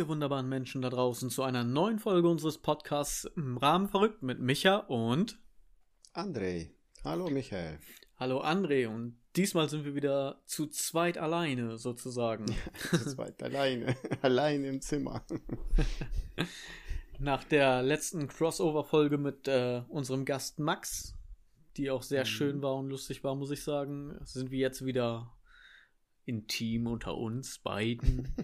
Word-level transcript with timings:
ihr 0.00 0.08
wunderbaren 0.08 0.48
Menschen 0.48 0.80
da 0.80 0.88
draußen, 0.88 1.28
zu 1.28 1.42
einer 1.42 1.62
neuen 1.62 1.98
Folge 1.98 2.26
unseres 2.26 2.56
Podcasts 2.56 3.26
im 3.36 3.58
Rahmen 3.58 3.86
verrückt 3.86 4.22
mit 4.22 4.40
Micha 4.40 4.76
und 4.76 5.38
André. 6.14 6.70
Hallo 7.04 7.28
Michael. 7.28 7.78
Hallo 8.16 8.42
André 8.42 8.88
und 8.88 9.18
diesmal 9.36 9.68
sind 9.68 9.84
wir 9.84 9.94
wieder 9.94 10.40
zu 10.46 10.68
zweit 10.68 11.18
alleine 11.18 11.76
sozusagen. 11.76 12.46
zu 12.90 13.10
zweit 13.10 13.42
alleine, 13.42 13.94
allein 14.22 14.64
im 14.64 14.80
Zimmer. 14.80 15.22
Nach 17.18 17.44
der 17.44 17.82
letzten 17.82 18.26
Crossover-Folge 18.26 19.18
mit 19.18 19.48
äh, 19.48 19.82
unserem 19.88 20.24
Gast 20.24 20.58
Max, 20.58 21.14
die 21.76 21.90
auch 21.90 22.02
sehr 22.02 22.22
mhm. 22.22 22.28
schön 22.28 22.62
war 22.62 22.76
und 22.76 22.88
lustig 22.88 23.22
war, 23.22 23.34
muss 23.34 23.50
ich 23.50 23.62
sagen, 23.62 24.18
sind 24.24 24.50
wir 24.50 24.60
jetzt 24.60 24.82
wieder 24.82 25.30
intim 26.24 26.86
unter 26.86 27.18
uns 27.18 27.58
beiden. 27.58 28.34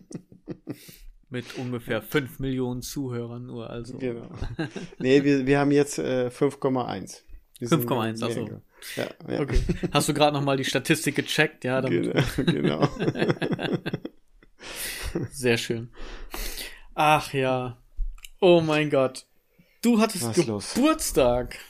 Mit 1.29 1.57
ungefähr 1.59 2.03
5 2.03 2.39
Millionen 2.39 2.83
Zuhörern 2.83 3.47
nur, 3.47 3.69
also. 3.69 3.98
Genau. 3.98 4.29
Nee, 4.98 5.25
wir, 5.25 5.47
wir 5.47 5.59
haben 5.59 5.73
jetzt 5.73 5.99
äh, 5.99 6.29
5,1. 6.29 7.23
5,1, 7.61 8.25
achso. 8.25 8.61
Ja, 8.95 9.07
ja. 9.29 9.41
Okay. 9.41 9.61
Hast 9.91 10.09
du 10.09 10.15
gerade 10.15 10.37
nochmal 10.37 10.57
die 10.57 10.65
Statistik 10.65 11.16
gecheckt? 11.16 11.65
Ja, 11.65 11.80
damit 11.80 12.12
genau. 12.37 12.89
genau. 12.89 12.89
Sehr 15.30 15.57
schön. 15.57 15.91
Ach 16.95 17.33
ja. 17.33 17.79
Oh 18.41 18.61
mein 18.61 18.91
Gott. 18.91 19.27
Du 19.83 20.01
hattest 20.01 20.24
Was 20.24 20.37
Geburtstag. 20.37 21.55
Los? 21.55 21.61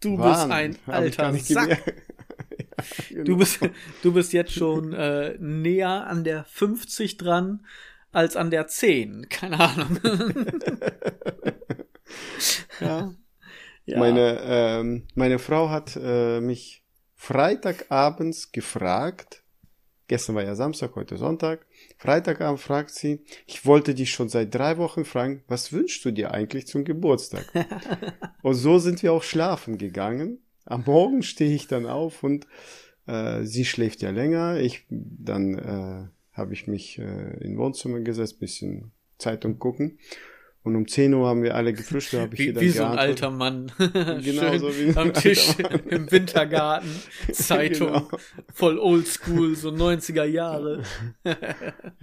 Du 0.00 0.18
Wann? 0.18 0.32
bist 0.32 0.50
ein 0.50 0.78
alter 0.86 1.34
Sack. 1.34 1.68
ja, 1.70 2.84
genau. 3.08 3.24
du, 3.24 3.36
bist, 3.36 3.60
du 4.02 4.12
bist 4.12 4.32
jetzt 4.32 4.52
schon 4.52 4.92
äh, 4.92 5.36
näher 5.38 6.06
an 6.06 6.24
der 6.24 6.44
50 6.44 7.16
dran 7.16 7.64
als 8.12 8.36
an 8.36 8.50
der 8.50 8.66
10. 8.66 9.28
Keine 9.28 9.60
Ahnung. 9.60 9.98
ja. 12.80 13.14
ja. 13.86 13.98
Meine, 13.98 14.40
ähm, 14.42 15.06
meine 15.14 15.38
Frau 15.38 15.70
hat 15.70 15.98
äh, 16.00 16.40
mich 16.40 16.84
Freitagabends 17.14 18.50
gefragt, 18.50 19.44
gestern 20.08 20.34
war 20.34 20.42
ja 20.42 20.54
Samstag, 20.54 20.96
heute 20.96 21.18
Sonntag, 21.18 21.66
Freitagabend 21.98 22.60
fragt 22.60 22.90
sie, 22.90 23.22
ich 23.46 23.66
wollte 23.66 23.94
dich 23.94 24.10
schon 24.10 24.28
seit 24.28 24.54
drei 24.54 24.78
Wochen 24.78 25.04
fragen, 25.04 25.44
was 25.46 25.72
wünschst 25.72 26.04
du 26.04 26.10
dir 26.10 26.32
eigentlich 26.32 26.66
zum 26.66 26.84
Geburtstag? 26.84 27.44
und 28.42 28.54
so 28.54 28.78
sind 28.78 29.02
wir 29.02 29.12
auch 29.12 29.22
schlafen 29.22 29.78
gegangen. 29.78 30.38
Am 30.64 30.84
Morgen 30.86 31.22
stehe 31.22 31.54
ich 31.54 31.68
dann 31.68 31.86
auf 31.86 32.22
und 32.22 32.46
äh, 33.06 33.44
sie 33.44 33.64
schläft 33.64 34.02
ja 34.02 34.10
länger. 34.10 34.56
Ich 34.58 34.86
dann 34.88 35.58
äh, 35.58 36.08
habe 36.40 36.54
ich 36.54 36.66
mich 36.66 36.98
äh, 36.98 37.36
in 37.44 37.56
Wohnzimmer 37.56 38.00
gesetzt, 38.00 38.40
bisschen 38.40 38.90
Zeitung 39.18 39.58
gucken. 39.58 39.98
Und 40.62 40.76
um 40.76 40.86
10 40.86 41.14
Uhr 41.14 41.26
haben 41.26 41.42
wir 41.42 41.54
alle 41.54 41.72
gefrühstückt, 41.72 42.22
habe 42.22 42.34
ich 42.34 42.40
wie, 42.40 42.48
wieder 42.48 42.60
Wie 42.60 42.68
so 42.68 42.84
ein 42.84 42.98
alter 42.98 43.30
Mann. 43.30 43.72
genau 43.78 44.58
so 44.58 44.68
wie 44.68 44.94
Am 44.94 45.14
Tisch 45.14 45.54
im 45.88 46.10
Wintergarten, 46.10 46.90
Zeitung, 47.32 47.88
genau. 47.88 48.08
voll 48.52 48.78
oldschool, 48.78 49.56
so 49.56 49.70
90er 49.70 50.24
Jahre. 50.24 50.82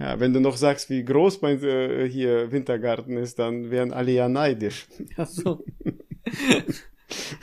ja, 0.00 0.18
wenn 0.18 0.32
du 0.32 0.40
noch 0.40 0.56
sagst, 0.56 0.90
wie 0.90 1.04
groß 1.04 1.40
mein 1.42 1.62
äh, 1.62 2.08
hier 2.08 2.50
Wintergarten 2.50 3.16
ist, 3.16 3.38
dann 3.38 3.70
wären 3.70 3.92
alle 3.92 4.10
ja 4.10 4.28
neidisch. 4.28 4.88
Ach 5.16 5.26
so. 5.26 5.64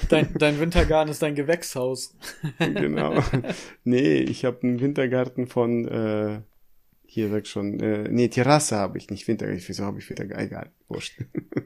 Dein, 0.10 0.34
dein 0.38 0.60
Wintergarten 0.60 1.12
ist 1.12 1.22
dein 1.22 1.36
Gewächshaus. 1.36 2.14
genau. 2.60 3.24
Nee, 3.86 4.18
ich 4.18 4.44
habe 4.44 4.64
einen 4.64 4.82
Wintergarten 4.82 5.48
von 5.48 5.88
äh, 5.88 6.42
hier 7.16 7.32
weg 7.32 7.48
schon, 7.48 7.80
äh, 7.80 8.10
nee, 8.10 8.28
Terrasse 8.28 8.76
habe 8.76 8.98
ich 8.98 9.10
nicht, 9.10 9.26
Winter, 9.28 9.48
wieso 9.48 9.86
habe 9.86 10.00
ich 10.00 10.10
wieder, 10.10 10.26
egal, 10.38 10.72
wurscht. 10.90 11.18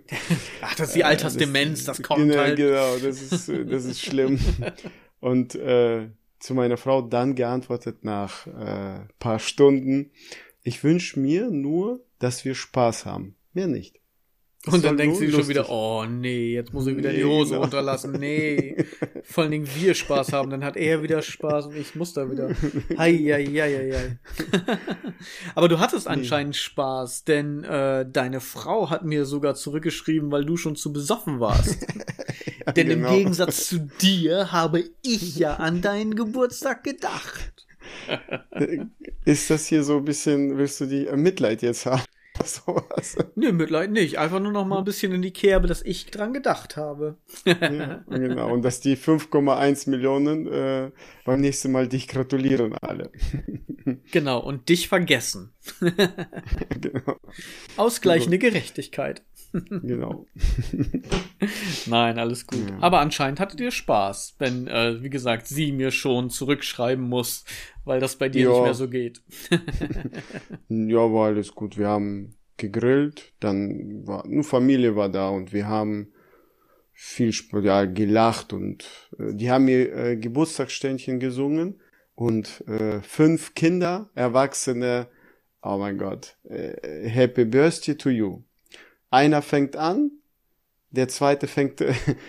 Ach, 0.62 0.76
das 0.76 0.90
ist 0.90 0.96
die 0.96 1.04
Altersdemenz, 1.04 1.86
das, 1.86 1.98
das 1.98 2.08
kommt 2.08 2.30
genau, 2.30 2.42
halt. 2.42 2.56
Genau, 2.56 2.98
das 2.98 3.20
ist, 3.20 3.50
das 3.50 3.86
ist 3.86 4.00
schlimm. 4.00 4.40
Und 5.20 5.56
äh, 5.56 6.10
zu 6.40 6.54
meiner 6.54 6.78
Frau 6.78 7.02
dann 7.02 7.34
geantwortet 7.34 8.04
nach 8.04 8.46
äh, 8.46 9.00
paar 9.18 9.40
Stunden, 9.40 10.12
ich 10.62 10.84
wünsche 10.84 11.20
mir 11.20 11.50
nur, 11.50 12.06
dass 12.20 12.46
wir 12.46 12.54
Spaß 12.54 13.08
haben, 13.08 13.36
mehr 13.54 13.68
nicht. 13.68 14.00
Und 14.66 14.84
dann 14.84 14.98
denkst 14.98 15.20
du 15.20 15.32
schon 15.32 15.48
wieder, 15.48 15.70
oh 15.70 16.06
nee, 16.06 16.54
jetzt 16.54 16.74
muss 16.74 16.86
ich 16.86 16.98
wieder 16.98 17.12
nee, 17.12 17.20
die 17.20 17.24
Hose 17.24 17.52
genau. 17.52 17.62
runterlassen. 17.62 18.12
Nee. 18.12 18.76
Vor 19.24 19.44
allen 19.44 19.52
Dingen 19.52 19.70
wir 19.74 19.94
Spaß 19.94 20.34
haben, 20.34 20.50
dann 20.50 20.66
hat 20.66 20.76
er 20.76 21.02
wieder 21.02 21.22
Spaß 21.22 21.68
und 21.68 21.78
ich 21.78 21.96
muss 21.96 22.12
da 22.12 22.30
wieder. 22.30 22.50
Hei, 22.98 23.14
hei, 23.14 23.46
hei, 23.46 23.94
hei. 23.94 24.20
Aber 25.56 25.70
du 25.70 25.80
hattest 25.80 26.10
anscheinend 26.10 26.56
nee. 26.56 26.60
Spaß, 26.60 27.24
denn 27.24 27.64
äh, 27.64 28.06
deine 28.12 28.42
Frau 28.42 28.90
hat 28.90 29.06
mir 29.06 29.24
sogar 29.26 29.56
zurückgeschrieben, 29.56 30.30
weil 30.30 30.44
du 30.44 30.58
schon 30.58 30.76
zu 30.76 30.92
besoffen 30.92 31.40
warst. 31.40 31.88
ja, 32.66 32.72
denn 32.74 32.90
genau. 32.90 33.10
im 33.10 33.16
Gegensatz 33.16 33.70
zu 33.70 33.88
dir 34.02 34.52
habe 34.52 34.84
ich 35.04 35.38
ja 35.38 35.56
an 35.56 35.82
deinen 35.82 36.16
Geburtstag 36.16 36.84
gedacht. 36.84 37.66
Ist 39.24 39.50
das 39.50 39.68
hier 39.68 39.84
so 39.84 39.98
ein 39.98 40.06
bisschen, 40.06 40.58
willst 40.58 40.82
du 40.82 40.86
die 40.86 41.06
Mitleid 41.16 41.62
jetzt 41.62 41.86
haben? 41.86 42.04
sowas. 42.46 43.18
Nee, 43.36 43.52
Mitleid 43.52 43.92
nicht. 43.92 44.18
Einfach 44.18 44.40
nur 44.40 44.52
noch 44.52 44.66
mal 44.66 44.80
ein 44.80 44.84
bisschen 44.84 45.12
in 45.14 45.22
die 45.22 45.32
Kerbe, 45.32 45.68
dass 45.68 45.82
ich 45.82 46.08
dran 46.08 46.34
gedacht 46.34 46.78
habe. 46.78 47.18
ja, 47.46 48.04
genau. 48.10 48.52
Und 48.52 48.64
dass 48.64 48.80
die 48.80 48.98
5,1 48.98 49.90
Millionen 49.90 50.48
äh, 50.48 50.92
beim 51.26 51.42
nächsten 51.42 51.72
Mal 51.72 51.88
dich 51.88 52.08
gratulieren 52.08 52.74
alle. 52.82 53.12
genau. 54.12 54.40
Und 54.40 54.70
dich 54.70 54.88
vergessen. 54.88 55.54
genau. 56.80 57.18
Ausgleichende 57.78 58.38
Gerechtigkeit. 58.38 59.24
Genau. 59.52 60.26
Nein, 61.88 62.20
alles 62.20 62.46
gut. 62.46 62.70
Ja. 62.70 62.78
Aber 62.80 63.00
anscheinend 63.00 63.40
hattet 63.40 63.60
ihr 63.60 63.72
Spaß, 63.72 64.36
wenn, 64.40 64.68
äh, 64.68 65.02
wie 65.02 65.10
gesagt, 65.10 65.48
sie 65.48 65.72
mir 65.72 65.92
schon 65.92 66.30
zurückschreiben 66.30 67.08
muss, 67.08 67.46
weil 67.86 68.00
das 68.00 68.18
bei 68.18 68.30
dir 68.30 68.44
ja. 68.44 68.50
nicht 68.52 68.64
mehr 68.64 68.74
so 68.74 68.90
geht. 68.90 69.22
ja, 70.70 70.98
war 70.98 71.28
alles 71.28 71.56
gut. 71.56 71.78
Wir 71.78 71.88
haben 71.88 72.36
gegrillt, 72.58 73.34
dann 73.40 74.06
war 74.06 74.28
nur 74.28 74.44
Familie 74.44 74.96
war 74.96 75.10
da 75.10 75.30
und 75.30 75.54
wir 75.54 75.68
haben 75.68 76.12
viel 76.92 77.34
ja, 77.64 77.86
gelacht 77.86 78.52
und 78.52 78.84
äh, 79.18 79.34
die 79.34 79.50
haben 79.50 79.66
mir 79.66 79.96
äh, 79.96 80.18
Geburtstagsständchen 80.18 81.20
gesungen 81.20 81.80
und 82.14 82.68
äh, 82.68 83.02
fünf 83.02 83.56
Kinder, 83.56 84.10
Erwachsene, 84.14 85.08
oh 85.62 85.78
mein 85.78 85.98
Gott, 85.98 86.38
äh, 86.44 87.08
Happy 87.08 87.46
Birthday 87.46 87.96
to 87.96 88.10
you. 88.10 88.44
Einer 89.10 89.42
fängt 89.42 89.76
an, 89.76 90.12
der 90.92 91.08
zweite 91.08 91.48
fängt 91.48 91.84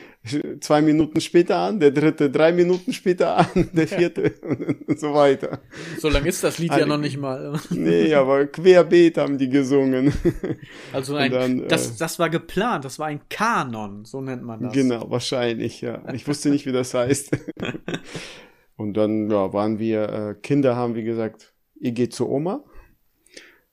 zwei 0.60 0.82
Minuten 0.82 1.20
später 1.20 1.56
an, 1.58 1.80
der 1.80 1.92
dritte 1.92 2.30
drei 2.30 2.52
Minuten 2.52 2.92
später 2.92 3.38
an, 3.38 3.70
der 3.72 3.88
vierte 3.88 4.34
ja. 4.42 4.48
und 4.86 5.00
so 5.00 5.14
weiter. 5.14 5.60
So 5.98 6.08
lang 6.08 6.24
ist 6.26 6.44
das 6.44 6.58
Lied 6.58 6.70
Alle, 6.70 6.82
ja 6.82 6.86
noch 6.86 6.98
nicht 6.98 7.16
mal. 7.16 7.58
nee, 7.70 8.12
aber 8.12 8.46
querbeet 8.46 9.16
haben 9.16 9.38
die 9.38 9.48
gesungen. 9.48 10.12
Also 10.92 11.14
ein, 11.16 11.32
dann, 11.32 11.68
das, 11.68 11.92
äh, 11.92 11.98
das 11.98 12.18
war 12.18 12.28
geplant, 12.28 12.84
das 12.84 12.98
war 12.98 13.06
ein 13.06 13.20
Kanon, 13.30 14.04
so 14.04 14.20
nennt 14.20 14.42
man 14.42 14.62
das. 14.62 14.72
Genau, 14.74 15.10
wahrscheinlich, 15.10 15.80
ja. 15.80 16.02
Ich 16.12 16.28
wusste 16.28 16.50
nicht, 16.50 16.66
wie 16.66 16.72
das 16.72 16.92
heißt. 16.92 17.30
und 18.76 18.94
dann 18.94 19.30
ja, 19.30 19.52
waren 19.52 19.78
wir, 19.78 20.08
äh, 20.08 20.34
Kinder 20.34 20.76
haben, 20.76 20.94
wie 20.94 21.04
gesagt, 21.04 21.54
ihr 21.76 21.92
geht 21.92 22.12
zu 22.12 22.28
Oma. 22.28 22.62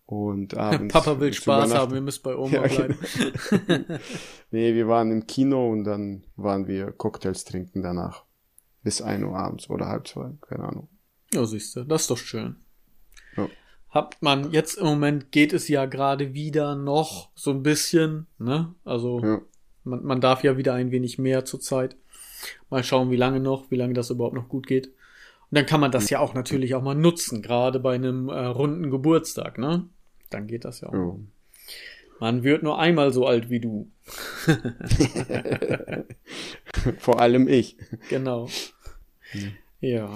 Und 0.08 0.56
abends. 0.58 0.94
Papa 0.94 1.20
will 1.20 1.34
Spaß 1.34 1.76
haben, 1.76 1.94
wir 1.94 2.02
müssen 2.02 2.24
bei 2.24 2.36
Oma 2.36 2.52
ja, 2.54 2.62
bleiben. 2.62 2.98
nee, 4.52 4.74
wir 4.74 4.88
waren 4.88 5.12
im 5.12 5.28
Kino 5.28 5.70
und 5.70 5.84
dann 5.84 6.24
waren 6.38 6.66
wir 6.66 6.92
Cocktails 6.94 7.44
trinken 7.44 7.84
danach. 7.84 8.24
Bis 8.84 9.02
ein 9.02 9.24
Uhr 9.26 9.38
abends 9.38 9.70
oder 9.70 9.88
halb 9.88 10.08
zwei, 10.08 10.32
keine 10.42 10.64
Ahnung. 10.64 10.88
Ja, 11.34 11.46
siehst 11.46 11.76
du, 11.76 11.84
das 11.84 12.04
ist 12.04 12.12
doch 12.12 12.18
schön. 12.18 12.56
Ja. 13.36 13.50
Hat 13.90 14.16
man, 14.22 14.52
jetzt 14.52 14.78
im 14.78 14.86
Moment 14.86 15.34
geht 15.34 15.52
es 15.52 15.68
ja 15.68 15.86
gerade 15.86 16.34
wieder 16.34 16.76
noch 16.76 17.30
so 17.36 17.52
ein 17.52 17.64
bisschen, 17.64 18.28
ne? 18.40 18.74
Also, 18.86 19.20
ja. 19.22 19.42
man, 19.84 20.04
man 20.06 20.22
darf 20.22 20.42
ja 20.42 20.56
wieder 20.56 20.74
ein 20.74 20.92
wenig 20.92 21.18
mehr 21.18 21.44
zur 21.44 21.60
Zeit. 21.60 21.98
Mal 22.70 22.84
schauen, 22.86 23.12
wie 23.12 23.18
lange 23.18 23.42
noch, 23.42 23.72
wie 23.72 23.76
lange 23.76 23.94
das 23.94 24.10
überhaupt 24.10 24.36
noch 24.36 24.48
gut 24.48 24.68
geht. 24.68 24.88
Und 24.88 25.58
dann 25.58 25.66
kann 25.66 25.82
man 25.82 25.92
das 25.92 26.10
ja 26.10 26.20
auch 26.20 26.34
natürlich 26.34 26.76
auch 26.76 26.82
mal 26.82 26.96
nutzen, 26.96 27.42
gerade 27.42 27.82
bei 27.82 27.96
einem 27.96 28.30
äh, 28.30 28.46
runden 28.46 28.90
Geburtstag, 28.90 29.58
ne? 29.58 29.90
Dann 30.30 30.48
geht 30.48 30.66
das 30.66 30.82
ja 30.82 30.90
auch. 30.90 30.94
Ja. 30.94 31.16
Man 32.20 32.44
wird 32.44 32.64
nur 32.64 32.80
einmal 32.80 33.14
so 33.14 33.28
alt 33.28 33.50
wie 33.50 33.60
du. 33.60 33.92
Vor 36.98 37.22
allem 37.22 37.48
ich. 37.48 37.78
Genau. 38.10 38.50
Ja. 39.80 40.12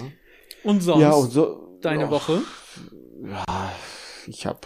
Und 0.63 0.81
sonst 0.81 1.01
ja, 1.01 1.11
und 1.11 1.29
so, 1.31 1.77
deine 1.81 2.07
oh, 2.07 2.11
Woche? 2.11 2.41
Ja, 3.23 3.71
ich 4.27 4.45
habe 4.45 4.61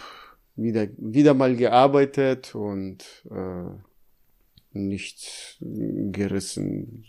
wieder 0.54 0.88
wieder 0.96 1.34
mal 1.34 1.56
gearbeitet 1.56 2.54
und 2.54 3.04
äh, 3.30 3.70
nichts 4.72 5.56
gerissen. 5.60 7.04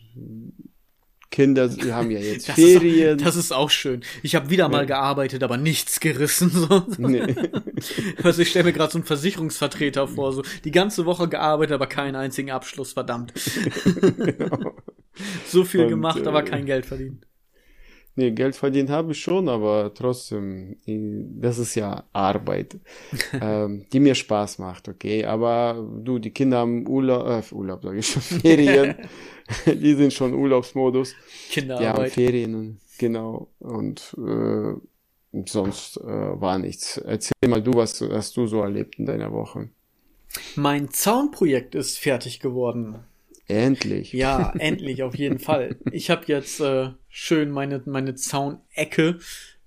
Kinder 1.30 1.70
haben 1.92 2.10
ja 2.10 2.20
jetzt 2.20 2.48
das 2.50 2.56
Ferien. 2.56 3.18
Ist, 3.18 3.26
das 3.26 3.36
ist 3.36 3.52
auch 3.52 3.70
schön. 3.70 4.02
Ich 4.24 4.36
habe 4.36 4.50
wieder 4.50 4.70
mal 4.70 4.80
ja. 4.80 4.86
gearbeitet, 4.86 5.44
aber 5.44 5.58
nichts 5.58 6.00
gerissen. 6.00 6.52
So. 6.58 6.84
Nee. 6.98 7.36
Also 8.24 8.42
ich 8.42 8.50
stelle 8.50 8.66
mir 8.66 8.74
gerade 8.74 8.92
so 8.92 8.98
einen 8.98 9.06
Versicherungsvertreter 9.06 10.08
vor, 10.08 10.34
so 10.34 10.42
die 10.64 10.72
ganze 10.72 11.06
Woche 11.06 11.28
gearbeitet, 11.28 11.74
aber 11.74 11.86
keinen 11.86 12.16
einzigen 12.16 12.50
Abschluss, 12.50 12.94
verdammt. 12.94 13.34
genau. 14.18 14.76
So 15.46 15.64
viel 15.64 15.84
Und, 15.84 15.90
gemacht, 15.90 16.22
äh, 16.22 16.28
aber 16.28 16.44
kein 16.44 16.66
Geld 16.66 16.86
verdient. 16.86 17.26
Nee, 18.20 18.32
Geld 18.32 18.56
verdient 18.56 18.90
habe 18.90 19.12
ich 19.12 19.22
schon, 19.22 19.48
aber 19.48 19.94
trotzdem, 19.94 20.76
das 21.40 21.60
ist 21.60 21.76
ja 21.76 22.04
Arbeit, 22.14 22.76
ähm, 23.40 23.86
die 23.94 24.00
mir 24.00 24.16
Spaß 24.16 24.58
macht, 24.58 24.90
okay. 24.90 25.24
Aber 25.24 25.88
du, 26.04 26.18
die 26.18 26.32
Kinder 26.32 26.58
haben 26.58 26.88
Urlaub, 26.88 27.28
äh, 27.28 27.54
Urlaub 27.54 27.84
sage 27.84 28.00
ich 28.00 28.08
schon, 28.08 28.22
Ferien, 28.42 28.96
die 29.68 29.94
sind 29.94 30.12
schon 30.12 30.34
Urlaubsmodus. 30.34 31.14
Kinderarbeit. 31.52 31.82
Die 31.82 32.02
haben 32.02 32.12
Ferien, 32.12 32.80
genau. 32.98 33.50
Und 33.60 34.18
äh, 34.18 34.74
sonst 35.46 35.98
äh, 35.98 36.42
war 36.42 36.58
nichts. 36.58 36.98
Erzähl 36.98 37.34
mal 37.48 37.62
du, 37.62 37.76
was 37.76 38.02
hast 38.02 38.36
du 38.36 38.48
so 38.48 38.64
erlebt 38.64 38.98
in 38.98 39.06
deiner 39.06 39.32
Woche? 39.32 39.70
Mein 40.56 40.90
Zaunprojekt 40.90 41.76
ist 41.76 42.00
fertig 42.00 42.40
geworden. 42.40 42.96
Endlich. 43.48 44.12
Ja, 44.14 44.54
endlich, 44.58 45.04
auf 45.04 45.16
jeden 45.16 45.40
Fall. 45.40 45.78
Ich 45.92 46.10
habe 46.10 46.24
jetzt 46.28 46.60
äh, 46.60 46.90
schön 47.08 47.50
meine, 47.50 47.82
meine 47.86 48.16
Zaunecke 48.16 49.20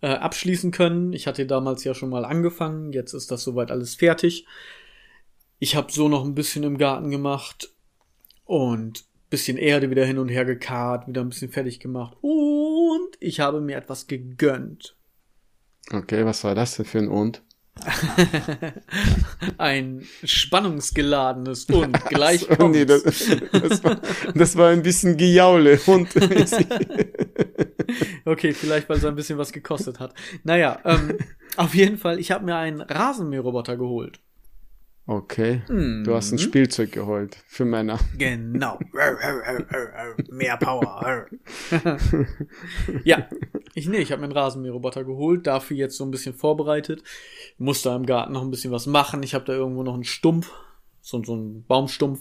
äh, 0.03 0.09
abschließen 0.09 0.71
können. 0.71 1.13
Ich 1.13 1.27
hatte 1.27 1.47
damals 1.47 1.85
ja 1.85 1.95
schon 1.95 2.11
mal 2.11 2.25
angefangen, 2.25 2.93
jetzt 2.93 3.15
ist 3.15 3.31
das 3.31 3.43
soweit 3.43 3.71
alles 3.71 3.95
fertig. 3.95 4.47
Ich 5.59 5.77
habe 5.77 5.93
so 5.93 6.09
noch 6.09 6.25
ein 6.25 6.35
bisschen 6.35 6.65
im 6.65 6.79
Garten 6.79 7.11
gemacht 7.11 7.71
und 8.45 9.05
bisschen 9.31 9.57
Erde 9.57 9.91
wieder 9.91 10.05
hin 10.05 10.19
und 10.19 10.29
her 10.29 10.45
gekarrt, 10.45 11.07
wieder 11.07 11.21
ein 11.21 11.29
bisschen 11.29 11.53
fertig 11.53 11.81
gemacht 11.81 12.17
und 12.21 13.11
ich 13.21 13.41
habe 13.41 13.61
mir 13.61 13.77
etwas 13.77 14.07
gegönnt. 14.07 14.97
Okay, 15.93 16.25
was 16.25 16.45
war 16.45 16.55
das 16.55 16.77
denn 16.77 16.87
für 16.87 16.99
ein 16.99 17.09
Und? 17.09 17.43
ein 19.59 20.07
spannungsgeladenes 20.25 21.65
und 21.67 21.93
gleich 22.07 22.47
so, 22.59 22.69
nee, 22.69 22.85
das, 22.85 23.03
das, 23.03 23.85
war, 23.85 24.01
das 24.35 24.57
war 24.57 24.71
ein 24.71 24.83
bisschen 24.83 25.17
Gejaule 25.17 25.81
und 25.87 26.09
okay, 28.25 28.53
vielleicht 28.53 28.89
weil 28.89 28.99
es 28.99 29.05
ein 29.05 29.15
bisschen 29.15 29.39
was 29.39 29.53
gekostet 29.53 30.01
hat. 30.01 30.15
Naja, 30.45 30.79
ähm, 30.85 31.19
auf 31.57 31.75
jeden 31.75 31.99
Fall, 31.99 32.19
ich 32.19 32.31
habe 32.31 32.45
mir 32.45 32.57
einen 32.57 32.81
Rasenmäherroboter 32.81 33.77
geholt. 33.77 34.21
Okay. 35.07 35.63
Mhm. 35.69 36.05
Du 36.05 36.15
hast 36.15 36.31
ein 36.31 36.39
Spielzeug 36.39 36.93
geholt 36.93 37.37
für 37.47 37.65
Männer. 37.65 37.99
Genau. 38.17 38.79
Mehr 40.31 40.57
Power. 40.57 41.27
ja. 43.05 43.29
Ich 43.75 43.89
nee, 43.89 43.99
ich 43.99 44.13
habe 44.13 44.21
mir 44.21 44.27
einen 44.27 44.37
Rasenmäherroboter 44.37 45.05
geholt, 45.05 45.47
dafür 45.47 45.77
jetzt 45.77 45.97
so 45.97 46.05
ein 46.05 46.11
bisschen 46.11 46.35
vorbereitet. 46.35 47.03
Muss 47.59 47.83
da 47.83 47.97
im 47.97 48.07
Garten 48.07 48.33
noch 48.33 48.43
ein 48.43 48.51
bisschen 48.51 48.73
was 48.73 48.87
machen. 48.87 49.23
Ich 49.23 49.35
habe 49.35 49.45
da 49.45 49.53
irgendwo 49.53 49.83
noch 49.83 49.95
einen 49.95 50.05
Stumpf, 50.05 50.53
so, 51.01 51.23
so 51.25 51.35
einen 51.35 51.65
Baumstumpf. 51.65 52.21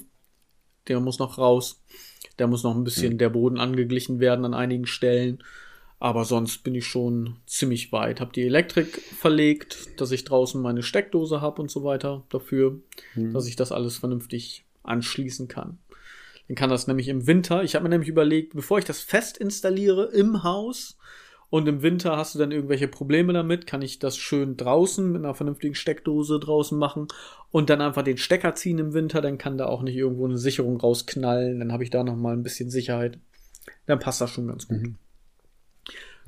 Der 0.87 0.99
muss 0.99 1.19
noch 1.19 1.37
raus. 1.37 1.83
Der 2.39 2.47
muss 2.47 2.63
noch 2.63 2.75
ein 2.75 2.83
bisschen 2.83 3.13
mhm. 3.13 3.17
der 3.19 3.29
Boden 3.29 3.59
angeglichen 3.59 4.19
werden 4.19 4.45
an 4.45 4.53
einigen 4.53 4.87
Stellen. 4.87 5.43
Aber 5.99 6.23
sonst 6.23 6.63
bin 6.63 6.75
ich 6.75 6.87
schon 6.87 7.35
ziemlich 7.45 7.91
weit. 7.91 8.21
Hab 8.21 8.31
die 8.31 8.43
Elektrik 8.43 9.01
verlegt, 9.01 9.99
dass 9.99 10.11
ich 10.11 10.23
draußen 10.23 10.61
meine 10.61 10.81
Steckdose 10.81 11.41
habe 11.41 11.61
und 11.61 11.69
so 11.69 11.83
weiter 11.83 12.23
dafür, 12.29 12.79
mhm. 13.15 13.33
dass 13.33 13.47
ich 13.47 13.57
das 13.57 13.73
alles 13.73 13.97
vernünftig 13.97 14.65
anschließen 14.83 15.49
kann. 15.49 15.77
Dann 16.47 16.55
kann 16.55 16.69
das 16.69 16.87
nämlich 16.87 17.09
im 17.09 17.27
Winter, 17.27 17.63
ich 17.63 17.75
habe 17.75 17.83
mir 17.83 17.89
nämlich 17.89 18.09
überlegt, 18.09 18.55
bevor 18.55 18.79
ich 18.79 18.85
das 18.85 19.01
fest 19.01 19.37
installiere 19.37 20.05
im 20.05 20.43
Haus 20.43 20.97
und 21.49 21.67
im 21.67 21.81
Winter 21.81 22.17
hast 22.17 22.33
du 22.33 22.39
dann 22.39 22.51
irgendwelche 22.51 22.87
Probleme 22.87 23.33
damit, 23.33 23.67
kann 23.67 23.81
ich 23.81 23.99
das 23.99 24.17
schön 24.17 24.57
draußen 24.57 25.11
mit 25.11 25.23
einer 25.23 25.35
vernünftigen 25.35 25.75
Steckdose 25.75 26.39
draußen 26.39 26.77
machen 26.77 27.07
und 27.51 27.69
dann 27.69 27.81
einfach 27.81 28.03
den 28.03 28.17
Stecker 28.17 28.55
ziehen 28.55 28.79
im 28.79 28.93
Winter, 28.93 29.21
dann 29.21 29.37
kann 29.37 29.57
da 29.57 29.67
auch 29.67 29.83
nicht 29.83 29.95
irgendwo 29.95 30.25
eine 30.25 30.37
Sicherung 30.37 30.79
rausknallen, 30.79 31.59
dann 31.59 31.71
habe 31.71 31.83
ich 31.83 31.89
da 31.89 32.03
noch 32.03 32.15
mal 32.15 32.33
ein 32.33 32.43
bisschen 32.43 32.71
Sicherheit. 32.71 33.19
Dann 33.85 33.99
passt 33.99 34.21
das 34.21 34.31
schon 34.31 34.47
ganz 34.47 34.67
gut. 34.67 34.81
Mhm. 34.81 34.95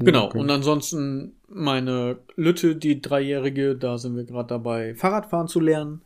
Genau, 0.05 0.25
okay. 0.25 0.39
und 0.39 0.49
ansonsten 0.49 1.35
meine 1.47 2.19
Lütte, 2.35 2.75
die 2.75 3.01
Dreijährige, 3.01 3.75
da 3.75 3.97
sind 3.97 4.15
wir 4.15 4.23
gerade 4.23 4.49
dabei, 4.49 4.95
Fahrradfahren 4.95 5.47
zu 5.47 5.59
lernen. 5.59 6.01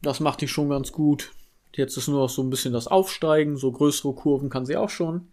Das 0.00 0.20
macht 0.20 0.40
die 0.40 0.48
schon 0.48 0.68
ganz 0.68 0.92
gut. 0.92 1.32
Jetzt 1.74 1.96
ist 1.96 2.08
nur 2.08 2.20
noch 2.20 2.28
so 2.28 2.42
ein 2.42 2.50
bisschen 2.50 2.72
das 2.72 2.86
Aufsteigen, 2.86 3.56
so 3.56 3.72
größere 3.72 4.14
Kurven 4.14 4.48
kann 4.48 4.66
sie 4.66 4.76
auch 4.76 4.90
schon. 4.90 5.28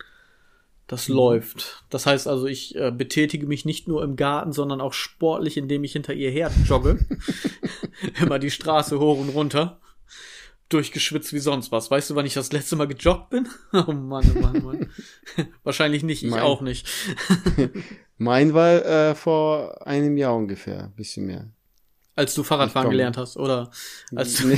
Das 0.87 1.07
mhm. 1.07 1.15
läuft. 1.15 1.83
Das 1.89 2.05
heißt 2.05 2.27
also, 2.27 2.47
ich 2.47 2.75
äh, 2.75 2.91
betätige 2.91 3.47
mich 3.47 3.65
nicht 3.65 3.87
nur 3.87 4.03
im 4.03 4.15
Garten, 4.15 4.51
sondern 4.51 4.81
auch 4.81 4.93
sportlich, 4.93 5.57
indem 5.57 5.83
ich 5.83 5.93
hinter 5.93 6.13
ihr 6.13 6.31
her 6.31 6.51
jogge. 6.65 7.05
Immer 8.21 8.39
die 8.39 8.51
Straße 8.51 8.99
hoch 8.99 9.19
und 9.19 9.29
runter 9.29 9.79
durchgeschwitzt 10.73 11.33
wie 11.33 11.39
sonst 11.39 11.71
was. 11.71 11.91
Weißt 11.91 12.09
du, 12.09 12.15
wann 12.15 12.25
ich 12.25 12.33
das 12.33 12.51
letzte 12.51 12.75
Mal 12.75 12.87
gejoggt 12.87 13.29
bin? 13.29 13.47
Oh 13.73 13.91
Mann, 13.91 14.31
oh 14.35 14.39
Mann, 14.39 14.57
oh 14.57 14.65
Mann. 14.67 14.89
Wahrscheinlich 15.63 16.03
nicht, 16.03 16.23
ich 16.23 16.31
mein, 16.31 16.41
auch 16.41 16.61
nicht. 16.61 16.87
mein 18.17 18.53
war 18.53 18.85
äh, 18.85 19.15
vor 19.15 19.85
einem 19.85 20.17
Jahr 20.17 20.35
ungefähr, 20.35 20.83
ein 20.85 20.95
bisschen 20.95 21.25
mehr. 21.25 21.47
Als 22.15 22.35
du 22.35 22.43
Fahrradfahren 22.43 22.89
gelernt 22.89 23.17
hast, 23.17 23.37
oder? 23.37 23.71
Als 24.13 24.35
du 24.35 24.55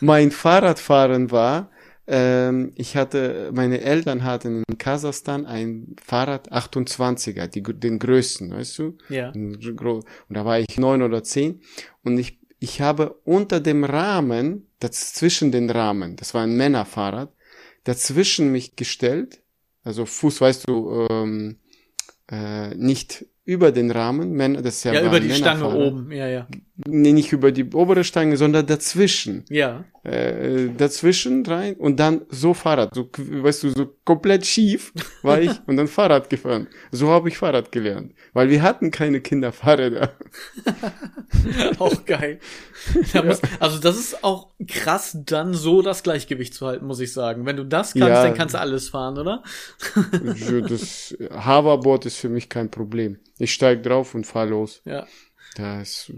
mein 0.00 0.30
Fahrradfahren 0.30 1.30
war, 1.30 1.70
ähm, 2.06 2.72
ich 2.74 2.96
hatte, 2.96 3.50
meine 3.54 3.80
Eltern 3.80 4.24
hatten 4.24 4.64
in 4.68 4.78
Kasachstan 4.78 5.46
ein 5.46 5.94
Fahrrad 6.02 6.50
28er, 6.52 7.46
die, 7.46 7.62
den 7.62 7.98
größten, 7.98 8.50
weißt 8.50 8.78
du? 8.78 8.98
Ja. 9.08 9.30
Und 9.30 9.62
da 10.28 10.44
war 10.44 10.58
ich 10.58 10.78
neun 10.78 11.02
oder 11.02 11.22
zehn 11.22 11.60
und 12.02 12.18
ich 12.18 12.40
ich 12.62 12.80
habe 12.80 13.16
unter 13.24 13.58
dem 13.58 13.82
Rahmen, 13.82 14.68
das 14.78 15.14
zwischen 15.14 15.50
den 15.50 15.68
Rahmen, 15.68 16.14
das 16.14 16.32
war 16.32 16.44
ein 16.44 16.56
Männerfahrrad, 16.56 17.34
dazwischen 17.82 18.52
mich 18.52 18.76
gestellt, 18.76 19.42
also 19.82 20.06
Fuß, 20.06 20.40
weißt 20.40 20.68
du, 20.68 21.08
ähm, 21.10 21.56
äh, 22.30 22.72
nicht 22.76 23.26
über 23.44 23.72
den 23.72 23.90
Rahmen, 23.90 24.30
Männer, 24.30 24.62
das 24.62 24.76
ist 24.76 24.84
ja, 24.84 24.92
ja 24.92 25.04
über 25.04 25.18
die 25.18 25.32
Stange 25.32 25.68
oben, 25.74 26.12
ja, 26.12 26.28
ja. 26.28 26.46
Nee, 26.86 27.12
nicht 27.12 27.32
über 27.32 27.52
die 27.52 27.64
obere 27.72 28.04
Stange, 28.04 28.36
sondern 28.36 28.66
dazwischen. 28.66 29.44
Ja. 29.48 29.84
Äh, 30.04 30.70
dazwischen 30.76 31.46
rein 31.46 31.74
und 31.76 32.00
dann 32.00 32.22
so 32.28 32.54
Fahrrad, 32.54 32.92
so, 32.92 33.08
weißt 33.16 33.62
du, 33.62 33.70
so 33.70 33.94
komplett 34.04 34.44
schief 34.44 34.92
war 35.22 35.40
ich 35.40 35.52
und 35.66 35.76
dann 35.76 35.86
Fahrrad 35.86 36.28
gefahren. 36.28 36.66
So 36.90 37.10
habe 37.10 37.28
ich 37.28 37.38
Fahrrad 37.38 37.70
gelernt, 37.70 38.12
weil 38.32 38.50
wir 38.50 38.62
hatten 38.62 38.90
keine 38.90 39.20
Kinderfahrräder. 39.20 40.12
auch 41.78 42.04
geil. 42.04 42.40
Da 43.12 43.22
muss, 43.22 43.40
also 43.60 43.78
das 43.78 43.96
ist 43.96 44.24
auch 44.24 44.48
krass, 44.66 45.16
dann 45.24 45.54
so 45.54 45.82
das 45.82 46.02
Gleichgewicht 46.02 46.54
zu 46.54 46.66
halten, 46.66 46.86
muss 46.86 46.98
ich 46.98 47.12
sagen. 47.12 47.46
Wenn 47.46 47.56
du 47.56 47.64
das 47.64 47.92
kannst, 47.92 48.08
ja, 48.08 48.24
dann 48.24 48.34
kannst 48.34 48.54
du 48.54 48.60
alles 48.60 48.88
fahren, 48.88 49.18
oder? 49.18 49.44
das 50.68 51.16
Hoverboard 51.30 52.06
ist 52.06 52.16
für 52.16 52.28
mich 52.28 52.48
kein 52.48 52.70
Problem. 52.70 53.18
Ich 53.38 53.54
steig 53.54 53.84
drauf 53.84 54.14
und 54.16 54.26
fahr 54.26 54.46
los. 54.46 54.82
Ja. 54.84 55.06
Das, 55.56 56.10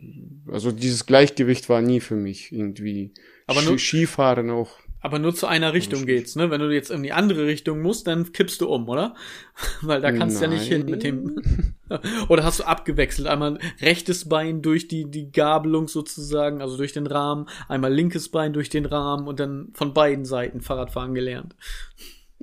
also 0.51 0.71
dieses 0.71 1.07
Gleichgewicht 1.07 1.69
war 1.69 1.83
nie 1.83 2.01
für 2.01 2.17
mich 2.17 2.53
irgendwie. 2.53 3.13
Aber 3.47 3.63
nur, 3.63 3.79
Skifahren 3.79 4.51
auch. 4.51 4.79
Aber 5.01 5.19
nur 5.19 5.35
zu 5.35 5.47
einer 5.47 5.75
Richtung 5.75 6.07
geht's, 6.07 6.35
ne? 6.35 6.51
Wenn 6.51 6.61
du 6.61 6.73
jetzt 6.73 6.91
in 6.91 7.03
die 7.03 7.13
andere 7.13 7.47
Richtung 7.47 7.83
musst, 7.83 8.07
dann 8.07 8.33
kippst 8.33 8.61
du 8.61 8.69
um, 8.69 8.89
oder? 8.89 9.15
Weil 9.83 10.01
da 10.01 10.13
kannst 10.13 10.39
du 10.39 10.45
ja 10.45 10.51
nicht 10.51 10.67
hin 10.67 10.87
mit 10.87 11.03
dem. 11.03 11.43
oder 12.29 12.45
hast 12.45 12.61
du 12.61 12.65
abgewechselt? 12.65 13.29
Einmal 13.29 13.59
rechtes 13.83 14.29
Bein 14.29 14.63
durch 14.63 14.89
die, 14.89 15.11
die 15.11 15.31
Gabelung 15.31 15.89
sozusagen, 15.89 16.63
also 16.63 16.79
durch 16.79 16.93
den 16.93 17.07
Rahmen, 17.07 17.51
einmal 17.69 17.93
linkes 17.93 18.31
Bein 18.31 18.55
durch 18.55 18.71
den 18.71 18.87
Rahmen 18.87 19.27
und 19.27 19.41
dann 19.41 19.69
von 19.75 19.93
beiden 19.93 20.25
Seiten 20.25 20.63
Fahrradfahren 20.63 21.13
gelernt. 21.13 21.55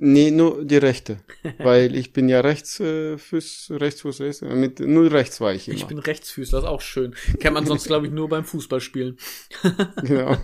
Nee, 0.04 0.32
nur 0.32 0.64
die 0.64 0.78
rechte. 0.78 1.18
Weil 1.58 1.94
ich 1.94 2.12
bin 2.12 2.28
ja 2.28 2.40
Rechtsfuß, 2.40 3.70
äh, 3.70 3.74
Rechtsfuß, 3.76 4.42
mit 4.42 4.80
nur 4.80 5.12
rechts 5.12 5.40
war 5.40 5.54
ich 5.54 5.68
immer. 5.68 5.76
Ich 5.76 5.86
bin 5.86 6.00
Rechtsfüßler, 6.00 6.58
das 6.58 6.64
ist 6.64 6.70
auch 6.70 6.80
schön. 6.80 7.14
Kennt 7.38 7.54
man 7.54 7.66
sonst, 7.66 7.86
glaube 7.86 8.08
ich, 8.08 8.12
nur 8.12 8.28
beim 8.28 8.44
Fußballspielen. 8.44 9.16
genau. 10.02 10.32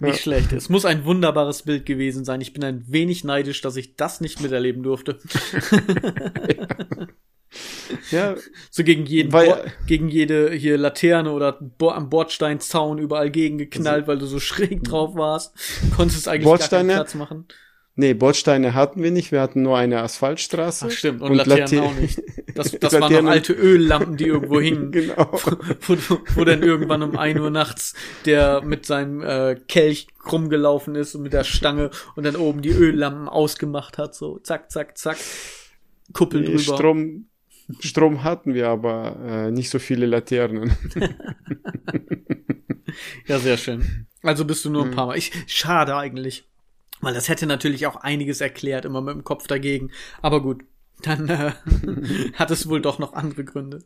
nicht 0.00 0.14
ja. 0.14 0.14
schlecht. 0.14 0.52
Es 0.52 0.68
muss 0.68 0.84
ein 0.84 1.04
wunderbares 1.04 1.62
Bild 1.62 1.86
gewesen 1.86 2.24
sein. 2.24 2.40
Ich 2.40 2.52
bin 2.52 2.64
ein 2.64 2.84
wenig 2.88 3.22
neidisch, 3.22 3.60
dass 3.60 3.76
ich 3.76 3.94
das 3.94 4.20
nicht 4.20 4.40
miterleben 4.40 4.82
durfte. 4.82 5.20
ja. 6.58 6.66
Ja. 8.10 8.36
So 8.70 8.84
gegen 8.84 9.06
jeden, 9.06 9.32
weil, 9.32 9.48
Bo 9.48 9.54
gegen 9.86 10.08
jede 10.08 10.52
hier 10.52 10.78
Laterne 10.78 11.32
oder 11.32 11.52
Bo 11.52 11.90
am 11.90 12.10
Bordsteinzaun 12.10 12.98
überall 12.98 13.30
gegengeknallt, 13.30 14.02
also, 14.02 14.06
weil 14.08 14.18
du 14.18 14.26
so 14.26 14.40
schräg 14.40 14.84
drauf 14.84 15.14
warst. 15.14 15.54
Konntest 15.96 16.28
eigentlich 16.28 16.44
Bordsteine, 16.44 16.88
gar 16.88 16.96
keinen 16.96 17.04
Platz 17.04 17.14
machen. 17.14 17.46
Nee, 18.00 18.14
Bordsteine 18.14 18.74
hatten 18.74 19.02
wir 19.02 19.10
nicht, 19.10 19.32
wir 19.32 19.40
hatten 19.40 19.62
nur 19.62 19.76
eine 19.76 20.02
Asphaltstraße. 20.02 20.86
Ach 20.86 20.90
stimmt, 20.92 21.20
und, 21.20 21.32
und 21.32 21.36
Laternen 21.38 21.58
Late 21.58 21.82
auch 21.82 21.94
nicht. 21.94 22.22
Das, 22.54 22.70
das 22.80 22.92
waren 23.00 23.24
noch 23.24 23.30
alte 23.30 23.52
Öllampen, 23.54 24.16
die 24.16 24.26
irgendwo 24.26 24.60
hingen. 24.60 24.92
genau. 24.92 25.32
Wo, 25.80 25.96
wo, 25.96 26.18
wo 26.36 26.44
dann 26.44 26.62
irgendwann 26.62 27.02
um 27.02 27.18
ein 27.18 27.40
Uhr 27.40 27.50
nachts 27.50 27.94
der 28.24 28.62
mit 28.62 28.86
seinem 28.86 29.20
äh, 29.22 29.56
Kelch 29.66 30.06
rumgelaufen 30.30 30.94
ist 30.94 31.16
und 31.16 31.22
mit 31.22 31.32
der 31.32 31.42
Stange 31.42 31.90
und 32.14 32.24
dann 32.24 32.36
oben 32.36 32.62
die 32.62 32.70
Öllampen 32.70 33.28
ausgemacht 33.28 33.98
hat, 33.98 34.14
so 34.14 34.38
zack, 34.38 34.70
zack, 34.70 34.96
zack. 34.96 35.18
Kuppel 36.12 36.42
nee, 36.42 36.46
drüber. 36.46 36.76
Strom, 36.76 37.27
Strom 37.80 38.24
hatten 38.24 38.54
wir, 38.54 38.68
aber 38.68 39.16
äh, 39.24 39.50
nicht 39.50 39.70
so 39.70 39.78
viele 39.78 40.06
Laternen. 40.06 40.72
ja, 43.26 43.38
sehr 43.38 43.56
schön. 43.56 44.06
Also 44.22 44.44
bist 44.44 44.64
du 44.64 44.70
nur 44.70 44.84
ein 44.84 44.90
mhm. 44.90 44.94
paar 44.94 45.06
Mal. 45.06 45.18
Ich, 45.18 45.32
schade 45.46 45.96
eigentlich. 45.96 46.48
Weil 47.00 47.14
das 47.14 47.28
hätte 47.28 47.46
natürlich 47.46 47.86
auch 47.86 47.96
einiges 47.96 48.40
erklärt, 48.40 48.84
immer 48.84 49.00
mit 49.00 49.14
dem 49.14 49.24
Kopf 49.24 49.46
dagegen. 49.46 49.90
Aber 50.22 50.42
gut, 50.42 50.64
dann 51.02 51.28
äh, 51.28 51.52
hat 52.34 52.50
es 52.50 52.68
wohl 52.68 52.80
doch 52.80 52.98
noch 52.98 53.12
andere 53.12 53.44
Gründe. 53.44 53.84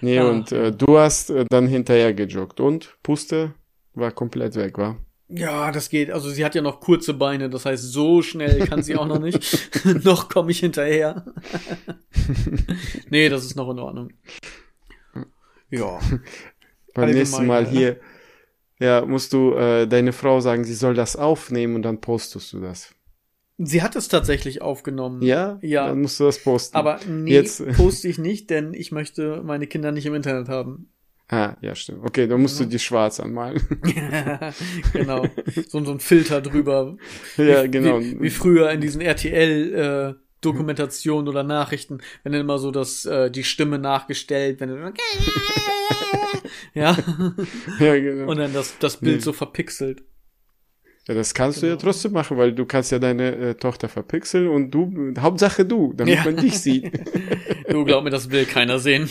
nee, 0.00 0.18
ah. 0.18 0.30
und 0.30 0.52
äh, 0.52 0.72
du 0.72 0.98
hast 0.98 1.30
äh, 1.30 1.44
dann 1.48 1.66
hinterher 1.66 2.14
gejoggt 2.14 2.60
und 2.60 2.96
Puste 3.02 3.54
war 3.94 4.12
komplett 4.12 4.56
weg, 4.56 4.78
war? 4.78 4.98
Ja, 5.32 5.70
das 5.70 5.88
geht. 5.88 6.10
Also 6.10 6.30
sie 6.30 6.44
hat 6.44 6.54
ja 6.54 6.62
noch 6.62 6.80
kurze 6.80 7.14
Beine, 7.14 7.50
das 7.50 7.64
heißt, 7.64 7.92
so 7.92 8.22
schnell 8.22 8.66
kann 8.66 8.82
sie 8.82 8.96
auch 8.96 9.06
noch 9.06 9.20
nicht. 9.20 9.70
noch 10.04 10.28
komme 10.28 10.50
ich 10.50 10.60
hinterher. 10.60 11.24
nee, 13.08 13.28
das 13.28 13.44
ist 13.44 13.56
noch 13.56 13.70
in 13.70 13.78
Ordnung. 13.78 14.12
Ja. 15.70 16.00
Beim 16.94 17.10
nächsten 17.10 17.46
Mal 17.46 17.66
hier 17.66 18.00
ja, 18.80 19.04
musst 19.04 19.32
du 19.34 19.52
äh, 19.52 19.86
deine 19.86 20.12
Frau 20.12 20.40
sagen, 20.40 20.64
sie 20.64 20.74
soll 20.74 20.94
das 20.94 21.14
aufnehmen 21.14 21.76
und 21.76 21.82
dann 21.82 22.00
postest 22.00 22.52
du 22.54 22.60
das. 22.60 22.94
Sie 23.58 23.82
hat 23.82 23.94
es 23.94 24.08
tatsächlich 24.08 24.62
aufgenommen. 24.62 25.20
Ja? 25.20 25.58
Ja. 25.60 25.88
Dann 25.88 26.00
musst 26.00 26.18
du 26.18 26.24
das 26.24 26.42
posten. 26.42 26.74
Aber 26.76 26.98
nee, 27.06 27.30
Jetzt. 27.30 27.62
poste 27.76 28.08
ich 28.08 28.16
nicht, 28.16 28.48
denn 28.48 28.72
ich 28.72 28.90
möchte 28.90 29.42
meine 29.44 29.66
Kinder 29.66 29.92
nicht 29.92 30.06
im 30.06 30.14
Internet 30.14 30.48
haben. 30.48 30.90
Ah, 31.32 31.56
ja, 31.60 31.76
stimmt. 31.76 32.04
Okay, 32.04 32.26
dann 32.26 32.42
musst 32.42 32.58
ja. 32.58 32.64
du 32.64 32.72
die 32.72 32.78
schwarz 32.80 33.20
anmalen. 33.20 33.62
genau. 34.92 35.24
So, 35.68 35.84
so 35.84 35.92
ein 35.92 36.00
Filter 36.00 36.40
drüber. 36.40 36.96
Ja, 37.36 37.68
genau. 37.68 38.00
Wie, 38.00 38.20
wie 38.20 38.30
früher 38.30 38.68
in 38.72 38.80
diesen 38.80 39.00
RTL 39.00 40.16
äh, 40.16 40.20
Dokumentationen 40.40 41.28
oder 41.28 41.44
Nachrichten, 41.44 42.00
wenn 42.24 42.32
dann 42.32 42.40
immer 42.40 42.58
so 42.58 42.72
das 42.72 43.04
äh, 43.04 43.30
die 43.30 43.44
Stimme 43.44 43.78
nachgestellt, 43.78 44.58
wenn 44.58 44.70
dann 44.70 44.94
ja. 46.74 46.96
ja, 47.78 47.94
genau. 47.94 48.28
Und 48.28 48.38
dann 48.38 48.52
das, 48.52 48.76
das 48.80 48.96
Bild 48.96 49.16
nee. 49.16 49.22
so 49.22 49.32
verpixelt. 49.32 50.02
Ja, 51.06 51.14
das 51.14 51.32
kannst 51.32 51.60
genau. 51.60 51.60
du 51.60 51.66
ja 51.66 51.76
genau. 51.76 51.92
trotzdem 51.92 52.12
machen, 52.12 52.38
weil 52.38 52.52
du 52.52 52.66
kannst 52.66 52.90
ja 52.90 52.98
deine 52.98 53.36
äh, 53.36 53.54
Tochter 53.54 53.88
verpixeln 53.88 54.48
und 54.48 54.72
du, 54.72 55.14
Hauptsache 55.18 55.64
du, 55.64 55.92
damit 55.92 56.16
ja. 56.16 56.24
man 56.24 56.36
dich 56.38 56.58
sieht. 56.58 56.90
du 57.68 57.84
glaub 57.84 58.02
mir, 58.02 58.10
das 58.10 58.30
will 58.30 58.46
keiner 58.46 58.80
sehen. 58.80 59.08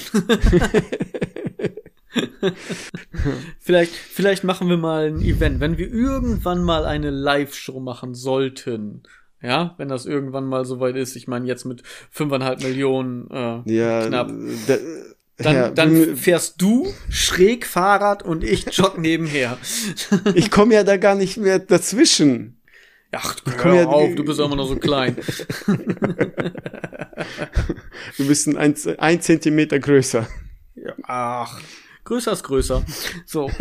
vielleicht, 3.60 3.94
vielleicht 3.94 4.44
machen 4.44 4.70
wir 4.70 4.78
mal 4.78 5.08
ein 5.08 5.22
Event, 5.22 5.60
wenn 5.60 5.78
wir 5.78 5.92
irgendwann 5.92 6.64
mal 6.64 6.86
eine 6.86 7.10
Live-Show 7.10 7.80
machen 7.80 8.16
sollten. 8.16 9.04
Ja, 9.42 9.76
wenn 9.78 9.88
das 9.88 10.06
irgendwann 10.06 10.46
mal 10.46 10.66
soweit 10.66 10.98
ist. 10.98 11.16
Ich 11.16 11.28
meine, 11.28 11.48
jetzt 11.48 11.64
mit 11.64 11.84
fünfeinhalb 12.12 12.62
Millionen 12.62 13.30
äh, 13.32 13.62
ja, 13.74 14.06
knapp. 14.08 14.32
Dann, 15.38 15.56
ja, 15.56 15.70
dann 15.70 16.18
fährst 16.18 16.62
du 16.62 16.94
schräg 17.10 17.66
Fahrrad 17.66 18.24
und 18.24 18.44
ich 18.44 18.66
jogg 18.76 19.00
nebenher. 19.00 19.58
ich 20.36 20.52
komme 20.52 20.74
ja 20.74 20.84
da 20.84 20.98
gar 20.98 21.16
nicht 21.16 21.38
mehr 21.38 21.60
dazwischen. 21.60 22.58
Ach, 23.12 23.38
komm 23.58 23.74
ja 23.76 23.86
auf, 23.88 24.14
du 24.16 24.24
bist 24.26 24.40
immer 24.40 24.56
noch 24.56 24.68
so 24.68 24.76
klein. 24.76 25.16
du 28.18 28.28
bist 28.28 28.48
ein, 28.48 28.58
ein, 28.58 28.76
ein 28.98 29.22
Zentimeter 29.22 29.80
größer. 29.80 30.28
Ja, 30.76 30.94
ach, 31.04 31.62
größer 32.10 32.34
ist 32.34 32.44
größer. 32.44 32.84
So. 33.26 33.50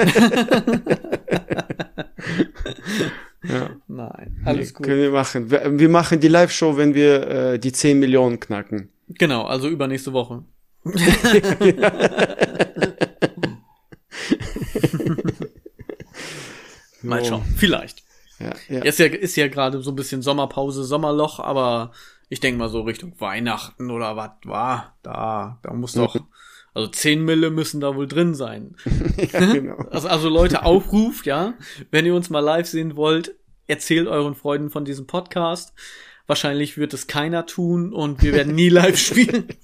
ja. 3.45 3.71
Nein, 3.87 4.43
alles 4.45 4.75
gut. 4.75 4.87
Können 4.87 5.01
wir 5.01 5.11
machen. 5.11 5.51
Wir, 5.51 5.79
wir 5.79 5.89
machen 5.89 6.21
die 6.21 6.29
Live-Show, 6.29 6.77
wenn 6.77 6.95
wir 6.95 7.29
äh, 7.29 7.59
die 7.59 7.73
10 7.73 7.99
Millionen 7.99 8.41
knacken. 8.41 8.91
Genau, 9.09 9.45
also 9.45 9.69
übernächste 9.69 10.13
Woche. 10.15 10.45
Mal 17.03 17.25
schauen, 17.25 17.45
vielleicht. 17.57 18.03
Ja, 18.41 18.55
ja. 18.69 18.83
Ist 18.83 18.99
ja, 18.99 19.07
ist 19.07 19.37
ja 19.37 19.49
gerade 19.49 19.83
so 19.83 19.93
ein 19.93 19.97
bisschen 19.97 20.23
Sommerpause, 20.23 20.85
Sommerloch, 20.85 21.39
aber 21.41 21.93
ich 22.29 22.41
denke 22.41 22.59
mal 22.59 22.69
so 22.69 22.83
Richtung 22.83 23.19
Weihnachten 23.21 23.91
oder 23.91 24.17
was 24.17 24.31
war, 24.45 24.97
da, 25.03 25.59
da 25.63 25.73
muss 25.73 25.93
doch, 25.93 26.17
also 26.79 26.93
10 26.93 27.25
Mille 27.25 27.51
müssen 27.51 27.81
da 27.81 27.97
wohl 27.97 28.07
drin 28.07 28.35
sein. 28.35 28.77
ja, 29.33 29.53
genau. 29.53 29.77
Also, 29.91 30.07
also 30.07 30.29
Leute, 30.29 30.65
Aufruf, 30.65 31.25
ja, 31.25 31.55
wenn 31.91 32.07
ihr 32.07 32.15
uns 32.15 32.31
mal 32.31 32.39
live 32.39 32.69
sehen 32.69 32.95
wollt, 32.95 33.35
erzählt 33.67 34.07
euren 34.07 34.37
Freunden 34.37 34.71
von 34.71 34.85
diesem 34.85 35.09
Podcast. 35.09 35.73
Wahrscheinlich 36.29 36.79
wird 36.79 36.95
es 36.95 37.09
keiner 37.09 37.47
tun 37.47 37.93
und 37.93 38.23
wir 38.23 38.33
werden 38.33 38.55
nie 38.55 38.69
live 38.69 38.97
spielen. 38.97 39.49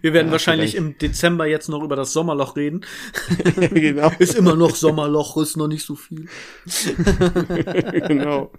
Wir 0.00 0.14
werden 0.14 0.28
ja, 0.28 0.32
wahrscheinlich 0.32 0.70
vielleicht. 0.70 0.92
im 0.92 0.98
Dezember 0.98 1.44
jetzt 1.44 1.68
noch 1.68 1.82
über 1.82 1.94
das 1.94 2.14
Sommerloch 2.14 2.56
reden. 2.56 2.86
genau. 3.70 4.10
Ist 4.18 4.34
immer 4.34 4.56
noch 4.56 4.74
Sommerloch, 4.74 5.36
ist 5.36 5.58
noch 5.58 5.68
nicht 5.68 5.84
so 5.84 5.94
viel. 5.94 6.26
genau. 8.08 8.50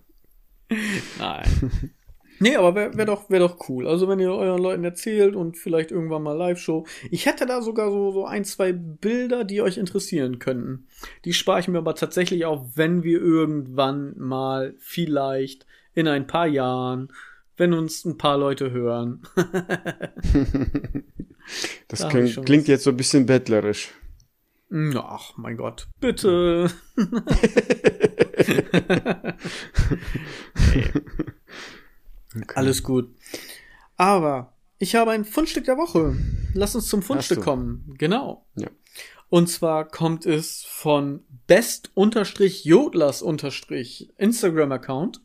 Nein. 1.17 1.91
Nee, 2.39 2.55
aber 2.55 2.75
wäre 2.75 2.97
wär 2.97 3.05
doch, 3.05 3.29
wär 3.29 3.39
doch 3.39 3.69
cool. 3.69 3.87
Also 3.87 4.07
wenn 4.07 4.19
ihr 4.19 4.31
euren 4.31 4.61
Leuten 4.61 4.83
erzählt 4.83 5.35
und 5.35 5.57
vielleicht 5.57 5.91
irgendwann 5.91 6.23
mal 6.23 6.37
Live-Show. 6.37 6.85
Ich 7.11 7.25
hätte 7.25 7.45
da 7.45 7.61
sogar 7.61 7.91
so, 7.91 8.11
so 8.11 8.25
ein, 8.25 8.45
zwei 8.45 8.73
Bilder, 8.73 9.43
die 9.43 9.61
euch 9.61 9.77
interessieren 9.77 10.39
könnten. 10.39 10.87
Die 11.25 11.33
spare 11.33 11.59
ich 11.59 11.67
mir 11.67 11.79
aber 11.79 11.95
tatsächlich 11.95 12.45
auch, 12.45 12.65
wenn 12.75 13.03
wir 13.03 13.19
irgendwann 13.19 14.13
mal 14.17 14.75
vielleicht 14.79 15.65
in 15.93 16.07
ein 16.07 16.27
paar 16.27 16.47
Jahren 16.47 17.11
wenn 17.57 17.73
uns 17.73 18.05
ein 18.05 18.17
paar 18.17 18.37
Leute 18.37 18.71
hören. 18.71 19.23
das 21.87 21.99
da 21.99 22.09
klingt, 22.09 22.45
klingt 22.45 22.67
jetzt 22.67 22.83
so 22.83 22.91
ein 22.91 22.97
bisschen 22.97 23.25
bettlerisch. 23.25 23.89
Ach, 24.95 25.35
mein 25.37 25.57
Gott, 25.57 25.87
bitte. 25.99 26.69
nee. 30.75 30.83
Okay. 32.43 32.53
Alles 32.55 32.83
gut. 32.83 33.09
Aber 33.95 34.53
ich 34.79 34.95
habe 34.95 35.11
ein 35.11 35.25
Fundstück 35.25 35.65
der 35.65 35.77
Woche. 35.77 36.15
Lass 36.53 36.75
uns 36.75 36.87
zum 36.87 37.01
Fundstück 37.01 37.41
kommen. 37.41 37.95
Genau. 37.97 38.45
Ja. 38.55 38.67
Und 39.29 39.47
zwar 39.47 39.87
kommt 39.87 40.25
es 40.25 40.63
von 40.63 41.25
best-jodlers- 41.47 43.23
Instagram-Account. 44.17 45.21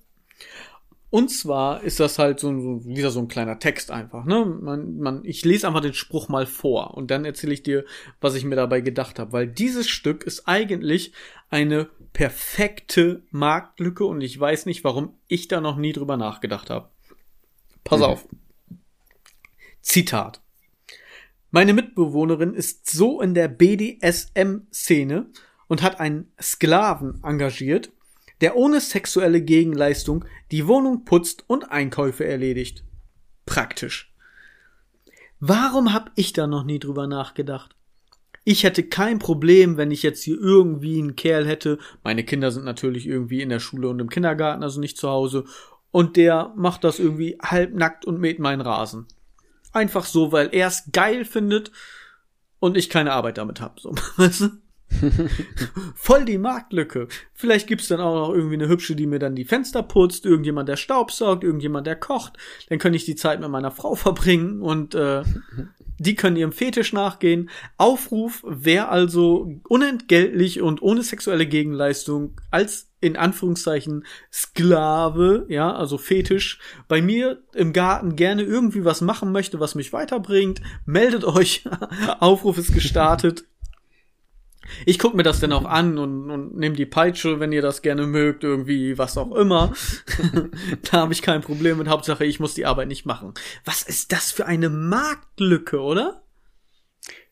Und 1.11 1.29
zwar 1.29 1.83
ist 1.83 2.01
das 2.01 2.19
halt 2.19 2.41
so, 2.41 2.59
so 2.59 2.87
wieder 2.87 3.11
so 3.11 3.21
ein 3.21 3.29
kleiner 3.29 3.59
Text 3.59 3.91
einfach. 3.91 4.25
Ne? 4.25 4.47
Man, 4.47 4.97
man, 4.97 5.25
ich 5.27 5.45
lese 5.45 5.67
einfach 5.67 5.83
den 5.83 5.93
Spruch 5.93 6.31
mal 6.31 6.47
vor 6.47 6.95
und 6.95 7.11
dann 7.11 7.27
erzähle 7.27 7.53
ich 7.53 7.63
dir, 7.63 7.85
was 8.23 8.35
ich 8.35 8.47
mir 8.47 8.57
dabei 8.57 8.81
gedacht 8.81 9.19
habe. 9.19 9.33
Weil 9.33 9.47
dieses 9.47 9.91
Stück 9.91 10.25
ist 10.25 10.49
eigentlich 10.49 11.13
eine 11.51 11.91
perfekte 12.15 13.25
Marktlücke 13.31 14.07
und 14.07 14.23
ich 14.23 14.41
weiß 14.41 14.65
nicht, 14.65 14.85
warum 14.85 15.15
ich 15.29 15.49
da 15.49 15.61
noch 15.61 15.77
nie 15.77 15.93
drüber 15.93 16.17
nachgedacht 16.17 16.71
habe. 16.71 16.89
Pass 17.85 18.01
mhm. 18.01 18.05
auf. 18.05 18.29
Zitat. 19.81 20.41
Meine 21.51 21.75
Mitbewohnerin 21.75 22.55
ist 22.55 22.91
so 22.91 23.21
in 23.21 23.35
der 23.35 23.49
BDSM-Szene 23.49 25.27
und 25.69 25.83
hat 25.83 26.01
einen 26.01 26.33
Sklaven 26.41 27.21
engagiert, 27.23 27.93
der 28.41 28.57
ohne 28.57 28.81
sexuelle 28.81 29.43
Gegenleistung 29.43 30.25
die 30.51 30.67
Wohnung 30.67 31.05
putzt 31.05 31.45
und 31.47 31.71
Einkäufe 31.71 32.25
erledigt. 32.25 32.85
Praktisch. 33.45 34.15
Warum 35.41 35.93
hab 35.93 36.11
ich 36.15 36.33
da 36.33 36.47
noch 36.47 36.65
nie 36.65 36.79
drüber 36.79 37.07
nachgedacht? 37.07 37.77
Ich 38.45 38.65
hätte 38.65 38.83
kein 38.83 39.19
Problem, 39.19 39.77
wenn 39.77 39.91
ich 39.91 40.03
jetzt 40.03 40.23
hier 40.23 40.39
irgendwie 40.41 40.99
einen 40.99 41.15
Kerl 41.15 41.47
hätte. 41.47 41.79
Meine 42.03 42.25
Kinder 42.25 42.51
sind 42.51 42.65
natürlich 42.65 43.07
irgendwie 43.07 43.41
in 43.41 43.49
der 43.49 43.61
Schule 43.61 43.89
und 43.89 44.01
im 44.01 44.09
Kindergarten, 44.09 44.63
also 44.63 44.81
nicht 44.81 44.97
zu 44.97 45.09
Hause. 45.09 45.45
Und 45.93 46.17
der 46.17 46.53
macht 46.57 46.83
das 46.83 46.99
irgendwie 46.99 47.39
halbnackt 47.41 48.05
und 48.05 48.19
mäht 48.19 48.41
meinen 48.41 48.63
Rasen. 48.63 49.07
Einfach 49.73 50.05
so, 50.05 50.33
weil 50.33 50.49
er 50.53 50.67
es 50.67 50.91
geil 50.91 51.25
findet 51.25 51.71
und 52.59 52.77
ich 52.77 52.91
keine 52.91 53.13
Arbeit 53.13 53.39
damit 53.39 53.61
hab. 53.61 53.79
So? 53.79 53.95
Voll 55.95 56.25
die 56.25 56.39
Marktlücke. 56.39 57.09
Vielleicht 57.35 57.67
gibt's 57.67 57.89
dann 57.89 58.01
auch 58.01 58.29
noch 58.29 58.35
irgendwie 58.35 58.55
eine 58.55 58.69
hübsche, 58.69 58.95
die 58.95 59.07
mir 59.07 59.19
dann 59.19 59.35
die 59.35 59.45
Fenster 59.45 59.83
putzt, 59.83 60.25
irgendjemand, 60.25 60.69
der 60.69 60.77
Staubsaugt, 60.77 61.45
irgendjemand, 61.45 61.87
der 61.87 61.97
kocht. 61.97 62.37
Dann 62.69 62.79
kann 62.79 62.95
ich 62.95 63.05
die 63.05 63.17
Zeit 63.17 63.41
mit 63.41 63.51
meiner 63.51 63.71
Frau 63.71 63.95
verbringen 63.97 64.63
und 64.63 64.95
äh, 64.95 65.23
die 65.99 66.15
können 66.15 66.37
ihrem 66.37 66.53
Fetisch 66.53 66.93
nachgehen. 66.93 67.51
Aufruf, 67.77 68.45
wer 68.47 68.91
also 68.91 69.61
unentgeltlich 69.69 70.61
und 70.61 70.83
ohne 70.83 71.03
sexuelle 71.03 71.47
Gegenleistung 71.47 72.41
als 72.51 72.89
in 73.01 73.17
Anführungszeichen 73.17 74.05
Sklave, 74.33 75.45
ja, 75.49 75.75
also 75.75 75.99
Fetisch, 75.99 76.61
bei 76.87 77.03
mir 77.03 77.43
im 77.53 77.73
Garten 77.73 78.17
gerne 78.17 78.43
irgendwie 78.43 78.85
was 78.85 79.01
machen 79.01 79.33
möchte, 79.33 79.61
was 79.61 79.75
mich 79.75 79.93
weiterbringt, 79.93 80.63
meldet 80.87 81.25
euch. 81.25 81.65
Aufruf 82.21 82.59
ist 82.59 82.73
gestartet. 82.73 83.45
Ich 84.87 84.99
guck 84.99 85.15
mir 85.15 85.23
das 85.23 85.41
dann 85.41 85.53
auch 85.53 85.65
an 85.65 85.99
und, 85.99 86.31
und 86.31 86.57
nehme 86.57 86.77
die 86.77 86.87
Peitsche, 86.87 87.41
wenn 87.41 87.53
ihr 87.53 87.63
das 87.63 87.83
gerne 87.83 88.07
mögt, 88.07 88.45
irgendwie, 88.45 88.97
was 88.99 89.19
auch 89.19 89.35
immer. 89.35 89.73
da 90.91 90.99
habe 90.99 91.13
ich 91.13 91.23
kein 91.23 91.41
Problem 91.41 91.79
mit. 91.79 91.89
Hauptsache, 91.89 92.25
ich 92.25 92.41
muss 92.41 92.55
die 92.55 92.67
Arbeit 92.67 92.89
nicht 92.89 93.05
machen. 93.05 93.35
Was 93.65 93.83
ist 93.83 94.13
das 94.13 94.31
für 94.31 94.47
eine 94.47 94.71
Marktlücke, 94.71 95.81
oder? 95.81 96.23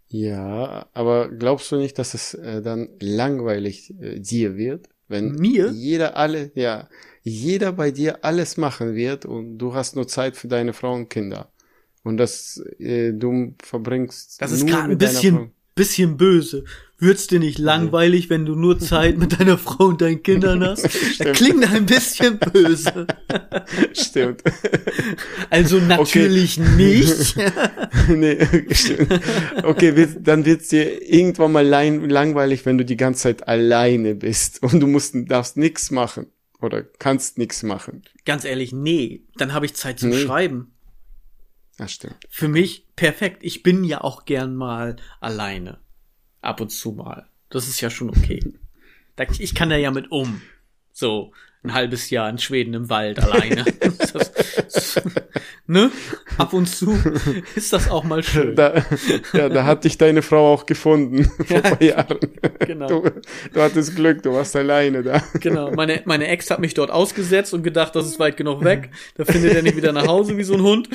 Ja, 0.08 0.88
aber 0.92 1.28
glaubst 1.28 1.70
du 1.70 1.76
nicht, 1.76 1.98
dass 1.98 2.14
es 2.14 2.34
äh, 2.34 2.62
dann 2.62 2.88
langweilig 3.00 3.94
äh, 4.00 4.18
dir 4.18 4.56
wird? 4.56 4.88
Wenn 5.06 5.32
Mir? 5.36 5.70
jeder 5.70 6.16
alle, 6.16 6.50
ja, 6.54 6.88
jeder 7.22 7.72
bei 7.72 7.90
dir 7.90 8.24
alles 8.24 8.56
machen 8.56 8.94
wird 8.94 9.24
und 9.24 9.58
du 9.58 9.74
hast 9.74 9.96
nur 9.96 10.08
Zeit 10.08 10.36
für 10.36 10.48
deine 10.48 10.72
Frau 10.72 10.94
und 10.94 11.10
Kinder. 11.10 11.52
Und 12.02 12.16
das 12.16 12.62
äh, 12.78 13.12
du 13.12 13.54
verbringst. 13.62 14.40
Das 14.40 14.52
ist 14.52 14.66
gerade 14.66 14.92
ein 14.92 14.98
bisschen, 14.98 15.52
bisschen 15.80 16.18
böse. 16.18 16.64
Wird's 16.98 17.26
dir 17.26 17.38
nicht 17.40 17.58
langweilig, 17.58 18.28
wenn 18.28 18.44
du 18.44 18.54
nur 18.54 18.78
Zeit 18.78 19.16
mit 19.16 19.40
deiner 19.40 19.56
Frau 19.56 19.86
und 19.86 20.02
deinen 20.02 20.22
Kindern 20.22 20.62
hast? 20.62 20.86
Das 21.18 21.38
klingt 21.38 21.66
ein 21.72 21.86
bisschen 21.86 22.38
böse. 22.38 23.06
Stimmt. 23.94 24.42
Also 25.48 25.78
natürlich 25.78 26.60
okay. 26.60 26.76
nicht. 26.76 27.36
nee, 28.08 28.74
stimmt. 28.74 29.20
Okay, 29.62 30.08
dann 30.20 30.44
wird's 30.44 30.68
dir 30.68 31.02
irgendwann 31.10 31.52
mal 31.52 31.66
langweilig, 31.66 32.66
wenn 32.66 32.76
du 32.76 32.84
die 32.84 32.98
ganze 32.98 33.22
Zeit 33.22 33.48
alleine 33.48 34.14
bist 34.14 34.62
und 34.62 34.80
du 34.80 34.86
musst, 34.86 35.14
darfst 35.14 35.56
nichts 35.56 35.90
machen 35.90 36.26
oder 36.60 36.82
kannst 36.82 37.38
nichts 37.38 37.62
machen. 37.62 38.02
Ganz 38.26 38.44
ehrlich, 38.44 38.72
nee. 38.72 39.22
Dann 39.38 39.54
habe 39.54 39.64
ich 39.64 39.72
Zeit 39.74 39.98
zum 39.98 40.10
nee. 40.10 40.20
Schreiben. 40.20 40.72
Das 41.80 41.92
stimmt. 41.92 42.26
Für 42.28 42.48
mich 42.48 42.84
perfekt. 42.94 43.38
Ich 43.40 43.62
bin 43.62 43.84
ja 43.84 44.02
auch 44.02 44.26
gern 44.26 44.54
mal 44.54 44.96
alleine. 45.18 45.78
Ab 46.42 46.60
und 46.60 46.68
zu 46.68 46.92
mal. 46.92 47.26
Das 47.48 47.68
ist 47.68 47.80
ja 47.80 47.88
schon 47.90 48.10
okay. 48.10 48.40
Ich 49.38 49.54
kann 49.54 49.68
da 49.68 49.76
ja 49.76 49.90
mit 49.90 50.10
um. 50.10 50.40
So 50.94 51.34
ein 51.62 51.74
halbes 51.74 52.08
Jahr 52.10 52.28
in 52.30 52.38
Schweden 52.38 52.72
im 52.72 52.88
Wald 52.88 53.18
alleine. 53.18 53.64
das, 53.80 54.32
das, 54.32 55.02
ne? 55.66 55.90
Ab 56.38 56.54
und 56.54 56.66
zu 56.66 56.98
ist 57.54 57.72
das 57.72 57.90
auch 57.90 58.04
mal 58.04 58.22
schön. 58.22 58.56
Da, 58.56 58.82
ja, 59.34 59.50
da 59.50 59.64
hat 59.64 59.84
dich 59.84 59.98
deine 59.98 60.22
Frau 60.22 60.54
auch 60.54 60.64
gefunden 60.64 61.24
vor 61.46 61.56
ein 61.56 61.62
paar 61.62 61.82
Jahren. 61.82 62.18
Genau. 62.60 62.86
Du, 62.86 63.10
du, 63.52 63.60
hattest 63.60 63.94
Glück, 63.94 64.22
du 64.22 64.32
warst 64.32 64.56
alleine 64.56 65.02
da. 65.02 65.22
Genau. 65.40 65.70
Meine, 65.72 66.00
meine 66.06 66.28
Ex 66.28 66.50
hat 66.50 66.60
mich 66.60 66.72
dort 66.72 66.90
ausgesetzt 66.90 67.52
und 67.52 67.62
gedacht, 67.62 67.94
das 67.94 68.06
ist 68.06 68.18
weit 68.18 68.38
genug 68.38 68.64
weg. 68.64 68.90
Da 69.16 69.26
findet 69.26 69.54
er 69.54 69.62
nicht 69.62 69.76
wieder 69.76 69.92
nach 69.92 70.06
Hause 70.06 70.38
wie 70.38 70.44
so 70.44 70.54
ein 70.54 70.62
Hund. 70.62 70.88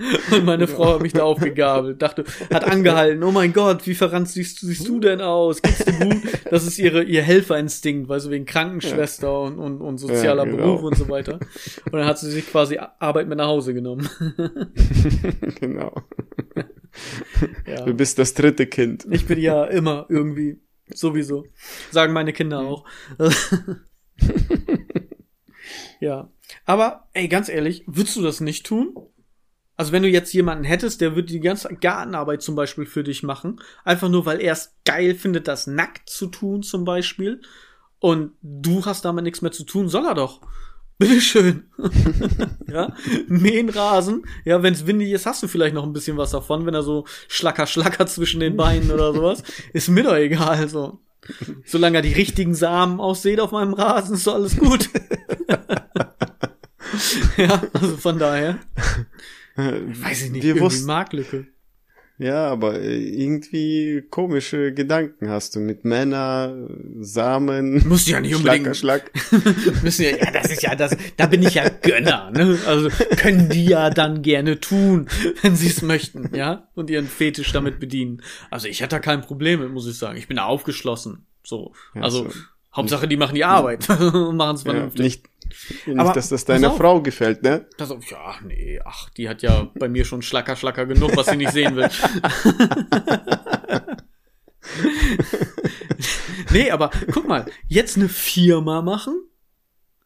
Und 0.32 0.44
meine 0.44 0.66
Frau 0.66 0.94
hat 0.94 1.02
mich 1.02 1.12
da 1.12 1.22
aufgegabelt, 1.24 2.00
dachte, 2.00 2.24
hat 2.52 2.64
angehalten, 2.64 3.22
oh 3.22 3.30
mein 3.30 3.52
Gott, 3.52 3.86
wie 3.86 3.94
verrannt 3.94 4.28
siehst, 4.28 4.60
siehst 4.60 4.86
du 4.88 5.00
denn 5.00 5.20
aus? 5.20 5.62
Geht's 5.62 5.84
dir 5.84 5.92
gut? 5.92 6.22
Das 6.50 6.66
ist 6.66 6.78
ihre, 6.78 7.02
ihr 7.02 7.22
Helferinstinkt, 7.22 8.08
weil 8.08 8.20
so 8.20 8.30
wegen 8.30 8.46
Krankenschwester 8.46 9.42
und, 9.42 9.58
und, 9.58 9.80
und 9.80 9.98
sozialer 9.98 10.44
ja, 10.44 10.50
genau. 10.50 10.64
Beruf 10.64 10.82
und 10.82 10.96
so 10.96 11.08
weiter. 11.08 11.38
Und 11.86 11.92
dann 11.92 12.06
hat 12.06 12.18
sie 12.18 12.30
sich 12.30 12.46
quasi 12.50 12.78
Arbeit 12.98 13.28
mit 13.28 13.38
nach 13.38 13.48
Hause 13.48 13.74
genommen. 13.74 14.08
genau. 15.60 15.94
Ja. 17.66 17.84
Du 17.84 17.94
bist 17.94 18.18
das 18.18 18.34
dritte 18.34 18.66
Kind. 18.66 19.06
Ich 19.10 19.26
bin 19.26 19.38
ja 19.38 19.64
immer 19.64 20.06
irgendwie, 20.08 20.60
sowieso. 20.92 21.46
Sagen 21.90 22.12
meine 22.12 22.32
Kinder 22.32 22.60
auch. 22.60 22.84
ja. 26.00 26.30
Aber, 26.66 27.08
ey, 27.12 27.28
ganz 27.28 27.48
ehrlich, 27.48 27.84
würdest 27.86 28.16
du 28.16 28.22
das 28.22 28.40
nicht 28.40 28.66
tun? 28.66 28.94
Also 29.80 29.92
wenn 29.92 30.02
du 30.02 30.10
jetzt 30.10 30.34
jemanden 30.34 30.64
hättest, 30.64 31.00
der 31.00 31.16
würde 31.16 31.28
die 31.28 31.40
ganze 31.40 31.74
Gartenarbeit 31.74 32.42
zum 32.42 32.54
Beispiel 32.54 32.84
für 32.84 33.02
dich 33.02 33.22
machen, 33.22 33.62
einfach 33.82 34.10
nur 34.10 34.26
weil 34.26 34.38
er 34.42 34.52
es 34.52 34.74
geil 34.84 35.14
findet, 35.14 35.48
das 35.48 35.66
nackt 35.66 36.10
zu 36.10 36.26
tun 36.26 36.62
zum 36.62 36.84
Beispiel, 36.84 37.40
und 37.98 38.32
du 38.42 38.84
hast 38.84 39.06
damit 39.06 39.24
nichts 39.24 39.40
mehr 39.40 39.52
zu 39.52 39.64
tun, 39.64 39.88
soll 39.88 40.04
er 40.04 40.12
doch. 40.12 40.42
Bitteschön. 40.98 41.70
ja, 42.68 42.94
mähen 43.26 43.70
Rasen. 43.70 44.26
Ja, 44.44 44.62
wenn 44.62 44.74
es 44.74 44.86
windig 44.86 45.12
ist, 45.12 45.24
hast 45.24 45.42
du 45.42 45.48
vielleicht 45.48 45.74
noch 45.74 45.84
ein 45.84 45.94
bisschen 45.94 46.18
was 46.18 46.32
davon, 46.32 46.66
wenn 46.66 46.74
er 46.74 46.82
so 46.82 47.06
schlacker, 47.28 47.66
schlacker 47.66 48.06
zwischen 48.06 48.40
den 48.40 48.58
Beinen 48.58 48.90
oder 48.90 49.14
sowas. 49.14 49.42
Ist 49.72 49.88
mir 49.88 50.02
doch 50.02 50.14
egal, 50.14 50.68
so. 50.68 51.00
Solange 51.64 51.96
er 51.96 52.02
die 52.02 52.12
richtigen 52.12 52.54
Samen 52.54 53.00
aussieht 53.00 53.40
auf 53.40 53.52
meinem 53.52 53.72
Rasen, 53.72 54.14
ist 54.14 54.26
doch 54.26 54.34
alles 54.34 54.58
gut. 54.58 54.90
ja, 57.38 57.62
also 57.72 57.96
von 57.96 58.18
daher. 58.18 58.58
Weiß 59.60 60.22
ich 60.22 60.30
nicht, 60.30 60.42
wir 60.42 60.60
wussten, 60.60 60.86
Marktlücke. 60.86 61.46
Ja, 62.20 62.48
aber 62.48 62.78
äh, 62.78 62.98
irgendwie 62.98 64.02
komische 64.10 64.74
Gedanken 64.74 65.30
hast 65.30 65.56
du 65.56 65.60
mit 65.60 65.86
Männer, 65.86 66.54
Samen. 67.00 67.88
Muss 67.88 68.06
ja 68.06 68.20
nicht 68.20 68.34
unbedingt. 68.34 68.76
Schlag. 68.76 69.10
müssen 69.82 70.04
ja, 70.04 70.10
ja, 70.10 70.30
das 70.30 70.52
ist 70.52 70.62
ja 70.62 70.74
das, 70.74 70.94
da 71.16 71.24
bin 71.24 71.42
ich 71.42 71.54
ja 71.54 71.70
Gönner, 71.70 72.30
ne? 72.30 72.58
Also 72.66 72.90
können 73.16 73.48
die 73.48 73.64
ja 73.64 73.88
dann 73.88 74.20
gerne 74.20 74.60
tun, 74.60 75.08
wenn 75.40 75.56
sie 75.56 75.68
es 75.68 75.80
möchten, 75.80 76.34
ja? 76.34 76.68
Und 76.74 76.90
ihren 76.90 77.06
Fetisch 77.06 77.52
damit 77.52 77.80
bedienen. 77.80 78.20
Also 78.50 78.68
ich 78.68 78.82
hatte 78.82 78.96
da 78.96 79.00
kein 79.00 79.22
Problem 79.22 79.60
mit, 79.60 79.70
muss 79.70 79.88
ich 79.88 79.96
sagen. 79.96 80.18
Ich 80.18 80.28
bin 80.28 80.36
da 80.36 80.44
aufgeschlossen. 80.44 81.24
So. 81.42 81.72
Also 81.94 82.24
ja, 82.24 82.30
so. 82.30 82.36
Hauptsache, 82.76 83.08
die 83.08 83.16
machen 83.16 83.34
die 83.34 83.46
Arbeit. 83.46 83.88
machen 83.88 84.56
es 84.56 84.62
vernünftig. 84.62 84.98
Ja, 84.98 85.04
nicht, 85.04 85.29
nicht, 85.86 85.98
Aber, 85.98 86.12
dass 86.12 86.28
das 86.28 86.44
deiner 86.44 86.72
Frau 86.72 87.02
gefällt, 87.02 87.42
ne? 87.42 87.66
Das, 87.76 87.90
ja, 87.90 88.34
nee, 88.44 88.80
ach, 88.84 89.10
die 89.10 89.28
hat 89.28 89.42
ja 89.42 89.70
bei 89.78 89.88
mir 89.88 90.04
schon 90.04 90.22
Schlacker, 90.22 90.56
Schlacker 90.56 90.86
genug, 90.86 91.16
was 91.16 91.26
sie 91.26 91.36
nicht 91.36 91.52
sehen 91.52 91.76
will. 91.76 91.88
nee, 96.50 96.70
aber 96.70 96.90
guck 97.12 97.28
mal, 97.28 97.46
jetzt 97.68 97.96
eine 97.96 98.08
Firma 98.08 98.82
machen, 98.82 99.14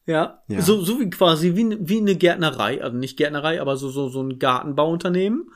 ja, 0.06 0.42
ja. 0.48 0.60
So, 0.60 0.82
so 0.82 1.00
wie 1.00 1.08
quasi 1.08 1.54
wie, 1.54 1.78
wie 1.80 1.98
eine 1.98 2.16
Gärtnerei, 2.16 2.82
also 2.82 2.96
nicht 2.96 3.16
Gärtnerei, 3.16 3.60
aber 3.60 3.76
so, 3.76 3.88
so, 3.88 4.08
so 4.08 4.22
ein 4.22 4.38
Gartenbauunternehmen. 4.38 5.50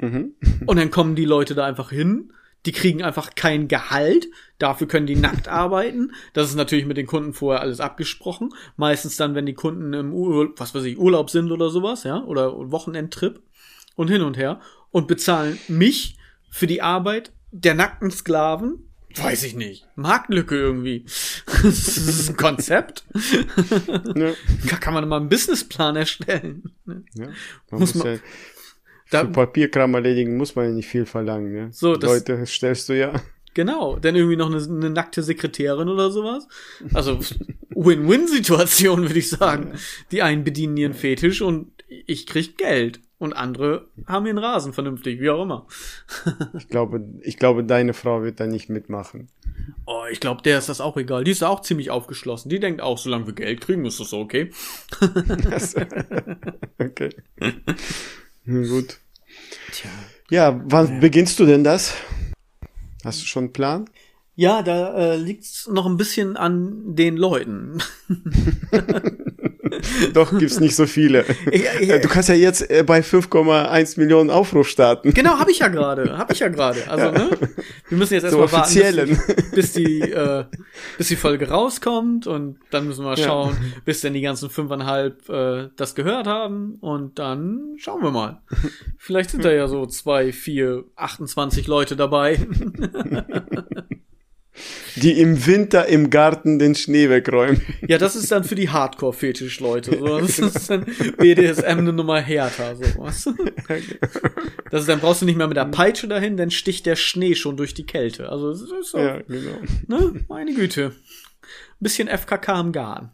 Mhm. 0.00 0.34
Und 0.66 0.78
dann 0.78 0.90
kommen 0.90 1.16
die 1.16 1.24
Leute 1.24 1.54
da 1.54 1.64
einfach 1.64 1.90
hin 1.90 2.32
die 2.66 2.72
kriegen 2.72 3.02
einfach 3.02 3.34
kein 3.34 3.68
Gehalt, 3.68 4.28
dafür 4.58 4.86
können 4.86 5.06
die 5.06 5.16
nackt 5.16 5.48
arbeiten. 5.48 6.12
Das 6.32 6.48
ist 6.48 6.54
natürlich 6.54 6.86
mit 6.86 6.96
den 6.96 7.06
Kunden 7.06 7.32
vorher 7.32 7.60
alles 7.60 7.80
abgesprochen. 7.80 8.50
Meistens 8.76 9.16
dann, 9.16 9.34
wenn 9.34 9.46
die 9.46 9.54
Kunden 9.54 9.92
im 9.92 10.12
Ur 10.12 10.52
was 10.56 10.74
weiß 10.74 10.84
ich, 10.84 10.98
Urlaub 10.98 11.30
sind 11.30 11.50
oder 11.50 11.70
sowas, 11.70 12.04
ja, 12.04 12.22
oder 12.22 12.70
Wochenendtrip 12.70 13.42
und 13.96 14.08
hin 14.08 14.22
und 14.22 14.36
her 14.36 14.60
und 14.90 15.08
bezahlen 15.08 15.58
mich 15.68 16.16
für 16.50 16.66
die 16.66 16.82
Arbeit 16.82 17.32
der 17.50 17.74
nackten 17.74 18.10
Sklaven. 18.10 18.88
Weiß 19.14 19.42
ich 19.42 19.54
nicht. 19.54 19.86
Marktlücke 19.94 20.56
irgendwie. 20.56 21.04
das 21.62 21.96
ist 21.98 22.30
ein 22.30 22.36
Konzept. 22.36 23.04
Ja. 24.14 24.32
Da 24.70 24.76
kann 24.76 24.94
man 24.94 25.06
mal 25.06 25.20
einen 25.20 25.28
Businessplan 25.28 25.96
erstellen. 25.96 26.72
Ja, 26.86 27.26
man 27.70 27.80
muss, 27.80 27.94
muss 27.94 28.04
man, 28.04 28.14
ja 28.14 28.20
da, 29.12 29.20
Für 29.20 29.28
Papierkram 29.28 29.94
erledigen 29.94 30.36
muss 30.36 30.54
man 30.54 30.66
ja 30.66 30.72
nicht 30.72 30.88
viel 30.88 31.06
verlangen. 31.06 31.52
Ne? 31.52 31.68
So, 31.72 31.96
das, 31.96 32.10
Leute 32.10 32.46
stellst 32.46 32.88
du 32.88 32.98
ja. 32.98 33.12
Genau, 33.54 33.98
dann 33.98 34.16
irgendwie 34.16 34.36
noch 34.36 34.50
eine, 34.50 34.62
eine 34.62 34.90
nackte 34.90 35.22
Sekretärin 35.22 35.88
oder 35.88 36.10
sowas. 36.10 36.48
Also 36.94 37.20
Win-Win-Situation, 37.70 39.02
würde 39.02 39.18
ich 39.18 39.28
sagen. 39.28 39.74
Die 40.10 40.22
einen 40.22 40.44
bedienen 40.44 40.76
ihren 40.76 40.94
Fetisch 40.94 41.42
und 41.42 41.70
ich 41.88 42.26
krieg 42.26 42.56
Geld. 42.56 43.00
Und 43.18 43.34
andere 43.34 43.86
haben 44.06 44.26
ihren 44.26 44.38
Rasen 44.38 44.72
vernünftig, 44.72 45.20
wie 45.20 45.30
auch 45.30 45.42
immer. 45.42 45.68
ich 46.58 46.66
glaube, 46.66 47.04
ich 47.20 47.36
glaube, 47.36 47.62
deine 47.62 47.94
Frau 47.94 48.24
wird 48.24 48.40
da 48.40 48.48
nicht 48.48 48.68
mitmachen. 48.68 49.28
Oh, 49.86 50.02
ich 50.10 50.18
glaube, 50.18 50.42
der 50.42 50.58
ist 50.58 50.68
das 50.68 50.80
auch 50.80 50.96
egal. 50.96 51.22
Die 51.22 51.30
ist 51.30 51.44
auch 51.44 51.60
ziemlich 51.60 51.90
aufgeschlossen. 51.90 52.48
Die 52.48 52.58
denkt 52.58 52.80
auch, 52.80 52.98
solange 52.98 53.26
wir 53.26 53.34
Geld 53.34 53.60
kriegen, 53.60 53.84
ist 53.84 54.00
das 54.00 54.12
okay. 54.12 54.50
okay. 56.80 57.10
Gut. 58.44 58.98
Tja. 59.72 59.90
Ja, 60.30 60.60
wann 60.64 60.94
ja. 60.94 60.98
beginnst 61.00 61.38
du 61.38 61.46
denn 61.46 61.64
das? 61.64 61.94
Hast 63.04 63.20
du 63.22 63.26
schon 63.26 63.44
einen 63.44 63.52
Plan? 63.52 63.90
Ja, 64.34 64.62
da 64.62 64.94
äh, 64.94 65.16
liegt's 65.16 65.68
noch 65.68 65.86
ein 65.86 65.96
bisschen 65.96 66.36
an 66.36 66.94
den 66.94 67.16
Leuten. 67.16 67.82
Doch, 70.12 70.36
gibt's 70.38 70.60
nicht 70.60 70.76
so 70.76 70.86
viele. 70.86 71.24
Ja, 71.52 71.80
ja. 71.80 71.98
Du 71.98 72.08
kannst 72.08 72.28
ja 72.28 72.34
jetzt 72.34 72.70
äh, 72.70 72.82
bei 72.84 73.00
5,1 73.00 73.98
Millionen 73.98 74.30
Aufruf 74.30 74.68
starten. 74.68 75.12
Genau, 75.14 75.38
habe 75.38 75.50
ich 75.50 75.58
ja 75.58 75.68
gerade. 75.68 76.16
Habe 76.16 76.32
ich 76.32 76.40
ja 76.40 76.48
gerade. 76.48 76.88
Also, 76.88 77.10
ne? 77.10 77.30
Wir 77.88 77.98
müssen 77.98 78.14
jetzt 78.14 78.24
erstmal 78.24 78.48
so 78.48 78.56
warten, 78.56 79.08
bis, 79.08 79.50
bis, 79.52 79.72
die, 79.72 80.00
äh, 80.00 80.44
bis 80.98 81.08
die 81.08 81.16
Folge 81.16 81.48
rauskommt 81.48 82.26
und 82.26 82.58
dann 82.70 82.86
müssen 82.86 83.04
wir 83.04 83.16
schauen, 83.16 83.56
ja. 83.60 83.80
bis 83.84 84.00
denn 84.00 84.14
die 84.14 84.20
ganzen 84.20 84.50
fünfeinhalb 84.50 85.28
äh, 85.28 85.68
das 85.76 85.94
gehört 85.94 86.26
haben 86.26 86.76
und 86.80 87.18
dann 87.18 87.74
schauen 87.78 88.02
wir 88.02 88.10
mal. 88.10 88.42
Vielleicht 88.98 89.30
sind 89.30 89.44
da 89.44 89.52
ja 89.52 89.68
so 89.68 89.86
zwei, 89.86 90.32
vier, 90.32 90.84
28 90.96 91.66
Leute 91.66 91.96
dabei. 91.96 92.38
Die 94.96 95.18
im 95.18 95.46
Winter 95.46 95.86
im 95.86 96.10
Garten 96.10 96.58
den 96.58 96.74
Schnee 96.74 97.08
wegräumen. 97.08 97.62
Ja, 97.88 97.96
das 97.96 98.16
ist 98.16 98.30
dann 98.30 98.44
für 98.44 98.54
die 98.54 98.68
Hardcore-Fetisch-Leute. 98.68 99.98
So. 99.98 100.18
Das 100.20 100.38
ist 100.38 100.68
dann 100.68 100.86
BDSM 101.16 101.64
eine 101.64 101.92
Nummer 101.92 102.20
härter. 102.20 102.76
So. 102.76 103.04
Das 104.70 104.80
ist, 104.80 104.88
dann 104.88 105.00
brauchst 105.00 105.22
du 105.22 105.26
nicht 105.26 105.36
mehr 105.36 105.48
mit 105.48 105.56
der 105.56 105.64
Peitsche 105.64 106.08
dahin, 106.08 106.36
dann 106.36 106.50
sticht 106.50 106.84
der 106.86 106.96
Schnee 106.96 107.34
schon 107.34 107.56
durch 107.56 107.72
die 107.74 107.86
Kälte. 107.86 108.28
Also 108.28 108.50
das 108.50 108.62
ist 108.62 108.90
so, 108.90 108.98
ja, 108.98 109.20
genau. 109.22 109.58
Ne? 109.86 110.24
Meine 110.28 110.54
Güte. 110.54 110.92
Ein 110.92 111.80
bisschen 111.80 112.08
FKK 112.08 112.60
im 112.60 112.72
Garn. 112.72 113.10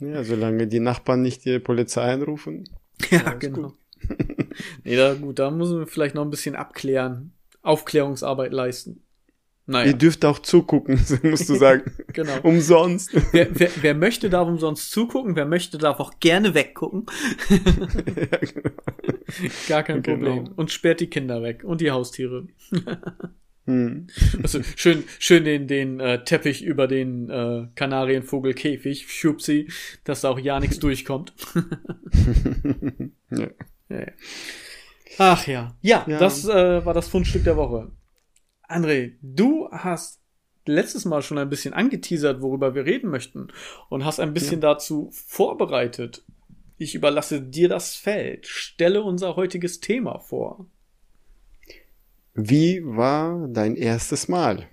ja, 0.00 0.24
solange 0.24 0.66
die 0.66 0.80
Nachbarn 0.80 1.22
nicht 1.22 1.44
die 1.44 1.58
Polizei 1.58 2.12
anrufen. 2.12 2.64
Ja, 3.10 3.34
genau. 3.34 3.68
Gut. 3.68 3.76
nee, 4.84 4.96
da, 4.96 5.14
gut, 5.14 5.38
da 5.38 5.50
müssen 5.50 5.78
wir 5.80 5.86
vielleicht 5.86 6.14
noch 6.14 6.24
ein 6.24 6.30
bisschen 6.30 6.56
abklären 6.56 7.32
Aufklärungsarbeit 7.62 8.52
leisten. 8.52 9.02
Naja. 9.64 9.92
Ihr 9.92 9.96
dürft 9.96 10.24
auch 10.24 10.40
zugucken, 10.40 11.00
musst 11.22 11.48
du 11.48 11.54
sagen. 11.54 11.92
genau. 12.12 12.40
Umsonst. 12.42 13.10
Wer, 13.32 13.48
wer, 13.52 13.70
wer, 13.80 13.94
möchte, 13.94 14.28
darf 14.28 14.48
umsonst 14.48 14.90
zugucken. 14.90 15.36
Wer 15.36 15.46
möchte, 15.46 15.78
darf 15.78 16.00
auch 16.00 16.18
gerne 16.18 16.54
weggucken. 16.54 17.06
ja, 17.48 18.38
genau. 18.38 18.70
Gar 19.68 19.82
kein 19.84 20.02
genau. 20.02 20.16
Problem. 20.16 20.52
Und 20.56 20.72
sperrt 20.72 21.00
die 21.00 21.06
Kinder 21.06 21.42
weg 21.42 21.62
und 21.62 21.80
die 21.80 21.92
Haustiere. 21.92 22.48
hm. 23.66 24.08
Also 24.42 24.62
schön, 24.76 25.04
schön 25.20 25.44
den, 25.44 25.68
den 25.68 26.00
äh, 26.00 26.24
Teppich 26.24 26.64
über 26.64 26.88
den 26.88 27.30
äh, 27.30 27.68
Kanarienvogelkäfig, 27.76 29.12
schubsi, 29.12 29.68
dass 30.02 30.22
da 30.22 30.30
auch 30.30 30.40
ja 30.40 30.58
nichts 30.58 30.80
durchkommt. 30.80 31.34
ja. 33.30 33.48
ja. 33.88 34.06
Ach 35.18 35.46
ja. 35.46 35.76
Ja, 35.80 36.04
ja. 36.08 36.18
das 36.18 36.46
äh, 36.46 36.84
war 36.84 36.94
das 36.94 37.08
Fundstück 37.08 37.44
der 37.44 37.56
Woche. 37.56 37.90
André, 38.68 39.14
du 39.20 39.68
hast 39.70 40.20
letztes 40.64 41.04
Mal 41.04 41.22
schon 41.22 41.38
ein 41.38 41.50
bisschen 41.50 41.74
angeteasert, 41.74 42.40
worüber 42.40 42.74
wir 42.74 42.86
reden 42.86 43.10
möchten 43.10 43.48
und 43.88 44.04
hast 44.04 44.20
ein 44.20 44.32
bisschen 44.32 44.62
ja. 44.62 44.74
dazu 44.74 45.10
vorbereitet. 45.12 46.24
Ich 46.78 46.94
überlasse 46.94 47.42
dir 47.42 47.68
das 47.68 47.94
Feld. 47.94 48.46
Stelle 48.46 49.02
unser 49.02 49.36
heutiges 49.36 49.80
Thema 49.80 50.18
vor. 50.18 50.66
Wie 52.34 52.82
war 52.84 53.46
dein 53.48 53.76
erstes 53.76 54.28
Mal? 54.28 54.66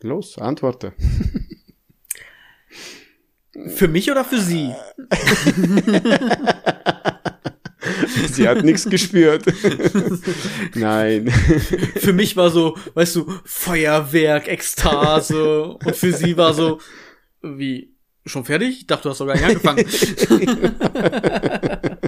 Los, 0.00 0.38
antworte. 0.38 0.94
Für 3.68 3.88
mich 3.88 4.10
oder 4.10 4.24
für 4.24 4.40
sie? 4.40 4.72
Sie 8.30 8.48
hat 8.48 8.64
nichts 8.64 8.88
gespürt. 8.88 9.44
Nein. 10.74 11.28
Für 11.96 12.12
mich 12.12 12.36
war 12.36 12.50
so, 12.50 12.76
weißt 12.94 13.16
du, 13.16 13.32
Feuerwerk, 13.44 14.48
Ekstase. 14.48 15.76
Und 15.84 15.96
für 15.96 16.12
sie 16.12 16.36
war 16.36 16.54
so, 16.54 16.80
wie, 17.42 17.96
schon 18.26 18.44
fertig? 18.44 18.80
Ich 18.80 18.86
dachte, 18.86 19.04
du 19.04 19.10
hast 19.10 19.20
doch 19.20 19.26
gar 19.26 19.34
nicht 19.34 19.44
angefangen. 19.44 19.86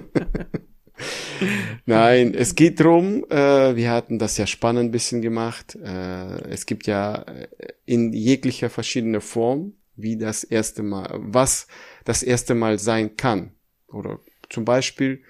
Nein, 1.86 2.34
es 2.34 2.54
geht 2.54 2.80
drum. 2.80 3.24
Äh, 3.30 3.76
wir 3.76 3.90
hatten 3.90 4.18
das 4.18 4.36
ja 4.36 4.46
spannend 4.46 4.88
ein 4.88 4.90
bisschen 4.90 5.22
gemacht. 5.22 5.76
Äh, 5.76 6.50
es 6.50 6.66
gibt 6.66 6.86
ja 6.86 7.22
äh, 7.22 7.48
in 7.86 8.12
jeglicher 8.12 8.68
verschiedener 8.68 9.20
Form, 9.20 9.74
wie 9.96 10.18
das 10.18 10.44
erste 10.44 10.82
Mal, 10.82 11.18
was 11.22 11.66
das 12.04 12.22
erste 12.22 12.54
Mal 12.54 12.78
sein 12.78 13.16
kann. 13.16 13.52
Oder 13.88 14.20
zum 14.50 14.64
Beispiel 14.64 15.22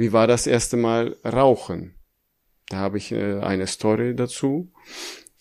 wie 0.00 0.12
war 0.12 0.26
das 0.26 0.46
erste 0.46 0.78
Mal 0.78 1.16
Rauchen? 1.24 1.94
Da 2.70 2.78
habe 2.78 2.96
ich 2.96 3.12
äh, 3.12 3.38
eine 3.40 3.66
Story 3.66 4.16
dazu. 4.16 4.72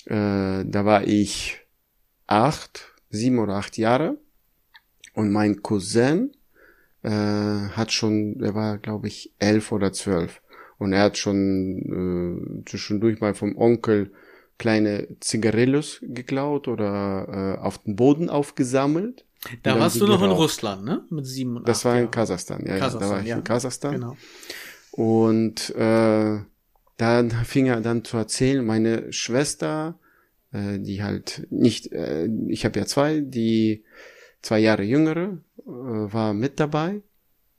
Äh, 0.06 0.66
da 0.66 0.84
war 0.84 1.08
ich 1.08 1.62
acht, 2.28 2.94
sieben 3.10 3.40
oder 3.40 3.56
acht 3.56 3.78
Jahre 3.78 4.18
und 5.14 5.32
mein 5.32 5.64
Cousin 5.64 6.32
äh, 7.04 7.10
hat 7.10 7.94
schon, 7.94 8.42
er 8.42 8.54
war 8.54 8.78
glaube 8.80 9.08
ich 9.08 9.34
elf 9.40 9.72
oder 9.72 9.94
zwölf 9.94 10.42
und 10.78 10.92
er 10.92 11.04
hat 11.04 11.18
schon 11.18 12.64
äh, 12.66 12.70
zwischendurch 12.70 13.22
mal 13.22 13.36
vom 13.36 13.58
Onkel 13.58 14.12
kleine 14.58 15.08
Zigarillos 15.22 16.02
geklaut 16.02 16.68
oder 16.68 17.56
äh, 17.58 17.62
auf 17.62 17.78
den 17.78 17.96
Boden 17.96 18.30
aufgesammelt 18.30 19.26
da 19.64 19.80
warst 19.80 20.00
du 20.02 20.08
noch 20.08 20.22
in 20.22 20.32
Russland, 20.32 20.84
ne? 20.84 21.06
Mit 21.10 21.26
sieben 21.26 21.58
und 21.58 21.68
Das 21.68 21.86
war 21.86 21.98
in 21.98 22.12
Kasachstan, 22.12 22.66
ja, 22.66 22.78
Kasachstan, 22.78 23.02
ja. 23.02 23.08
Da 23.08 23.14
war 23.14 23.22
ich 23.22 23.28
ja. 23.28 23.38
in 23.38 23.44
Kasachstan. 23.44 23.94
Genau. 23.94 24.18
Und 24.92 25.70
äh, 25.76 26.40
dann 26.98 27.32
fing 27.32 27.68
er 27.68 27.80
dann 27.80 28.04
zu 28.04 28.18
erzählen, 28.18 28.66
meine 28.66 29.14
Schwester, 29.14 29.98
äh, 30.52 30.80
die 30.80 31.02
halt 31.04 31.48
nicht, 31.50 31.92
äh, 31.94 32.28
ich 32.50 32.66
habe 32.66 32.80
ja 32.80 32.86
zwei, 32.86 33.22
die 33.22 33.86
zwei 34.42 34.60
Jahre 34.60 34.84
jüngere, 34.84 35.38
äh, 35.60 35.62
war 35.68 36.34
mit 36.34 36.60
dabei. 36.60 37.02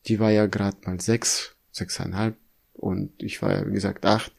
Die 0.06 0.20
war 0.20 0.30
ja 0.30 0.46
gerade 0.46 0.76
mal 0.84 1.00
sechs, 1.00 1.56
sechseinhalb 1.72 2.36
und 2.74 3.22
ich 3.22 3.40
war 3.42 3.52
ja, 3.54 3.66
wie 3.66 3.72
gesagt, 3.72 4.04
acht. 4.04 4.32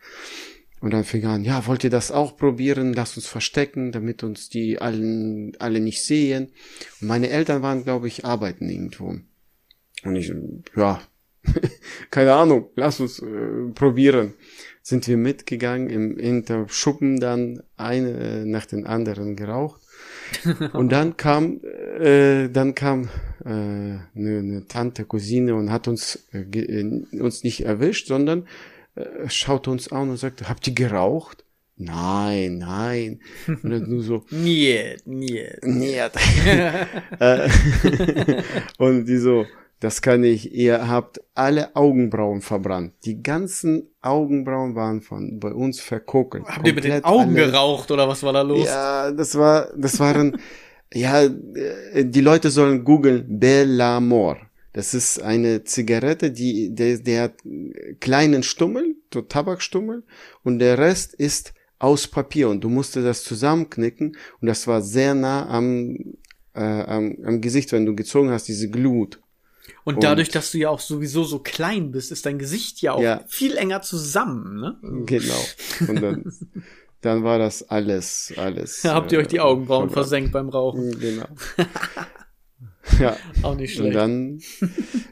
Und 0.81 0.91
dann 0.91 1.03
fing 1.03 1.21
er 1.21 1.29
an, 1.29 1.43
ja, 1.43 1.67
wollt 1.67 1.83
ihr 1.83 1.91
das 1.91 2.11
auch 2.11 2.35
probieren? 2.35 2.93
Lass 2.93 3.15
uns 3.15 3.27
verstecken, 3.27 3.91
damit 3.91 4.23
uns 4.23 4.49
die 4.49 4.81
allen, 4.81 5.55
alle 5.59 5.79
nicht 5.79 6.03
sehen. 6.03 6.51
Und 6.99 7.07
meine 7.07 7.29
Eltern 7.29 7.61
waren, 7.61 7.83
glaube 7.83 8.07
ich, 8.07 8.25
arbeiten 8.25 8.67
irgendwo. 8.67 9.15
Und 10.03 10.15
ich, 10.15 10.33
ja, 10.75 11.01
keine 12.11 12.33
Ahnung, 12.33 12.69
lass 12.75 12.99
uns 12.99 13.19
äh, 13.19 13.71
probieren. 13.75 14.33
Sind 14.81 15.07
wir 15.07 15.17
mitgegangen, 15.17 15.89
im, 15.89 16.17
in 16.17 16.45
der 16.45 16.67
Schuppen 16.67 17.19
dann 17.19 17.61
eine 17.77 18.09
äh, 18.17 18.45
nach 18.45 18.65
den 18.65 18.87
anderen 18.87 19.35
geraucht. 19.35 19.81
Und 20.73 20.91
dann 20.91 21.17
kam, 21.17 21.61
äh, 21.99 22.49
dann 22.49 22.73
kam 22.73 23.09
äh, 23.43 23.49
eine, 23.49 24.03
eine 24.15 24.65
Tante, 24.67 25.05
Cousine 25.05 25.53
und 25.53 25.71
hat 25.71 25.89
uns 25.89 26.27
äh, 26.31 26.39
äh 26.39 27.19
uns 27.19 27.43
nicht 27.43 27.65
erwischt, 27.65 28.07
sondern 28.07 28.47
äh, 28.95 29.29
schaut 29.29 29.67
uns 29.67 29.91
an 29.91 30.09
und 30.09 30.17
sagt, 30.17 30.47
habt 30.49 30.67
ihr 30.67 30.73
geraucht? 30.73 31.45
Nein, 31.77 32.59
nein. 32.59 33.21
Und 33.47 33.69
dann 33.71 33.89
nur 33.89 34.03
so. 34.03 34.23
Niet, 34.29 35.01
niet. 35.05 35.63
Niet. 35.63 36.11
Äh, 37.19 37.49
und 38.77 39.05
die 39.05 39.17
so, 39.17 39.45
das 39.79 40.01
kann 40.01 40.23
ich, 40.23 40.53
ihr 40.53 40.87
habt 40.87 41.21
alle 41.33 41.75
Augenbrauen 41.75 42.41
verbrannt. 42.41 42.93
Die 43.03 43.21
ganzen 43.23 43.89
Augenbrauen 44.01 44.75
waren 44.75 45.01
von 45.01 45.39
bei 45.39 45.51
uns 45.51 45.81
verkokelt. 45.81 46.45
Habt 46.45 46.67
ihr 46.67 46.73
mit 46.73 46.83
den 46.83 47.03
Augen 47.03 47.35
alle. 47.35 47.47
geraucht 47.47 47.89
oder 47.89 48.07
was 48.07 48.21
war 48.21 48.33
da 48.33 48.43
los? 48.43 48.65
Ja, 48.67 49.11
das 49.11 49.35
war, 49.35 49.69
das 49.75 49.99
waren, 49.99 50.37
ja, 50.93 51.23
äh, 51.23 52.05
die 52.05 52.21
Leute 52.21 52.51
sollen 52.51 52.83
googeln 52.83 53.39
Bellamor. 53.39 54.37
Das 54.73 54.93
ist 54.93 55.21
eine 55.21 55.63
Zigarette, 55.63 56.31
die, 56.31 56.73
der, 56.73 56.97
der 56.97 57.23
hat 57.23 57.33
kleinen 57.99 58.43
Stummel, 58.43 58.95
so 59.13 59.21
Tabakstummel, 59.21 60.03
und 60.43 60.59
der 60.59 60.77
Rest 60.77 61.13
ist 61.13 61.53
aus 61.77 62.07
Papier 62.07 62.49
und 62.49 62.63
du 62.63 62.69
musstest 62.69 63.05
das 63.05 63.23
zusammenknicken 63.23 64.15
und 64.39 64.47
das 64.47 64.67
war 64.67 64.81
sehr 64.81 65.15
nah 65.15 65.49
am, 65.49 65.97
äh, 66.53 66.61
am, 66.61 67.17
am 67.25 67.41
Gesicht, 67.41 67.71
wenn 67.71 67.85
du 67.85 67.95
gezogen 67.95 68.29
hast, 68.29 68.47
diese 68.47 68.69
Glut. 68.69 69.19
Und, 69.83 69.95
und 69.95 70.03
dadurch, 70.03 70.29
dass 70.29 70.51
du 70.51 70.59
ja 70.59 70.69
auch 70.69 70.79
sowieso 70.79 71.23
so 71.23 71.39
klein 71.39 71.91
bist, 71.91 72.11
ist 72.11 72.25
dein 72.25 72.39
Gesicht 72.39 72.81
ja 72.81 72.93
auch 72.93 73.01
ja. 73.01 73.23
viel 73.27 73.57
enger 73.57 73.81
zusammen, 73.81 74.59
ne? 74.59 74.77
Genau. 75.05 75.41
Und 75.87 76.01
dann, 76.01 76.33
dann 77.01 77.23
war 77.23 77.39
das 77.39 77.69
alles, 77.69 78.33
alles. 78.37 78.81
Da 78.81 78.93
habt 78.95 79.11
ihr 79.11 79.19
euch 79.19 79.27
die 79.27 79.39
Augenbrauen 79.39 79.89
äh, 79.89 79.93
versenkt 79.93 80.31
beim 80.31 80.49
Rauchen. 80.49 80.99
Genau. 80.99 81.27
Ja. 82.99 83.17
Auch 83.43 83.55
nicht 83.55 83.75
schlecht. 83.75 83.87
Und 83.89 83.93
dann, 83.93 84.41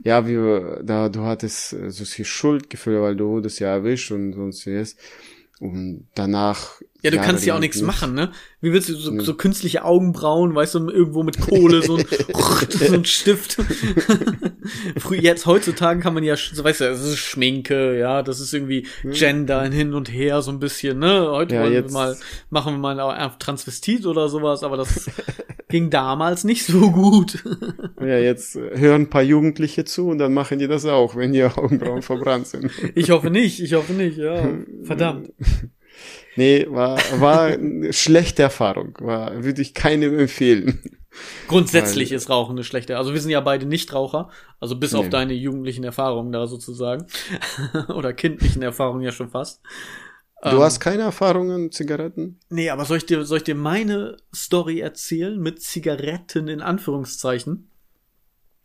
ja, 0.03 0.27
wie, 0.27 0.83
da, 0.83 1.09
du 1.09 1.21
hattest 1.21 1.73
äh, 1.73 1.91
so 1.91 2.05
viel 2.05 2.25
Schuldgefühl, 2.25 3.01
weil 3.01 3.15
du 3.15 3.27
wurdest 3.29 3.59
ja 3.59 3.69
erwischt 3.69 4.11
und 4.11 4.33
sonst 4.33 4.65
ist. 4.67 4.99
Und 5.59 6.07
danach. 6.15 6.81
Ja, 7.01 7.11
du 7.11 7.15
Jahre 7.15 7.27
kannst 7.27 7.45
ja 7.45 7.55
auch 7.55 7.59
nichts 7.59 7.81
machen, 7.81 8.13
ne? 8.13 8.31
Wie 8.59 8.73
willst 8.73 8.89
du 8.89 8.95
so, 8.95 9.17
so 9.21 9.33
künstliche 9.33 9.85
Augenbrauen, 9.85 10.53
weißt 10.53 10.75
du, 10.75 10.89
irgendwo 10.89 11.23
mit 11.23 11.39
Kohle, 11.39 11.81
so 11.81 11.95
ein, 11.95 12.05
so 12.69 12.93
ein 12.93 13.05
Stift. 13.05 13.57
Jetzt, 15.11 15.45
heutzutage 15.45 16.01
kann 16.01 16.13
man 16.13 16.25
ja, 16.25 16.35
so, 16.35 16.61
weißt 16.61 16.81
du, 16.81 16.85
das 16.85 17.01
ist 17.01 17.17
Schminke, 17.17 17.97
ja, 17.97 18.21
das 18.21 18.41
ist 18.41 18.53
irgendwie 18.53 18.85
Gender 19.03 19.63
hin 19.63 19.93
und 19.93 20.11
her, 20.11 20.41
so 20.41 20.51
ein 20.51 20.59
bisschen, 20.59 20.99
ne? 20.99 21.29
Heute 21.31 21.55
ja, 21.55 21.71
wir 21.71 21.89
mal, 21.89 22.17
machen 22.49 22.73
wir 22.73 22.79
mal 22.79 22.99
ein 22.99 23.31
Transvestit 23.39 24.05
oder 24.05 24.27
sowas, 24.27 24.63
aber 24.63 24.75
das 24.75 25.09
ging 25.69 25.89
damals 25.89 26.43
nicht 26.43 26.65
so 26.65 26.91
gut. 26.91 27.45
ja, 28.01 28.17
jetzt 28.17 28.55
hören 28.55 29.03
ein 29.03 29.09
paar 29.09 29.23
Jugendliche 29.23 29.85
zu 29.85 30.09
und 30.09 30.17
dann 30.17 30.33
machen 30.33 30.59
die 30.59 30.67
das 30.67 30.85
auch, 30.85 31.15
wenn 31.15 31.31
die 31.31 31.43
Augenbrauen 31.45 32.01
verbrannt 32.01 32.47
sind. 32.47 32.71
ich 32.93 33.09
hoffe 33.09 33.29
nicht, 33.29 33.61
ich 33.61 33.73
hoffe 33.73 33.93
nicht, 33.93 34.17
ja. 34.17 34.49
Verdammt. 34.83 35.31
Nee, 36.39 36.67
war, 36.69 36.97
war 37.19 37.47
eine 37.47 37.91
schlechte 37.91 38.43
Erfahrung. 38.43 38.95
War, 39.01 39.43
würde 39.43 39.61
ich 39.61 39.73
keinem 39.73 40.17
empfehlen. 40.17 40.79
Grundsätzlich 41.49 42.11
Weil, 42.11 42.15
ist 42.15 42.29
Rauchen 42.29 42.53
eine 42.55 42.63
schlechte. 42.63 42.95
Also 42.95 43.13
wir 43.13 43.19
sind 43.19 43.31
ja 43.31 43.41
beide 43.41 43.65
Nichtraucher, 43.65 44.29
also 44.61 44.77
bis 44.77 44.93
nee. 44.93 44.99
auf 44.99 45.09
deine 45.09 45.33
jugendlichen 45.33 45.83
Erfahrungen 45.83 46.31
da 46.31 46.47
sozusagen. 46.47 47.07
Oder 47.93 48.13
kindlichen 48.13 48.61
Erfahrungen 48.61 49.01
ja 49.01 49.11
schon 49.11 49.27
fast. 49.27 49.61
Du 50.41 50.51
ähm, 50.51 50.59
hast 50.59 50.79
keine 50.79 51.01
Erfahrungen 51.01 51.63
mit 51.63 51.73
Zigaretten? 51.73 52.39
Nee, 52.49 52.69
aber 52.69 52.85
soll 52.85 52.99
ich 52.99 53.05
dir, 53.05 53.25
soll 53.25 53.39
ich 53.39 53.43
dir 53.43 53.55
meine 53.55 54.15
Story 54.33 54.79
erzählen 54.79 55.37
mit 55.37 55.61
Zigaretten 55.61 56.47
in 56.47 56.61
Anführungszeichen? 56.61 57.69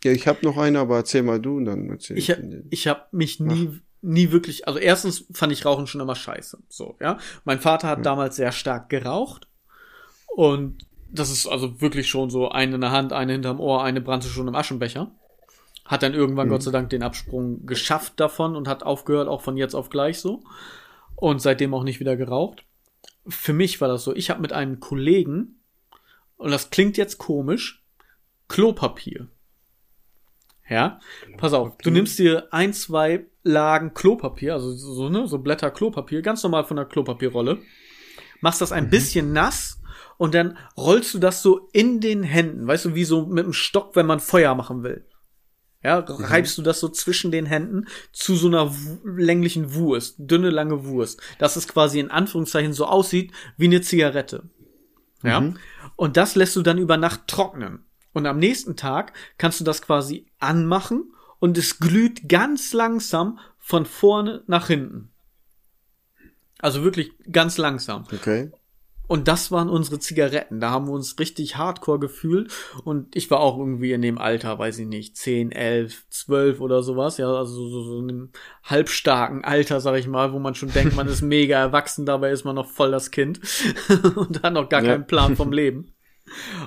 Ja, 0.04 0.12
ich 0.12 0.28
habe 0.28 0.38
noch 0.42 0.58
eine, 0.58 0.78
aber 0.78 0.98
erzähl 0.98 1.24
mal 1.24 1.40
du 1.40 1.56
und 1.56 1.64
dann 1.64 1.90
erzähl 1.90 2.18
ich. 2.18 2.28
Ich, 2.28 2.38
ich 2.70 2.86
habe 2.86 3.02
mich 3.10 3.40
nie, 3.40 3.68
Ach. 3.72 3.80
Nie 4.04 4.30
wirklich, 4.30 4.68
also 4.68 4.78
erstens 4.78 5.26
fand 5.32 5.52
ich 5.52 5.64
Rauchen 5.64 5.86
schon 5.86 6.00
immer 6.00 6.14
scheiße. 6.14 6.58
So, 6.68 6.96
ja. 7.00 7.18
Mein 7.44 7.60
Vater 7.60 7.88
hat 7.88 7.98
hm. 7.98 8.04
damals 8.04 8.36
sehr 8.36 8.52
stark 8.52 8.88
geraucht 8.88 9.48
und 10.28 10.86
das 11.10 11.30
ist 11.30 11.46
also 11.46 11.80
wirklich 11.80 12.08
schon 12.08 12.30
so 12.30 12.48
eine 12.50 12.74
in 12.74 12.80
der 12.80 12.90
Hand, 12.90 13.12
eine 13.12 13.32
hinterm 13.32 13.60
Ohr, 13.60 13.84
eine 13.84 14.00
brannte 14.00 14.28
schon 14.28 14.48
im 14.48 14.54
Aschenbecher. 14.54 15.10
Hat 15.84 16.02
dann 16.02 16.14
irgendwann 16.14 16.46
hm. 16.46 16.50
Gott 16.50 16.62
sei 16.62 16.70
Dank 16.70 16.90
den 16.90 17.02
Absprung 17.02 17.66
geschafft 17.66 18.18
davon 18.18 18.56
und 18.56 18.68
hat 18.68 18.82
aufgehört, 18.82 19.28
auch 19.28 19.42
von 19.42 19.56
jetzt 19.56 19.74
auf 19.74 19.90
gleich 19.90 20.20
so 20.20 20.42
und 21.16 21.40
seitdem 21.40 21.74
auch 21.74 21.84
nicht 21.84 22.00
wieder 22.00 22.16
geraucht. 22.16 22.64
Für 23.26 23.52
mich 23.52 23.80
war 23.80 23.88
das 23.88 24.04
so, 24.04 24.14
ich 24.14 24.30
habe 24.30 24.42
mit 24.42 24.52
einem 24.52 24.80
Kollegen, 24.80 25.60
und 26.36 26.50
das 26.50 26.70
klingt 26.70 26.96
jetzt 26.96 27.18
komisch, 27.18 27.82
Klopapier. 28.48 29.28
Ja, 30.68 30.98
pass 31.36 31.52
auf, 31.52 31.76
du 31.78 31.90
nimmst 31.90 32.18
dir 32.18 32.48
ein, 32.50 32.72
zwei 32.72 33.26
Lagen 33.44 33.94
Klopapier, 33.94 34.54
also 34.54 34.72
so, 34.72 35.08
ne, 35.08 35.28
so 35.28 35.38
Blätter 35.38 35.70
Klopapier, 35.70 36.22
ganz 36.22 36.42
normal 36.42 36.64
von 36.64 36.76
der 36.76 36.86
Klopapierrolle, 36.86 37.58
machst 38.40 38.60
das 38.60 38.72
ein 38.72 38.86
mhm. 38.86 38.90
bisschen 38.90 39.32
nass 39.32 39.80
und 40.16 40.34
dann 40.34 40.58
rollst 40.76 41.14
du 41.14 41.18
das 41.18 41.42
so 41.42 41.68
in 41.72 42.00
den 42.00 42.22
Händen, 42.22 42.66
weißt 42.66 42.86
du, 42.86 42.94
wie 42.94 43.04
so 43.04 43.26
mit 43.26 43.44
dem 43.44 43.52
Stock, 43.52 43.94
wenn 43.96 44.06
man 44.06 44.20
Feuer 44.20 44.54
machen 44.54 44.82
will. 44.82 45.06
Ja, 45.82 46.00
mhm. 46.00 46.24
reibst 46.24 46.56
du 46.56 46.62
das 46.62 46.80
so 46.80 46.88
zwischen 46.88 47.30
den 47.30 47.44
Händen 47.44 47.86
zu 48.12 48.34
so 48.34 48.48
einer 48.48 48.74
länglichen 49.04 49.74
Wurst, 49.74 50.16
dünne, 50.18 50.48
lange 50.48 50.86
Wurst, 50.86 51.20
dass 51.38 51.56
es 51.56 51.68
quasi 51.68 52.00
in 52.00 52.10
Anführungszeichen 52.10 52.72
so 52.72 52.86
aussieht 52.86 53.32
wie 53.58 53.66
eine 53.66 53.82
Zigarette. 53.82 54.44
Ja. 55.22 55.40
Mhm. 55.40 55.58
Und 55.96 56.16
das 56.16 56.34
lässt 56.34 56.56
du 56.56 56.62
dann 56.62 56.78
über 56.78 56.96
Nacht 56.96 57.26
trocknen. 57.26 57.84
Und 58.14 58.26
am 58.26 58.38
nächsten 58.38 58.76
Tag 58.76 59.12
kannst 59.36 59.60
du 59.60 59.64
das 59.64 59.82
quasi 59.82 60.26
anmachen 60.38 61.12
und 61.44 61.58
es 61.58 61.78
glüht 61.78 62.26
ganz 62.26 62.72
langsam 62.72 63.38
von 63.58 63.84
vorne 63.84 64.42
nach 64.46 64.68
hinten. 64.68 65.10
Also 66.58 66.82
wirklich 66.84 67.12
ganz 67.30 67.58
langsam. 67.58 68.06
Okay. 68.10 68.50
Und 69.08 69.28
das 69.28 69.52
waren 69.52 69.68
unsere 69.68 69.98
Zigaretten. 69.98 70.58
Da 70.58 70.70
haben 70.70 70.86
wir 70.86 70.94
uns 70.94 71.18
richtig 71.18 71.58
hardcore 71.58 71.98
gefühlt. 71.98 72.50
Und 72.84 73.14
ich 73.14 73.30
war 73.30 73.40
auch 73.40 73.58
irgendwie 73.58 73.92
in 73.92 74.00
dem 74.00 74.16
Alter, 74.16 74.58
weiß 74.58 74.78
ich 74.78 74.86
nicht, 74.86 75.18
10, 75.18 75.52
11, 75.52 76.06
12 76.08 76.62
oder 76.62 76.82
sowas. 76.82 77.18
Ja, 77.18 77.30
also 77.30 77.68
so, 77.68 77.82
so 77.82 77.98
in 77.98 78.08
einem 78.08 78.30
halbstarken 78.62 79.44
Alter, 79.44 79.82
sag 79.82 79.98
ich 79.98 80.08
mal, 80.08 80.32
wo 80.32 80.38
man 80.38 80.54
schon 80.54 80.72
denkt, 80.72 80.96
man 80.96 81.08
ist 81.08 81.20
mega 81.22 81.58
erwachsen, 81.58 82.06
dabei 82.06 82.30
ist 82.30 82.44
man 82.44 82.54
noch 82.54 82.70
voll 82.70 82.90
das 82.90 83.10
Kind. 83.10 83.40
und 84.16 84.42
hat 84.42 84.54
noch 84.54 84.70
gar 84.70 84.82
ja. 84.82 84.92
keinen 84.92 85.06
Plan 85.06 85.36
vom 85.36 85.52
Leben. 85.52 85.93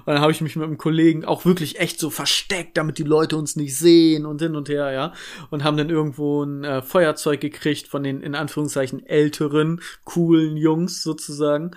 Und 0.06 0.08
dann 0.08 0.22
habe 0.22 0.32
ich 0.32 0.42
mich 0.42 0.56
mit 0.56 0.66
einem 0.66 0.78
Kollegen 0.78 1.26
auch 1.26 1.46
wirklich 1.46 1.80
echt 1.80 2.00
so 2.00 2.10
versteckt, 2.10 2.78
damit 2.78 2.98
die 2.98 3.04
Leute 3.04 3.38
uns 3.38 3.56
nicht 3.56 3.78
sehen 3.78 4.26
und 4.26 4.42
hin 4.42 4.56
und 4.56 4.70
her, 4.70 4.92
ja. 4.92 5.14
Und 5.50 5.64
haben 5.64 5.78
dann 5.78 5.90
irgendwo 5.90 6.44
ein 6.44 6.64
äh, 6.64 6.82
Feuerzeug 6.82 7.42
gekriegt 7.42 7.88
von 7.88 8.04
den 8.04 8.22
in 8.22 8.36
Anführungszeichen 8.36 9.06
älteren, 9.06 9.82
coolen 10.04 10.58
Jungs 10.58 11.04
sozusagen 11.04 11.72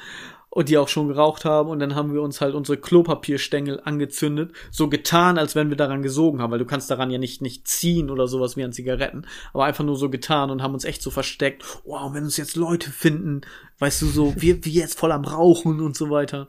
und 0.50 0.68
die 0.68 0.78
auch 0.78 0.88
schon 0.88 1.08
geraucht 1.08 1.44
haben 1.44 1.70
und 1.70 1.78
dann 1.78 1.94
haben 1.94 2.12
wir 2.12 2.22
uns 2.22 2.40
halt 2.40 2.54
unsere 2.54 2.76
Klopapierstängel 2.76 3.80
angezündet, 3.84 4.52
so 4.70 4.88
getan, 4.88 5.38
als 5.38 5.54
wenn 5.54 5.70
wir 5.70 5.76
daran 5.76 6.02
gesogen 6.02 6.42
haben, 6.42 6.50
weil 6.50 6.58
du 6.58 6.66
kannst 6.66 6.90
daran 6.90 7.10
ja 7.10 7.18
nicht 7.18 7.40
nicht 7.40 7.68
ziehen 7.68 8.10
oder 8.10 8.26
sowas 8.26 8.56
wie 8.56 8.64
an 8.64 8.72
Zigaretten, 8.72 9.26
aber 9.52 9.64
einfach 9.64 9.84
nur 9.84 9.96
so 9.96 10.10
getan 10.10 10.50
und 10.50 10.62
haben 10.62 10.74
uns 10.74 10.84
echt 10.84 11.02
so 11.02 11.10
versteckt. 11.10 11.64
Wow, 11.84 12.12
wenn 12.12 12.24
uns 12.24 12.36
jetzt 12.36 12.56
Leute 12.56 12.90
finden, 12.90 13.42
weißt 13.78 14.02
du 14.02 14.06
so, 14.06 14.34
wir 14.36 14.64
wir 14.64 14.72
jetzt 14.72 14.98
voll 14.98 15.12
am 15.12 15.24
rauchen 15.24 15.80
und 15.80 15.96
so 15.96 16.10
weiter. 16.10 16.48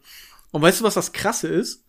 Und 0.52 0.62
weißt 0.62 0.82
du, 0.82 0.84
was 0.84 0.94
das 0.94 1.14
krasse 1.14 1.48
ist? 1.48 1.86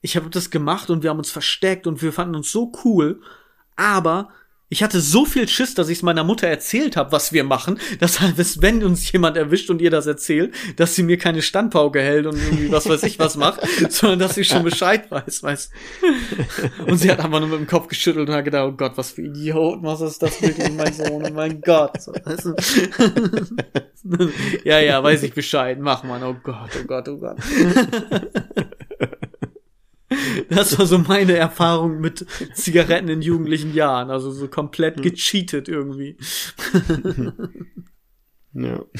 Ich 0.00 0.16
habe 0.16 0.30
das 0.30 0.50
gemacht 0.50 0.90
und 0.90 1.02
wir 1.02 1.10
haben 1.10 1.18
uns 1.18 1.30
versteckt 1.30 1.86
und 1.86 2.02
wir 2.02 2.12
fanden 2.12 2.34
uns 2.34 2.50
so 2.50 2.72
cool, 2.84 3.20
aber 3.76 4.30
ich 4.72 4.82
hatte 4.82 5.02
so 5.02 5.26
viel 5.26 5.46
Schiss, 5.48 5.74
dass 5.74 5.90
ich 5.90 5.98
es 5.98 6.02
meiner 6.02 6.24
Mutter 6.24 6.48
erzählt 6.48 6.96
habe, 6.96 7.12
was 7.12 7.34
wir 7.34 7.44
machen, 7.44 7.78
dass 8.00 8.22
wenn 8.62 8.82
uns 8.82 9.12
jemand 9.12 9.36
erwischt 9.36 9.68
und 9.68 9.82
ihr 9.82 9.90
das 9.90 10.06
erzählt, 10.06 10.54
dass 10.76 10.94
sie 10.94 11.02
mir 11.02 11.18
keine 11.18 11.42
Standpauke 11.42 12.00
hält 12.00 12.24
und 12.24 12.38
irgendwie 12.38 12.72
was 12.72 12.88
weiß 12.88 13.02
ich 13.02 13.18
was 13.18 13.36
macht, 13.36 13.60
sondern 13.90 14.20
dass 14.20 14.34
sie 14.34 14.44
schon 14.44 14.62
Bescheid 14.62 15.10
weiß, 15.10 15.42
weißt. 15.42 15.72
Und 16.86 16.96
sie 16.96 17.10
hat 17.10 17.20
einfach 17.20 17.40
nur 17.40 17.50
mit 17.50 17.58
dem 17.58 17.66
Kopf 17.66 17.86
geschüttelt 17.88 18.30
und 18.30 18.34
hat 18.34 18.46
gedacht, 18.46 18.66
oh 18.66 18.72
Gott, 18.72 18.92
was 18.96 19.10
für 19.10 19.20
Idioten, 19.20 19.84
was 19.84 20.00
ist 20.00 20.22
das 20.22 20.40
wirklich, 20.40 20.72
mein 20.72 20.94
Sohn, 20.94 21.22
oh 21.22 21.32
mein 21.34 21.60
Gott. 21.60 22.00
So, 22.00 22.12
weißt 22.12 22.46
du? 22.46 24.30
ja, 24.64 24.80
ja, 24.80 25.02
weiß 25.02 25.22
ich 25.24 25.34
Bescheid, 25.34 25.78
mach 25.80 26.02
mal, 26.02 26.22
oh 26.22 26.36
Gott, 26.42 26.70
oh 26.80 26.86
Gott, 26.86 27.08
oh 27.10 27.18
Gott. 27.18 27.36
Das 30.48 30.78
war 30.78 30.86
so 30.86 30.98
meine 30.98 31.34
Erfahrung 31.34 32.00
mit 32.00 32.24
Zigaretten 32.54 33.08
in 33.08 33.22
jugendlichen 33.22 33.74
Jahren. 33.74 34.10
Also 34.10 34.30
so 34.30 34.48
komplett 34.48 34.96
hm. 34.96 35.02
gecheatet 35.02 35.68
irgendwie. 35.68 36.16
Ja. 38.54 38.84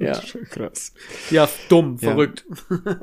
Ja. 0.00 0.18
Krass. 0.48 0.94
Ja, 1.30 1.46
dumm, 1.68 1.98
ja. 2.00 2.08
verrückt. 2.08 2.46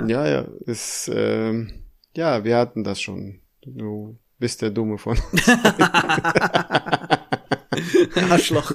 Ja, 0.07 0.27
ja. 0.27 0.47
Ist, 0.65 1.11
ähm, 1.13 1.83
ja, 2.15 2.43
wir 2.43 2.57
hatten 2.57 2.83
das 2.83 2.99
schon. 2.99 3.41
Du 3.63 4.17
bist 4.39 4.63
der 4.63 4.71
Dumme 4.71 4.97
von 4.97 5.15
uns. 5.31 5.47
Arschloch. 8.31 8.73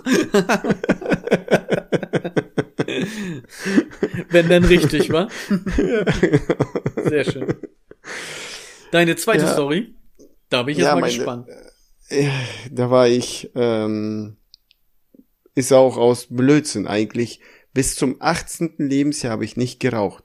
Wenn 4.28 4.48
dann 4.48 4.64
richtig, 4.64 5.10
wa? 5.10 5.26
Sehr 7.04 7.24
schön. 7.24 7.54
Deine 8.92 9.16
zweite 9.16 9.44
ja. 9.44 9.52
Story? 9.52 9.94
Da 10.50 10.62
bin 10.62 10.72
ich 10.72 10.78
jetzt 10.78 10.86
ja, 10.86 10.94
mal 10.94 11.00
meine, 11.00 11.14
gespannt. 11.14 11.48
Äh, 12.08 12.28
da 12.70 12.90
war 12.90 13.08
ich, 13.08 13.50
ähm, 13.54 14.36
ist 15.54 15.72
auch 15.72 15.96
aus 15.96 16.26
Blödsinn 16.28 16.86
eigentlich. 16.86 17.40
Bis 17.72 17.96
zum 17.96 18.16
18. 18.20 18.74
Lebensjahr 18.76 19.32
habe 19.32 19.46
ich 19.46 19.56
nicht 19.56 19.80
geraucht. 19.80 20.24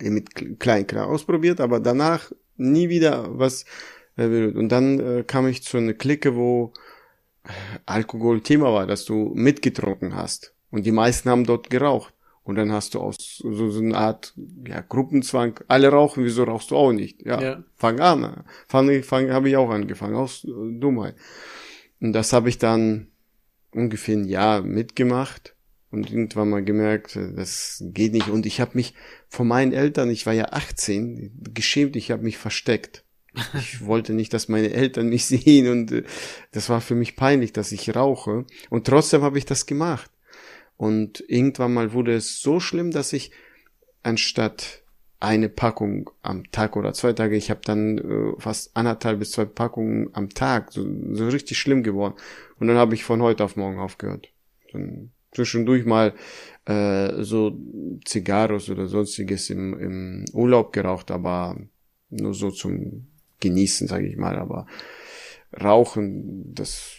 Mit 0.00 0.58
Kleinklar 0.58 1.06
ausprobiert, 1.06 1.60
aber 1.60 1.78
danach 1.78 2.32
nie 2.56 2.88
wieder 2.88 3.38
was. 3.38 3.64
Äh, 4.16 4.48
und 4.48 4.68
dann 4.70 4.98
äh, 4.98 5.24
kam 5.24 5.46
ich 5.46 5.62
zu 5.62 5.76
einer 5.76 5.94
Clique, 5.94 6.34
wo 6.34 6.72
äh, 7.44 7.50
Alkohol 7.86 8.40
Thema 8.40 8.72
war, 8.72 8.88
dass 8.88 9.04
du 9.04 9.30
mitgetrunken 9.36 10.16
hast. 10.16 10.56
Und 10.72 10.86
die 10.86 10.92
meisten 10.92 11.30
haben 11.30 11.44
dort 11.44 11.70
geraucht. 11.70 12.12
Und 12.48 12.54
dann 12.54 12.72
hast 12.72 12.94
du 12.94 13.00
aus 13.00 13.16
so, 13.36 13.68
so 13.68 13.78
eine 13.78 13.94
Art 13.94 14.32
ja, 14.66 14.80
Gruppenzwang, 14.80 15.60
alle 15.68 15.90
rauchen, 15.90 16.24
wieso 16.24 16.44
rauchst 16.44 16.70
du 16.70 16.76
auch 16.76 16.92
nicht? 16.92 17.20
Ja, 17.26 17.42
ja. 17.42 17.64
fang 17.76 18.00
an. 18.00 18.42
Fang, 18.66 19.02
fang 19.02 19.30
habe 19.30 19.50
ich 19.50 19.58
auch 19.58 19.68
angefangen, 19.68 20.14
aus 20.14 20.46
Dummheit. 20.46 21.14
Und 22.00 22.14
das 22.14 22.32
habe 22.32 22.48
ich 22.48 22.56
dann 22.56 23.08
ungefähr 23.70 24.16
ein 24.16 24.24
Jahr 24.24 24.62
mitgemacht 24.62 25.56
und 25.90 26.10
irgendwann 26.10 26.48
mal 26.48 26.64
gemerkt, 26.64 27.16
das 27.36 27.84
geht 27.84 28.14
nicht. 28.14 28.30
Und 28.30 28.46
ich 28.46 28.62
habe 28.62 28.70
mich 28.72 28.94
von 29.28 29.46
meinen 29.46 29.74
Eltern, 29.74 30.08
ich 30.08 30.24
war 30.24 30.32
ja 30.32 30.46
18, 30.46 31.52
geschämt, 31.52 31.96
ich 31.96 32.10
habe 32.10 32.22
mich 32.22 32.38
versteckt. 32.38 33.04
Ich 33.58 33.84
wollte 33.84 34.14
nicht, 34.14 34.32
dass 34.32 34.48
meine 34.48 34.72
Eltern 34.72 35.10
mich 35.10 35.26
sehen 35.26 35.68
und 35.68 35.92
äh, 35.92 36.04
das 36.52 36.70
war 36.70 36.80
für 36.80 36.94
mich 36.94 37.14
peinlich, 37.14 37.52
dass 37.52 37.72
ich 37.72 37.94
rauche. 37.94 38.46
Und 38.70 38.86
trotzdem 38.86 39.20
habe 39.20 39.36
ich 39.36 39.44
das 39.44 39.66
gemacht. 39.66 40.10
Und 40.78 41.22
irgendwann 41.26 41.74
mal 41.74 41.92
wurde 41.92 42.14
es 42.14 42.40
so 42.40 42.60
schlimm, 42.60 42.92
dass 42.92 43.12
ich 43.12 43.32
anstatt 44.02 44.82
eine 45.20 45.48
Packung 45.48 46.10
am 46.22 46.50
Tag 46.52 46.76
oder 46.76 46.92
zwei 46.92 47.12
Tage, 47.12 47.36
ich 47.36 47.50
habe 47.50 47.60
dann 47.64 47.98
äh, 47.98 48.40
fast 48.40 48.76
anderthalb 48.76 49.18
bis 49.18 49.32
zwei 49.32 49.44
Packungen 49.44 50.10
am 50.12 50.30
Tag, 50.30 50.72
so, 50.72 50.86
so 51.12 51.28
richtig 51.28 51.58
schlimm 51.58 51.82
geworden. 51.82 52.14
Und 52.60 52.68
dann 52.68 52.76
habe 52.76 52.94
ich 52.94 53.02
von 53.02 53.20
heute 53.20 53.44
auf 53.44 53.56
morgen 53.56 53.78
aufgehört. 53.78 54.28
Dann 54.72 55.10
zwischendurch 55.32 55.84
mal 55.84 56.14
äh, 56.66 57.24
so 57.24 57.58
Zigarros 58.04 58.70
oder 58.70 58.86
sonstiges 58.86 59.50
im, 59.50 59.78
im 59.80 60.24
Urlaub 60.32 60.72
geraucht, 60.72 61.10
aber 61.10 61.56
nur 62.10 62.34
so 62.34 62.52
zum 62.52 63.08
Genießen, 63.40 63.88
sage 63.88 64.06
ich 64.06 64.16
mal. 64.16 64.36
Aber 64.38 64.68
Rauchen, 65.60 66.54
das, 66.54 66.92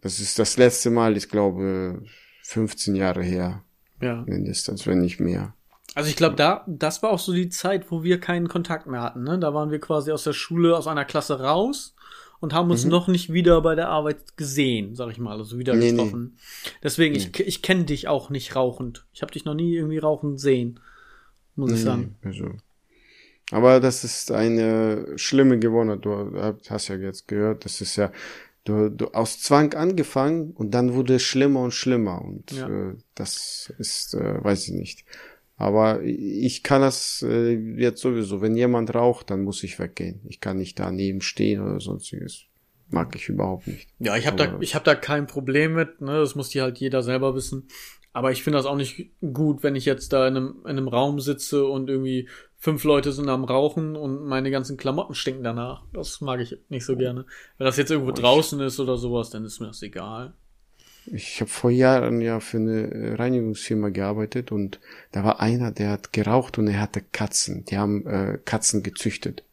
das 0.00 0.20
ist 0.20 0.38
das 0.38 0.56
letzte 0.56 0.90
Mal, 0.90 1.16
ich 1.16 1.28
glaube, 1.28 2.04
15 2.46 2.94
Jahre 2.94 3.22
her. 3.22 3.62
Ja. 4.00 4.22
Mindestens, 4.26 4.86
wenn 4.86 5.00
nicht 5.00 5.20
mehr. 5.20 5.54
Also 5.94 6.10
ich 6.10 6.16
glaube, 6.16 6.36
da, 6.36 6.64
das 6.66 7.02
war 7.02 7.10
auch 7.10 7.18
so 7.18 7.32
die 7.32 7.48
Zeit, 7.48 7.90
wo 7.90 8.02
wir 8.02 8.20
keinen 8.20 8.48
Kontakt 8.48 8.86
mehr 8.86 9.02
hatten. 9.02 9.24
Ne? 9.24 9.38
Da 9.38 9.54
waren 9.54 9.70
wir 9.70 9.80
quasi 9.80 10.12
aus 10.12 10.24
der 10.24 10.34
Schule, 10.34 10.76
aus 10.76 10.86
einer 10.86 11.04
Klasse 11.04 11.40
raus 11.40 11.94
und 12.40 12.52
haben 12.52 12.70
uns 12.70 12.84
mhm. 12.84 12.90
noch 12.90 13.08
nicht 13.08 13.32
wieder 13.32 13.60
bei 13.62 13.74
der 13.74 13.88
Arbeit 13.88 14.36
gesehen, 14.36 14.94
sag 14.94 15.10
ich 15.10 15.18
mal, 15.18 15.38
also 15.38 15.58
wieder 15.58 15.74
nee, 15.74 15.90
getroffen. 15.90 16.34
Nee. 16.34 16.70
Deswegen, 16.82 17.14
nee. 17.14 17.20
ich, 17.20 17.40
ich 17.40 17.62
kenne 17.62 17.84
dich 17.84 18.08
auch 18.08 18.30
nicht 18.30 18.54
rauchend. 18.54 19.06
Ich 19.12 19.22
habe 19.22 19.32
dich 19.32 19.44
noch 19.44 19.54
nie 19.54 19.74
irgendwie 19.74 19.98
rauchend 19.98 20.38
sehen, 20.38 20.80
muss 21.54 21.72
ich 21.72 21.80
sagen. 21.80 22.16
Also. 22.22 22.50
Aber 23.50 23.80
das 23.80 24.04
ist 24.04 24.32
eine 24.32 25.06
schlimme 25.16 25.58
Gewohnheit. 25.58 26.04
Du 26.04 26.56
hast 26.68 26.88
ja 26.88 26.96
jetzt 26.96 27.26
gehört, 27.28 27.64
das 27.64 27.80
ist 27.80 27.96
ja 27.96 28.12
du, 28.66 28.90
du 28.90 29.06
aus 29.08 29.40
Zwang 29.40 29.72
angefangen 29.74 30.52
und 30.52 30.72
dann 30.72 30.94
wurde 30.94 31.14
es 31.14 31.22
schlimmer 31.22 31.60
und 31.60 31.72
schlimmer 31.72 32.22
und 32.22 32.52
ja. 32.52 32.68
äh, 32.68 32.94
das 33.14 33.72
ist, 33.78 34.14
äh, 34.14 34.44
weiß 34.44 34.68
ich 34.68 34.74
nicht. 34.74 35.04
Aber 35.56 36.02
ich 36.02 36.62
kann 36.62 36.82
das 36.82 37.24
äh, 37.26 37.54
jetzt 37.54 38.02
sowieso, 38.02 38.42
wenn 38.42 38.56
jemand 38.56 38.94
raucht, 38.94 39.30
dann 39.30 39.42
muss 39.42 39.62
ich 39.62 39.78
weggehen. 39.78 40.20
Ich 40.28 40.40
kann 40.40 40.58
nicht 40.58 40.78
daneben 40.78 41.22
stehen 41.22 41.62
oder 41.62 41.80
sonstiges. 41.80 42.44
Mag 42.88 43.16
ich 43.16 43.28
überhaupt 43.28 43.66
nicht. 43.66 43.88
Ja, 43.98 44.16
ich 44.16 44.26
habe 44.26 44.36
da, 44.36 44.58
ich 44.60 44.74
habe 44.74 44.84
da 44.84 44.94
kein 44.94 45.26
Problem 45.26 45.74
mit. 45.74 46.00
Ne? 46.02 46.18
Das 46.18 46.34
muss 46.34 46.50
die 46.50 46.60
halt 46.60 46.78
jeder 46.78 47.02
selber 47.02 47.34
wissen. 47.34 47.68
Aber 48.12 48.32
ich 48.32 48.42
finde 48.42 48.58
das 48.58 48.66
auch 48.66 48.76
nicht 48.76 49.10
gut, 49.20 49.62
wenn 49.62 49.76
ich 49.76 49.86
jetzt 49.86 50.12
da 50.12 50.28
in 50.28 50.36
einem, 50.36 50.56
in 50.64 50.70
einem 50.70 50.88
Raum 50.88 51.20
sitze 51.20 51.66
und 51.66 51.90
irgendwie 51.90 52.28
fünf 52.58 52.84
Leute 52.84 53.12
sind 53.12 53.28
am 53.28 53.44
Rauchen 53.44 53.96
und 53.96 54.24
meine 54.24 54.50
ganzen 54.50 54.76
Klamotten 54.76 55.14
stinken 55.14 55.44
danach. 55.44 55.82
Das 55.92 56.20
mag 56.20 56.40
ich 56.40 56.58
nicht 56.68 56.84
so 56.84 56.96
gerne. 56.96 57.26
Wenn 57.58 57.64
das 57.64 57.76
jetzt 57.76 57.90
irgendwo 57.90 58.12
draußen 58.12 58.60
ist 58.60 58.80
oder 58.80 58.96
sowas, 58.96 59.30
dann 59.30 59.44
ist 59.44 59.60
mir 59.60 59.68
das 59.68 59.82
egal. 59.82 60.34
Ich 61.06 61.40
habe 61.40 61.50
vor 61.50 61.70
Jahren 61.70 62.20
ja 62.20 62.40
für 62.40 62.56
eine 62.56 62.90
äh, 62.90 63.14
Reinigungsfirma 63.14 63.90
gearbeitet 63.90 64.50
und 64.50 64.80
da 65.12 65.22
war 65.22 65.40
einer, 65.40 65.70
der 65.70 65.90
hat 65.90 66.12
geraucht 66.12 66.58
und 66.58 66.66
er 66.66 66.80
hatte 66.80 67.00
Katzen. 67.00 67.64
Die 67.64 67.78
haben 67.78 68.06
äh, 68.06 68.38
Katzen 68.44 68.82
gezüchtet. 68.82 69.44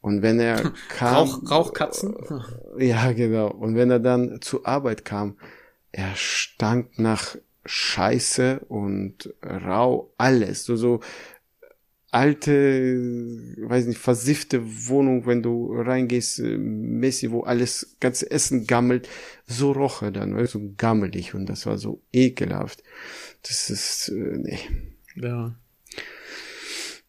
Und 0.00 0.22
wenn 0.22 0.40
er 0.40 0.72
kam. 0.88 1.28
Rauch, 1.28 1.50
Rauchkatzen? 1.50 2.16
Äh, 2.78 2.88
ja, 2.88 3.12
genau. 3.12 3.48
Und 3.48 3.76
wenn 3.76 3.90
er 3.90 4.00
dann 4.00 4.40
zur 4.40 4.66
Arbeit 4.66 5.04
kam, 5.04 5.36
er 5.92 6.14
stank 6.16 6.98
nach 6.98 7.36
Scheiße 7.64 8.60
und 8.68 9.34
Rau, 9.42 10.12
alles. 10.18 10.64
So, 10.64 10.76
so 10.76 11.00
alte, 12.16 13.54
weiß 13.58 13.86
nicht, 13.86 13.98
versiffte 13.98 14.62
Wohnung, 14.88 15.26
wenn 15.26 15.42
du 15.42 15.70
reingehst, 15.70 16.38
äh, 16.38 16.56
Messi, 16.56 17.30
wo 17.30 17.42
alles, 17.42 17.96
ganze 18.00 18.30
Essen 18.30 18.66
gammelt, 18.66 19.06
so 19.46 19.72
roch 19.72 20.00
er 20.00 20.12
dann, 20.12 20.46
so 20.46 20.60
gammelig 20.78 21.34
und 21.34 21.46
das 21.46 21.66
war 21.66 21.76
so 21.76 22.00
ekelhaft. 22.12 22.82
Das 23.42 23.68
ist, 23.68 24.08
äh, 24.08 24.38
nee. 24.38 24.58
Ja. 25.16 25.54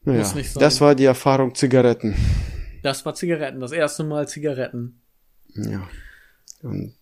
Naja, 0.04 0.34
das 0.60 0.82
war 0.82 0.94
die 0.94 1.06
Erfahrung 1.06 1.56
Zigaretten. 1.56 2.16
Das 2.84 3.06
war 3.06 3.16
Zigaretten, 3.16 3.62
das 3.62 3.72
erste 3.72 4.04
Mal 4.04 4.28
Zigaretten. 4.28 5.02
Ja. 5.56 5.88
Und 6.62 6.96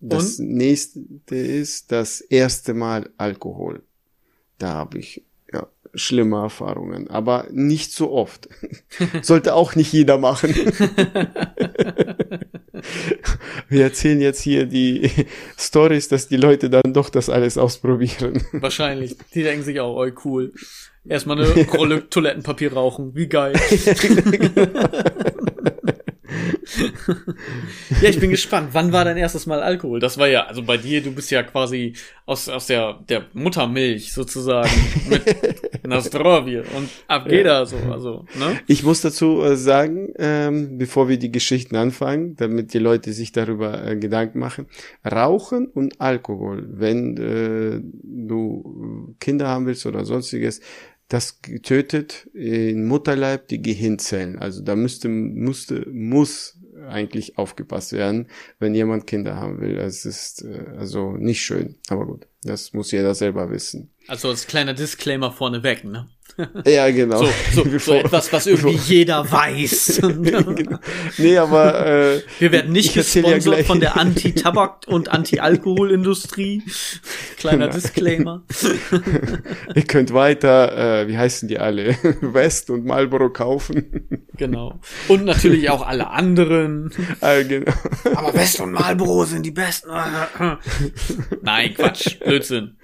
das 0.00 0.38
und? 0.38 0.48
nächste 0.48 1.00
ist 1.36 1.92
das 1.92 2.22
erste 2.22 2.72
Mal 2.72 3.10
Alkohol. 3.18 3.82
Da 4.58 4.70
habe 4.74 4.98
ich 4.98 5.22
schlimme 5.94 6.38
Erfahrungen, 6.38 7.08
aber 7.10 7.46
nicht 7.50 7.92
so 7.92 8.12
oft. 8.12 8.48
Sollte 9.22 9.54
auch 9.54 9.74
nicht 9.74 9.92
jeder 9.92 10.18
machen. 10.18 10.54
Wir 13.68 13.84
erzählen 13.84 14.20
jetzt 14.20 14.42
hier 14.42 14.66
die 14.66 15.10
Stories, 15.58 16.08
dass 16.08 16.28
die 16.28 16.36
Leute 16.36 16.68
dann 16.70 16.92
doch 16.92 17.08
das 17.10 17.28
alles 17.28 17.58
ausprobieren. 17.58 18.44
Wahrscheinlich. 18.52 19.16
Die 19.34 19.42
denken 19.42 19.64
sich 19.64 19.80
auch, 19.80 19.96
oh 19.96 20.10
cool. 20.24 20.52
Erstmal 21.08 21.40
eine 21.40 21.66
Rolle 21.66 22.08
Toilettenpapier 22.08 22.72
rauchen. 22.72 23.14
Wie 23.14 23.26
geil. 23.26 23.54
ja, 28.00 28.08
ich 28.08 28.20
bin 28.20 28.30
gespannt. 28.30 28.68
Wann 28.72 28.92
war 28.92 29.04
dein 29.04 29.16
erstes 29.16 29.46
Mal 29.46 29.62
Alkohol? 29.62 29.98
Das 30.00 30.18
war 30.18 30.28
ja, 30.28 30.46
also 30.46 30.62
bei 30.62 30.76
dir, 30.76 31.02
du 31.02 31.12
bist 31.12 31.30
ja 31.30 31.42
quasi 31.42 31.94
aus, 32.24 32.48
aus 32.48 32.66
der, 32.66 33.00
der 33.08 33.26
Muttermilch 33.32 34.12
sozusagen 34.12 34.70
mit 35.08 35.22
Nastrovie 35.86 36.58
und 36.58 36.88
ab 37.08 37.28
geht 37.28 37.46
ja. 37.46 37.64
so, 37.64 37.76
also, 37.90 38.24
ne? 38.38 38.60
Ich 38.66 38.82
muss 38.82 39.00
dazu 39.00 39.42
äh, 39.42 39.56
sagen, 39.56 40.12
ähm, 40.16 40.78
bevor 40.78 41.08
wir 41.08 41.18
die 41.18 41.32
Geschichten 41.32 41.76
anfangen, 41.76 42.36
damit 42.36 42.72
die 42.74 42.78
Leute 42.78 43.12
sich 43.12 43.32
darüber 43.32 43.84
äh, 43.86 43.96
Gedanken 43.96 44.38
machen, 44.38 44.66
Rauchen 45.04 45.66
und 45.66 46.00
Alkohol, 46.00 46.68
wenn 46.72 47.16
äh, 47.16 47.80
du 48.02 49.16
Kinder 49.20 49.48
haben 49.48 49.66
willst 49.66 49.86
oder 49.86 50.04
sonstiges, 50.04 50.60
das 51.08 51.40
tötet 51.62 52.28
in 52.32 52.86
Mutterleib 52.86 53.48
die 53.48 53.60
Gehirnzellen. 53.60 54.38
Also 54.38 54.62
da 54.62 54.76
müsste, 54.76 55.08
musste, 55.08 55.86
muss 55.90 56.58
eigentlich 56.92 57.38
aufgepasst 57.38 57.92
werden, 57.92 58.28
wenn 58.58 58.74
jemand 58.74 59.06
Kinder 59.06 59.36
haben 59.36 59.60
will. 59.60 59.78
Es 59.78 60.04
ist 60.04 60.44
äh, 60.44 60.66
also 60.78 61.12
nicht 61.12 61.42
schön, 61.42 61.76
aber 61.88 62.06
gut, 62.06 62.26
das 62.42 62.72
muss 62.72 62.92
jeder 62.92 63.14
selber 63.14 63.50
wissen. 63.50 63.90
Also 64.08 64.28
als 64.28 64.46
kleiner 64.46 64.74
Disclaimer 64.74 65.32
vorneweg, 65.32 65.84
ne? 65.84 66.08
Ja, 66.66 66.90
genau. 66.90 67.24
So, 67.24 67.64
so, 67.64 67.78
so 67.78 67.94
etwas, 67.94 68.32
was 68.32 68.46
irgendwie 68.46 68.78
jeder 68.86 69.30
weiß. 69.30 70.00
genau. 70.22 70.78
Nee, 71.18 71.38
aber 71.38 71.86
äh, 71.86 72.22
wir 72.38 72.52
werden 72.52 72.72
nicht 72.72 72.94
gesponsert 72.94 73.58
ja 73.58 73.64
von 73.64 73.80
der 73.80 73.96
Anti-Tabak- 73.96 74.86
und 74.86 75.10
Anti-Alkohol-Industrie. 75.10 76.62
Kleiner 77.36 77.66
genau. 77.68 77.72
Disclaimer. 77.72 78.42
Ihr 79.74 79.82
könnt 79.82 80.12
weiter, 80.12 81.02
äh, 81.02 81.08
wie 81.08 81.18
heißen 81.18 81.48
die 81.48 81.58
alle? 81.58 81.96
West 82.20 82.70
und 82.70 82.84
Marlboro 82.84 83.30
kaufen. 83.30 84.22
Genau. 84.36 84.80
Und 85.08 85.24
natürlich 85.24 85.70
auch 85.70 85.86
alle 85.86 86.10
anderen. 86.10 86.90
Ah, 87.20 87.42
genau. 87.42 87.72
Aber 88.14 88.34
West 88.34 88.60
und 88.60 88.72
Marlboro 88.72 89.24
sind 89.24 89.44
die 89.44 89.50
besten. 89.50 89.90
Nein, 91.42 91.74
Quatsch, 91.74 92.18
Blödsinn. 92.20 92.76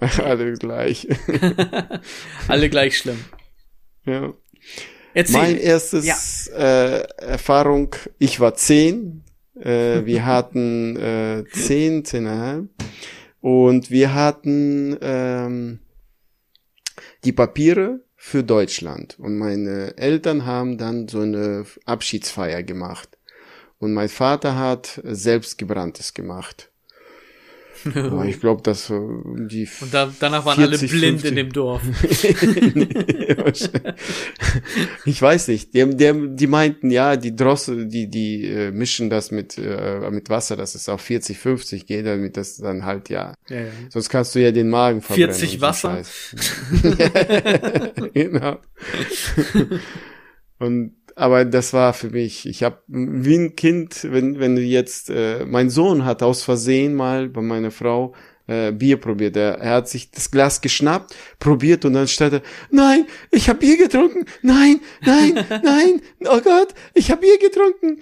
Alle 0.24 0.54
gleich. 0.54 1.08
Alle 2.48 2.70
gleich 2.70 2.98
schlimm. 2.98 3.24
Ja. 4.04 4.32
Erzähl. 5.14 5.36
Mein 5.36 5.58
erstes 5.58 6.04
ja. 6.06 6.16
äh, 6.56 7.02
Erfahrung, 7.18 7.94
ich 8.18 8.40
war 8.40 8.54
zehn. 8.54 9.24
Äh, 9.58 10.04
wir 10.04 10.24
hatten 10.26 10.96
äh, 10.96 11.44
zehn, 11.52 12.04
zehneinhalb. 12.04 12.68
Und 13.40 13.90
wir 13.90 14.14
hatten 14.14 14.96
ähm, 15.00 15.80
die 17.24 17.32
Papiere 17.32 18.00
für 18.14 18.42
Deutschland. 18.42 19.18
Und 19.18 19.38
meine 19.38 19.96
Eltern 19.96 20.44
haben 20.44 20.78
dann 20.78 21.08
so 21.08 21.20
eine 21.20 21.64
Abschiedsfeier 21.84 22.62
gemacht. 22.62 23.16
Und 23.78 23.94
mein 23.94 24.08
Vater 24.08 24.56
hat 24.56 25.00
selbstgebranntes 25.04 26.14
gemacht. 26.14 26.70
Aber 27.94 28.24
ich 28.28 28.40
glaube, 28.40 28.62
dass 28.62 28.90
äh, 28.90 29.00
die. 29.48 29.68
Und 29.80 29.92
da, 29.92 30.12
danach 30.18 30.44
waren 30.44 30.56
40, 30.56 30.90
alle 30.90 31.00
blind 31.00 31.20
50. 31.20 31.30
in 31.30 31.36
dem 31.36 31.52
Dorf. 31.52 31.82
ich 35.04 35.22
weiß 35.22 35.48
nicht. 35.48 35.74
Die, 35.74 35.96
die, 35.96 36.36
die 36.36 36.46
meinten, 36.46 36.90
ja, 36.90 37.16
die 37.16 37.34
Drossel, 37.34 37.86
die, 37.86 38.08
die 38.08 38.46
äh, 38.46 38.70
mischen 38.70 39.10
das 39.10 39.30
mit, 39.30 39.58
äh, 39.58 40.10
mit 40.10 40.30
Wasser, 40.30 40.56
dass 40.56 40.74
es 40.74 40.88
auf 40.88 41.00
40, 41.00 41.38
50 41.38 41.86
geht, 41.86 42.06
damit 42.06 42.36
das 42.36 42.56
dann 42.56 42.84
halt, 42.84 43.08
ja. 43.08 43.34
ja, 43.48 43.60
ja. 43.60 43.66
Sonst 43.90 44.08
kannst 44.08 44.34
du 44.34 44.40
ja 44.40 44.52
den 44.52 44.68
Magen 44.68 45.02
verbrennen. 45.02 45.34
40 45.34 45.60
Wasser? 45.60 45.92
genau. 48.14 48.58
und 50.58 50.97
aber 51.18 51.44
das 51.44 51.72
war 51.72 51.92
für 51.92 52.10
mich, 52.10 52.46
ich 52.46 52.62
habe 52.62 52.78
wie 52.86 53.34
ein 53.34 53.56
Kind, 53.56 54.06
wenn, 54.10 54.38
wenn 54.38 54.54
du 54.54 54.62
jetzt, 54.62 55.10
äh, 55.10 55.44
mein 55.44 55.68
Sohn 55.68 56.04
hat 56.04 56.22
aus 56.22 56.44
Versehen 56.44 56.94
mal 56.94 57.28
bei 57.28 57.42
meiner 57.42 57.72
Frau 57.72 58.14
äh, 58.46 58.70
Bier 58.70 58.98
probiert. 58.98 59.36
Er, 59.36 59.58
er 59.58 59.74
hat 59.74 59.88
sich 59.88 60.12
das 60.12 60.30
Glas 60.30 60.60
geschnappt, 60.60 61.14
probiert 61.40 61.84
und 61.84 61.94
dann 61.94 62.06
stellt 62.06 62.34
er, 62.34 62.42
nein, 62.70 63.04
ich 63.32 63.48
habe 63.48 63.58
Bier 63.58 63.76
getrunken, 63.76 64.26
nein, 64.42 64.80
nein, 65.04 65.34
nein, 65.64 66.02
oh 66.24 66.40
Gott, 66.40 66.68
ich 66.94 67.10
habe 67.10 67.22
Bier 67.22 67.38
getrunken. 67.38 68.00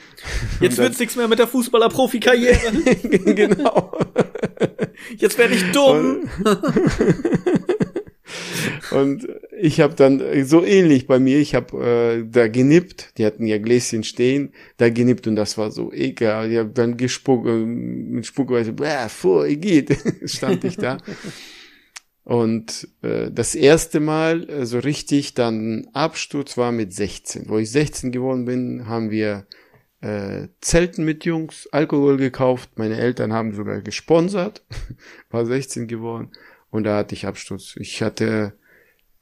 Jetzt 0.61 0.77
wird's 0.77 0.99
nichts 0.99 1.17
mehr 1.17 1.27
mit 1.27 1.39
der 1.39 1.49
Fußballer-Profi-Karriere. 1.49 2.73
genau. 3.35 3.99
Jetzt 5.17 5.39
werde 5.39 5.55
ich 5.55 5.73
dumm. 5.73 6.29
Und 8.91 9.29
ich 9.59 9.81
habe 9.81 9.95
dann 9.95 10.23
so 10.45 10.65
ähnlich 10.65 11.07
bei 11.07 11.19
mir, 11.19 11.39
ich 11.39 11.55
habe 11.55 12.23
äh, 12.23 12.25
da 12.29 12.49
genippt, 12.49 13.19
die 13.19 13.27
hatten 13.27 13.47
ja 13.47 13.59
Gläschen 13.59 14.05
stehen, 14.05 14.53
da 14.77 14.91
genippt 14.91 15.27
und 15.27 15.37
das 15.37 15.59
war 15.59 15.71
so 15.71 15.93
ekel. 15.93 16.51
Ich 16.51 16.59
habe 16.59 16.71
dann 16.71 16.97
gespuckt, 16.97 17.47
äh, 17.47 17.53
mit 17.53 18.27
Spuckweise, 18.27 18.73
bäh, 18.73 19.09
vor, 19.09 19.47
geht, 19.49 19.97
stand 20.25 20.65
ich 20.65 20.77
da. 20.77 20.99
Und 22.25 22.89
äh, 23.03 23.31
das 23.31 23.55
erste 23.55 24.01
Mal 24.01 24.49
äh, 24.51 24.67
so 24.67 24.79
richtig 24.81 25.35
dann 25.35 25.87
Absturz 25.93 26.57
war 26.57 26.73
mit 26.73 26.93
16. 26.93 27.49
Wo 27.49 27.59
ich 27.59 27.71
16 27.71 28.11
geworden 28.11 28.45
bin, 28.45 28.89
haben 28.89 29.11
wir 29.11 29.47
äh, 30.01 30.49
Zelten 30.61 31.05
mit 31.05 31.25
Jungs, 31.25 31.69
Alkohol 31.71 32.17
gekauft. 32.17 32.71
Meine 32.77 32.97
Eltern 32.97 33.33
haben 33.33 33.55
sogar 33.55 33.81
gesponsert, 33.81 34.65
war 35.31 35.47
16 35.47 35.87
geworden 35.87 36.31
und 36.77 36.85
da 36.85 36.99
hatte 36.99 37.15
ich 37.15 37.27
Absturz. 37.27 37.75
Ich 37.77 38.03
hatte 38.03 38.53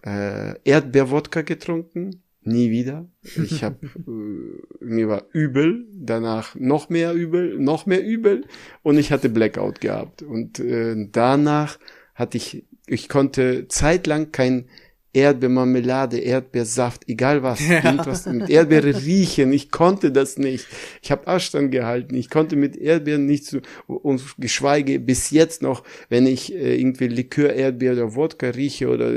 äh, 0.05 0.55
Erdbeerwodka 0.65 1.43
getrunken. 1.43 2.23
Nie 2.43 2.73
wieder. 2.73 3.09
Ich 3.23 3.63
habe 3.63 3.79
äh, 4.07 4.85
mir 4.85 5.09
war 5.09 5.27
übel, 5.33 5.87
danach 5.93 6.57
noch 6.57 6.89
mehr 6.89 7.15
übel, 7.15 7.57
noch 7.61 7.87
mehr 7.87 8.05
übel 8.05 8.45
und 8.83 8.99
ich 8.99 9.13
hatte 9.13 9.29
Blackout 9.29 9.81
gehabt 9.81 10.23
und 10.23 10.59
äh, 10.59 10.97
danach 11.13 11.79
hatte 12.15 12.39
ich 12.39 12.65
ich 12.87 13.09
konnte 13.09 13.67
zeitlang 13.69 14.33
kein 14.33 14.67
Erdbeermarmelade, 15.15 16.19
Erdbeersaft, 16.19 17.09
egal 17.09 17.43
was, 17.43 17.61
irgendwas 17.61 18.27
mit 18.27 18.51
Erdbeere 18.51 18.95
riechen. 19.05 19.53
Ich 19.53 19.71
konnte 19.71 20.11
das 20.11 20.39
nicht. 20.39 20.67
Ich 21.03 21.11
habe 21.11 21.27
Abstand 21.29 21.71
gehalten. 21.71 22.17
Ich 22.17 22.29
konnte 22.29 22.57
mit 22.57 22.77
Erdbeeren 22.77 23.25
nicht 23.25 23.47
so 23.47 23.61
und 23.87 24.23
geschweige 24.39 24.99
bis 24.99 25.31
jetzt 25.31 25.63
noch, 25.63 25.85
wenn 26.09 26.27
ich 26.27 26.53
äh, 26.53 26.77
irgendwie 26.77 27.07
Likör, 27.07 27.53
Erdbeer 27.53 27.93
oder 27.93 28.15
Wodka 28.17 28.51
rieche 28.51 28.89
oder 28.89 29.13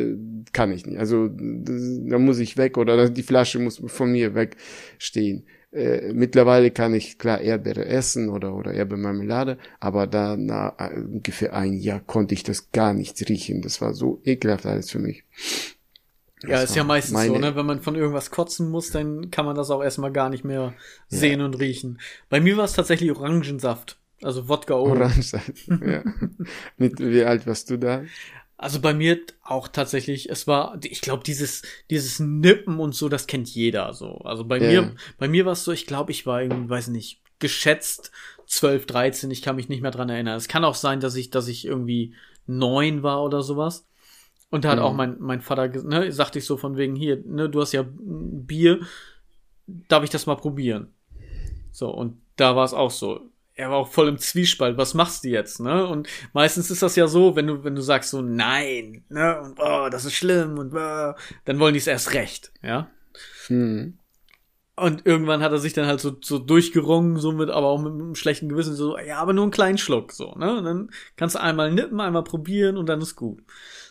kann 0.53 0.71
ich 0.71 0.85
nicht. 0.85 0.99
Also 0.99 1.29
da 1.29 2.19
muss 2.19 2.39
ich 2.39 2.57
weg 2.57 2.77
oder 2.77 3.09
die 3.09 3.23
Flasche 3.23 3.59
muss 3.59 3.81
von 3.87 4.11
mir 4.11 4.35
wegstehen. 4.35 5.45
Äh, 5.71 6.13
mittlerweile 6.13 6.71
kann 6.71 6.93
ich 6.93 7.17
klar 7.17 7.41
Erdbeere 7.41 7.85
essen 7.85 8.29
oder 8.29 8.55
oder 8.55 8.73
Erdbeermarmelade, 8.73 9.57
aber 9.79 10.07
da 10.07 10.37
na, 10.37 10.75
äh, 10.77 10.99
ungefähr 10.99 11.53
ein 11.53 11.73
Jahr 11.73 11.99
konnte 11.99 12.35
ich 12.35 12.43
das 12.43 12.71
gar 12.71 12.93
nicht 12.93 13.27
riechen. 13.27 13.61
Das 13.61 13.81
war 13.81 13.93
so 13.93 14.21
ekelhaft 14.23 14.65
alles 14.65 14.91
für 14.91 14.99
mich. 14.99 15.23
Ja, 16.47 16.61
ist 16.61 16.75
ja 16.75 16.83
meistens 16.83 17.13
meine... 17.13 17.33
so, 17.33 17.37
ne? 17.39 17.55
Wenn 17.55 17.65
man 17.65 17.81
von 17.81 17.95
irgendwas 17.95 18.31
kotzen 18.31 18.69
muss, 18.69 18.91
dann 18.91 19.31
kann 19.31 19.45
man 19.45 19.55
das 19.55 19.69
auch 19.69 19.83
erstmal 19.83 20.11
gar 20.11 20.29
nicht 20.29 20.43
mehr 20.43 20.73
sehen 21.07 21.39
ja. 21.39 21.45
und 21.45 21.59
riechen. 21.59 21.99
Bei 22.29 22.39
mir 22.39 22.57
war 22.57 22.65
es 22.65 22.73
tatsächlich 22.73 23.11
Orangensaft. 23.11 23.97
Also 24.21 24.49
Wodka 24.49 24.75
Orangensaft. 24.75 25.51
ja. 25.67 26.03
Mit 26.77 26.99
wie 26.99 27.23
alt 27.23 27.45
warst 27.45 27.69
du 27.69 27.77
da? 27.77 28.03
Also 28.57 28.79
bei 28.81 28.95
mir 28.95 29.19
auch 29.43 29.67
tatsächlich, 29.67 30.29
es 30.31 30.47
war, 30.47 30.79
ich 30.83 31.01
glaube, 31.01 31.23
dieses, 31.23 31.61
dieses 31.91 32.19
Nippen 32.19 32.79
und 32.79 32.95
so, 32.95 33.07
das 33.07 33.27
kennt 33.27 33.47
jeder 33.49 33.93
so. 33.93 34.17
Also 34.19 34.45
bei 34.45 34.57
ja. 34.57 34.81
mir, 34.81 34.95
bei 35.19 35.27
mir 35.27 35.45
war 35.45 35.53
es 35.53 35.63
so, 35.63 35.71
ich 35.71 35.85
glaube, 35.85 36.11
ich 36.11 36.25
war 36.25 36.41
irgendwie, 36.41 36.69
weiß 36.69 36.87
nicht, 36.87 37.21
geschätzt 37.37 38.11
12, 38.47 38.87
13, 38.87 39.29
ich 39.29 39.43
kann 39.43 39.57
mich 39.57 39.69
nicht 39.69 39.81
mehr 39.81 39.91
dran 39.91 40.09
erinnern. 40.09 40.37
Es 40.37 40.47
kann 40.47 40.63
auch 40.63 40.73
sein, 40.73 40.99
dass 40.99 41.15
ich, 41.15 41.29
dass 41.29 41.47
ich 41.47 41.65
irgendwie 41.65 42.15
neun 42.47 43.03
war 43.03 43.23
oder 43.23 43.43
sowas. 43.43 43.85
Und 44.49 44.63
da 44.63 44.69
hat 44.69 44.79
mhm. 44.79 44.85
auch 44.85 44.93
mein, 44.93 45.17
mein 45.19 45.41
Vater, 45.41 45.67
ne, 45.67 46.11
sagte 46.11 46.39
ich 46.39 46.45
so 46.45 46.57
von 46.57 46.77
wegen, 46.77 46.95
hier, 46.95 47.21
ne, 47.25 47.49
du 47.49 47.61
hast 47.61 47.73
ja 47.73 47.83
Bier, 47.87 48.79
darf 49.65 50.03
ich 50.03 50.09
das 50.09 50.25
mal 50.25 50.35
probieren? 50.35 50.93
So, 51.71 51.89
und 51.89 52.21
da 52.37 52.55
war 52.55 52.65
es 52.65 52.73
auch 52.73 52.91
so. 52.91 53.29
Er 53.55 53.71
war 53.71 53.77
auch 53.77 53.87
voll 53.87 54.07
im 54.07 54.19
Zwiespalt, 54.19 54.77
was 54.77 54.93
machst 54.93 55.23
du 55.23 55.29
jetzt, 55.29 55.59
ne? 55.59 55.87
Und 55.87 56.07
meistens 56.31 56.69
ist 56.69 56.83
das 56.83 56.95
ja 56.95 57.07
so, 57.07 57.35
wenn 57.35 57.47
du, 57.47 57.63
wenn 57.63 57.73
du 57.75 57.81
sagst 57.81 58.11
so, 58.11 58.21
nein, 58.21 59.03
ne, 59.09 59.41
und 59.41 59.59
oh, 59.59 59.89
das 59.89 60.05
ist 60.05 60.13
schlimm 60.13 60.59
und 60.59 60.73
oh, 60.75 61.13
dann 61.45 61.59
wollen 61.59 61.73
die 61.73 61.79
es 61.79 61.87
erst 61.87 62.13
recht, 62.13 62.51
ja? 62.61 62.87
Mhm. 63.49 63.97
Und 64.75 65.07
irgendwann 65.07 65.41
hat 65.41 65.51
er 65.51 65.57
sich 65.57 65.73
dann 65.73 65.87
halt 65.87 65.99
so, 65.99 66.15
so 66.21 66.37
durchgerungen, 66.37 67.17
so 67.17 67.31
mit, 67.31 67.49
aber 67.49 67.65
auch 67.65 67.81
mit 67.81 67.93
einem 67.93 68.13
schlechten 68.13 68.47
Gewissen, 68.47 68.75
so, 68.75 68.95
ja, 68.99 69.17
aber 69.17 69.33
nur 69.33 69.43
einen 69.43 69.51
kleinen 69.51 69.79
Schluck, 69.79 70.11
so, 70.11 70.35
ne? 70.35 70.59
Und 70.59 70.63
dann 70.63 70.91
kannst 71.15 71.35
du 71.35 71.41
einmal 71.41 71.71
nippen, 71.71 71.99
einmal 71.99 72.23
probieren 72.23 72.77
und 72.77 72.85
dann 72.87 73.01
ist 73.01 73.15
gut. 73.15 73.41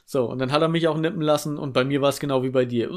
So, 0.09 0.27
und 0.27 0.39
dann 0.39 0.53
hat 0.53 0.63
er 0.63 0.69
mich 0.69 0.87
auch 0.87 0.97
nippen 0.97 1.21
lassen 1.21 1.59
und 1.59 1.73
bei 1.73 1.85
mir 1.85 2.01
war 2.01 2.11
es 2.11 2.21
genau 2.21 2.45
wie 2.45 2.51
bei 2.51 2.65
dir. 2.65 2.89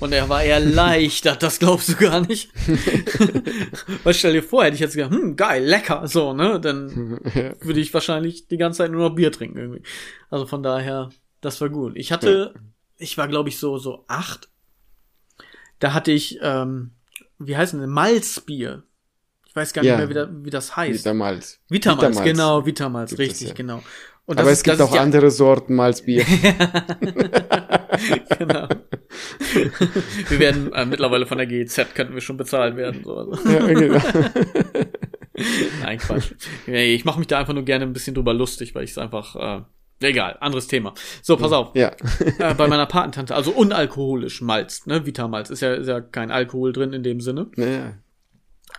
Und 0.00 0.12
er 0.12 0.30
war 0.30 0.42
eher 0.42 0.60
leicht, 0.60 1.26
das 1.26 1.58
glaubst 1.58 1.90
du 1.90 1.96
gar 1.96 2.22
nicht. 2.22 2.50
Weil 4.02 4.14
stell 4.14 4.32
dir 4.32 4.42
vor, 4.42 4.64
hätte 4.64 4.76
ich 4.76 4.80
jetzt 4.80 4.94
gedacht, 4.94 5.10
hm, 5.10 5.36
geil, 5.36 5.62
lecker, 5.62 6.08
so, 6.08 6.32
ne? 6.32 6.58
Dann 6.58 7.20
würde 7.60 7.80
ich 7.80 7.92
wahrscheinlich 7.92 8.48
die 8.48 8.56
ganze 8.56 8.78
Zeit 8.78 8.90
nur 8.90 9.10
noch 9.10 9.14
Bier 9.14 9.30
trinken 9.30 9.58
irgendwie. 9.58 9.82
Also 10.30 10.46
von 10.46 10.62
daher, 10.62 11.10
das 11.42 11.60
war 11.60 11.68
gut. 11.68 11.96
Ich 11.96 12.12
hatte, 12.12 12.54
ich 12.96 13.18
war 13.18 13.28
glaube 13.28 13.50
ich 13.50 13.58
so, 13.58 13.76
so 13.76 14.06
acht. 14.08 14.48
Da 15.80 15.92
hatte 15.92 16.12
ich, 16.12 16.38
ähm, 16.40 16.92
wie 17.38 17.58
heißt 17.58 17.74
denn, 17.74 17.86
Malzbier. 17.90 18.84
Ich 19.46 19.54
weiß 19.54 19.74
gar 19.74 19.84
ja. 19.84 19.98
nicht 19.98 20.14
mehr, 20.14 20.30
wie, 20.30 20.46
wie 20.46 20.50
das 20.50 20.78
heißt. 20.78 21.04
Vitamals. 21.04 21.60
Vitamals, 21.68 22.16
Vitamals. 22.16 22.24
genau, 22.24 22.64
Vitamals, 22.64 23.18
richtig, 23.18 23.42
es, 23.42 23.48
ja. 23.48 23.54
genau. 23.54 23.82
Und 24.26 24.40
Aber 24.40 24.50
es 24.50 24.64
gibt 24.64 24.80
auch 24.80 24.96
andere 24.96 25.30
Sorten 25.30 25.76
Malzbier. 25.76 26.24
genau. 28.38 28.68
wir 30.28 30.38
werden 30.40 30.72
äh, 30.72 30.84
mittlerweile 30.84 31.26
von 31.26 31.38
der 31.38 31.46
GEZ 31.46 31.94
könnten 31.94 32.14
wir 32.14 32.20
schon 32.20 32.36
bezahlt 32.36 32.76
werden. 32.76 33.04
So. 33.04 33.32
ja, 33.48 33.66
genau. 33.66 33.98
Nein, 35.82 35.98
Quatsch. 35.98 36.32
Ich 36.66 37.04
mache 37.04 37.20
mich 37.20 37.28
da 37.28 37.38
einfach 37.38 37.54
nur 37.54 37.64
gerne 37.64 37.84
ein 37.84 37.92
bisschen 37.92 38.14
drüber 38.14 38.34
lustig, 38.34 38.74
weil 38.74 38.82
ich 38.82 38.90
es 38.90 38.98
einfach. 38.98 39.36
Äh, 39.36 39.62
egal, 40.00 40.36
anderes 40.40 40.66
Thema. 40.66 40.94
So, 41.22 41.36
pass 41.36 41.52
auf. 41.52 41.76
Ja. 41.76 41.92
äh, 42.38 42.54
bei 42.54 42.66
meiner 42.66 42.86
Patentante, 42.86 43.34
also 43.34 43.52
unalkoholisch 43.52 44.40
Malz, 44.40 44.86
ne? 44.86 45.06
Vitamalz. 45.06 45.50
Ist 45.50 45.60
ja, 45.60 45.74
ist 45.74 45.86
ja 45.86 46.00
kein 46.00 46.32
Alkohol 46.32 46.72
drin 46.72 46.92
in 46.92 47.04
dem 47.04 47.20
Sinne. 47.20 47.48
Ja. 47.56 47.94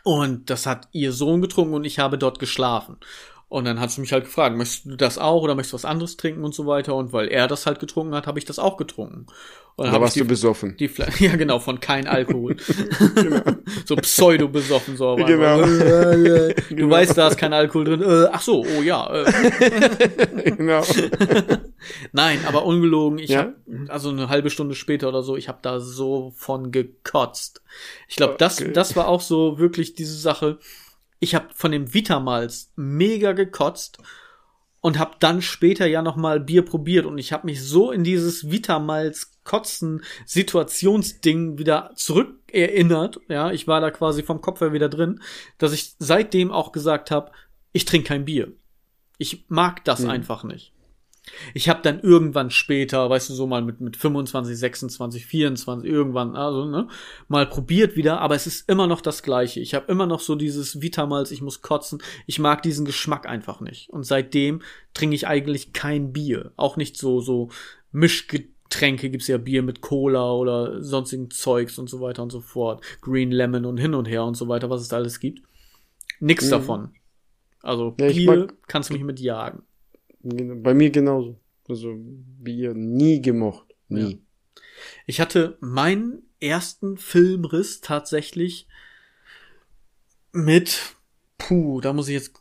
Und 0.04 0.50
das 0.50 0.66
hat 0.66 0.89
ihr 0.91 1.14
Sohn 1.14 1.41
getrunken 1.41 1.74
und 1.74 1.86
ich 1.86 2.00
habe 2.00 2.18
dort 2.18 2.39
geschlafen. 2.39 2.98
Und 3.50 3.64
dann 3.64 3.80
hat 3.80 3.91
sie 3.91 4.02
mich 4.02 4.12
halt 4.12 4.26
gefragt, 4.26 4.58
möchtest 4.58 4.86
du 4.86 4.98
das 4.98 5.18
auch 5.18 5.41
oder 5.41 5.56
möchtest 5.56 5.72
du 5.72 5.76
was 5.76 5.86
anderes 5.86 6.18
trinken 6.18 6.43
und 6.43 6.54
so 6.54 6.66
weiter. 6.66 6.95
Und 6.95 7.14
weil 7.14 7.30
er 7.30 7.48
das 7.48 7.66
halt 7.66 7.80
getrunken 7.80 8.14
hat, 8.14 8.28
habe 8.28 8.39
ich 8.39 8.45
das 8.45 8.60
auch 8.60 8.76
getrunken. 8.76 9.28
Und 9.78 9.86
dann 9.86 9.93
da 9.93 10.02
warst 10.02 10.18
die, 10.18 10.20
du 10.20 10.26
besoffen. 10.26 10.76
Die 10.76 10.89
ja, 11.20 11.36
genau, 11.38 11.60
von 11.60 11.80
kein 11.80 12.08
Alkohol. 12.08 12.58
genau. 13.16 13.41
so 13.86 13.95
pseudo 13.95 14.50
besoffen, 14.50 14.98
so. 14.98 15.16
Genau. 15.16 15.62
du 15.66 16.54
genau. 16.70 16.89
weißt, 16.89 17.18
da 17.18 17.30
ist 17.30 17.38
kein 17.38 17.54
Alkohol 17.54 17.86
drin. 17.86 18.02
Äh, 18.02 18.28
ach 18.34 18.41
so, 18.41 18.66
oh 18.66 18.82
ja. 18.82 19.08
Äh. 19.14 20.52
genau. 20.52 20.84
Nein, 22.12 22.39
aber 22.48 22.66
ungelogen. 22.66 23.18
Ich 23.20 23.30
ja? 23.30 23.39
hab, 23.39 23.54
also 23.89 24.10
eine 24.10 24.28
halbe 24.28 24.50
Stunde 24.50 24.76
später 24.76 25.08
oder 25.08 25.24
so, 25.24 25.38
ich 25.38 25.48
habe 25.48 25.60
da 25.62 25.80
so 25.80 26.34
von 26.36 26.72
gekotzt. 26.74 27.62
Ich 28.10 28.18
glaube, 28.18 28.34
okay. 28.34 28.39
das, 28.39 28.64
das 28.74 28.95
war 28.98 29.08
auch 29.08 29.22
so 29.22 29.58
wirklich 29.58 29.93
diese 29.93 30.18
Sache 30.18 30.58
ich 31.20 31.36
habe 31.36 31.47
von 31.53 31.72
dem 31.72 31.93
Vitamals 31.93 32.72
mega 32.76 33.32
gekotzt 33.32 33.99
und 34.82 34.99
habe 34.99 35.15
dann 35.20 35.41
später 35.41 35.88
ja 35.88 36.01
noch 36.01 36.15
mal 36.15 36.39
Bier 36.39 36.63
probiert 36.63 37.05
und 37.05 37.18
ich 37.18 37.34
habe 37.34 37.47
mich 37.47 37.63
so 37.63 37.91
in 37.91 38.03
dieses 38.03 38.49
Vitamals 38.51 39.34
Kotzen 39.43 40.03
Situationsding 40.26 41.57
wieder 41.57 41.91
zurückerinnert, 41.95 43.20
ja, 43.30 43.51
ich 43.51 43.68
war 43.68 43.82
da 43.82 43.91
quasi 43.91 44.24
vom 44.24 44.41
Kopf 44.41 44.61
her 44.61 44.74
wieder 44.74 44.89
drin, 44.89 45.22
dass 45.57 45.74
ich 45.74 45.95
seitdem 45.99 46.51
auch 46.51 46.72
gesagt 46.72 47.11
habe, 47.11 47.32
ich 47.72 47.86
trinke 47.86 48.09
kein 48.09 48.26
Bier. 48.26 48.51
Ich 49.18 49.45
mag 49.47 49.84
das 49.86 50.01
mhm. 50.01 50.09
einfach 50.09 50.43
nicht. 50.43 50.74
Ich 51.54 51.70
habe 51.70 51.82
dann 51.82 52.00
irgendwann 52.00 52.50
später, 52.50 53.10
weißt 53.10 53.30
du, 53.30 53.34
so 53.34 53.48
mal 53.48 53.62
mit, 53.62 53.82
mit 53.82 53.98
25, 53.98 54.58
26, 54.58 55.26
24, 55.26 55.90
irgendwann, 55.90 56.36
also, 56.36 56.66
ne, 56.66 56.88
mal 57.28 57.46
probiert 57.48 57.96
wieder, 57.96 58.22
aber 58.22 58.36
es 58.36 58.48
ist 58.48 58.70
immer 58.70 58.88
noch 58.88 59.02
das 59.02 59.24
Gleiche. 59.24 59.60
Ich 59.60 59.74
habe 59.74 59.92
immer 59.92 60.06
noch 60.06 60.20
so 60.20 60.36
dieses 60.36 60.82
Vitamals, 60.82 61.32
ich 61.32 61.42
muss 61.42 61.62
kotzen. 61.62 62.02
Ich 62.26 62.40
mag 62.40 62.62
diesen 62.62 62.86
Geschmack 62.86 63.28
einfach 63.28 63.62
nicht. 63.62 63.90
Und 63.90 64.04
seitdem 64.04 64.62
trinke 64.94 65.16
ich 65.16 65.28
eigentlich 65.28 65.74
kein 65.74 66.14
Bier. 66.14 66.52
Auch 66.56 66.78
nicht 66.78 66.98
so, 66.98 67.22
so 67.22 67.50
Mischgetränke 67.92 69.10
gibt's 69.10 69.28
ja 69.28 69.38
Bier 69.38 69.64
mit 69.64 69.82
Cola 69.82 70.32
oder 70.32 70.84
sonstigen 70.84 71.30
Zeugs 71.32 71.78
und 71.78 71.90
so 71.90 72.02
weiter 72.02 72.24
und 72.24 72.32
so 72.32 72.42
fort. 72.42 72.84
Green 73.02 73.32
Lemon 73.32 73.66
und 73.66 73.78
hin 73.78 73.94
und 73.94 74.06
her 74.06 74.24
und 74.24 74.36
so 74.36 74.48
weiter, 74.48 74.70
was 74.70 74.82
es 74.82 74.88
da 74.88 74.98
alles 74.98 75.20
gibt. 75.20 75.42
Nix 76.20 76.46
mhm. 76.46 76.52
davon. 76.52 76.94
Also 77.62 77.96
ja, 78.00 78.08
Bier 78.08 78.48
kannst 78.68 78.90
du 78.90 78.94
mich 78.94 79.04
mit 79.04 79.20
jagen. 79.20 79.64
Bei 80.28 80.74
mir 80.74 80.90
genauso. 80.90 81.40
Also 81.68 81.96
Bier 81.98 82.74
nie 82.74 83.22
gemocht. 83.22 83.76
Nie. 83.90 84.12
Ja. 84.12 84.18
Ich 85.06 85.20
hatte 85.20 85.58
meinen 85.60 86.24
ersten 86.40 86.98
Filmriss 86.98 87.82
tatsächlich 87.82 88.68
mit, 90.32 90.96
puh, 91.38 91.82
da 91.82 91.94
muss 91.94 92.08
ich 92.08 92.14
jetzt, 92.14 92.34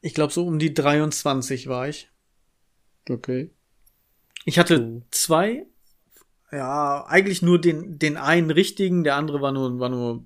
ich 0.00 0.14
glaube 0.14 0.32
so 0.32 0.46
um 0.46 0.58
die 0.58 0.74
23 0.74 1.68
war 1.68 1.88
ich. 1.88 2.10
Okay. 3.08 3.50
Ich 4.44 4.58
hatte 4.58 4.80
puh. 4.80 5.02
zwei, 5.10 5.66
ja, 6.52 7.04
eigentlich 7.06 7.42
nur 7.42 7.60
den, 7.60 7.98
den 7.98 8.16
einen 8.16 8.50
richtigen, 8.50 9.04
der 9.04 9.16
andere 9.16 9.40
war 9.40 9.52
nur, 9.52 9.78
war 9.78 9.88
nur, 9.88 10.24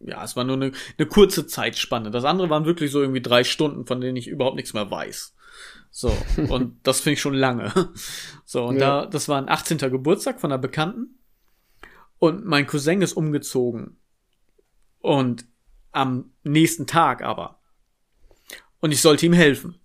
ja, 0.00 0.24
es 0.24 0.34
war 0.34 0.44
nur 0.44 0.56
eine, 0.56 0.72
eine 0.98 1.06
kurze 1.06 1.46
Zeitspanne. 1.46 2.10
Das 2.10 2.24
andere 2.24 2.50
waren 2.50 2.64
wirklich 2.64 2.90
so 2.90 3.00
irgendwie 3.00 3.20
drei 3.20 3.44
Stunden, 3.44 3.86
von 3.86 4.00
denen 4.00 4.16
ich 4.16 4.28
überhaupt 4.28 4.56
nichts 4.56 4.72
mehr 4.72 4.90
weiß. 4.90 5.34
So, 5.90 6.16
und 6.48 6.78
das 6.82 7.00
finde 7.00 7.14
ich 7.14 7.20
schon 7.20 7.34
lange. 7.34 7.72
So, 8.44 8.64
und 8.64 8.80
ja. 8.80 9.02
da, 9.02 9.06
das 9.06 9.28
war 9.28 9.38
ein 9.38 9.48
18. 9.48 9.78
Geburtstag 9.78 10.40
von 10.40 10.50
einer 10.50 10.58
Bekannten. 10.58 11.18
Und 12.18 12.44
mein 12.44 12.66
Cousin 12.66 13.00
ist 13.00 13.12
umgezogen. 13.12 13.96
Und 15.00 15.46
am 15.92 16.32
nächsten 16.42 16.86
Tag 16.86 17.22
aber. 17.22 17.60
Und 18.80 18.92
ich 18.92 19.00
sollte 19.00 19.26
ihm 19.26 19.32
helfen. 19.32 19.80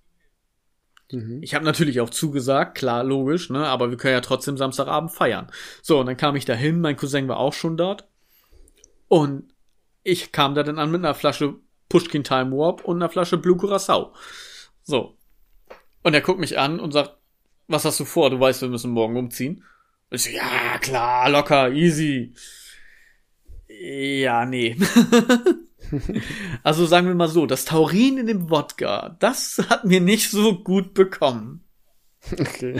Mhm. 1.11 1.41
Ich 1.43 1.53
habe 1.53 1.65
natürlich 1.65 2.01
auch 2.01 2.09
zugesagt, 2.09 2.77
klar, 2.77 3.03
logisch, 3.03 3.49
ne, 3.49 3.67
aber 3.67 3.89
wir 3.89 3.97
können 3.97 4.13
ja 4.13 4.21
trotzdem 4.21 4.57
Samstagabend 4.57 5.11
feiern. 5.11 5.51
So, 5.81 5.99
und 5.99 6.07
dann 6.07 6.17
kam 6.17 6.35
ich 6.35 6.45
dahin, 6.45 6.81
mein 6.81 6.97
Cousin 6.97 7.27
war 7.27 7.37
auch 7.37 7.53
schon 7.53 7.77
dort. 7.77 8.07
Und 9.07 9.53
ich 10.03 10.31
kam 10.31 10.55
da 10.55 10.63
dann 10.63 10.79
an 10.79 10.91
mit 10.91 11.03
einer 11.03 11.13
Flasche 11.13 11.55
Pushkin 11.89 12.23
Time 12.23 12.51
Warp 12.51 12.83
und 12.83 12.97
einer 12.97 13.09
Flasche 13.09 13.37
Blue 13.37 13.57
Curacao. 13.57 14.13
So, 14.83 15.14
und 16.05 16.13
er 16.13 16.21
guckt 16.21 16.39
mich 16.39 16.59
an 16.59 16.79
und 16.79 16.91
sagt, 16.91 17.17
was 17.67 17.83
hast 17.83 17.99
du 17.99 18.05
vor? 18.05 18.29
Du 18.29 18.39
weißt, 18.39 18.61
wir 18.61 18.69
müssen 18.69 18.91
morgen 18.91 19.17
umziehen. 19.17 19.63
Und 20.11 20.17
ich 20.17 20.23
so, 20.25 20.29
ja, 20.29 20.77
klar, 20.79 21.31
locker, 21.31 21.71
easy. 21.71 22.31
Ja, 23.67 24.45
nee. 24.45 24.77
also 26.63 26.85
sagen 26.85 27.07
wir 27.07 27.15
mal 27.15 27.27
so, 27.27 27.47
das 27.47 27.65
Taurin 27.65 28.19
in 28.19 28.27
dem 28.27 28.51
Wodka, 28.51 29.17
das 29.19 29.65
hat 29.67 29.85
mir 29.85 29.99
nicht 29.99 30.29
so 30.29 30.59
gut 30.59 30.93
bekommen. 30.93 31.63
Okay. 32.31 32.79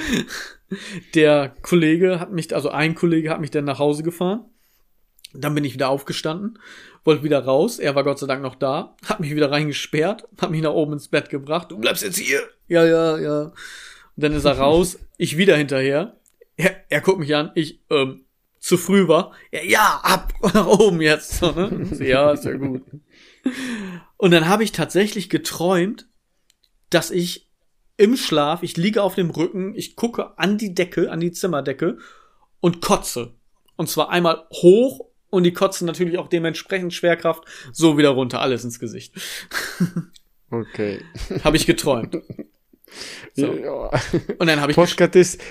Der 1.16 1.56
Kollege 1.64 2.20
hat 2.20 2.32
mich, 2.32 2.54
also 2.54 2.70
ein 2.70 2.94
Kollege 2.94 3.32
hat 3.32 3.42
mich 3.42 3.50
dann 3.50 3.66
nach 3.66 3.80
Hause 3.80 4.04
gefahren. 4.04 4.46
Dann 5.34 5.56
bin 5.56 5.66
ich 5.66 5.74
wieder 5.74 5.90
aufgestanden, 5.90 6.60
wollte 7.06 7.24
wieder 7.24 7.46
raus. 7.46 7.80
Er 7.80 7.96
war 7.96 8.04
Gott 8.04 8.20
sei 8.20 8.28
Dank 8.28 8.42
noch 8.42 8.56
da, 8.56 8.96
hat 9.06 9.20
mich 9.20 9.34
wieder 9.34 9.52
reingesperrt, 9.52 10.28
hat 10.42 10.52
mich 10.52 10.62
nach 10.62 10.74
oben 10.74 10.94
ins 10.94 11.08
Bett 11.08 11.30
gebracht. 11.30 11.72
Du 11.72 11.78
bleibst 11.78 12.04
jetzt 12.04 12.18
hier. 12.18 12.42
Ja, 12.68 12.84
ja, 12.84 13.18
ja. 13.18 13.42
Und 13.44 13.54
dann 14.24 14.34
ist 14.34 14.46
er 14.46 14.58
raus, 14.58 14.98
ich 15.18 15.38
wieder 15.38 15.56
hinterher. 15.56 16.18
Er, 16.58 16.76
er 16.90 17.02
guckt 17.02 17.20
mich 17.20 17.36
an, 17.36 17.52
ich, 17.56 17.82
ähm, 17.90 18.26
zu 18.60 18.78
früh 18.78 19.08
war. 19.08 19.34
Ja, 19.52 19.64
ja 19.64 20.00
ab 20.04 20.34
nach 20.54 20.68
oben 20.68 21.00
jetzt. 21.02 21.38
So, 21.38 21.52
ne? 21.52 21.88
ja, 22.00 22.32
ist 22.32 22.46
ja 22.46 22.54
gut. 22.54 22.84
Und 24.18 24.32
dann 24.32 24.48
habe 24.48 24.64
ich 24.64 24.72
tatsächlich 24.72 25.30
geträumt, 25.30 26.08
dass 26.90 27.12
ich 27.12 27.52
im 27.98 28.18
Schlaf, 28.18 28.64
ich 28.64 28.76
liege 28.76 29.04
auf 29.04 29.16
dem 29.16 29.30
Rücken, 29.30 29.76
ich 29.76 29.96
gucke 29.96 30.38
an 30.38 30.58
die 30.58 30.74
Decke, 30.74 31.12
an 31.12 31.20
die 31.20 31.32
Zimmerdecke 31.32 32.00
und 32.60 32.82
kotze. 32.82 33.36
Und 33.76 33.90
zwar 33.90 34.10
einmal 34.10 34.48
hoch 34.52 35.06
und 35.36 35.44
die 35.44 35.54
kotzen 35.54 35.86
natürlich 35.86 36.18
auch 36.18 36.28
dementsprechend 36.28 36.94
Schwerkraft 36.94 37.44
so 37.72 37.98
wieder 37.98 38.10
runter, 38.10 38.42
alles 38.42 38.64
ins 38.64 38.80
Gesicht. 38.80 39.14
Okay. 40.50 41.02
habe 41.44 41.58
ich 41.58 41.66
geträumt. 41.66 42.18
So. 43.34 43.54
Ja. 43.54 43.90
Und 44.40 44.48
dann 44.48 44.62
habe 44.62 44.72
ich 44.72 44.76
Podcast 44.76 45.16
ist 45.16 45.42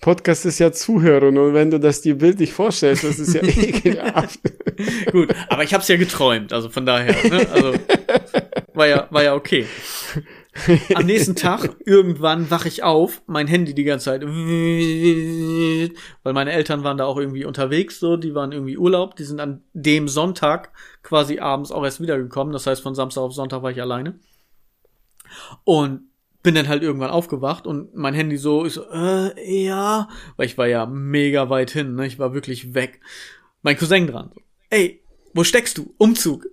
Podcast 0.00 0.44
ist 0.44 0.58
ja 0.58 0.72
Zuhören 0.72 1.38
und 1.38 1.54
wenn 1.54 1.70
du 1.70 1.80
das 1.80 2.02
dir 2.02 2.16
bildlich 2.16 2.52
vorstellst, 2.52 3.04
das 3.04 3.18
ist 3.18 3.34
ja 3.34 3.42
ekelhaft. 3.42 4.40
Gut, 5.10 5.34
aber 5.48 5.64
ich 5.64 5.72
habe 5.72 5.82
es 5.82 5.88
ja 5.88 5.96
geträumt, 5.96 6.52
also 6.52 6.68
von 6.68 6.84
daher, 6.84 7.14
ne? 7.28 7.48
also 7.50 7.74
war 8.74 8.86
ja 8.86 9.08
war 9.10 9.22
ja 9.22 9.34
okay. 9.34 9.66
Am 10.94 11.06
nächsten 11.06 11.36
Tag 11.36 11.76
irgendwann 11.84 12.50
wache 12.50 12.68
ich 12.68 12.82
auf, 12.82 13.22
mein 13.26 13.46
Handy 13.46 13.74
die 13.74 13.84
ganze 13.84 14.06
Zeit, 14.06 14.22
weil 14.22 14.32
meine 16.32 16.52
Eltern 16.52 16.84
waren 16.84 16.98
da 16.98 17.04
auch 17.04 17.18
irgendwie 17.18 17.44
unterwegs, 17.44 18.00
so, 18.00 18.16
die 18.16 18.34
waren 18.34 18.52
irgendwie 18.52 18.78
Urlaub, 18.78 19.16
die 19.16 19.24
sind 19.24 19.40
an 19.40 19.62
dem 19.72 20.08
Sonntag 20.08 20.72
quasi 21.02 21.38
abends 21.38 21.72
auch 21.72 21.84
erst 21.84 22.00
wiedergekommen, 22.00 22.52
das 22.52 22.66
heißt 22.66 22.82
von 22.82 22.94
Samstag 22.94 23.22
auf 23.22 23.32
Sonntag 23.32 23.62
war 23.62 23.70
ich 23.70 23.80
alleine. 23.80 24.18
Und 25.64 26.02
bin 26.42 26.54
dann 26.54 26.68
halt 26.68 26.84
irgendwann 26.84 27.10
aufgewacht 27.10 27.66
und 27.66 27.96
mein 27.96 28.14
Handy 28.14 28.36
so, 28.36 28.64
ich 28.64 28.74
so, 28.74 28.84
äh, 28.92 29.64
ja, 29.64 30.08
weil 30.36 30.46
ich 30.46 30.56
war 30.56 30.68
ja 30.68 30.86
mega 30.86 31.50
weit 31.50 31.72
hin, 31.72 31.96
ne? 31.96 32.06
Ich 32.06 32.20
war 32.20 32.34
wirklich 32.34 32.72
weg. 32.72 33.00
Mein 33.62 33.76
Cousin 33.76 34.06
dran. 34.06 34.30
So, 34.32 34.40
Ey, 34.70 35.02
wo 35.34 35.42
steckst 35.42 35.76
du? 35.76 35.92
Umzug. 35.98 36.46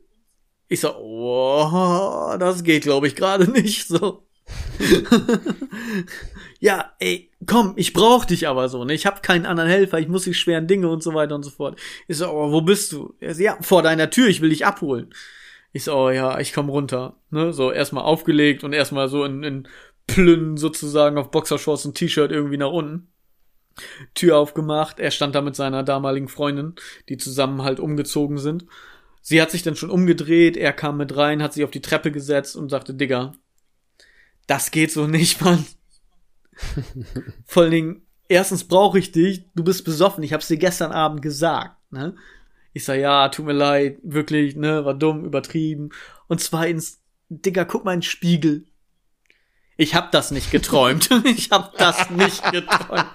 Ich 0.68 0.80
so, 0.80 0.96
oh, 0.96 2.36
das 2.40 2.64
geht, 2.64 2.84
glaube 2.84 3.08
ich, 3.08 3.16
gerade 3.16 3.50
nicht 3.52 3.88
so. 3.88 4.24
ja, 6.60 6.92
ey, 7.00 7.32
komm, 7.46 7.74
ich 7.76 7.94
brauch 7.94 8.26
dich 8.26 8.48
aber 8.48 8.70
so, 8.70 8.84
ne? 8.84 8.94
Ich 8.94 9.06
habe 9.06 9.22
keinen 9.22 9.46
anderen 9.46 9.70
Helfer, 9.70 10.00
ich 10.00 10.08
muss 10.08 10.24
die 10.24 10.34
schweren 10.34 10.68
Dinge 10.68 10.90
und 10.90 11.04
so 11.04 11.14
weiter 11.14 11.36
und 11.36 11.44
so 11.44 11.50
fort. 11.50 11.80
Ich 12.08 12.18
so, 12.18 12.30
oh, 12.30 12.52
wo 12.52 12.62
bist 12.62 12.92
du? 12.92 13.16
Er 13.20 13.36
so, 13.36 13.42
ja, 13.42 13.58
vor 13.62 13.84
deiner 13.84 14.10
Tür, 14.10 14.28
ich 14.28 14.42
will 14.42 14.50
dich 14.50 14.66
abholen. 14.66 15.14
Ich 15.72 15.86
so, 15.86 15.96
oh 15.96 16.10
ja, 16.10 16.40
ich 16.40 16.54
komm 16.54 16.70
runter. 16.70 17.18
Ne? 17.32 17.54
So 17.54 17.72
erstmal 17.72 18.04
aufgelegt 18.04 18.64
und 18.64 18.74
erstmal 18.74 19.10
so 19.10 19.24
in, 19.26 19.44
in 19.44 19.68
Plünnen 20.08 20.58
sozusagen 20.58 21.18
auf 21.18 21.32
Boxershorts 21.32 21.86
und 21.86 21.96
T-Shirt 21.96 22.32
irgendwie 22.32 22.58
nach 22.58 22.72
unten. 22.72 23.10
Tür 24.14 24.38
aufgemacht, 24.38 25.00
er 25.00 25.10
stand 25.10 25.34
da 25.34 25.42
mit 25.42 25.56
seiner 25.56 25.82
damaligen 25.82 26.28
Freundin, 26.28 26.76
die 27.10 27.18
zusammen 27.18 27.64
halt 27.64 27.80
umgezogen 27.80 28.38
sind. 28.38 28.66
Sie 29.26 29.42
hat 29.42 29.52
sich 29.52 29.64
dann 29.64 29.78
schon 29.78 29.90
umgedreht, 29.90 30.58
er 30.58 30.74
kam 30.74 30.98
mit 30.98 31.16
rein, 31.16 31.42
hat 31.42 31.54
sich 31.54 31.64
auf 31.64 31.72
die 31.72 31.82
Treppe 31.82 32.12
gesetzt 32.12 32.58
und 32.58 32.70
sagte, 32.70 32.94
Digga, 32.94 33.32
das 34.48 34.70
geht 34.70 34.92
so 34.92 35.08
nicht, 35.08 35.42
Mann. 35.46 35.66
Vor 37.46 37.64
allen 37.64 37.72
Dingen, 37.72 38.02
erstens 38.28 38.66
brauche 38.66 39.00
ich 39.00 39.14
dich, 39.14 39.46
du 39.56 39.64
bist 39.64 39.86
besoffen, 39.86 40.24
ich 40.24 40.34
hab's 40.34 40.50
dir 40.50 40.58
gestern 40.58 40.92
Abend 40.92 41.22
gesagt, 41.22 41.78
ne? 41.90 42.16
Ich 42.74 42.84
sag, 42.86 43.00
ja, 43.00 43.30
tut 43.30 43.46
mir 43.46 43.54
leid, 43.54 44.00
wirklich, 44.04 44.56
ne, 44.56 44.84
war 44.84 44.96
dumm, 44.96 45.26
übertrieben. 45.26 45.92
Und 46.28 46.42
zweitens, 46.42 47.02
Digga, 47.30 47.66
guck 47.66 47.86
mal 47.86 47.94
in 47.94 48.00
den 48.00 48.04
Spiegel. 48.04 48.66
Ich 49.78 49.96
hab 49.96 50.12
das 50.12 50.32
nicht 50.32 50.52
geträumt. 50.52 51.10
Ich 51.24 51.50
hab 51.52 51.78
das 51.78 52.10
nicht 52.10 52.44
geträumt. 52.52 53.06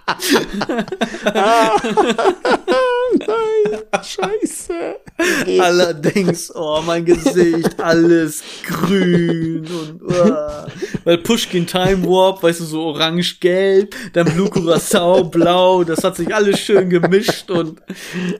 Nein, 3.18 3.80
scheiße. 4.02 4.96
Allerdings, 5.60 6.54
oh, 6.54 6.82
mein 6.84 7.04
Gesicht, 7.04 7.80
alles 7.80 8.42
grün 8.64 9.66
und, 9.66 10.02
oh. 10.02 10.66
weil 11.04 11.18
Pushkin 11.18 11.66
Time 11.66 12.04
Warp, 12.04 12.42
weißt 12.42 12.60
du, 12.60 12.64
so 12.64 12.82
orange-gelb, 12.82 13.94
dann 14.12 14.32
Blue 14.32 14.48
Curacao 14.50 15.24
blau, 15.24 15.84
das 15.84 16.04
hat 16.04 16.16
sich 16.16 16.34
alles 16.34 16.60
schön 16.60 16.90
gemischt 16.90 17.50
und, 17.50 17.80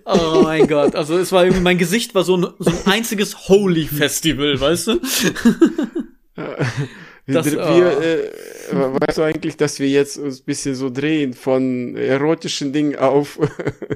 oh 0.04 0.42
mein 0.42 0.66
Gott, 0.68 0.94
also 0.94 1.18
es 1.18 1.32
war 1.32 1.44
irgendwie, 1.44 1.62
mein 1.62 1.78
Gesicht 1.78 2.14
war 2.14 2.24
so 2.24 2.36
ein, 2.36 2.46
so 2.58 2.70
ein 2.70 2.92
einziges 2.92 3.48
Holy 3.48 3.86
Festival, 3.86 4.60
weißt 4.60 4.86
du? 4.88 5.00
Das, 7.30 7.44
wir, 7.44 7.58
oh. 7.60 8.00
äh, 8.00 9.00
weißt 9.00 9.18
du 9.18 9.22
eigentlich, 9.22 9.58
dass 9.58 9.80
wir 9.80 9.88
jetzt 9.88 10.16
uns 10.16 10.40
bisschen 10.40 10.74
so 10.74 10.88
drehen 10.88 11.34
von 11.34 11.94
erotischen 11.94 12.72
Dingen 12.72 12.96
auf 12.96 13.38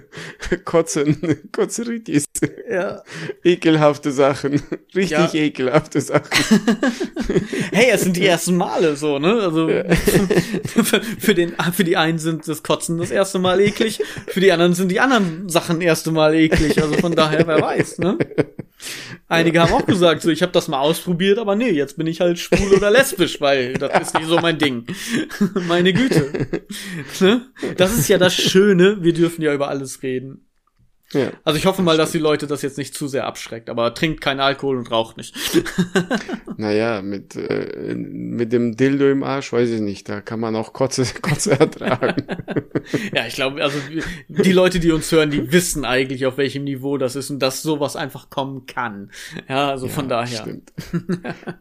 Kotzen, 0.66 1.38
Kotzeritis. 1.50 2.26
Ja. 2.70 3.02
Ekelhafte 3.42 4.12
Sachen. 4.12 4.62
Richtig 4.94 5.32
ja. 5.32 5.40
ekelhafte 5.40 6.02
Sachen. 6.02 6.28
hey, 7.72 7.90
es 7.92 8.02
sind 8.02 8.16
die 8.16 8.26
ersten 8.26 8.54
Male 8.54 8.96
so, 8.96 9.18
ne? 9.18 9.32
Also 9.40 9.70
ja. 9.70 9.84
für, 11.18 11.34
den, 11.34 11.54
für 11.72 11.84
die 11.84 11.96
einen 11.96 12.18
sind 12.18 12.46
das 12.46 12.62
Kotzen 12.62 12.98
das 12.98 13.10
erste 13.10 13.38
Mal 13.38 13.60
eklig, 13.60 14.02
für 14.26 14.40
die 14.40 14.52
anderen 14.52 14.74
sind 14.74 14.90
die 14.90 15.00
anderen 15.00 15.48
Sachen 15.48 15.80
erste 15.80 16.10
Mal 16.10 16.34
eklig. 16.34 16.82
Also 16.82 16.98
von 16.98 17.14
daher, 17.14 17.46
wer 17.46 17.62
weiß, 17.62 17.98
ne? 17.98 18.18
Einige 19.28 19.60
haben 19.60 19.72
auch 19.72 19.86
gesagt, 19.86 20.22
so 20.22 20.30
ich 20.30 20.42
habe 20.42 20.52
das 20.52 20.68
mal 20.68 20.80
ausprobiert, 20.80 21.38
aber 21.38 21.54
nee, 21.54 21.70
jetzt 21.70 21.96
bin 21.96 22.06
ich 22.06 22.20
halt 22.20 22.38
schwul 22.38 22.74
oder 22.76 22.90
lesbisch, 22.90 23.40
weil 23.40 23.74
das 23.74 24.08
ist 24.08 24.14
nicht 24.14 24.26
so 24.26 24.38
mein 24.38 24.58
Ding. 24.58 24.86
Meine 25.68 25.92
Güte. 25.92 26.32
Ne? 27.20 27.46
Das 27.76 27.96
ist 27.96 28.08
ja 28.08 28.18
das 28.18 28.34
Schöne, 28.34 29.02
wir 29.02 29.12
dürfen 29.12 29.42
ja 29.42 29.54
über 29.54 29.68
alles 29.68 30.02
reden. 30.02 30.46
Ja, 31.12 31.30
also 31.44 31.58
ich 31.58 31.66
hoffe 31.66 31.82
mal, 31.82 31.96
dass 31.96 32.12
die 32.12 32.18
Leute 32.18 32.46
das 32.46 32.62
jetzt 32.62 32.78
nicht 32.78 32.94
zu 32.94 33.06
sehr 33.06 33.26
abschreckt, 33.26 33.68
aber 33.68 33.94
trinkt 33.94 34.20
keinen 34.20 34.40
Alkohol 34.40 34.78
und 34.78 34.90
raucht 34.90 35.16
nicht. 35.16 35.34
naja, 36.56 37.02
mit, 37.02 37.36
äh, 37.36 37.94
mit 37.94 38.52
dem 38.52 38.76
Dildo 38.76 39.10
im 39.10 39.22
Arsch, 39.22 39.52
weiß 39.52 39.70
ich 39.70 39.80
nicht, 39.80 40.08
da 40.08 40.20
kann 40.20 40.40
man 40.40 40.56
auch 40.56 40.72
Kotze, 40.72 41.04
Kotze 41.22 41.58
ertragen. 41.58 42.26
ja, 43.14 43.26
ich 43.26 43.34
glaube, 43.34 43.62
also 43.62 43.78
die 44.28 44.52
Leute, 44.52 44.80
die 44.80 44.90
uns 44.90 45.10
hören, 45.12 45.30
die 45.30 45.52
wissen 45.52 45.84
eigentlich, 45.84 46.24
auf 46.26 46.38
welchem 46.38 46.64
Niveau 46.64 46.96
das 46.96 47.16
ist 47.16 47.30
und 47.30 47.40
dass 47.40 47.62
sowas 47.62 47.96
einfach 47.96 48.30
kommen 48.30 48.66
kann. 48.66 49.10
Ja, 49.48 49.70
also 49.70 49.86
ja, 49.86 49.92
von 49.92 50.08
daher. 50.08 50.42
Stimmt. 50.42 50.72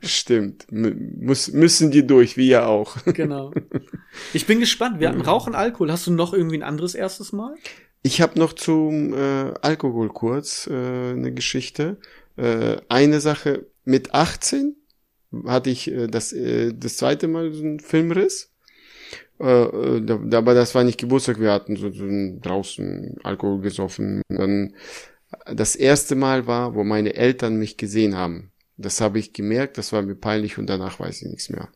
stimmt. 0.01 0.67
Muss, 0.71 1.51
müssen 1.51 1.91
die 1.91 2.07
durch, 2.07 2.37
wie 2.37 2.47
ja 2.47 2.65
auch. 2.65 2.95
genau. 3.05 3.53
Ich 4.33 4.45
bin 4.45 4.59
gespannt. 4.59 4.99
Wir 4.99 5.09
hatten 5.09 5.21
Rauchen, 5.21 5.55
Alkohol. 5.55 5.91
Hast 5.91 6.07
du 6.07 6.11
noch 6.11 6.33
irgendwie 6.33 6.57
ein 6.57 6.63
anderes 6.63 6.95
erstes 6.95 7.33
Mal? 7.33 7.55
Ich 8.03 8.21
habe 8.21 8.39
noch 8.39 8.53
zum 8.53 9.13
äh, 9.13 9.53
Alkohol 9.61 10.09
kurz 10.09 10.67
äh, 10.67 10.73
eine 11.11 11.33
Geschichte. 11.33 11.97
Äh, 12.35 12.77
eine 12.89 13.19
Sache 13.19 13.67
mit 13.85 14.13
18 14.13 14.75
hatte 15.45 15.69
ich 15.69 15.89
äh, 15.91 16.07
das 16.07 16.33
äh, 16.33 16.73
das 16.73 16.97
zweite 16.97 17.27
Mal 17.27 17.51
so 17.53 17.63
einen 17.63 17.79
Filmriss. 17.79 18.51
Äh, 19.39 19.45
äh, 19.45 20.35
aber 20.35 20.53
das 20.53 20.73
war 20.73 20.83
nicht 20.83 20.99
Geburtstag, 20.99 21.39
wir 21.39 21.51
hatten 21.51 21.75
so, 21.75 21.91
so 21.91 22.05
draußen 22.41 23.17
Alkohol 23.23 23.61
gesoffen. 23.61 24.21
Und 24.29 24.37
dann 24.37 24.75
das 25.55 25.75
erste 25.75 26.15
Mal 26.15 26.47
war, 26.47 26.75
wo 26.75 26.83
meine 26.83 27.13
Eltern 27.15 27.57
mich 27.57 27.77
gesehen 27.77 28.15
haben. 28.15 28.51
Das 28.77 28.99
habe 28.99 29.19
ich 29.19 29.33
gemerkt, 29.33 29.77
das 29.77 29.93
war 29.93 30.01
mir 30.01 30.15
peinlich 30.15 30.57
und 30.57 30.67
danach 30.67 30.99
weiß 30.99 31.21
ich 31.21 31.27
nichts 31.27 31.49
mehr. 31.49 31.69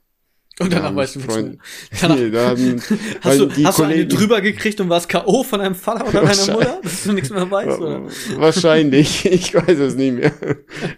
Und 0.60 0.72
danach 0.72 0.96
weißt 0.96 1.18
du 1.18 1.20
Freund, 1.20 1.58
danach, 2.00 2.16
nee, 2.16 2.32
dann, 2.32 2.82
Hast, 3.22 3.40
du, 3.40 3.66
hast 3.66 3.80
du 3.80 3.84
eine 3.84 4.08
drüber 4.08 4.40
gekriegt 4.40 4.80
und 4.80 4.88
warst 4.88 5.10
K.O. 5.10 5.44
von 5.44 5.60
deinem 5.60 5.76
Vater 5.76 6.08
oder 6.08 6.22
deiner 6.22 6.54
Mutter, 6.54 6.80
dass 6.82 7.04
du 7.04 7.12
nichts 7.12 7.30
mehr 7.30 7.50
weißt, 7.52 7.80
oder? 7.80 8.08
Wahrscheinlich, 8.38 9.26
ich 9.32 9.54
weiß 9.54 9.78
es 9.80 9.96
nicht 9.96 10.14
mehr. 10.14 10.32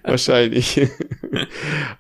Wahrscheinlich. 0.03 0.87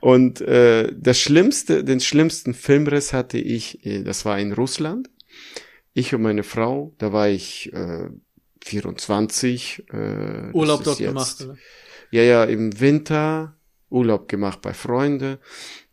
Und 0.01 0.41
äh, 0.41 0.93
das 0.95 1.19
Schlimmste, 1.19 1.83
den 1.83 1.99
schlimmsten 1.99 2.53
Filmriss 2.53 3.11
hatte 3.11 3.39
ich, 3.39 3.83
äh, 3.83 4.03
das 4.03 4.23
war 4.23 4.37
in 4.37 4.53
Russland. 4.53 5.09
Ich 5.95 6.13
und 6.13 6.21
meine 6.21 6.43
Frau, 6.43 6.93
da 6.99 7.11
war 7.11 7.27
ich 7.27 7.73
äh, 7.73 8.09
24. 8.65 9.85
Äh, 9.91 10.51
Urlaub 10.53 10.83
dort 10.83 10.99
jetzt, 10.99 11.07
gemacht, 11.07 11.41
oder? 11.41 11.57
Ja, 12.11 12.21
ja, 12.21 12.43
im 12.43 12.79
Winter 12.79 13.55
Urlaub 13.89 14.27
gemacht 14.27 14.61
bei 14.61 14.73
Freunden 14.73 15.39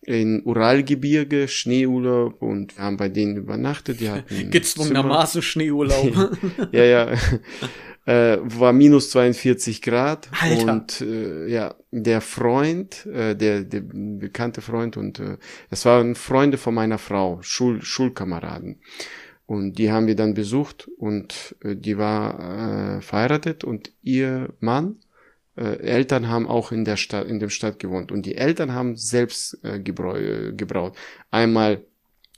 in 0.06 0.42
Uralgebirge, 0.44 1.48
Schneeurlaub 1.48 2.40
und 2.42 2.76
wir 2.76 2.84
haben 2.84 2.96
bei 2.96 3.08
denen 3.08 3.36
übernachtet. 3.36 4.00
Die 4.00 4.10
hatten 4.10 4.50
Gezwungenermaßen 4.50 5.42
Schneeurlaub. 5.42 6.38
ja, 6.72 6.84
ja. 6.84 7.12
Äh, 8.06 8.36
war 8.42 8.74
minus 8.74 9.08
42 9.08 9.80
Grad 9.80 10.28
Alter. 10.38 10.72
und 10.74 11.00
äh, 11.00 11.46
ja, 11.46 11.74
der 11.90 12.20
Freund, 12.20 13.06
äh, 13.06 13.34
der, 13.34 13.62
der 13.62 13.80
bekannte 13.80 14.60
Freund 14.60 14.98
und 14.98 15.20
äh, 15.20 15.38
das 15.70 15.86
waren 15.86 16.14
Freunde 16.14 16.58
von 16.58 16.74
meiner 16.74 16.98
Frau, 16.98 17.38
Schul, 17.40 17.80
Schulkameraden. 17.80 18.78
Und 19.46 19.78
die 19.78 19.90
haben 19.90 20.06
wir 20.06 20.16
dann 20.16 20.34
besucht 20.34 20.86
und 20.98 21.56
äh, 21.62 21.76
die 21.76 21.96
war 21.96 22.98
äh, 22.98 23.00
verheiratet 23.00 23.64
und 23.64 23.90
ihr 24.02 24.50
Mann 24.60 24.96
äh, 25.56 25.78
Eltern 25.78 26.28
haben 26.28 26.46
auch 26.46 26.72
in 26.72 26.84
der 26.84 26.96
Stadt, 26.96 27.26
in 27.26 27.38
dem 27.38 27.50
Stadt 27.50 27.78
gewohnt 27.78 28.10
und 28.10 28.26
die 28.26 28.36
Eltern 28.36 28.72
haben 28.72 28.96
selbst 28.96 29.58
äh, 29.62 29.80
gebrau, 29.80 30.16
äh, 30.16 30.52
gebraut. 30.52 30.96
Einmal 31.30 31.84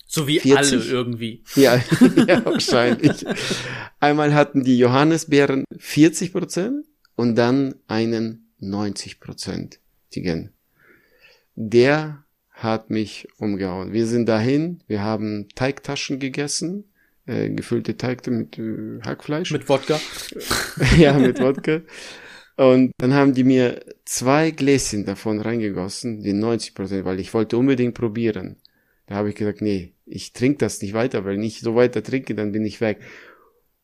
so 0.07 0.29
wie 0.29 0.39
40, 0.39 0.57
alle 0.57 0.85
irgendwie. 0.85 1.43
Ja, 1.57 1.83
ja, 2.27 2.45
wahrscheinlich. 2.45 3.25
Einmal 3.99 4.35
hatten 4.35 4.62
die 4.62 4.79
Johannisbeeren 4.79 5.64
40 5.77 6.33
Prozent 6.33 6.87
und 7.17 7.35
dann 7.37 7.75
einen 7.89 8.51
90 8.61 9.21
Prozentigen. 9.21 10.53
Der 11.55 12.25
hat 12.51 12.91
mich 12.91 13.29
umgehauen. 13.39 13.93
Wir 13.93 14.07
sind 14.07 14.29
dahin, 14.29 14.83
wir 14.87 15.03
haben 15.03 15.49
Teigtaschen 15.55 16.19
gegessen, 16.19 16.85
äh, 17.27 17.51
gefüllte 17.51 17.97
Teig 17.97 18.27
mit 18.29 18.59
äh, 18.59 19.01
Hackfleisch. 19.03 19.51
Mit 19.51 19.69
Wodka. 19.69 20.01
ja, 20.97 21.14
mit 21.14 21.41
Wodka. 21.41 21.81
Und 22.57 22.93
dann 22.99 23.13
haben 23.13 23.35
die 23.35 23.45
mir 23.45 23.85
zwei 24.05 24.51
Gläschen 24.51 25.05
davon 25.05 25.41
reingegossen, 25.41 26.23
die 26.23 26.33
90 26.33 26.75
Prozent, 26.75 27.05
weil 27.05 27.21
ich 27.21 27.35
wollte 27.35 27.59
unbedingt 27.59 27.95
probieren. 27.95 28.57
Da 29.07 29.17
habe 29.17 29.29
ich 29.29 29.35
gesagt, 29.35 29.61
nee, 29.61 29.93
ich 30.07 30.33
trinke 30.33 30.59
das 30.59 30.81
nicht 30.81 30.95
weiter, 30.95 31.25
weil 31.25 31.35
wenn 31.35 31.43
ich 31.43 31.61
so 31.61 31.75
weiter 31.75 32.03
trinke, 32.03 32.35
dann 32.35 32.53
bin 32.53 32.65
ich 32.65 32.81
weg. 32.81 33.01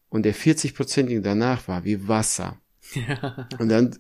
Und 0.09 0.25
der 0.25 0.35
40-prozentige 0.35 1.21
danach 1.21 1.69
war 1.69 1.85
wie 1.85 2.09
Wasser. 2.09 2.61
Ja. 2.95 3.49
Und 3.59 3.69
dann, 3.69 3.97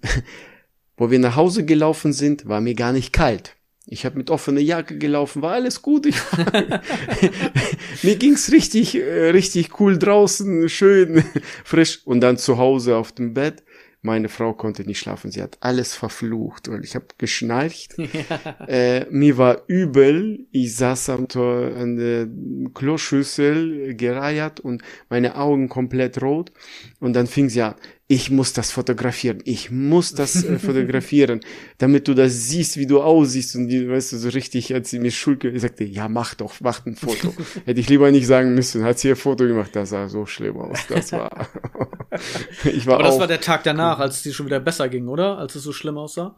wo 0.97 1.11
wir 1.11 1.19
nach 1.19 1.37
Hause 1.37 1.65
gelaufen 1.65 2.13
sind, 2.13 2.49
war 2.49 2.61
mir 2.61 2.75
gar 2.75 2.93
nicht 2.93 3.13
kalt. 3.13 3.57
Ich 3.87 4.05
habe 4.05 4.17
mit 4.17 4.31
offener 4.31 4.61
Jacke 4.61 4.97
gelaufen, 4.97 5.43
war 5.43 5.53
alles 5.53 5.83
gut. 5.83 6.07
Ich 6.07 6.17
mir 8.03 8.17
ging's 8.17 8.53
richtig, 8.53 8.95
äh, 8.95 9.31
richtig 9.31 9.81
cool 9.81 9.99
draußen, 9.99 10.69
schön 10.69 11.25
frisch. 11.65 12.01
Und 12.05 12.21
dann 12.21 12.39
zu 12.39 12.59
Hause 12.59 12.97
auf 12.97 13.13
dem 13.13 13.35
Bett 13.35 13.65
meine 14.03 14.29
Frau 14.29 14.53
konnte 14.53 14.83
nicht 14.83 14.99
schlafen. 14.99 15.31
Sie 15.31 15.41
hat 15.41 15.59
alles 15.61 15.95
verflucht, 15.95 16.69
weil 16.69 16.85
ich 16.85 16.95
habe 16.95 17.07
geschnarcht. 17.19 17.97
Ja. 18.13 18.67
Äh, 18.67 19.07
mir 19.11 19.39
war 19.39 19.63
übel. 19.69 20.47
Ich 20.51 20.77
saß 20.77 21.09
am 21.11 21.29
Tor 21.29 21.75
an 21.77 21.97
der 21.97 22.29
Kloschüssel 22.75 23.95
gereiert 23.95 24.61
und 24.61 24.83
meine 25.09 25.37
Augen 25.37 25.69
komplett 25.69 26.21
rot. 26.21 26.53
Und 27.01 27.15
dann 27.15 27.27
fing 27.27 27.49
sie 27.49 27.63
an 27.63 27.75
ich 28.13 28.31
muss 28.31 28.53
das 28.53 28.71
fotografieren, 28.71 29.41
ich 29.47 29.71
muss 29.71 30.13
das 30.13 30.45
äh, 30.45 30.59
fotografieren, 30.67 31.41
damit 31.79 32.09
du 32.09 32.13
das 32.13 32.47
siehst, 32.47 32.77
wie 32.77 32.87
du 32.87 33.01
aussiehst 33.01 33.57
und 33.57 33.69
die, 33.69 33.89
weißt 33.89 34.13
du, 34.13 34.19
so 34.19 34.29
richtig, 34.29 34.75
als 34.75 34.91
sie 34.91 34.99
mir 34.99 35.11
Schuld, 35.11 35.43
ich 35.45 35.63
sagte, 35.63 35.85
ja, 35.85 36.11
mach 36.11 36.35
doch, 36.35 36.53
mach 36.61 36.85
ein 36.85 36.95
Foto. 36.95 37.33
Hätte 37.65 37.81
ich 37.81 37.89
lieber 37.89 38.11
nicht 38.11 38.27
sagen 38.27 38.55
müssen, 38.55 38.85
hat 38.85 38.99
sie 38.99 39.09
ihr 39.09 39.17
Foto 39.17 39.47
gemacht, 39.47 39.75
das 39.75 39.89
sah 39.89 40.11
so 40.11 40.27
schlimm 40.27 40.59
aus, 40.59 40.87
das 40.89 41.11
war, 41.13 41.49
ich 42.65 42.87
war 42.87 42.97
Aber 42.97 43.05
das 43.05 43.15
auch, 43.15 43.21
war 43.21 43.29
der 43.29 43.41
Tag 43.41 43.65
danach, 43.65 43.99
als 43.99 44.17
es 44.17 44.23
dir 44.25 44.35
schon 44.35 44.45
wieder 44.45 44.61
besser 44.61 44.91
ging, 44.91 45.09
oder? 45.09 45.39
Als 45.39 45.55
es 45.55 45.63
so 45.63 45.73
schlimm 45.73 45.97
aussah? 45.97 46.37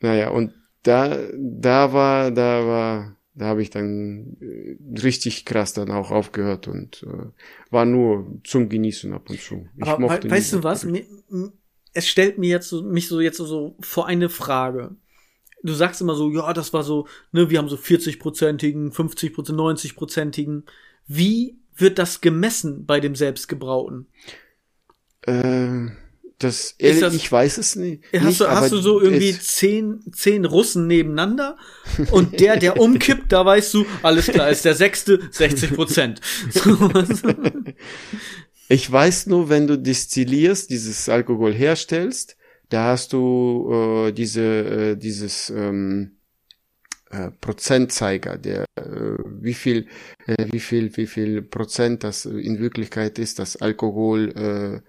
naja, 0.00 0.28
und 0.28 0.52
da, 0.84 1.18
da 1.36 1.92
war, 1.92 2.30
da 2.30 2.64
war, 2.64 3.16
da 3.34 3.46
habe 3.46 3.62
ich 3.62 3.70
dann 3.70 4.36
äh, 4.40 4.76
richtig 5.00 5.44
krass 5.44 5.72
dann 5.72 5.90
auch 5.90 6.10
aufgehört 6.10 6.68
und 6.68 7.02
äh, 7.02 7.26
war 7.70 7.84
nur 7.84 8.40
zum 8.44 8.68
Genießen 8.68 9.12
ab 9.12 9.28
und 9.28 9.40
zu. 9.40 9.68
Ich 9.76 9.88
Aber 9.88 10.00
mochte 10.00 10.30
weißt 10.30 10.52
du 10.52 10.62
was? 10.62 10.84
Mir, 10.84 11.04
es 11.92 12.08
stellt 12.08 12.38
mir 12.38 12.48
jetzt 12.48 12.68
so, 12.68 12.82
mich 12.82 13.08
so 13.08 13.20
jetzt 13.20 13.38
so 13.38 13.76
vor 13.80 14.06
eine 14.06 14.28
Frage. 14.28 14.94
Du 15.62 15.72
sagst 15.72 16.00
immer 16.00 16.14
so, 16.14 16.30
ja, 16.30 16.52
das 16.52 16.72
war 16.72 16.84
so, 16.84 17.08
ne, 17.32 17.50
wir 17.50 17.58
haben 17.58 17.68
so 17.68 17.76
40-prozentigen, 17.76 18.92
50% 18.92 19.52
90-prozentigen. 19.52 20.64
Wie 21.06 21.58
wird 21.74 21.98
das 21.98 22.20
gemessen 22.20 22.86
bei 22.86 23.00
dem 23.00 23.14
Selbstgebrauten? 23.14 24.06
Ähm 25.26 25.96
das, 26.38 26.74
ehrlich, 26.78 27.00
das, 27.00 27.14
ich 27.14 27.30
weiß 27.30 27.58
es 27.58 27.76
nicht. 27.76 28.02
Hast, 28.18 28.40
du, 28.40 28.48
hast 28.48 28.72
du 28.72 28.78
so 28.78 29.00
irgendwie 29.00 29.38
zehn, 29.38 30.00
zehn 30.12 30.44
Russen 30.44 30.86
nebeneinander 30.86 31.56
und 32.10 32.40
der, 32.40 32.56
der 32.56 32.80
umkippt, 32.80 33.32
da 33.32 33.46
weißt 33.46 33.72
du, 33.74 33.86
alles 34.02 34.26
klar, 34.26 34.50
ist 34.50 34.64
der 34.64 34.74
sechste, 34.74 35.20
60 35.30 35.74
Prozent. 35.74 36.20
ich 38.68 38.90
weiß 38.90 39.26
nur, 39.26 39.48
wenn 39.48 39.66
du 39.66 39.78
destillierst, 39.78 40.70
dieses 40.70 41.08
Alkohol 41.08 41.54
herstellst, 41.54 42.36
da 42.68 42.88
hast 42.88 43.12
du 43.12 44.08
äh, 44.08 44.12
diese, 44.12 44.42
äh, 44.42 44.96
dieses 44.96 45.50
ähm, 45.50 46.16
äh, 47.10 47.30
Prozentzeiger, 47.40 48.38
der 48.38 48.64
äh, 48.74 48.82
wie 49.40 49.54
viel, 49.54 49.86
äh, 50.26 50.46
wie 50.50 50.58
viel, 50.58 50.96
wie 50.96 51.06
viel 51.06 51.42
Prozent 51.42 52.02
das 52.02 52.26
in 52.26 52.58
Wirklichkeit 52.58 53.20
ist, 53.20 53.38
das 53.38 53.56
Alkohol 53.56 54.32
äh, 54.36 54.80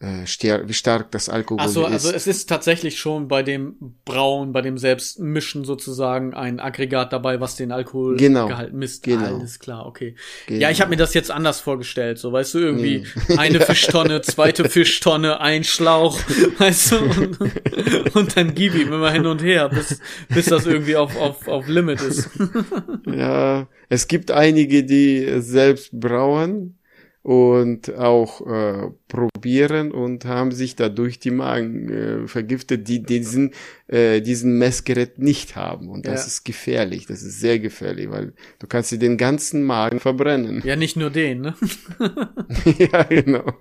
äh, 0.00 0.24
wie 0.24 0.72
stark 0.72 1.10
das 1.10 1.28
Alkohol 1.28 1.68
so, 1.68 1.86
ist. 1.86 1.92
Also 1.92 2.12
es 2.12 2.26
ist 2.26 2.48
tatsächlich 2.48 2.98
schon 2.98 3.28
bei 3.28 3.42
dem 3.42 3.76
Brauen, 4.06 4.52
bei 4.52 4.62
dem 4.62 4.78
Selbstmischen 4.78 5.64
sozusagen 5.64 6.32
ein 6.32 6.58
Aggregat 6.58 7.12
dabei, 7.12 7.40
was 7.40 7.56
den 7.56 7.70
Alkoholgehalt 7.70 8.70
genau. 8.70 8.78
misst. 8.78 9.02
Genau. 9.02 9.36
Alles 9.36 9.58
klar, 9.58 9.84
okay. 9.86 10.14
Genau. 10.46 10.60
Ja, 10.60 10.70
ich 10.70 10.80
habe 10.80 10.88
mir 10.90 10.96
das 10.96 11.12
jetzt 11.12 11.30
anders 11.30 11.60
vorgestellt, 11.60 12.18
so 12.18 12.32
weißt 12.32 12.54
du, 12.54 12.58
irgendwie 12.60 13.06
nee. 13.28 13.34
eine 13.36 13.60
Fischtonne, 13.60 14.22
zweite 14.22 14.68
Fischtonne, 14.70 15.40
ein 15.40 15.64
Schlauch, 15.64 16.18
weißt 16.58 16.92
du, 16.92 16.96
und, 16.96 18.16
und 18.16 18.36
dann 18.36 18.54
gib 18.54 18.74
ihm 18.74 18.94
immer 18.94 19.10
hin 19.10 19.26
und 19.26 19.42
her, 19.42 19.68
bis, 19.68 20.00
bis 20.30 20.46
das 20.46 20.64
irgendwie 20.64 20.96
auf, 20.96 21.14
auf, 21.16 21.46
auf 21.46 21.68
Limit 21.68 22.00
ist. 22.00 22.30
ja, 23.06 23.68
es 23.90 24.08
gibt 24.08 24.30
einige, 24.30 24.82
die 24.82 25.40
selbst 25.40 25.90
brauen, 25.92 26.78
und 27.22 27.94
auch 27.96 28.46
äh, 28.46 28.90
probieren 29.08 29.92
und 29.92 30.24
haben 30.24 30.52
sich 30.52 30.74
dadurch 30.74 31.18
die 31.18 31.30
Magen 31.30 31.90
äh, 31.90 32.28
vergiftet, 32.28 32.88
die 32.88 33.02
diesen, 33.02 33.52
äh, 33.88 34.22
diesen 34.22 34.58
Messgerät 34.58 35.18
nicht 35.18 35.54
haben. 35.54 35.90
Und 35.90 36.06
das 36.06 36.22
ja. 36.22 36.26
ist 36.28 36.44
gefährlich, 36.44 37.06
das 37.06 37.22
ist 37.22 37.40
sehr 37.40 37.58
gefährlich, 37.58 38.10
weil 38.10 38.32
du 38.58 38.66
kannst 38.66 38.90
dir 38.90 38.98
den 38.98 39.18
ganzen 39.18 39.64
Magen 39.64 40.00
verbrennen. 40.00 40.62
Ja, 40.64 40.76
nicht 40.76 40.96
nur 40.96 41.10
den, 41.10 41.42
ne? 41.42 41.54
ja, 42.78 43.02
genau. 43.02 43.52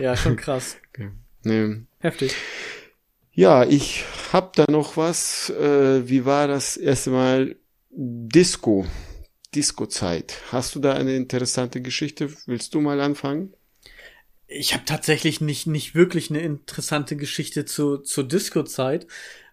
Ja, 0.00 0.16
schon 0.16 0.36
krass. 0.36 0.76
Okay. 0.90 1.10
Nee. 1.44 1.82
Heftig. 2.00 2.34
Ja, 3.32 3.64
ich 3.64 4.04
hab 4.32 4.54
da 4.54 4.64
noch 4.68 4.96
was. 4.96 5.50
Äh, 5.50 6.08
wie 6.08 6.24
war 6.24 6.48
das 6.48 6.76
erste 6.76 7.10
Mal? 7.10 7.56
Disco. 7.90 8.84
Disco-Zeit. 9.54 10.34
Hast 10.52 10.74
du 10.74 10.80
da 10.80 10.94
eine 10.94 11.16
interessante 11.16 11.80
Geschichte? 11.80 12.30
Willst 12.46 12.74
du 12.74 12.80
mal 12.80 13.00
anfangen? 13.00 13.54
Ich 14.46 14.72
habe 14.72 14.84
tatsächlich 14.84 15.40
nicht, 15.40 15.66
nicht 15.66 15.94
wirklich 15.94 16.30
eine 16.30 16.40
interessante 16.40 17.16
Geschichte 17.16 17.64
zu, 17.64 17.98
zur 17.98 18.24
Disco-Zeit, 18.26 19.06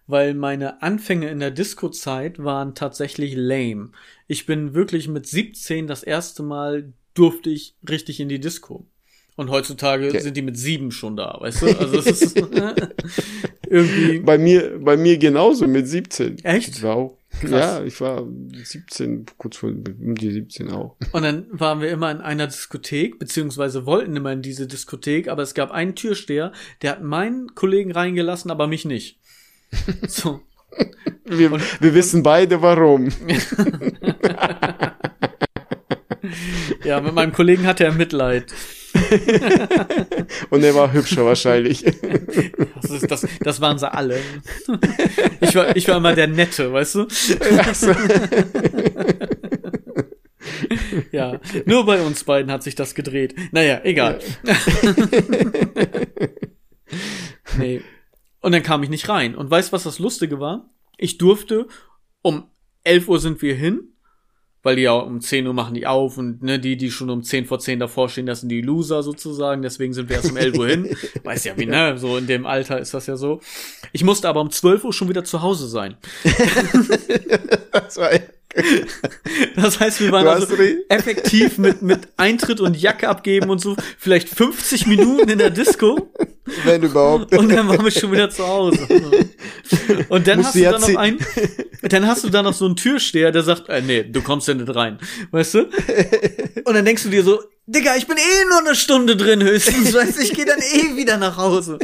weil 0.06 0.34
meine 0.34 0.82
Anfänge 0.82 1.28
in 1.28 1.40
der 1.40 1.50
Disco-Zeit 1.50 2.42
waren 2.42 2.74
tatsächlich 2.74 3.34
lame. 3.34 3.90
Ich 4.26 4.46
bin 4.46 4.74
wirklich 4.74 5.08
mit 5.08 5.26
17 5.26 5.86
das 5.86 6.02
erste 6.02 6.42
Mal 6.42 6.92
durfte 7.14 7.50
ich 7.50 7.74
richtig 7.88 8.20
in 8.20 8.28
die 8.28 8.40
Disco. 8.40 8.86
Und 9.36 9.50
heutzutage 9.50 10.08
okay. 10.08 10.20
sind 10.20 10.36
die 10.36 10.42
mit 10.42 10.56
sieben 10.56 10.90
schon 10.90 11.16
da, 11.16 11.36
weißt 11.38 11.62
du? 11.62 11.78
Also 11.78 11.98
es 11.98 12.06
ist 12.06 12.36
irgendwie. 13.68 14.20
Bei 14.20 14.38
mir, 14.38 14.78
bei 14.80 14.96
mir 14.96 15.18
genauso 15.18 15.66
mit 15.66 15.86
17. 15.86 16.42
Echt? 16.42 16.82
Wow. 16.82 17.18
Krass. 17.40 17.50
Ja, 17.50 17.84
ich 17.84 18.00
war 18.00 18.26
17, 18.62 19.26
kurz 19.36 19.58
vor 19.58 19.68
um 19.70 20.14
die 20.14 20.30
17 20.30 20.70
auch. 20.70 20.96
Und 21.12 21.22
dann 21.22 21.46
waren 21.50 21.80
wir 21.80 21.90
immer 21.90 22.10
in 22.10 22.20
einer 22.20 22.46
Diskothek, 22.46 23.18
beziehungsweise 23.18 23.84
wollten 23.84 24.16
immer 24.16 24.32
in 24.32 24.42
diese 24.42 24.66
Diskothek, 24.66 25.28
aber 25.28 25.42
es 25.42 25.54
gab 25.54 25.70
einen 25.70 25.94
Türsteher, 25.94 26.52
der 26.82 26.92
hat 26.92 27.02
meinen 27.02 27.54
Kollegen 27.54 27.92
reingelassen, 27.92 28.50
aber 28.50 28.66
mich 28.66 28.84
nicht. 28.84 29.20
So. 30.08 30.40
wir, 31.24 31.52
und, 31.52 31.62
wir 31.80 31.94
wissen 31.94 32.22
beide 32.22 32.60
warum. 32.62 33.08
ja, 36.84 37.00
mit 37.00 37.14
meinem 37.14 37.32
Kollegen 37.32 37.66
hatte 37.66 37.84
er 37.84 37.92
Mitleid. 37.92 38.52
Und 40.50 40.62
er 40.62 40.74
war 40.74 40.92
hübscher 40.92 41.24
wahrscheinlich. 41.24 41.84
Das, 42.82 42.90
ist, 42.90 43.10
das, 43.10 43.26
das 43.40 43.60
waren 43.60 43.78
sie 43.78 43.92
alle. 43.92 44.20
Ich 45.40 45.54
war, 45.54 45.74
ich 45.74 45.88
war 45.88 45.96
immer 45.96 46.14
der 46.14 46.28
Nette, 46.28 46.72
weißt 46.72 46.94
du? 46.94 47.06
Ja, 51.10 51.40
nur 51.64 51.86
bei 51.86 52.00
uns 52.02 52.24
beiden 52.24 52.52
hat 52.52 52.62
sich 52.62 52.74
das 52.74 52.94
gedreht. 52.94 53.34
Naja, 53.52 53.80
egal. 53.82 54.20
nee. 57.58 57.80
Und 58.40 58.52
dann 58.52 58.62
kam 58.62 58.82
ich 58.82 58.90
nicht 58.90 59.08
rein. 59.08 59.34
Und 59.34 59.50
weißt 59.50 59.72
was 59.72 59.84
das 59.84 59.98
Lustige 59.98 60.38
war? 60.38 60.70
Ich 60.96 61.18
durfte, 61.18 61.66
um 62.22 62.50
11 62.84 63.08
Uhr 63.08 63.18
sind 63.18 63.42
wir 63.42 63.54
hin, 63.54 63.95
weil 64.66 64.74
die 64.74 64.82
ja 64.82 64.94
um 64.94 65.20
10 65.20 65.46
Uhr 65.46 65.54
machen 65.54 65.74
die 65.74 65.86
auf 65.86 66.18
und 66.18 66.42
ne, 66.42 66.58
die, 66.58 66.76
die 66.76 66.90
schon 66.90 67.08
um 67.08 67.22
10 67.22 67.46
vor 67.46 67.60
10 67.60 67.78
davor 67.78 68.08
stehen, 68.08 68.26
das 68.26 68.40
sind 68.40 68.48
die 68.48 68.62
Loser 68.62 69.04
sozusagen, 69.04 69.62
deswegen 69.62 69.92
sind 69.92 70.08
wir 70.08 70.16
erst 70.16 70.32
um 70.32 70.36
11 70.36 70.58
Uhr 70.58 70.66
hin. 70.66 70.96
Weiß 71.22 71.44
ja 71.44 71.56
wie, 71.56 71.66
ne, 71.66 71.96
so 71.98 72.16
in 72.16 72.26
dem 72.26 72.46
Alter 72.46 72.80
ist 72.80 72.92
das 72.92 73.06
ja 73.06 73.16
so. 73.16 73.38
Ich 73.92 74.02
musste 74.02 74.28
aber 74.28 74.40
um 74.40 74.50
12 74.50 74.82
Uhr 74.82 74.92
schon 74.92 75.08
wieder 75.08 75.22
zu 75.22 75.40
Hause 75.40 75.68
sein. 75.68 75.96
das 77.70 77.96
war 77.96 78.10
das 79.56 79.80
heißt, 79.80 80.00
wir 80.00 80.12
waren 80.12 80.26
also 80.26 80.54
effektiv 80.88 81.58
mit, 81.58 81.82
mit 81.82 82.08
Eintritt 82.16 82.60
und 82.60 82.76
Jacke 82.76 83.08
abgeben 83.08 83.50
und 83.50 83.60
so 83.60 83.76
vielleicht 83.98 84.28
50 84.28 84.86
Minuten 84.86 85.28
in 85.28 85.38
der 85.38 85.50
Disco. 85.50 86.12
Wenn 86.64 86.82
überhaupt. 86.82 87.36
Und 87.36 87.50
dann 87.50 87.68
waren 87.68 87.84
wir 87.84 87.90
schon 87.90 88.12
wieder 88.12 88.30
zu 88.30 88.46
Hause. 88.46 88.86
Und 90.08 90.26
dann 90.26 90.38
Musst 90.38 90.48
hast 90.48 90.56
du 90.56 90.62
dann 90.62 90.80
noch 90.80 90.96
einen, 90.96 91.18
dann 91.82 92.06
hast 92.06 92.24
du 92.24 92.30
da 92.30 92.42
noch 92.42 92.54
so 92.54 92.66
einen 92.66 92.76
Türsteher, 92.76 93.32
der 93.32 93.42
sagt, 93.42 93.68
äh, 93.68 93.82
nee, 93.82 94.04
du 94.04 94.22
kommst 94.22 94.48
ja 94.48 94.54
nicht 94.54 94.74
rein. 94.74 94.98
Weißt 95.32 95.54
du? 95.54 95.68
Und 96.64 96.74
dann 96.74 96.84
denkst 96.84 97.02
du 97.02 97.10
dir 97.10 97.24
so, 97.24 97.40
Digga, 97.68 97.96
ich 97.96 98.06
bin 98.06 98.16
eh 98.16 98.44
nur 98.48 98.60
eine 98.60 98.76
Stunde 98.76 99.16
drin 99.16 99.42
höchstens, 99.42 99.92
weißt 99.92 100.18
du, 100.18 100.22
ich 100.22 100.34
gehe 100.34 100.44
dann 100.44 100.60
eh 100.60 100.96
wieder 100.96 101.16
nach 101.16 101.36
Hause. 101.36 101.80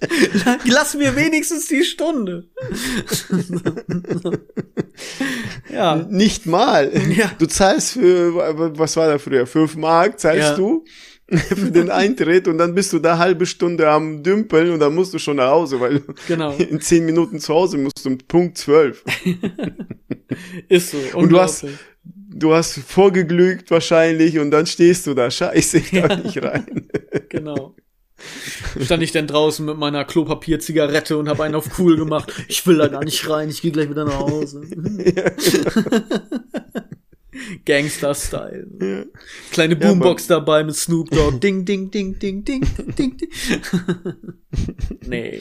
Lass 0.64 0.94
mir 0.94 1.14
wenigstens 1.14 1.66
die 1.66 1.84
Stunde. 1.84 2.48
ja. 5.70 5.96
Nicht 6.08 6.46
mal. 6.46 6.90
Ja. 7.10 7.30
Du 7.38 7.46
zahlst 7.46 7.92
für, 7.92 8.34
was 8.78 8.96
war 8.96 9.08
da 9.08 9.18
früher? 9.18 9.46
Fünf 9.46 9.76
Mark 9.76 10.18
zahlst 10.18 10.50
ja. 10.50 10.56
du 10.56 10.84
für 11.36 11.70
den 11.70 11.90
Eintritt 11.90 12.48
und 12.48 12.56
dann 12.56 12.74
bist 12.74 12.92
du 12.92 12.98
da 12.98 13.18
halbe 13.18 13.44
Stunde 13.44 13.88
am 13.88 14.22
Dümpeln 14.22 14.70
und 14.72 14.80
dann 14.80 14.94
musst 14.94 15.12
du 15.12 15.18
schon 15.18 15.36
nach 15.36 15.50
Hause, 15.50 15.80
weil 15.80 16.02
genau. 16.26 16.52
in 16.56 16.80
zehn 16.80 17.04
Minuten 17.04 17.38
zu 17.40 17.54
Hause 17.54 17.78
musst 17.78 18.04
du 18.04 18.08
um 18.08 18.18
Punkt 18.18 18.58
zwölf. 18.58 19.04
Ist 20.68 20.92
so. 20.92 20.98
Und 21.14 21.30
du 21.30 21.38
hast, 21.38 21.66
du 22.40 22.54
hast 22.54 22.78
vorgeglügt 22.78 23.70
wahrscheinlich 23.70 24.38
und 24.38 24.50
dann 24.50 24.66
stehst 24.66 25.06
du 25.06 25.14
da, 25.14 25.30
scheiße, 25.30 25.78
ich 25.78 25.90
darf 25.90 26.10
ja. 26.10 26.16
nicht 26.16 26.42
rein. 26.42 26.88
genau. 27.28 27.76
Stand 28.82 29.02
ich 29.02 29.12
denn 29.12 29.26
draußen 29.26 29.64
mit 29.64 29.78
meiner 29.78 30.04
Klopapier-Zigarette 30.04 31.16
und 31.16 31.28
habe 31.28 31.44
einen 31.44 31.54
auf 31.54 31.78
cool 31.78 31.96
gemacht. 31.96 32.32
Ich 32.48 32.66
will 32.66 32.76
da 32.76 32.88
gar 32.88 33.04
nicht 33.04 33.28
rein, 33.28 33.48
ich 33.48 33.62
gehe 33.62 33.70
gleich 33.70 33.88
wieder 33.88 34.04
nach 34.04 34.18
Hause. 34.18 34.62
Ja, 35.16 35.30
genau. 35.30 36.04
Gangster-Style. 37.64 38.66
Ja. 38.80 39.04
Kleine 39.50 39.76
Boombox 39.76 40.28
ja, 40.28 40.36
dabei 40.36 40.64
mit 40.64 40.76
Snoop 40.76 41.10
Dogg. 41.10 41.40
Ding, 41.40 41.64
ding, 41.64 41.90
ding, 41.90 42.18
ding, 42.18 42.44
ding, 42.44 42.66
ding, 42.76 42.94
ding. 42.96 43.28
nee. 45.06 45.40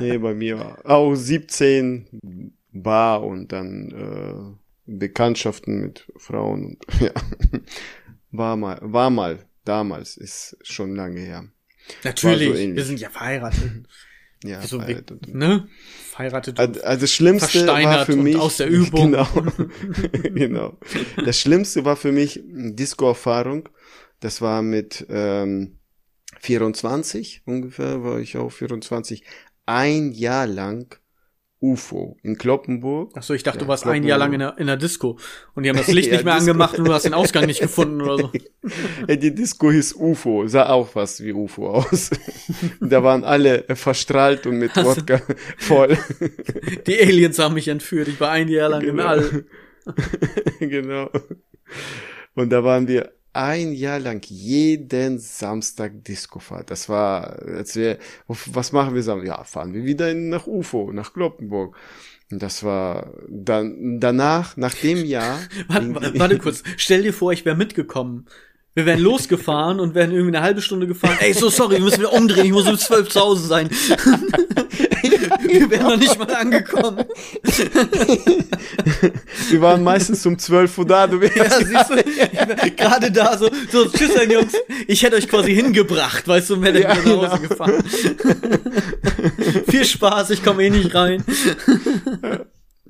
Nee, 0.00 0.18
bei 0.18 0.34
mir 0.34 0.58
war 0.58 0.78
auch 0.84 1.14
17 1.14 2.52
Bar 2.72 3.22
und 3.22 3.52
dann 3.52 3.90
äh, 3.90 4.63
Bekanntschaften 4.86 5.80
mit 5.80 6.10
Frauen. 6.16 6.64
Und, 6.64 6.84
ja. 7.00 7.12
War 8.30 8.56
mal, 8.56 8.78
war 8.82 9.10
mal 9.10 9.46
damals, 9.64 10.16
ist 10.16 10.56
schon 10.62 10.94
lange 10.94 11.20
her. 11.20 11.44
Natürlich, 12.02 12.48
so 12.48 12.76
wir 12.76 12.84
sind 12.84 13.00
ja 13.00 13.10
verheiratet. 13.10 13.86
Ja, 14.46 14.58
also, 14.58 14.78
verheiratet. 14.78 15.34
Ne? 15.34 15.68
Verheiratet. 16.10 16.60
Also, 16.60 16.82
also 16.82 17.00
das 17.00 17.10
Schlimmste 17.10 17.66
war 17.66 18.04
für 18.04 18.16
mich 18.16 18.36
aus 18.36 18.58
der 18.58 18.68
Übung. 18.68 19.12
Genau, 19.12 19.26
genau. 20.34 20.78
Das 21.24 21.40
Schlimmste 21.40 21.86
war 21.86 21.96
für 21.96 22.12
mich 22.12 22.42
Disco-Erfahrung. 22.44 23.70
Das 24.20 24.42
war 24.42 24.60
mit 24.60 25.06
ähm, 25.08 25.78
24 26.40 27.44
ungefähr, 27.46 28.04
war 28.04 28.18
ich 28.20 28.36
auch 28.36 28.50
24. 28.50 29.24
Ein 29.64 30.12
Jahr 30.12 30.46
lang 30.46 31.00
UFO 31.64 32.16
in 32.22 32.36
Kloppenburg. 32.36 33.12
Ach 33.14 33.22
so, 33.22 33.32
ich 33.32 33.42
dachte, 33.42 33.58
ja, 33.58 33.64
du 33.64 33.68
warst 33.68 33.86
ein 33.86 34.04
Jahr 34.04 34.18
lang 34.18 34.34
in 34.34 34.40
der, 34.40 34.58
in 34.58 34.66
der 34.66 34.76
Disco 34.76 35.18
und 35.54 35.62
die 35.62 35.70
haben 35.70 35.78
das 35.78 35.88
Licht 35.88 36.08
ja, 36.10 36.16
nicht 36.16 36.24
mehr 36.24 36.34
Disco. 36.34 36.50
angemacht 36.50 36.78
und 36.78 36.86
du 36.86 36.92
hast 36.92 37.04
den 37.04 37.14
Ausgang 37.14 37.46
nicht 37.46 37.60
gefunden 37.60 38.02
oder 38.02 38.18
so. 38.18 38.32
ja, 39.08 39.16
die 39.16 39.34
Disco 39.34 39.70
hieß 39.70 39.94
UFO, 39.94 40.46
sah 40.46 40.68
auch 40.68 40.88
fast 40.88 41.24
wie 41.24 41.32
UFO 41.32 41.70
aus. 41.70 42.10
da 42.80 43.02
waren 43.02 43.24
alle 43.24 43.64
verstrahlt 43.74 44.46
und 44.46 44.58
mit 44.58 44.76
Wodka 44.76 45.22
voll. 45.56 45.96
die 46.86 47.00
Aliens 47.00 47.38
haben 47.38 47.54
mich 47.54 47.68
entführt, 47.68 48.08
ich 48.08 48.20
war 48.20 48.30
ein 48.30 48.48
Jahr 48.48 48.68
lang 48.68 48.80
genau. 48.80 49.02
im 49.02 49.08
All. 49.08 49.44
genau. 50.60 51.10
Und 52.34 52.50
da 52.50 52.62
waren 52.62 52.88
wir 52.88 53.12
ein 53.34 53.72
Jahr 53.72 53.98
lang 53.98 54.24
jeden 54.28 55.18
Samstag 55.18 56.04
Discofahrt. 56.04 56.70
Das 56.70 56.88
war, 56.88 57.38
als 57.42 57.76
wir, 57.76 57.98
was 58.28 58.72
machen 58.72 58.94
wir 58.94 59.02
Samstag? 59.02 59.28
Ja, 59.28 59.44
fahren 59.44 59.74
wir 59.74 59.84
wieder 59.84 60.14
nach 60.14 60.46
UFO, 60.46 60.92
nach 60.92 61.12
Kloppenburg. 61.12 61.76
Und 62.30 62.42
das 62.42 62.62
war 62.62 63.12
dann 63.28 64.00
danach, 64.00 64.56
nach 64.56 64.74
dem 64.74 65.04
Jahr. 65.04 65.38
warte, 65.68 66.18
warte 66.18 66.38
kurz, 66.38 66.62
stell 66.76 67.02
dir 67.02 67.12
vor, 67.12 67.32
ich 67.32 67.44
wäre 67.44 67.56
mitgekommen. 67.56 68.26
Wir 68.76 68.86
wären 68.86 68.98
losgefahren 69.00 69.78
und 69.78 69.94
wären 69.94 70.10
irgendwie 70.10 70.36
eine 70.36 70.44
halbe 70.44 70.60
Stunde 70.60 70.88
gefahren. 70.88 71.16
Ey, 71.20 71.32
so 71.32 71.48
sorry, 71.48 71.76
wir 71.76 71.82
müssen 71.82 72.00
wieder 72.00 72.12
umdrehen, 72.12 72.46
ich 72.46 72.52
muss 72.52 72.66
um 72.66 72.76
zwölf 72.76 73.08
zu 73.08 73.20
Hause 73.20 73.46
sein. 73.46 73.70
wir 75.42 75.70
wären 75.70 75.82
noch 75.84 75.96
nicht 75.96 76.18
mal 76.18 76.34
angekommen. 76.34 77.04
wir 79.50 79.60
waren 79.60 79.84
meistens 79.84 80.26
um 80.26 80.36
zwölf 80.40 80.76
Uhr 80.76 80.86
da, 80.86 81.06
du 81.06 81.20
wärst. 81.20 81.36
Ja, 81.36 81.50
siehst 81.50 81.90
du, 81.90 82.70
gerade 82.72 83.12
da 83.12 83.38
so, 83.38 83.48
so, 83.70 83.86
tschüss, 83.88 84.10
Jungs, 84.28 84.54
ich 84.88 85.04
hätte 85.04 85.14
euch 85.16 85.28
quasi 85.28 85.54
hingebracht, 85.54 86.26
weißt 86.26 86.50
du, 86.50 86.54
und 86.54 86.62
wäre 86.62 86.82
ja, 86.82 86.88
nach 86.88 87.04
Hause 87.04 87.38
genau. 87.42 87.48
gefahren. 87.48 87.84
Viel 89.68 89.84
Spaß, 89.84 90.30
ich 90.30 90.42
komme 90.42 90.64
eh 90.64 90.70
nicht 90.70 90.92
rein. 90.92 91.22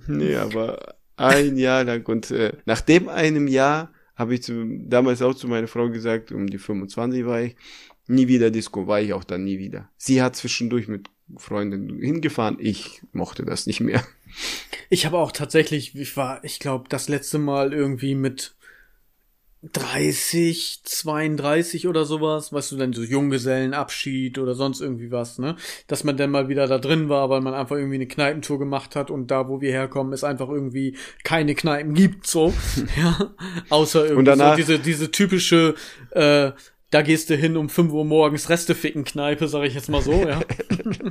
nee, 0.07 0.35
aber 0.35 0.95
ein 1.17 1.59
Jahr 1.59 1.85
lang 1.85 2.07
und 2.07 2.31
äh, 2.31 2.53
nach 2.65 2.81
dem 2.81 3.11
einem 3.11 3.49
Jahr 3.49 3.94
habe 4.17 4.35
ich 4.35 4.43
zu, 4.43 4.65
damals 4.87 5.23
auch 5.23 5.35
zu 5.35 5.49
meiner 5.49 5.69
Frau 5.69 5.89
gesagt, 5.89 6.33
um 6.33 6.47
die 6.47 6.59
25 6.59 7.27
war 7.27 7.43
ich, 7.43 7.57
nie 8.07 8.29
wieder 8.29 8.51
Disco, 8.51 8.87
war 8.87 9.01
ich 9.01 9.13
auch 9.13 9.25
dann 9.25 9.45
nie 9.45 9.59
wieder. 9.59 9.91
Sie 9.97 10.23
hat 10.23 10.37
zwischendurch 10.37 10.89
mit 10.89 11.09
Freunden 11.37 11.99
hingefahren, 12.01 12.59
ich 12.61 13.03
mochte 13.13 13.45
das 13.45 13.67
nicht 13.67 13.81
mehr. 13.81 14.05
Ich 14.91 15.07
habe 15.07 15.19
auch 15.19 15.33
tatsächlich, 15.33 15.95
ich 15.95 16.17
war, 16.17 16.45
ich 16.45 16.59
glaube, 16.59 16.89
das 16.89 17.09
letzte 17.09 17.39
Mal 17.39 17.73
irgendwie 17.73 18.15
mit 18.15 18.55
30, 19.73 20.81
32 20.85 21.89
oder 21.89 22.05
sowas, 22.05 22.53
weißt 22.53 22.73
du, 22.73 22.77
dann 22.77 22.93
so 22.93 23.03
Junggesellenabschied 23.03 24.39
oder 24.39 24.55
sonst 24.55 24.81
irgendwie 24.81 25.11
was, 25.11 25.39
ne? 25.39 25.57
Dass 25.87 26.05
man 26.05 26.17
dann 26.17 26.31
mal 26.31 26.49
wieder 26.49 26.67
da 26.67 26.79
drin 26.79 27.09
war, 27.09 27.31
weil 27.31 27.41
man 27.41 27.55
einfach 27.55 27.77
irgendwie 27.77 27.97
eine 27.97 28.07
Kneipentour 28.07 28.59
gemacht 28.59 28.95
hat 28.95 29.11
und 29.11 29.31
da, 29.31 29.49
wo 29.49 29.61
wir 29.61 29.71
herkommen, 29.71 30.13
es 30.13 30.25
einfach 30.25 30.49
irgendwie 30.49 30.97
keine 31.23 31.55
Kneipen 31.55 31.95
gibt, 31.95 32.27
so, 32.27 32.53
ja. 32.97 33.35
Außer 33.71 34.05
irgendwie 34.07 34.25
danach, 34.25 34.53
so 34.53 34.57
diese, 34.57 34.79
diese 34.79 35.11
typische, 35.11 35.75
äh, 36.11 36.53
da 36.95 37.03
gehst 37.03 37.29
du 37.29 37.35
hin 37.35 37.57
um 37.57 37.69
5 37.69 37.91
Uhr 37.93 38.05
morgens 38.05 38.49
Resteficken-Kneipe, 38.49 39.49
sag 39.49 39.65
ich 39.65 39.75
jetzt 39.75 39.89
mal 39.89 40.01
so, 40.01 40.13
ja. 40.13 40.41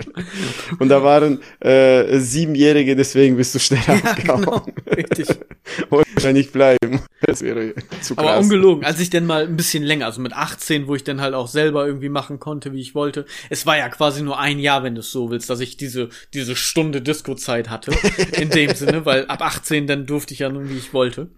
und 0.80 0.88
da 0.88 1.04
waren 1.04 1.42
äh, 1.60 2.20
Siebenjährige, 2.20 2.96
deswegen 2.96 3.36
bist 3.36 3.54
du 3.54 3.60
schneller 3.60 4.02
ja, 4.06 4.14
genau, 4.14 4.66
richtig. 4.96 5.28
Kann 6.16 6.34
nicht 6.36 6.54
bleiben. 6.54 7.02
Das 7.20 7.42
wäre 7.42 7.74
zu 8.00 8.16
krass. 8.16 8.26
Aber 8.26 8.40
ungelogen, 8.40 8.86
als 8.86 9.02
ich 9.02 9.10
denn 9.10 9.26
mal 9.26 9.44
ein 9.44 9.58
bisschen 9.58 9.84
länger, 9.84 10.06
also 10.06 10.22
mit 10.22 10.32
18, 10.32 10.88
wo 10.88 10.96
ich 10.96 11.04
dann 11.04 11.20
halt 11.20 11.34
auch 11.34 11.50
selber 11.50 11.86
irgendwie 11.86 12.08
machen 12.08 12.40
konnte, 12.40 12.72
wie 12.72 12.80
ich 12.80 12.96
wollte. 12.96 13.26
Es 13.50 13.66
war 13.66 13.78
ja 13.78 13.90
quasi 13.90 14.24
nur 14.24 14.40
ein 14.40 14.60
Jahr, 14.60 14.84
wenn 14.84 14.96
du 14.96 15.02
es 15.02 15.12
so 15.12 15.32
willst, 15.32 15.50
dass 15.50 15.60
ich 15.60 15.76
diese, 15.76 16.08
diese 16.34 16.56
Stunde 16.56 17.02
Disco-Zeit 17.02 17.70
hatte. 17.70 17.92
In 18.40 18.50
dem 18.50 18.74
Sinne, 18.74 19.06
weil 19.06 19.26
ab 19.26 19.42
18 19.42 19.88
dann 19.88 20.06
durfte 20.06 20.34
ich 20.34 20.40
ja 20.40 20.50
nun, 20.50 20.70
wie 20.70 20.78
ich 20.78 20.94
wollte. 20.94 21.32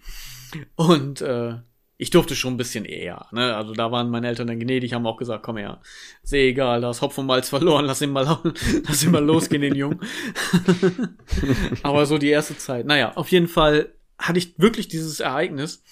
Und 0.76 1.22
äh, 1.22 1.56
ich 1.98 2.10
durfte 2.10 2.36
schon 2.36 2.56
ein 2.56 2.58
bisschen 2.58 2.84
eher, 2.84 3.28
ne? 3.32 3.56
Also 3.56 3.74
da 3.74 3.92
waren 3.92 4.10
meine 4.10 4.28
Eltern 4.28 4.48
dann 4.48 4.60
gnädig, 4.60 4.94
haben 4.94 5.08
auch 5.08 5.18
gesagt, 5.18 5.44
komm 5.44 5.58
her, 5.58 5.80
ist 6.24 6.34
egal, 6.34 6.82
da 6.82 6.90
ist 6.90 7.02
Hopf 7.02 7.18
und 7.18 7.26
Malz 7.26 7.50
verloren, 7.50 7.86
lass 7.86 8.02
ihn 8.02 8.12
mal, 8.12 8.26
lass 8.88 9.04
ihn 9.04 9.12
mal 9.12 9.24
losgehen, 9.24 9.62
den 9.62 9.76
Jungen. 9.76 10.02
Aber 11.84 12.06
so 12.06 12.18
die 12.18 12.30
erste 12.30 12.58
Zeit. 12.58 12.86
Naja, 12.86 13.14
auf 13.16 13.32
jeden 13.32 13.48
Fall 13.48 13.94
hatte 14.18 14.40
ich 14.40 14.60
wirklich 14.60 14.88
dieses 14.88 15.20
Ereignis. 15.22 15.84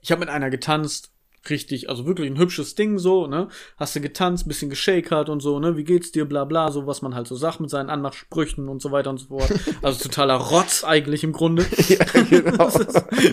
Ich 0.00 0.10
habe 0.10 0.20
mit 0.20 0.30
einer 0.30 0.50
getanzt, 0.50 1.11
richtig, 1.50 1.88
also 1.88 2.06
wirklich 2.06 2.30
ein 2.30 2.38
hübsches 2.38 2.74
Ding 2.74 2.98
so, 2.98 3.26
ne? 3.26 3.48
Hast 3.76 3.96
du 3.96 4.00
getanzt, 4.00 4.46
bisschen 4.48 4.70
geshakert 4.70 5.28
und 5.28 5.40
so, 5.40 5.58
ne? 5.58 5.76
Wie 5.76 5.84
geht's 5.84 6.12
dir, 6.12 6.24
bla 6.24 6.44
bla, 6.44 6.70
so 6.70 6.86
was 6.86 7.02
man 7.02 7.14
halt 7.14 7.26
so 7.26 7.36
sagt 7.36 7.60
mit 7.60 7.70
seinen 7.70 7.90
Anmachsprüchen 7.90 8.68
und 8.68 8.80
so 8.80 8.92
weiter 8.92 9.10
und 9.10 9.18
so 9.18 9.26
fort. 9.26 9.52
Also 9.82 10.04
totaler 10.04 10.34
Rotz 10.34 10.84
eigentlich 10.84 11.24
im 11.24 11.32
Grunde. 11.32 11.64
ja, 11.88 12.04
genau. 12.28 12.70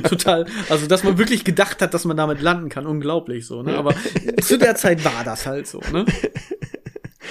total, 0.03 0.45
also 0.69 0.87
dass 0.87 1.03
man 1.03 1.17
wirklich 1.17 1.43
gedacht 1.43 1.81
hat, 1.81 1.93
dass 1.93 2.05
man 2.05 2.17
damit 2.17 2.41
landen 2.41 2.69
kann, 2.69 2.85
unglaublich 2.87 3.45
so, 3.45 3.61
ne? 3.61 3.77
Aber 3.77 3.93
zu 4.41 4.57
der 4.57 4.75
Zeit 4.75 5.03
war 5.05 5.23
das 5.23 5.45
halt 5.45 5.67
so, 5.67 5.79
ne? 5.91 6.05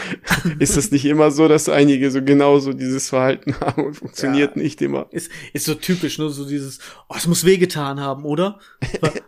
ist 0.59 0.76
es 0.76 0.90
nicht 0.90 1.05
immer 1.05 1.30
so, 1.30 1.49
dass 1.49 1.68
einige 1.68 2.11
so 2.11 2.22
genauso 2.22 2.72
dieses 2.72 3.09
Verhalten 3.09 3.55
haben 3.61 3.84
und 3.86 3.94
funktioniert 3.94 4.57
ja. 4.57 4.62
nicht 4.62 4.82
immer? 4.82 5.07
Ist, 5.11 5.30
ist 5.53 5.66
so 5.66 5.74
typisch, 5.74 6.18
ne? 6.18 6.30
So 6.30 6.46
dieses, 6.46 6.78
oh, 7.09 7.14
es 7.16 7.26
muss 7.26 7.44
wehgetan 7.44 8.01
haben, 8.01 8.24
oder? 8.24 8.59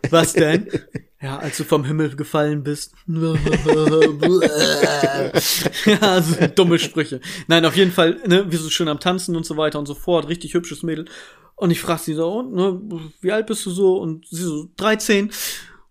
Was 0.09 0.33
denn? 0.33 0.67
Ja, 1.23 1.37
als 1.37 1.57
du 1.57 1.63
vom 1.65 1.85
Himmel 1.85 2.15
gefallen 2.15 2.63
bist. 2.63 2.95
ja, 5.85 6.19
so 6.19 6.35
dumme 6.55 6.79
Sprüche. 6.79 7.21
Nein, 7.45 7.63
auf 7.63 7.75
jeden 7.75 7.91
Fall, 7.91 8.19
ne, 8.25 8.51
wir 8.51 8.57
so 8.57 8.71
schön 8.71 8.87
am 8.87 8.99
Tanzen 8.99 9.35
und 9.35 9.45
so 9.45 9.55
weiter 9.55 9.77
und 9.77 9.85
so 9.85 9.93
fort, 9.93 10.27
richtig 10.29 10.55
hübsches 10.55 10.81
Mädel. 10.81 11.05
Und 11.55 11.69
ich 11.69 11.79
frag 11.79 11.99
sie 11.99 12.15
so, 12.15 12.39
und, 12.39 12.53
ne, 12.53 12.81
wie 13.21 13.31
alt 13.31 13.45
bist 13.45 13.63
du 13.67 13.69
so? 13.69 13.97
Und 13.97 14.25
sie 14.29 14.41
so, 14.41 14.71
13. 14.77 15.29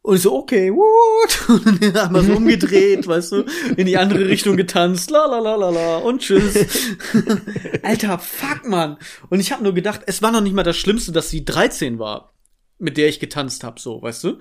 Und 0.03 0.17
ich 0.17 0.23
so, 0.23 0.35
okay, 0.35 0.73
what? 0.73 1.49
Und 1.67 1.83
dann 1.83 1.97
einmal 1.97 2.25
so 2.25 2.35
umgedreht, 2.35 3.07
weißt 3.07 3.33
du, 3.33 3.45
in 3.77 3.87
die 3.87 3.99
andere 3.99 4.27
Richtung 4.29 4.57
getanzt, 4.57 5.11
la 5.11 5.27
la 5.27 5.39
la 5.39 5.57
la 5.57 5.71
la 5.71 5.97
und 5.99 6.23
tschüss. 6.23 6.55
Alter, 7.83 8.19
fuck, 8.19 8.67
man. 8.67 8.97
Und 9.29 9.41
ich 9.41 9.53
habe 9.53 9.63
nur 9.63 9.75
gedacht, 9.75 10.01
es 10.07 10.23
war 10.23 10.33
noch 10.33 10.41
nicht 10.41 10.55
mal 10.55 10.63
das 10.63 10.79
Schlimmste, 10.79 11.13
dass 11.13 11.29
sie 11.29 11.45
13 11.45 11.99
war, 11.99 12.33
mit 12.79 12.97
der 12.97 13.09
ich 13.09 13.21
getanzt 13.21 13.63
hab, 13.63 13.79
so, 13.79 14.01
weißt 14.01 14.25
du? 14.25 14.39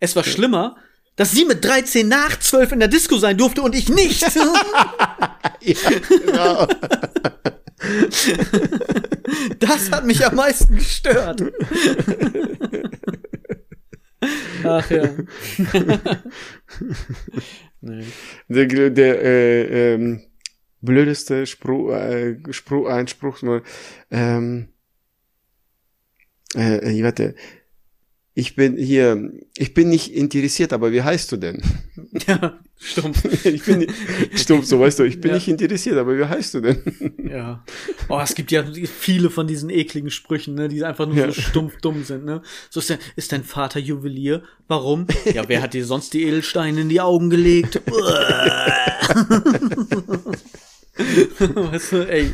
Es 0.00 0.16
war 0.16 0.24
schlimmer, 0.24 0.76
dass 1.16 1.32
sie 1.32 1.44
mit 1.46 1.64
13 1.64 2.06
nach 2.06 2.38
12 2.38 2.72
in 2.72 2.80
der 2.80 2.88
Disco 2.88 3.16
sein 3.16 3.38
durfte 3.38 3.62
und 3.62 3.74
ich 3.74 3.88
nicht. 3.88 4.22
ja, 5.60 5.90
genau. 6.08 6.66
Das 9.58 9.90
hat 9.90 10.04
mich 10.04 10.24
am 10.26 10.34
meisten 10.34 10.76
gestört. 10.76 11.42
Ach 14.64 14.90
ja. 14.90 15.14
nee. 17.80 18.04
Der, 18.48 18.90
der 18.90 19.22
äh, 19.22 19.94
ähm, 19.94 20.20
blödeste 20.80 21.46
Spruch, 21.46 21.92
äh, 21.92 22.36
Spruch, 22.50 22.88
Einspruch, 22.88 23.42
ähm, 24.10 24.68
äh, 26.54 27.02
warte, 27.02 27.34
ich 28.34 28.56
bin 28.56 28.76
hier, 28.76 29.32
ich 29.56 29.74
bin 29.74 29.88
nicht 29.88 30.14
interessiert, 30.14 30.72
aber 30.72 30.92
wie 30.92 31.02
heißt 31.02 31.32
du 31.32 31.36
denn? 31.36 31.62
Ja, 32.26 32.60
stumpf. 32.80 33.24
ich 33.44 33.62
bin 33.64 33.86
stumpf, 34.34 34.64
so 34.66 34.80
weißt 34.80 34.98
du, 34.98 35.04
ich 35.04 35.20
bin 35.20 35.30
ja. 35.30 35.34
nicht 35.36 35.48
interessiert, 35.48 35.98
aber 35.98 36.18
wie 36.18 36.24
heißt 36.24 36.54
du 36.54 36.60
denn? 36.60 37.14
Ja. 37.30 37.64
Oh, 38.08 38.18
es 38.20 38.34
gibt 38.34 38.50
ja 38.50 38.64
viele 38.64 39.30
von 39.30 39.46
diesen 39.46 39.70
ekligen 39.70 40.10
Sprüchen, 40.10 40.54
ne, 40.54 40.68
die 40.68 40.82
einfach 40.84 41.06
nur 41.06 41.16
ja. 41.16 41.26
so 41.30 41.40
stumpf 41.40 41.80
dumm 41.80 42.02
sind, 42.04 42.24
ne? 42.24 42.42
So 42.70 42.80
ist, 42.80 42.90
der, 42.90 42.98
ist 43.16 43.32
dein 43.32 43.44
Vater 43.44 43.78
Juwelier? 43.78 44.42
Warum? 44.66 45.06
Ja, 45.32 45.48
wer 45.48 45.62
hat 45.62 45.74
dir 45.74 45.84
sonst 45.84 46.14
die 46.14 46.24
Edelsteine 46.24 46.80
in 46.80 46.88
die 46.88 47.00
Augen 47.00 47.30
gelegt? 47.30 47.80
weißt 51.38 51.92
du, 51.92 52.08
ey. 52.08 52.32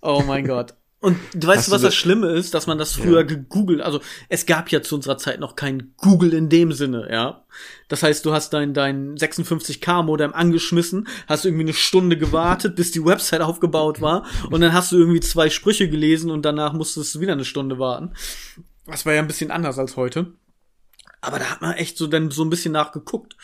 Oh 0.00 0.22
mein 0.26 0.46
Gott. 0.46 0.74
Und 1.04 1.18
du 1.34 1.46
weißt, 1.46 1.64
Hast 1.64 1.70
was 1.70 1.82
das 1.82 1.94
Schlimme 1.94 2.30
ist, 2.30 2.54
dass 2.54 2.66
man 2.66 2.78
das 2.78 2.92
früher 2.92 3.20
ja. 3.20 3.26
gegoogelt, 3.26 3.82
also 3.82 4.00
es 4.30 4.46
gab 4.46 4.70
ja 4.70 4.80
zu 4.80 4.94
unserer 4.94 5.18
Zeit 5.18 5.38
noch 5.38 5.54
kein 5.54 5.92
Google 5.98 6.32
in 6.32 6.48
dem 6.48 6.72
Sinne, 6.72 7.08
ja. 7.10 7.44
Das 7.88 8.02
heißt, 8.02 8.24
du 8.24 8.32
hast 8.32 8.54
dein, 8.54 8.72
dein 8.72 9.14
56k 9.14 10.02
Modem 10.02 10.32
angeschmissen, 10.32 11.06
hast 11.26 11.44
irgendwie 11.44 11.64
eine 11.64 11.74
Stunde 11.74 12.16
gewartet, 12.16 12.74
bis 12.74 12.90
die 12.90 13.04
Website 13.04 13.42
aufgebaut 13.42 14.00
war 14.00 14.24
und 14.50 14.62
dann 14.62 14.72
hast 14.72 14.92
du 14.92 14.96
irgendwie 14.96 15.20
zwei 15.20 15.50
Sprüche 15.50 15.90
gelesen 15.90 16.30
und 16.30 16.42
danach 16.42 16.72
musstest 16.72 17.14
du 17.14 17.20
wieder 17.20 17.34
eine 17.34 17.44
Stunde 17.44 17.78
warten. 17.78 18.14
Das 18.86 19.04
war 19.04 19.12
ja 19.12 19.20
ein 19.20 19.26
bisschen 19.26 19.50
anders 19.50 19.78
als 19.78 19.98
heute. 19.98 20.32
Aber 21.20 21.38
da 21.38 21.50
hat 21.50 21.60
man 21.60 21.74
echt 21.74 21.98
so 21.98 22.06
dann 22.06 22.30
so 22.30 22.42
ein 22.44 22.50
bisschen 22.50 22.72
nachgeguckt. 22.72 23.36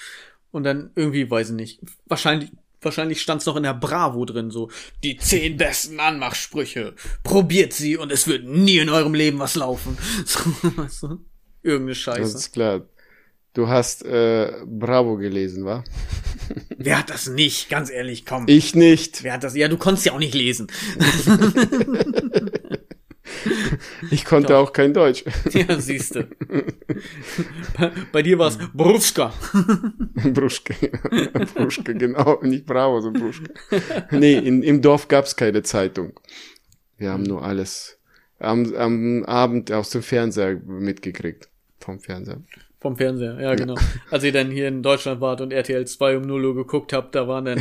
Und 0.51 0.65
dann 0.65 0.91
irgendwie, 0.97 1.31
weiß 1.31 1.51
ich 1.51 1.55
nicht, 1.55 1.81
wahrscheinlich 2.07 2.51
wahrscheinlich 2.83 3.20
stand's 3.20 3.47
noch 3.47 3.57
in 3.57 3.62
der 3.62 3.74
Bravo 3.74 4.24
drin, 4.24 4.51
so 4.51 4.70
die 5.03 5.16
zehn 5.16 5.57
besten 5.57 6.01
Anmachsprüche. 6.01 6.95
Probiert 7.22 7.72
sie 7.72 7.97
und 7.97 8.12
es 8.12 8.26
wird 8.26 8.45
nie 8.45 8.78
in 8.78 8.89
eurem 8.89 9.14
Leben 9.14 9.39
was 9.39 9.55
laufen. 9.55 9.97
So, 10.24 10.41
weißt 10.76 11.03
du? 11.05 11.18
Irgendeine 11.62 11.95
Scheiße. 11.95 12.20
Das 12.20 12.35
ist 12.35 12.53
klar. 12.53 12.83
Du 13.53 13.68
hast 13.68 14.05
äh, 14.05 14.53
Bravo 14.64 15.16
gelesen, 15.16 15.64
wa? 15.64 15.83
Wer 16.78 16.99
hat 16.99 17.11
das 17.11 17.26
nicht? 17.28 17.68
Ganz 17.68 17.91
ehrlich, 17.91 18.24
komm. 18.24 18.45
Ich 18.49 18.74
nicht. 18.74 19.24
Wer 19.24 19.35
hat 19.35 19.45
das? 19.45 19.57
Ja, 19.57 19.68
du 19.68 19.76
konntest 19.76 20.07
ja 20.07 20.12
auch 20.12 20.18
nicht 20.18 20.35
lesen. 20.35 20.68
Ich 24.11 24.24
konnte 24.24 24.49
Doch. 24.53 24.68
auch 24.68 24.72
kein 24.72 24.93
Deutsch. 24.95 25.24
Ja, 25.53 25.78
siehste. 25.78 26.28
Bei, 27.76 27.93
bei 28.12 28.22
dir 28.22 28.38
war 28.38 28.49
es 28.49 28.59
Bruschka. 28.72 29.32
Bruschka, 30.32 30.74
Bruschka, 31.55 31.93
genau. 31.93 32.41
Nicht 32.43 32.66
Bravo, 32.66 33.01
sondern 33.01 33.22
Bruschka. 33.22 33.53
Nee, 34.11 34.34
in, 34.34 34.62
im 34.62 34.82
Dorf 34.82 35.09
gab's 35.09 35.36
keine 35.36 35.62
Zeitung. 35.62 36.12
Wir 36.99 37.11
haben 37.11 37.24
nur 37.24 37.43
alles 37.43 37.99
am, 38.38 38.74
am 38.74 39.24
Abend 39.24 39.72
aus 39.72 39.91
dem 39.91 40.03
Fernseher 40.03 40.61
mitgekriegt. 40.64 41.49
Vom 41.80 42.01
Fernseher. 42.01 42.43
Vom 42.80 42.97
Fernseher, 42.97 43.38
ja, 43.41 43.55
genau. 43.55 43.74
Ja. 43.74 43.82
Als 44.11 44.24
ihr 44.24 44.32
dann 44.32 44.51
hier 44.51 44.68
in 44.68 44.82
Deutschland 44.82 45.20
wart 45.20 45.41
und 45.41 45.53
RTL 45.53 45.86
2 45.86 46.16
um 46.16 46.22
0 46.22 46.45
Uhr 46.47 46.55
geguckt 46.55 46.93
habt, 46.93 47.14
da 47.14 47.28
waren 47.28 47.45
dann 47.45 47.61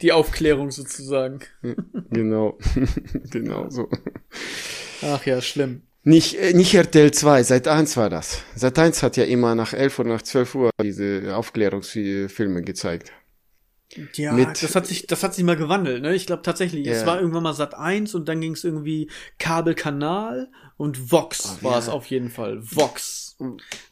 die 0.00 0.12
Aufklärung 0.12 0.70
sozusagen. 0.70 1.40
Genau, 2.10 2.58
genau 3.30 3.70
so. 3.70 3.88
Ach 5.02 5.24
ja, 5.26 5.40
schlimm. 5.40 5.82
Nicht, 6.04 6.34
äh, 6.34 6.52
nicht 6.52 6.74
RTL 6.74 7.12
2, 7.12 7.44
seit 7.44 7.68
1 7.68 7.96
war 7.96 8.10
das. 8.10 8.42
Seit 8.56 8.78
1 8.78 9.02
hat 9.02 9.16
ja 9.16 9.24
immer 9.24 9.54
nach 9.54 9.72
11 9.72 9.98
oder 10.00 10.08
nach 10.10 10.22
12 10.22 10.54
Uhr 10.56 10.70
diese 10.82 11.36
Aufklärungsfilme 11.36 12.62
gezeigt. 12.62 13.12
Ja, 14.14 14.32
Mit, 14.32 14.62
das 14.62 14.74
hat 14.74 14.86
sich, 14.86 15.06
das 15.06 15.22
hat 15.22 15.34
sich 15.34 15.44
mal 15.44 15.56
gewandelt, 15.56 16.02
ne? 16.02 16.14
Ich 16.14 16.26
glaube 16.26 16.42
tatsächlich, 16.42 16.86
yeah. 16.86 16.96
es 16.96 17.06
war 17.06 17.20
irgendwann 17.20 17.42
mal 17.42 17.52
Sat 17.52 17.74
1 17.74 18.14
und 18.14 18.26
dann 18.28 18.40
ging 18.40 18.52
es 18.52 18.64
irgendwie 18.64 19.10
Kabelkanal 19.38 20.50
und 20.82 21.12
Vox 21.12 21.58
oh, 21.60 21.64
war 21.64 21.72
ja. 21.74 21.78
es 21.78 21.88
auf 21.88 22.06
jeden 22.06 22.28
Fall. 22.28 22.58
Vox. 22.60 23.36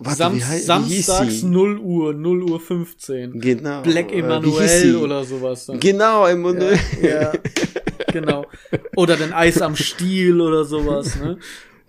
Warte, 0.01 0.17
Sam 0.17 0.35
wie, 0.35 0.41
Samstags 0.41 1.45
0 1.45 1.79
Uhr, 1.79 2.15
0 2.15 2.43
Uhr 2.43 2.59
15. 2.59 3.41
Genau. 3.41 3.83
Black 3.83 4.13
Emanuel 4.13 4.97
oder 4.97 5.25
sowas. 5.25 5.67
Dann. 5.67 5.79
Genau, 5.79 6.27
Emanuel. 6.27 6.81
Ja, 7.01 7.09
ja, 7.09 7.33
genau. 8.13 8.45
Oder 8.97 9.17
den 9.17 9.33
Eis 9.33 9.63
am 9.63 9.77
Stiel 9.77 10.41
oder 10.41 10.65
sowas, 10.65 11.17
ne? 11.17 11.39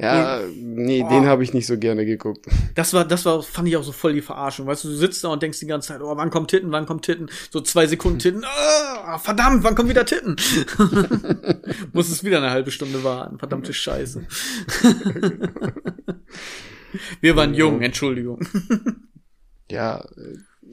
Ja, 0.02 0.42
nee, 0.56 1.04
oh. 1.06 1.10
den 1.10 1.28
habe 1.28 1.44
ich 1.44 1.54
nicht 1.54 1.68
so 1.68 1.78
gerne 1.78 2.06
geguckt. 2.06 2.48
Das 2.74 2.94
war, 2.94 3.04
das 3.04 3.26
war, 3.26 3.44
fand 3.44 3.68
ich 3.68 3.76
auch 3.76 3.84
so 3.84 3.92
voll 3.92 4.14
die 4.14 4.22
Verarschung. 4.22 4.66
Weißt 4.66 4.86
du, 4.86 4.88
du 4.88 4.96
sitzt 4.96 5.22
da 5.26 5.28
und 5.28 5.44
denkst 5.44 5.60
die 5.60 5.68
ganze 5.68 5.90
Zeit, 5.90 6.02
oh, 6.02 6.16
wann 6.16 6.30
kommt 6.30 6.50
Titten, 6.50 6.72
wann 6.72 6.86
kommt 6.86 7.04
Titten? 7.04 7.30
So 7.50 7.60
zwei 7.60 7.86
Sekunden 7.86 8.20
Titten, 8.20 8.46
oh, 8.46 9.18
verdammt, 9.18 9.64
wann 9.64 9.76
kommt 9.76 9.90
wieder 9.90 10.06
Titten? 10.06 10.38
Muss 11.94 12.10
es 12.10 12.24
wieder 12.24 12.38
eine 12.38 12.50
halbe 12.50 12.72
Stunde 12.72 13.04
warten, 13.04 13.40
verdammte 13.40 13.74
Scheiße. 13.74 14.26
Wir 17.20 17.36
waren 17.36 17.54
jung, 17.54 17.82
Entschuldigung. 17.82 18.40
ja, 19.70 20.06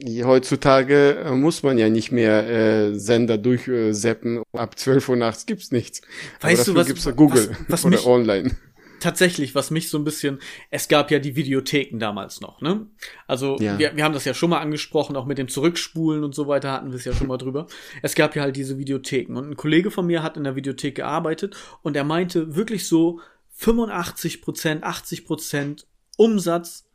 äh, 0.05 0.23
heutzutage 0.23 1.17
äh, 1.17 1.31
muss 1.31 1.61
man 1.61 1.77
ja 1.77 1.89
nicht 1.89 2.13
mehr 2.13 2.47
äh, 2.49 2.95
Sender 2.95 3.37
durchseppen. 3.37 4.41
Ab 4.53 4.79
12 4.79 5.09
Uhr 5.09 5.15
nachts 5.17 5.45
gibt's 5.45 5.71
nichts. 5.71 6.01
Weißt 6.39 6.67
du, 6.69 6.75
was, 6.75 6.87
gibt's 6.87 7.07
Google 7.15 7.49
was, 7.49 7.83
was 7.83 7.85
oder 7.85 7.97
mich, 7.97 8.05
online 8.05 8.55
tatsächlich, 8.99 9.55
was 9.55 9.71
mich 9.71 9.89
so 9.89 9.97
ein 9.97 10.03
bisschen, 10.03 10.39
es 10.69 10.87
gab 10.87 11.11
ja 11.11 11.19
die 11.19 11.35
Videotheken 11.35 11.99
damals 11.99 12.41
noch, 12.41 12.61
ne? 12.61 12.87
Also 13.27 13.57
ja. 13.59 13.77
wir, 13.77 13.95
wir 13.95 14.03
haben 14.03 14.13
das 14.13 14.25
ja 14.25 14.33
schon 14.33 14.49
mal 14.49 14.59
angesprochen, 14.59 15.15
auch 15.15 15.25
mit 15.25 15.37
dem 15.37 15.47
Zurückspulen 15.47 16.23
und 16.23 16.35
so 16.35 16.47
weiter 16.47 16.71
hatten 16.71 16.91
wir 16.91 16.97
es 16.97 17.05
ja 17.05 17.13
schon 17.13 17.27
mal 17.27 17.37
drüber. 17.37 17.67
Es 18.01 18.15
gab 18.15 18.35
ja 18.35 18.43
halt 18.43 18.55
diese 18.55 18.77
Videotheken 18.77 19.37
und 19.37 19.49
ein 19.49 19.55
Kollege 19.55 19.91
von 19.91 20.05
mir 20.05 20.23
hat 20.23 20.37
in 20.37 20.43
der 20.43 20.55
Videothek 20.55 20.95
gearbeitet 20.95 21.55
und 21.81 21.95
er 21.95 22.03
meinte 22.03 22.55
wirklich 22.55 22.87
so 22.87 23.19
85 23.51 24.41
Prozent, 24.41 24.83
80 24.83 25.25
Prozent 25.25 25.87
Umsatz 26.17 26.87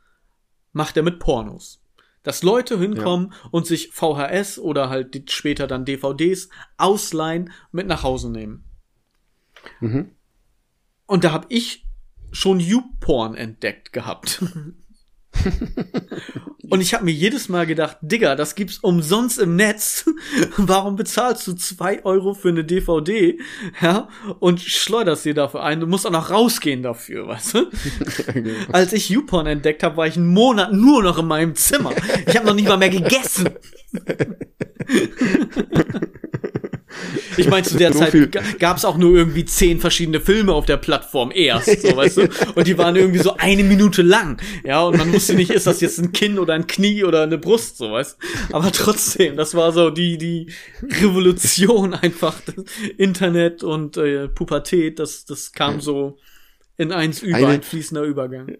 macht 0.72 0.96
er 0.96 1.02
mit 1.02 1.18
Pornos. 1.18 1.80
Dass 2.22 2.42
Leute 2.42 2.78
hinkommen 2.78 3.32
ja. 3.32 3.48
und 3.50 3.66
sich 3.66 3.90
VHS 3.92 4.58
oder 4.58 4.88
halt 4.88 5.30
später 5.30 5.66
dann 5.66 5.84
DVDs 5.84 6.48
ausleihen, 6.78 7.50
mit 7.70 7.86
nach 7.86 8.02
Hause 8.02 8.30
nehmen. 8.30 8.64
Mhm. 9.80 10.10
Und 11.06 11.24
da 11.24 11.32
habe 11.32 11.46
ich 11.50 11.84
schon 12.34 12.60
YouPorn 12.60 13.34
entdeckt 13.34 13.92
gehabt. 13.92 14.42
Und 16.70 16.80
ich 16.80 16.94
habe 16.94 17.04
mir 17.04 17.12
jedes 17.12 17.48
Mal 17.48 17.66
gedacht, 17.66 17.98
Digga, 18.00 18.36
das 18.36 18.54
gibt's 18.54 18.78
umsonst 18.78 19.38
im 19.38 19.54
Netz. 19.56 20.06
Warum 20.56 20.96
bezahlst 20.96 21.46
du 21.46 21.52
zwei 21.52 22.04
Euro 22.04 22.34
für 22.34 22.48
eine 22.48 22.64
DVD, 22.64 23.38
ja, 23.80 24.08
und 24.40 24.60
schleuderst 24.60 25.24
dir 25.24 25.34
dafür 25.34 25.62
ein? 25.62 25.80
Du 25.80 25.86
musst 25.86 26.06
auch 26.06 26.10
noch 26.10 26.30
rausgehen 26.30 26.82
dafür, 26.82 27.28
weißt 27.28 27.54
du? 27.54 27.70
Als 28.72 28.92
ich 28.92 29.10
YouPorn 29.10 29.46
entdeckt 29.46 29.82
habe, 29.82 29.96
war 29.96 30.06
ich 30.06 30.16
einen 30.16 30.28
Monat 30.28 30.72
nur 30.72 31.02
noch 31.02 31.18
in 31.18 31.26
meinem 31.26 31.54
Zimmer. 31.54 31.92
Ich 32.26 32.36
habe 32.36 32.46
noch 32.46 32.54
nicht 32.54 32.68
mal 32.68 32.78
mehr 32.78 32.90
gegessen. 32.90 33.50
Ich 37.36 37.48
meine, 37.48 37.64
zu 37.64 37.76
der 37.76 37.92
so 37.92 37.98
Zeit 38.00 38.58
gab 38.58 38.76
es 38.76 38.84
auch 38.84 38.96
nur 38.96 39.16
irgendwie 39.16 39.44
zehn 39.44 39.80
verschiedene 39.80 40.20
Filme 40.20 40.52
auf 40.52 40.66
der 40.66 40.76
Plattform 40.76 41.32
erst, 41.34 41.82
so 41.82 41.96
weißt 41.96 42.16
du? 42.18 42.28
Und 42.54 42.66
die 42.66 42.78
waren 42.78 42.96
irgendwie 42.96 43.20
so 43.20 43.36
eine 43.36 43.64
Minute 43.64 44.02
lang. 44.02 44.40
Ja, 44.64 44.82
und 44.82 44.96
man 44.96 45.12
wusste 45.12 45.34
nicht, 45.34 45.50
ist 45.50 45.66
das 45.66 45.80
jetzt 45.80 45.98
ein 45.98 46.12
Kinn 46.12 46.38
oder 46.38 46.54
ein 46.54 46.66
Knie 46.66 47.04
oder 47.04 47.22
eine 47.22 47.38
Brust, 47.38 47.78
so 47.78 47.92
weißt 47.92 48.16
Aber 48.52 48.70
trotzdem, 48.72 49.36
das 49.36 49.54
war 49.54 49.72
so 49.72 49.90
die, 49.90 50.18
die 50.18 50.52
Revolution 51.00 51.94
einfach. 51.94 52.34
Internet 52.96 53.62
und 53.62 53.96
äh, 53.96 54.28
Pubertät, 54.28 54.98
das, 54.98 55.24
das 55.24 55.52
kam 55.52 55.80
so 55.80 56.18
In 56.76 56.92
eins 56.92 57.22
über, 57.22 57.36
eine, 57.36 57.46
ein 57.48 57.62
fließender 57.62 58.02
Übergang. 58.02 58.56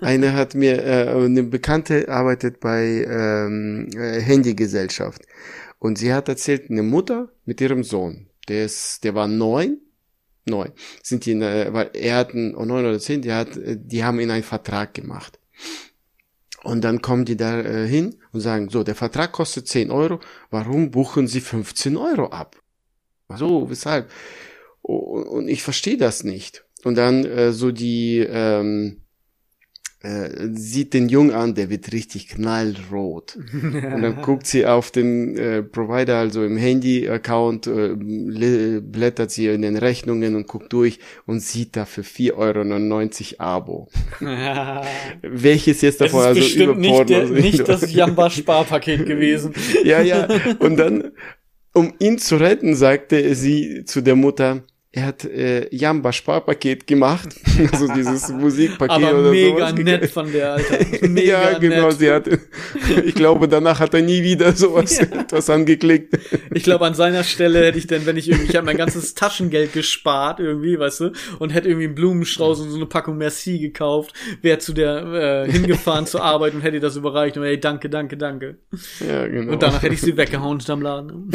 eine 0.00 0.34
hat 0.34 0.54
mir, 0.54 0.84
äh, 0.84 1.08
eine 1.08 1.42
Bekannte 1.44 2.08
arbeitet 2.08 2.60
bei 2.60 3.06
ähm, 3.08 3.88
äh, 3.96 4.20
Handygesellschaft. 4.20 5.22
Und 5.78 5.98
sie 5.98 6.12
hat 6.12 6.28
erzählt, 6.28 6.70
eine 6.70 6.82
Mutter 6.82 7.30
mit 7.44 7.60
ihrem 7.60 7.84
Sohn, 7.84 8.28
der 8.48 8.64
ist, 8.64 9.04
der 9.04 9.14
war 9.14 9.28
neun, 9.28 9.78
neun, 10.46 10.72
sind 11.02 11.24
die, 11.26 11.32
in, 11.32 11.42
äh, 11.42 11.72
weil 11.72 11.90
er 11.94 12.16
hat, 12.16 12.34
ein, 12.34 12.54
oh, 12.54 12.64
neun 12.64 12.84
oder 12.84 12.98
zehn, 12.98 13.22
die 13.22 13.32
hat, 13.32 13.56
äh, 13.56 13.76
die 13.78 14.04
haben 14.04 14.20
ihn 14.20 14.30
einen 14.30 14.42
Vertrag 14.42 14.94
gemacht. 14.94 15.38
Und 16.64 16.82
dann 16.82 17.00
kommen 17.00 17.24
die 17.24 17.36
da 17.36 17.60
äh, 17.60 17.86
hin 17.86 18.16
und 18.32 18.40
sagen, 18.40 18.68
so, 18.68 18.82
der 18.82 18.96
Vertrag 18.96 19.32
kostet 19.32 19.68
10 19.68 19.90
Euro, 19.90 20.18
warum 20.50 20.90
buchen 20.90 21.28
sie 21.28 21.40
15 21.40 21.96
Euro 21.96 22.26
ab? 22.26 22.60
So, 23.28 23.70
weshalb? 23.70 24.10
Und 24.82 25.48
ich 25.48 25.62
verstehe 25.62 25.96
das 25.96 26.24
nicht. 26.24 26.64
Und 26.82 26.96
dann 26.96 27.24
äh, 27.24 27.52
so 27.52 27.70
die, 27.70 28.18
ähm, 28.18 29.02
äh, 30.00 30.48
sieht 30.52 30.94
den 30.94 31.08
Jungen 31.08 31.32
an, 31.32 31.56
der 31.56 31.70
wird 31.70 31.92
richtig 31.92 32.28
knallrot. 32.28 33.36
und 33.52 34.02
dann 34.02 34.22
guckt 34.22 34.46
sie 34.46 34.64
auf 34.64 34.92
den 34.92 35.36
äh, 35.36 35.62
Provider, 35.62 36.18
also 36.18 36.44
im 36.44 36.56
Handy-Account, 36.56 37.66
äh, 37.66 37.96
blättert 38.80 39.32
sie 39.32 39.48
in 39.48 39.62
den 39.62 39.76
Rechnungen 39.76 40.36
und 40.36 40.46
guckt 40.46 40.72
durch 40.72 41.00
und 41.26 41.40
sieht 41.40 41.76
da 41.76 41.84
für 41.84 42.02
4,99 42.02 43.40
Euro 43.40 43.48
Abo. 43.48 43.88
Welches 45.22 45.80
jetzt 45.80 46.00
davon 46.00 46.26
also 46.26 46.62
über 46.62 46.76
nicht, 46.76 47.08
der, 47.08 47.24
nicht 47.26 47.68
das 47.68 47.92
Jamba-Sparpaket 47.92 49.04
gewesen. 49.06 49.52
ja, 49.82 50.00
ja. 50.00 50.28
Und 50.60 50.76
dann, 50.76 51.10
um 51.74 51.92
ihn 51.98 52.18
zu 52.18 52.36
retten, 52.36 52.76
sagte 52.76 53.34
sie 53.34 53.84
zu 53.84 54.00
der 54.00 54.14
Mutter, 54.14 54.62
er 54.90 55.04
hat 55.04 55.24
äh, 55.26 55.68
Jamba 55.74 56.12
Sparpaket 56.12 56.86
gemacht, 56.86 57.28
also 57.72 57.92
dieses 57.92 58.30
Musikpaket 58.30 58.90
Aber 58.90 59.18
oder 59.18 59.30
mega 59.30 59.68
sowas. 59.68 59.84
nett 59.84 60.10
von 60.10 60.32
der 60.32 60.52
Alter. 60.54 60.78
Mega 61.08 61.52
ja, 61.52 61.58
genau, 61.58 61.88
nett. 61.88 61.98
sie 61.98 62.10
hat 62.10 62.26
ich 63.04 63.14
glaube, 63.14 63.48
danach 63.48 63.80
hat 63.80 63.92
er 63.92 64.00
nie 64.00 64.22
wieder 64.22 64.52
sowas 64.52 64.98
ja. 65.00 65.04
etwas 65.20 65.50
angeklickt. 65.50 66.18
Ich 66.54 66.62
glaube, 66.62 66.86
an 66.86 66.94
seiner 66.94 67.22
Stelle 67.22 67.66
hätte 67.66 67.76
ich 67.76 67.86
denn, 67.86 68.06
wenn 68.06 68.16
ich 68.16 68.30
irgendwie 68.30 68.48
ich 68.48 68.56
habe 68.56 68.64
mein 68.64 68.78
ganzes 68.78 69.14
Taschengeld 69.14 69.74
gespart 69.74 70.40
irgendwie, 70.40 70.78
weißt 70.78 71.00
du, 71.00 71.12
und 71.38 71.50
hätte 71.50 71.68
irgendwie 71.68 71.86
einen 71.86 71.94
Blumenstrauß 71.94 72.60
und 72.60 72.70
so 72.70 72.76
eine 72.76 72.86
Packung 72.86 73.18
Merci 73.18 73.58
gekauft, 73.58 74.14
wäre 74.40 74.58
zu 74.58 74.72
der 74.72 75.44
äh, 75.46 75.52
hingefahren 75.52 76.06
zur 76.06 76.22
Arbeit 76.22 76.54
und 76.54 76.62
hätte 76.62 76.80
das 76.80 76.96
überreicht 76.96 77.36
und 77.36 77.44
hey, 77.44 77.60
danke, 77.60 77.90
danke, 77.90 78.16
danke. 78.16 78.56
Ja, 79.06 79.26
genau. 79.26 79.52
Und 79.52 79.62
danach 79.62 79.82
hätte 79.82 79.94
ich 79.94 80.00
sie 80.00 80.16
weggehauen 80.16 80.58
am 80.68 80.82
Laden. 80.82 81.30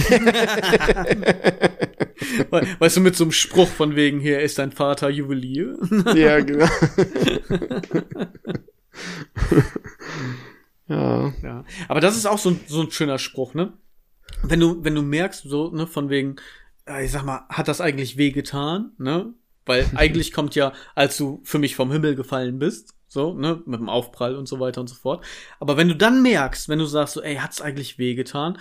weißt 2.80 2.98
du, 2.98 3.02
mit 3.02 3.16
so 3.16 3.24
einem 3.26 3.32
Spruch 3.44 3.68
von 3.68 3.96
wegen 3.98 4.22
hier 4.22 4.40
ist 4.40 4.58
dein 4.58 4.72
Vater 4.72 5.10
Juwelier. 5.10 5.78
ja, 6.16 6.40
genau. 6.40 6.66
ja. 10.88 11.34
ja. 11.44 11.66
Aber 11.90 12.00
das 12.00 12.16
ist 12.16 12.26
auch 12.26 12.38
so, 12.38 12.56
so 12.68 12.82
ein 12.82 12.92
schöner 12.92 13.20
Spruch, 13.20 13.54
ne? 13.54 13.74
Wenn 14.44 14.62
du, 14.62 14.82
wenn 14.86 14.96
du 14.96 15.02
merkst, 15.02 15.44
so, 15.44 15.72
ne, 15.72 15.88
von 15.88 16.10
wegen, 16.10 16.38
ich 17.02 17.12
sag 17.12 17.26
mal, 17.26 17.46
hat 17.50 17.68
das 17.68 17.82
eigentlich 17.82 18.16
wehgetan, 18.16 18.94
ne? 18.98 19.34
Weil 19.66 19.92
eigentlich 19.96 20.32
kommt 20.32 20.56
ja, 20.56 20.72
als 20.96 21.18
du 21.18 21.42
für 21.44 21.60
mich 21.60 21.76
vom 21.76 21.92
Himmel 21.92 22.16
gefallen 22.16 22.60
bist, 22.60 22.94
so, 23.10 23.34
ne, 23.34 23.62
mit 23.66 23.82
dem 23.82 23.90
Aufprall 23.90 24.38
und 24.38 24.48
so 24.48 24.62
weiter 24.62 24.80
und 24.80 24.88
so 24.88 24.96
fort. 24.96 25.26
Aber 25.60 25.76
wenn 25.76 25.90
du 25.90 25.98
dann 25.98 26.22
merkst, 26.22 26.70
wenn 26.70 26.80
du 26.80 26.86
sagst 26.86 27.16
so, 27.16 27.22
ey, 27.22 27.36
hat's 27.36 27.62
eigentlich 27.62 27.98
wehgetan 27.98 28.58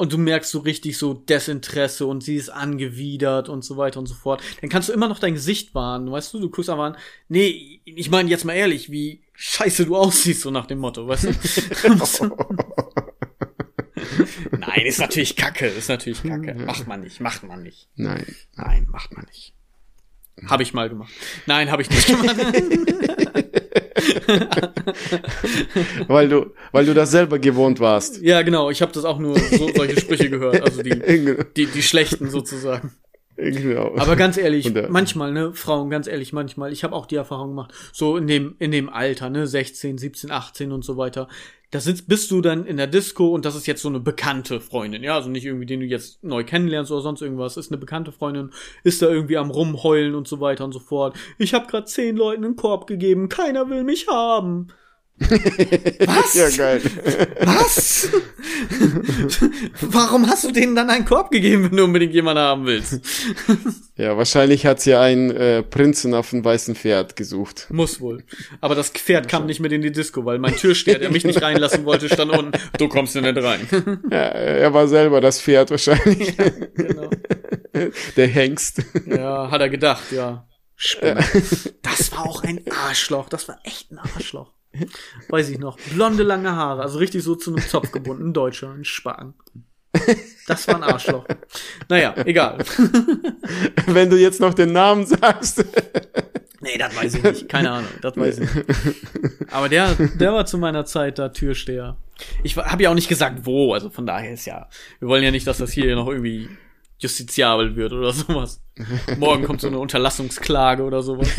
und 0.00 0.14
du 0.14 0.18
merkst 0.18 0.50
so 0.50 0.60
richtig 0.60 0.96
so 0.96 1.12
Desinteresse 1.12 2.06
und 2.06 2.22
sie 2.22 2.36
ist 2.36 2.48
angewidert 2.48 3.50
und 3.50 3.62
so 3.62 3.76
weiter 3.76 4.00
und 4.00 4.06
so 4.06 4.14
fort, 4.14 4.42
dann 4.62 4.70
kannst 4.70 4.88
du 4.88 4.94
immer 4.94 5.08
noch 5.08 5.18
dein 5.18 5.34
Gesicht 5.34 5.74
wahren, 5.74 6.10
weißt 6.10 6.32
du? 6.32 6.40
Du 6.40 6.48
guckst 6.48 6.70
einfach 6.70 6.84
an, 6.84 6.96
nee, 7.28 7.82
ich 7.84 8.10
meine 8.10 8.30
jetzt 8.30 8.46
mal 8.46 8.54
ehrlich, 8.54 8.90
wie 8.90 9.20
scheiße 9.34 9.84
du 9.84 9.96
aussiehst, 9.96 10.40
so 10.40 10.50
nach 10.50 10.64
dem 10.64 10.78
Motto, 10.78 11.06
weißt 11.06 11.24
du? 11.24 11.28
Nein, 14.58 14.86
ist 14.86 15.00
natürlich 15.00 15.36
Kacke, 15.36 15.66
ist 15.66 15.90
natürlich 15.90 16.22
Kacke. 16.22 16.54
Macht 16.54 16.86
man 16.86 17.02
nicht, 17.02 17.20
macht 17.20 17.42
man 17.42 17.62
nicht. 17.62 17.90
Nein. 17.94 18.24
Nein, 18.56 18.86
macht 18.90 19.14
man 19.14 19.26
nicht. 19.26 19.52
Habe 20.46 20.62
ich 20.62 20.72
mal 20.72 20.88
gemacht. 20.88 21.12
Nein, 21.44 21.70
habe 21.70 21.82
ich 21.82 21.90
nicht 21.90 22.06
gemacht. 22.06 22.36
weil 26.08 26.28
du, 26.28 26.46
weil 26.72 26.86
du 26.86 26.94
das 26.94 27.10
selber 27.10 27.38
gewohnt 27.38 27.80
warst. 27.80 28.20
Ja, 28.22 28.42
genau. 28.42 28.70
Ich 28.70 28.82
habe 28.82 28.92
das 28.92 29.04
auch 29.04 29.18
nur 29.18 29.38
so 29.38 29.68
solche 29.74 30.00
Sprüche 30.00 30.30
gehört, 30.30 30.62
also 30.62 30.82
die, 30.82 31.36
die, 31.56 31.66
die 31.66 31.82
schlechten 31.82 32.30
sozusagen. 32.30 32.92
Genau. 33.36 33.96
Aber 33.96 34.16
ganz 34.16 34.36
ehrlich, 34.36 34.70
manchmal, 34.90 35.32
ne, 35.32 35.54
Frauen, 35.54 35.88
ganz 35.88 36.06
ehrlich, 36.06 36.32
manchmal, 36.32 36.72
ich 36.72 36.84
habe 36.84 36.94
auch 36.94 37.06
die 37.06 37.16
Erfahrung 37.16 37.50
gemacht, 37.50 37.72
so 37.92 38.16
in 38.16 38.26
dem, 38.26 38.54
in 38.58 38.70
dem 38.70 38.90
Alter, 38.90 39.30
ne, 39.30 39.46
16, 39.46 39.96
17, 39.96 40.30
18 40.30 40.72
und 40.72 40.84
so 40.84 40.98
weiter, 40.98 41.26
da 41.70 41.78
sitzt, 41.78 42.08
bist 42.08 42.30
du 42.30 42.40
dann 42.40 42.66
in 42.66 42.76
der 42.76 42.88
Disco 42.88 43.28
und 43.28 43.44
das 43.44 43.54
ist 43.54 43.66
jetzt 43.66 43.82
so 43.82 43.88
eine 43.88 44.00
bekannte 44.00 44.60
Freundin, 44.60 45.04
ja, 45.04 45.14
also 45.14 45.30
nicht 45.30 45.44
irgendwie, 45.44 45.66
den 45.66 45.80
du 45.80 45.86
jetzt 45.86 46.22
neu 46.24 46.42
kennenlernst 46.42 46.90
oder 46.90 47.02
sonst 47.02 47.22
irgendwas, 47.22 47.56
ist 47.56 47.70
eine 47.70 47.78
bekannte 47.78 48.10
Freundin, 48.10 48.50
ist 48.82 49.02
da 49.02 49.08
irgendwie 49.08 49.36
am 49.36 49.50
rumheulen 49.50 50.14
und 50.14 50.26
so 50.26 50.40
weiter 50.40 50.64
und 50.64 50.72
so 50.72 50.80
fort. 50.80 51.16
Ich 51.38 51.54
habe 51.54 51.66
gerade 51.68 51.86
zehn 51.86 52.16
Leuten 52.16 52.44
einen 52.44 52.56
Korb 52.56 52.86
gegeben, 52.86 53.28
keiner 53.28 53.70
will 53.70 53.84
mich 53.84 54.08
haben. 54.08 54.68
Was? 55.20 56.34
Ja, 56.34 56.48
geil. 56.50 56.80
Was? 57.42 58.08
Warum 59.80 60.26
hast 60.28 60.44
du 60.44 60.50
denen 60.52 60.74
dann 60.74 60.88
einen 60.90 61.04
Korb 61.04 61.30
gegeben, 61.30 61.64
wenn 61.64 61.76
du 61.76 61.84
unbedingt 61.84 62.14
jemanden 62.14 62.40
haben 62.40 62.66
willst? 62.66 63.00
ja, 63.96 64.16
wahrscheinlich 64.16 64.66
hat 64.66 64.80
sie 64.80 64.94
einen 64.94 65.30
äh, 65.30 65.62
Prinzen 65.62 66.14
auf 66.14 66.30
dem 66.30 66.44
weißen 66.44 66.74
Pferd 66.74 67.16
gesucht. 67.16 67.66
Muss 67.70 68.00
wohl. 68.00 68.24
Aber 68.60 68.74
das 68.74 68.90
Pferd 68.90 69.28
kam 69.28 69.46
nicht 69.46 69.60
mit 69.60 69.72
in 69.72 69.82
die 69.82 69.92
Disco, 69.92 70.24
weil 70.24 70.38
mein 70.38 70.56
Türsteher, 70.56 70.98
der 70.98 71.10
mich 71.10 71.24
nicht 71.24 71.42
reinlassen 71.42 71.84
wollte, 71.84 72.08
stand 72.08 72.30
unten. 72.32 72.52
Du 72.78 72.88
kommst 72.88 73.12
hier 73.12 73.22
nicht 73.22 73.36
rein. 73.36 73.60
ja, 74.10 74.18
er 74.18 74.72
war 74.72 74.88
selber 74.88 75.20
das 75.20 75.40
Pferd 75.40 75.70
wahrscheinlich. 75.70 76.36
Ja, 76.36 76.48
genau. 76.74 77.10
Der 78.16 78.26
Hengst. 78.26 78.82
Ja, 79.06 79.50
hat 79.50 79.60
er 79.60 79.68
gedacht, 79.68 80.12
ja. 80.12 80.46
Spinner. 80.76 81.22
Das 81.82 82.10
war 82.12 82.26
auch 82.26 82.42
ein 82.42 82.64
Arschloch. 82.70 83.28
Das 83.28 83.48
war 83.48 83.58
echt 83.64 83.92
ein 83.92 83.98
Arschloch. 83.98 84.52
Weiß 85.28 85.48
ich 85.48 85.58
noch. 85.58 85.78
Blonde, 85.94 86.22
lange 86.22 86.54
Haare. 86.54 86.82
Also 86.82 86.98
richtig 86.98 87.22
so 87.22 87.34
zu 87.34 87.54
einem 87.54 87.66
Zopf 87.66 87.92
gebunden. 87.92 88.28
Ein 88.28 88.32
Deutscher, 88.32 88.72
ein 88.72 88.84
Spacken. 88.84 89.34
Das 90.46 90.68
war 90.68 90.76
ein 90.76 90.84
Arschloch. 90.84 91.26
Naja, 91.88 92.14
egal. 92.24 92.58
Wenn 93.86 94.08
du 94.08 94.16
jetzt 94.16 94.40
noch 94.40 94.54
den 94.54 94.72
Namen 94.72 95.04
sagst. 95.04 95.64
Nee, 96.60 96.78
das 96.78 96.94
weiß 96.94 97.14
ich 97.14 97.22
nicht. 97.22 97.48
Keine 97.48 97.72
Ahnung. 97.72 97.90
Das 98.00 98.16
weiß 98.16 98.38
ich 98.38 98.54
nicht. 98.54 98.68
Aber 99.50 99.68
der, 99.68 99.94
der 99.94 100.32
war 100.32 100.46
zu 100.46 100.58
meiner 100.58 100.84
Zeit 100.84 101.18
da 101.18 101.30
Türsteher. 101.30 101.96
Ich 102.44 102.56
habe 102.56 102.82
ja 102.82 102.90
auch 102.90 102.94
nicht 102.94 103.08
gesagt, 103.08 103.46
wo. 103.46 103.74
Also 103.74 103.90
von 103.90 104.06
daher 104.06 104.32
ist 104.32 104.46
ja, 104.46 104.68
wir 105.00 105.08
wollen 105.08 105.24
ja 105.24 105.30
nicht, 105.32 105.46
dass 105.46 105.58
das 105.58 105.72
hier 105.72 105.94
noch 105.96 106.06
irgendwie 106.06 106.48
justiziabel 106.98 107.76
wird 107.76 107.92
oder 107.92 108.12
sowas. 108.12 108.62
Morgen 109.18 109.44
kommt 109.44 109.60
so 109.60 109.66
eine 109.66 109.78
Unterlassungsklage 109.78 110.84
oder 110.84 111.02
sowas. 111.02 111.28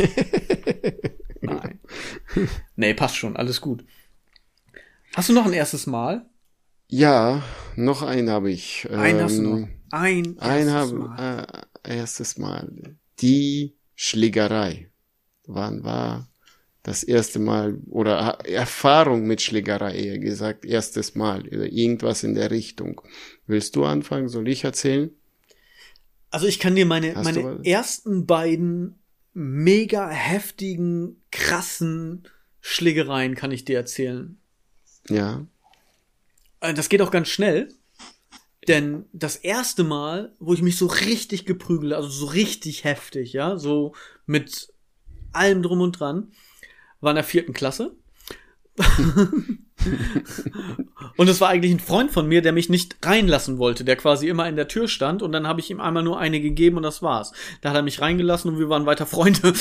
Nee, 2.76 2.94
passt 2.94 3.18
schon, 3.18 3.36
alles 3.38 3.62
gut. 3.62 3.86
Hast 5.14 5.30
du 5.30 5.34
noch 5.34 5.46
ein 5.46 5.54
erstes 5.54 5.88
Mal? 5.88 6.26
Ja, 6.88 7.44
noch 7.76 8.02
ein 8.02 8.30
habe 8.30 8.52
ich. 8.52 8.88
Ein 8.90 9.18
ähm, 9.18 9.24
hast 9.24 9.38
du 9.38 9.42
noch. 9.42 9.58
Ähm, 9.58 9.70
ein, 9.92 10.40
ein 10.40 10.74
hab, 10.74 10.92
Mal. 10.92 11.48
Äh, 11.84 11.98
erstes 11.98 12.38
Mal. 12.38 12.98
Die 13.20 13.76
Schlägerei. 13.96 14.90
Wann 15.46 15.84
war 15.84 16.28
das 16.84 17.04
erste 17.04 17.40
Mal 17.40 17.80
oder 17.90 18.40
Erfahrung 18.46 19.28
mit 19.28 19.42
Schlägerei 19.42 19.96
eher 19.96 20.18
gesagt, 20.18 20.66
erstes 20.66 21.16
Mal 21.16 21.48
oder 21.48 21.72
irgendwas 21.72 22.24
in 22.24 22.34
der 22.34 22.52
Richtung. 22.52 23.02
Willst 23.46 23.76
du 23.76 23.86
anfangen? 23.86 24.30
Soll 24.30 24.48
ich 24.48 24.64
erzählen? 24.64 25.12
Also 26.30 26.48
ich 26.48 26.60
kann 26.60 26.76
dir 26.76 26.86
meine, 26.86 27.14
meine 27.14 27.60
ersten 27.64 28.26
beiden 28.26 29.01
mega 29.34 30.10
heftigen, 30.10 31.22
krassen 31.32 32.28
Schlägereien 32.60 33.36
kann 33.36 33.52
ich 33.52 33.66
dir 33.66 33.78
erzählen. 33.78 34.38
Ja. 35.10 35.46
Äh, 36.60 36.74
das 36.74 36.90
geht 36.90 37.02
auch 37.02 37.12
ganz 37.12 37.30
schnell. 37.30 37.70
Denn 38.68 39.06
das 39.12 39.38
erste 39.38 39.84
Mal, 39.84 40.36
wo 40.40 40.54
ich 40.54 40.62
mich 40.62 40.78
so 40.78 40.86
richtig 40.86 41.46
geprügelt, 41.46 41.94
also 41.94 42.10
so 42.10 42.28
richtig 42.28 42.84
heftig, 42.84 43.34
ja, 43.34 43.58
so 43.58 43.96
mit 44.28 44.72
allem 45.32 45.64
drum 45.64 45.82
und 45.82 46.00
dran, 46.00 46.32
war 47.00 47.12
in 47.12 47.16
der 47.16 47.24
vierten 47.24 47.54
Klasse. 47.54 47.96
und 51.18 51.28
es 51.28 51.42
war 51.42 51.50
eigentlich 51.50 51.74
ein 51.74 51.80
Freund 51.80 52.12
von 52.12 52.28
mir, 52.28 52.42
der 52.42 52.54
mich 52.54 52.70
nicht 52.70 52.96
reinlassen 53.04 53.58
wollte, 53.58 53.84
der 53.84 53.98
quasi 53.98 54.28
immer 54.28 54.48
in 54.48 54.56
der 54.56 54.70
Tür 54.70 54.88
stand 54.88 55.22
und 55.22 55.34
dann 55.34 55.46
habe 55.48 55.60
ich 55.60 55.70
ihm 55.70 55.82
einmal 55.82 56.04
nur 56.04 56.18
eine 56.20 56.40
gegeben 56.40 56.78
und 56.78 56.84
das 56.84 57.02
war's. 57.02 57.34
Da 57.62 57.70
hat 57.70 57.76
er 57.76 57.82
mich 57.82 58.00
reingelassen 58.00 58.52
und 58.52 58.60
wir 58.60 58.70
waren 58.70 58.86
weiter 58.86 59.06
Freunde. 59.06 59.42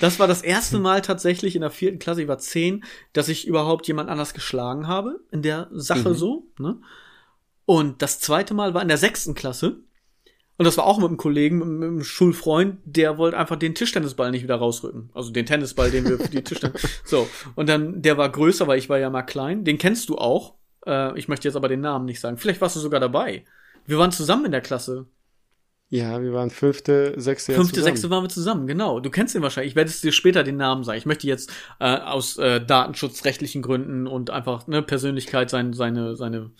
das 0.00 0.20
war 0.20 0.28
das 0.28 0.42
erste 0.42 0.78
Mal 0.78 1.02
tatsächlich 1.02 1.56
in 1.56 1.62
der 1.62 1.70
vierten 1.70 1.98
Klasse, 1.98 2.22
ich 2.22 2.28
war 2.28 2.38
zehn, 2.38 2.84
dass 3.12 3.28
ich 3.28 3.44
überhaupt 3.46 3.88
jemand 3.88 4.08
anders 4.08 4.34
geschlagen 4.34 4.86
habe, 4.86 5.18
in 5.32 5.42
der 5.42 5.68
Sache 5.72 6.10
mhm. 6.10 6.14
so. 6.14 6.46
Ne? 6.58 6.78
Und 7.66 8.02
das 8.02 8.20
zweite 8.20 8.54
Mal 8.54 8.74
war 8.74 8.82
in 8.82 8.88
der 8.88 8.98
sechsten 8.98 9.34
Klasse 9.34 9.80
Und 10.56 10.64
das 10.64 10.76
war 10.76 10.84
auch 10.84 10.98
mit 10.98 11.08
einem 11.08 11.16
Kollegen, 11.16 11.58
mit 11.58 11.88
einem 11.88 12.04
Schulfreund, 12.04 12.78
der 12.84 13.18
wollte 13.18 13.36
einfach 13.36 13.56
den 13.56 13.74
Tischtennisball 13.74 14.30
nicht 14.30 14.44
wieder 14.44 14.56
rausrücken. 14.56 15.10
Also 15.12 15.32
den 15.32 15.46
Tennisball, 15.46 15.90
den 15.90 16.08
wir 16.08 16.18
für 16.18 16.28
die 16.28 16.42
Tischtennis. 16.42 16.82
So. 17.04 17.28
Und 17.56 17.68
dann, 17.68 18.02
der 18.02 18.16
war 18.18 18.30
größer, 18.30 18.66
weil 18.66 18.78
ich 18.78 18.88
war 18.88 18.98
ja 18.98 19.10
mal 19.10 19.22
klein. 19.22 19.64
Den 19.64 19.78
kennst 19.78 20.08
du 20.08 20.16
auch. 20.16 20.54
Äh, 20.86 21.18
ich 21.18 21.26
möchte 21.26 21.48
jetzt 21.48 21.56
aber 21.56 21.68
den 21.68 21.80
Namen 21.80 22.04
nicht 22.04 22.20
sagen. 22.20 22.36
Vielleicht 22.36 22.60
warst 22.60 22.76
du 22.76 22.80
sogar 22.80 23.00
dabei. 23.00 23.44
Wir 23.84 23.98
waren 23.98 24.12
zusammen 24.12 24.46
in 24.46 24.52
der 24.52 24.60
Klasse. 24.60 25.06
Ja, 25.90 26.22
wir 26.22 26.32
waren 26.32 26.50
fünfte, 26.50 27.14
sechste. 27.16 27.52
Fünfte, 27.52 27.74
zusammen. 27.74 27.84
sechste 27.84 28.10
waren 28.10 28.24
wir 28.24 28.28
zusammen, 28.28 28.66
genau. 28.66 29.00
Du 29.00 29.10
kennst 29.10 29.34
ihn 29.34 29.42
wahrscheinlich. 29.42 29.72
Ich 29.72 29.76
werde 29.76 29.90
es 29.90 30.00
dir 30.00 30.12
später 30.12 30.42
den 30.42 30.56
Namen 30.56 30.82
sagen. 30.82 30.98
Ich 30.98 31.06
möchte 31.06 31.26
jetzt 31.26 31.52
äh, 31.78 31.98
aus 31.98 32.38
äh, 32.38 32.64
datenschutzrechtlichen 32.64 33.62
Gründen 33.62 34.06
und 34.06 34.30
einfach 34.30 34.66
ne 34.66 34.82
Persönlichkeit 34.82 35.50
sein, 35.50 35.72
seine 35.72 36.16
seine 36.16 36.50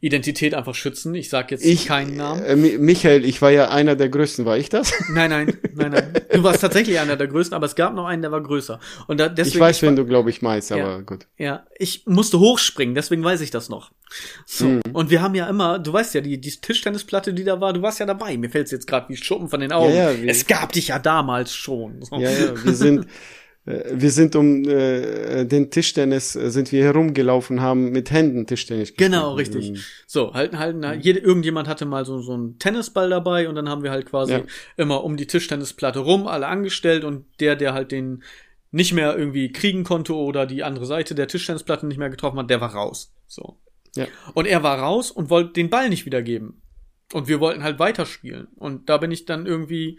Identität 0.00 0.54
einfach 0.54 0.74
schützen. 0.74 1.14
Ich 1.14 1.28
sag 1.28 1.50
jetzt 1.50 1.64
ich, 1.64 1.86
keinen 1.86 2.16
Namen. 2.16 2.42
Äh, 2.42 2.56
Michael, 2.56 3.24
ich 3.24 3.42
war 3.42 3.50
ja 3.50 3.68
einer 3.70 3.96
der 3.96 4.08
Größten, 4.08 4.44
war 4.44 4.56
ich 4.56 4.68
das? 4.68 4.92
Nein, 5.10 5.30
nein, 5.30 5.58
nein, 5.74 5.90
nein. 5.90 6.12
Du 6.32 6.42
warst 6.42 6.60
tatsächlich 6.60 6.98
einer 6.98 7.16
der 7.16 7.26
Größten, 7.26 7.54
aber 7.54 7.66
es 7.66 7.74
gab 7.74 7.94
noch 7.94 8.06
einen, 8.06 8.22
der 8.22 8.32
war 8.32 8.42
größer. 8.42 8.80
Und 9.06 9.18
da, 9.18 9.28
deswegen, 9.28 9.56
ich 9.56 9.60
weiß, 9.60 9.82
wenn 9.82 9.96
du, 9.96 10.06
glaube 10.06 10.30
ich, 10.30 10.42
meinst, 10.42 10.72
aber 10.72 10.80
ja, 10.80 11.00
gut. 11.00 11.26
Ja, 11.36 11.66
ich 11.78 12.06
musste 12.06 12.38
hochspringen, 12.38 12.94
deswegen 12.94 13.24
weiß 13.24 13.40
ich 13.40 13.50
das 13.50 13.68
noch. 13.68 13.90
So, 14.46 14.66
mhm. 14.66 14.80
und 14.92 15.10
wir 15.10 15.22
haben 15.22 15.34
ja 15.34 15.48
immer, 15.48 15.78
du 15.78 15.92
weißt 15.92 16.14
ja, 16.14 16.20
die, 16.20 16.40
die 16.40 16.50
Tischtennisplatte, 16.50 17.32
die 17.32 17.44
da 17.44 17.60
war, 17.60 17.72
du 17.72 17.82
warst 17.82 18.00
ja 18.00 18.06
dabei. 18.06 18.36
Mir 18.36 18.50
fällt's 18.50 18.70
jetzt 18.70 18.86
gerade 18.86 19.08
wie 19.08 19.16
Schuppen 19.16 19.48
von 19.48 19.60
den 19.60 19.72
Augen. 19.72 19.94
Ja, 19.94 20.10
ja, 20.10 20.30
es 20.30 20.46
gab 20.46 20.72
dich 20.72 20.88
ja 20.88 20.98
damals 20.98 21.54
schon. 21.54 22.02
So. 22.02 22.16
Ja, 22.16 22.30
ja, 22.30 22.64
wir 22.64 22.74
sind 22.74 23.06
wir 23.64 24.10
sind 24.10 24.36
um 24.36 24.64
äh, 24.64 25.44
den 25.44 25.70
Tischtennis 25.70 26.34
äh, 26.34 26.50
sind 26.50 26.72
wir 26.72 26.82
herumgelaufen, 26.82 27.60
haben 27.60 27.90
mit 27.90 28.10
Händen 28.10 28.46
Tischtennis 28.46 28.90
gespielt. 28.90 29.10
Genau, 29.10 29.34
richtig. 29.34 29.72
Mhm. 29.72 29.76
So, 30.06 30.32
halten, 30.32 30.58
halten, 30.58 30.78
mhm. 30.78 31.00
jede, 31.00 31.20
irgendjemand 31.20 31.68
hatte 31.68 31.84
mal 31.84 32.04
so, 32.04 32.20
so 32.20 32.32
einen 32.32 32.58
Tennisball 32.58 33.10
dabei 33.10 33.48
und 33.48 33.54
dann 33.56 33.68
haben 33.68 33.82
wir 33.82 33.90
halt 33.90 34.06
quasi 34.06 34.32
ja. 34.32 34.42
immer 34.76 35.04
um 35.04 35.16
die 35.16 35.26
Tischtennisplatte 35.26 35.98
rum 35.98 36.26
alle 36.26 36.46
angestellt 36.46 37.04
und 37.04 37.26
der, 37.38 37.54
der 37.54 37.74
halt 37.74 37.92
den 37.92 38.22
nicht 38.70 38.94
mehr 38.94 39.16
irgendwie 39.16 39.52
kriegen 39.52 39.84
konnte 39.84 40.14
oder 40.14 40.46
die 40.46 40.62
andere 40.62 40.86
Seite 40.86 41.14
der 41.14 41.28
Tischtennisplatte 41.28 41.86
nicht 41.86 41.98
mehr 41.98 42.10
getroffen 42.10 42.38
hat, 42.38 42.50
der 42.50 42.60
war 42.60 42.72
raus. 42.72 43.12
So. 43.26 43.58
Ja. 43.94 44.06
Und 44.34 44.46
er 44.46 44.62
war 44.62 44.78
raus 44.78 45.10
und 45.10 45.28
wollte 45.28 45.52
den 45.52 45.70
Ball 45.70 45.88
nicht 45.88 46.06
wiedergeben. 46.06 46.62
Und 47.12 47.26
wir 47.26 47.40
wollten 47.40 47.64
halt 47.64 47.78
weiterspielen. 47.78 48.46
Und 48.54 48.88
da 48.88 48.96
bin 48.98 49.10
ich 49.10 49.24
dann 49.24 49.46
irgendwie 49.46 49.98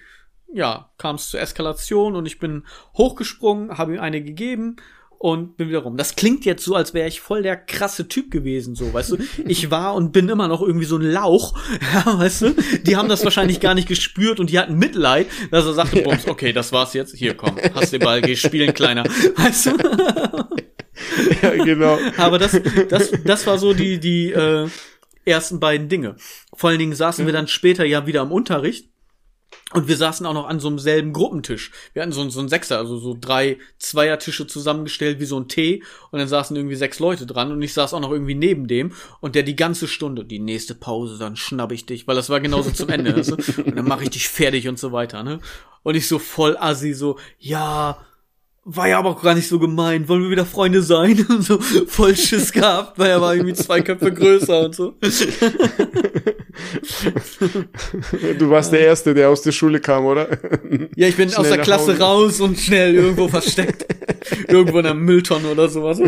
ja, 0.54 0.91
kam 0.97 1.16
es 1.16 1.30
zur 1.30 1.39
Eskalation 1.39 2.16
und 2.16 2.26
ich 2.26 2.39
bin 2.39 2.66
hochgesprungen, 2.97 3.78
habe 3.78 3.95
ihm 3.95 3.99
eine 3.99 4.24
gegeben 4.24 4.78
und 5.18 5.56
bin 5.56 5.70
wieder 5.70 5.80
rum. 5.80 5.97
Das 5.97 6.16
klingt 6.16 6.45
jetzt 6.45 6.66
so, 6.66 6.74
als 6.74 6.95
wäre 6.95 7.08
ich 7.08 7.22
voll 7.22 7.43
der 7.43 7.56
krasse 7.56 8.08
Typ 8.08 8.32
gewesen, 8.32 8.74
so, 8.74 8.91
weißt 8.91 9.12
du? 9.12 9.18
Ich 9.45 9.70
war 9.70 9.93
und 9.93 10.12
bin 10.12 10.28
immer 10.30 10.47
noch 10.47 10.62
irgendwie 10.62 10.86
so 10.86 10.97
ein 10.97 11.04
Lauch, 11.04 11.58
ja, 11.93 12.20
weißt 12.20 12.41
du? 12.41 12.56
Die 12.84 12.95
haben 12.95 13.08
das 13.08 13.24
wahrscheinlich 13.24 13.60
gar 13.60 13.76
nicht 13.76 13.88
gespürt 13.88 14.39
und 14.39 14.49
die 14.49 14.58
hatten 14.58 14.78
Mitleid, 14.78 15.28
dass 15.52 15.66
er 15.66 15.74
sagte, 15.74 16.02
Bums, 16.02 16.28
okay, 16.28 16.54
das 16.54 16.72
war's 16.72 16.93
jetzt, 16.93 17.16
hier, 17.16 17.36
komm, 17.36 17.58
hast 17.76 17.93
den 17.93 18.02
Ball, 18.02 18.22
geh 18.22 18.36
spielen, 18.36 18.74
Kleiner, 18.74 19.04
weißt 19.36 19.68
du? 19.68 19.72
Ja, 21.41 21.64
genau. 21.64 21.99
Aber 22.18 22.39
das, 22.39 22.60
das, 22.89 23.12
das 23.24 23.47
war 23.47 23.58
so 23.58 23.74
die, 23.74 23.99
die, 23.99 24.32
äh, 24.32 24.68
ersten 25.24 25.60
beiden 25.60 25.88
Dinge. 25.88 26.16
Vor 26.54 26.72
allen 26.72 26.80
Dingen 26.80 26.95
saßen 26.95 27.26
wir 27.26 27.34
dann 27.34 27.47
später 27.47 27.86
ja 27.86 28.08
wieder 28.08 28.22
im 28.24 28.32
Unterricht 28.32 28.89
und 29.74 29.88
wir 29.88 29.95
saßen 29.95 30.26
auch 30.26 30.34
noch 30.34 30.47
an 30.47 30.60
so 30.60 30.68
einem 30.68 30.80
selben 30.80 31.14
Gruppentisch. 31.14 31.72
Wir 31.93 32.02
hatten 32.02 32.12
so, 32.12 32.30
so 32.30 32.39
einen 32.39 32.49
Sechser, 32.49 32.78
also 32.78 32.97
so 32.97 33.18
drei 33.20 33.58
Zweiertische 33.80 34.45
zusammengestellt 34.45 35.20
wie 35.20 35.26
so 35.26 35.39
ein 35.39 35.47
T. 35.47 35.82
Und 36.12 36.20
dann 36.20 36.28
saßen 36.28 36.56
irgendwie 36.56 36.76
sechs 36.76 36.99
Leute 36.99 37.26
dran 37.26 37.52
und 37.52 37.62
ich 37.62 37.74
saß 37.74 37.93
auch 37.93 38.02
noch 38.02 38.12
irgendwie 38.12 38.36
neben 38.36 38.68
dem. 38.68 38.91
Und 39.22 39.36
der 39.36 39.43
die 39.43 39.56
ganze 39.56 39.88
Stunde, 39.88 40.26
die 40.26 40.39
nächste 40.39 40.76
Pause, 40.76 41.18
dann 41.18 41.38
schnapp 41.38 41.72
ich 41.72 41.86
dich, 41.86 42.06
weil 42.06 42.16
das 42.16 42.30
war 42.30 42.41
genauso 42.41 42.72
zum 42.72 42.89
Ende. 42.89 43.14
Du? 43.14 43.36
Und 43.64 43.76
dann 43.78 43.88
mache 43.88 44.04
ich 44.04 44.10
dich 44.10 44.28
fertig 44.28 44.68
und 44.68 44.78
so 44.78 44.91
weiter. 44.91 45.24
Ne? 45.24 45.39
Und 45.84 45.95
ich 45.95 46.08
so 46.08 46.20
voll 46.20 46.58
assi, 46.58 46.93
so, 46.93 47.18
ja, 47.39 47.97
war 48.64 48.88
ja 48.88 48.99
aber 48.99 49.09
auch 49.09 49.24
gar 49.24 49.34
nicht 49.34 49.47
so 49.47 49.57
gemein, 49.57 50.07
wollen 50.07 50.24
wir 50.24 50.30
wieder 50.30 50.45
Freunde 50.45 50.84
sein? 50.84 51.26
Und 51.30 51.43
so 51.43 51.59
voll 51.59 52.16
Schiss 52.16 52.51
gehabt, 52.51 52.99
weil 52.99 53.09
er 53.09 53.22
war 53.22 53.34
irgendwie 53.34 53.53
zwei 53.53 53.82
Köpfe 53.82 54.12
größer 54.12 54.66
und 54.66 54.76
so. 54.76 54.93
Du 58.38 58.49
warst 58.49 58.74
der 58.74 58.82
Erste, 58.82 59.14
der 59.14 59.30
aus 59.30 59.41
der 59.41 59.51
Schule 59.53 59.80
kam, 59.80 60.05
oder? 60.05 60.28
Ja, 60.95 61.07
ich 61.07 61.16
bin 61.16 61.30
schnell 61.30 61.39
aus 61.39 61.47
der 61.47 61.59
Klasse 61.59 61.93
Hause. 61.93 62.01
raus 62.01 62.41
und 62.41 62.59
schnell 62.59 62.93
irgendwo 62.95 63.28
versteckt. 63.30 63.86
irgendwo 64.47 64.80
in 64.80 64.84
der 64.84 64.93
Mülltonne 64.93 65.47
oder 65.49 65.70
sowas. 65.70 65.99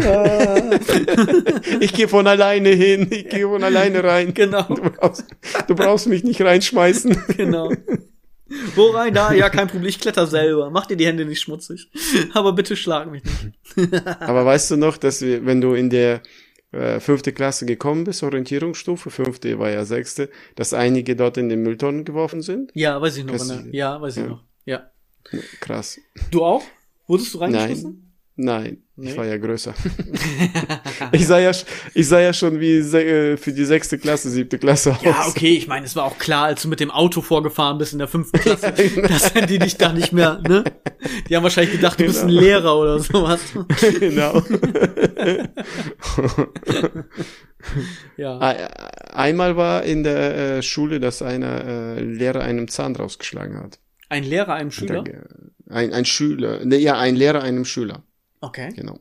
ich 1.80 1.94
gehe 1.94 2.08
von 2.08 2.28
alleine 2.28 2.70
hin, 2.70 3.08
ich 3.10 3.30
gehe 3.30 3.48
von 3.48 3.64
alleine 3.64 4.04
rein. 4.04 4.34
Genau. 4.34 4.64
Du 4.64 4.82
brauchst, 4.92 5.26
du 5.68 5.76
brauchst 5.76 6.08
mich 6.08 6.24
nicht 6.24 6.42
reinschmeißen. 6.42 7.18
Genau. 7.38 7.72
Wo 8.76 8.88
rein? 8.88 9.14
Da? 9.14 9.34
Ja, 9.34 9.50
kein 9.50 9.68
Problem, 9.68 9.90
ich 9.90 10.00
kletter 10.00 10.28
selber. 10.28 10.70
Mach 10.70 10.86
dir 10.86 10.98
die 10.98 11.06
Hände 11.06 11.26
nicht 11.26 11.42
schmutzig. 11.42 11.90
Aber 12.34 12.54
bitte 12.54 12.76
schlag 12.76 13.10
mich 13.10 13.24
nicht. 13.24 13.94
Aber 14.20 14.46
weißt 14.46 14.72
du 14.72 14.78
noch, 14.78 14.98
dass 14.98 15.22
wir, 15.22 15.46
wenn 15.46 15.62
du 15.62 15.74
in 15.74 15.90
der 15.90 16.22
äh, 16.72 17.00
fünfte 17.00 17.34
Klasse 17.34 17.66
gekommen 17.66 18.04
bist, 18.04 18.24
Orientierungsstufe, 18.24 19.10
fünfte 19.10 19.60
war 19.60 19.70
ja 19.70 19.86
sechste, 19.86 20.30
dass 20.56 20.74
einige 20.74 21.16
dort 21.16 21.38
in 21.38 21.50
den 21.50 21.62
Mülltonnen 21.64 22.06
geworfen 22.06 22.42
sind? 22.42 22.72
Ja, 22.74 23.02
weiß 23.02 23.18
ich 23.18 23.26
noch. 23.26 23.46
Ne? 23.46 23.70
Ja, 23.72 24.02
weiß 24.02 24.18
ich 24.18 24.24
ja. 24.24 24.30
noch. 24.30 24.44
Ja. 24.66 24.92
Krass. 25.60 26.00
Du 26.32 26.44
auch? 26.44 26.64
Wurdest 27.08 27.34
du 27.34 27.40
reingeschossen? 27.40 27.84
Nein. 27.84 28.03
Nein, 28.36 28.82
nee. 28.96 29.12
ich 29.12 29.18
war 29.18 29.26
ja 29.28 29.38
größer. 29.38 29.76
ich 31.12 31.28
sah 31.28 31.38
ja, 31.38 31.52
ich 31.94 32.08
sah 32.08 32.20
ja 32.20 32.34
schon 32.34 32.60
wie 32.60 32.78
äh, 32.78 33.38
für 33.38 33.54
die 33.54 33.64
sechste 33.64 34.00
Klasse, 34.00 34.32
siebte 34.32 34.58
Klasse 34.58 34.94
aus. 34.94 35.04
Ja, 35.04 35.28
okay, 35.28 35.56
ich 35.56 35.68
meine, 35.68 35.86
es 35.86 35.96
war 35.96 36.06
auch 36.06 36.18
klar, 36.18 36.46
als 36.46 36.64
du 36.64 36.68
mit 36.68 36.80
dem 36.80 36.90
Auto 36.90 37.22
vorgefahren 37.22 37.78
bist 37.78 37.94
in 37.94 38.00
der 38.00 38.08
fünften 38.08 38.40
Klasse, 38.40 38.74
genau. 38.76 39.08
dass 39.08 39.34
die 39.34 39.60
dich 39.60 39.78
da 39.78 39.94
nicht 39.94 40.14
mehr, 40.14 40.42
ne? 40.48 40.64
Die 41.30 41.36
haben 41.36 41.44
wahrscheinlich 41.44 41.76
gedacht, 41.76 42.00
du 42.00 42.06
genau. 42.06 42.12
bist 42.12 42.24
ein 42.24 42.30
genau. 42.30 42.42
Lehrer 42.42 42.80
oder 42.80 43.00
sowas. 43.00 43.42
genau. 44.00 44.42
ja. 48.18 48.40
Einmal 49.14 49.58
war 49.58 49.84
in 49.84 50.04
der 50.04 50.58
äh, 50.58 50.64
Schule, 50.64 51.00
dass 51.00 51.22
einer 51.22 51.66
äh, 51.66 52.02
Lehrer 52.02 52.42
einem 52.42 52.68
Zahn 52.68 52.96
rausgeschlagen 52.96 53.60
hat. 53.60 53.78
Ein 54.10 54.24
Lehrer 54.24 54.56
einem 54.56 54.72
Schüler? 54.72 55.04
Ein, 55.70 55.94
ein 55.94 56.06
Schüler, 56.06 56.66
ne, 56.66 56.78
ja, 56.78 56.98
ein 56.98 57.16
Lehrer 57.16 57.44
einem 57.44 57.66
Schüler. 57.66 58.04
Okay. 58.44 58.74
Genau. 58.76 59.00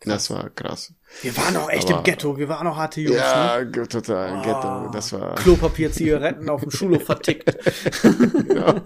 Krass. 0.00 0.28
Das 0.28 0.30
war 0.30 0.50
krass. 0.50 0.94
Wir 1.22 1.36
waren 1.36 1.56
auch 1.56 1.68
echt 1.68 1.88
Aber, 1.88 1.98
im 1.98 2.04
Ghetto, 2.04 2.38
wir 2.38 2.48
waren 2.48 2.64
auch 2.68 2.76
harte 2.76 3.00
Jungs. 3.00 3.16
Ja, 3.16 3.64
ne? 3.64 3.88
total, 3.88 4.38
oh, 4.38 4.42
Ghetto. 4.42 4.90
Das 4.92 5.12
war. 5.12 5.34
Klopapier, 5.34 5.90
Zigaretten 5.90 6.48
auf 6.48 6.60
dem 6.60 6.70
Schulhof 6.70 7.02
vertickt. 7.02 7.52
ja. 8.54 8.80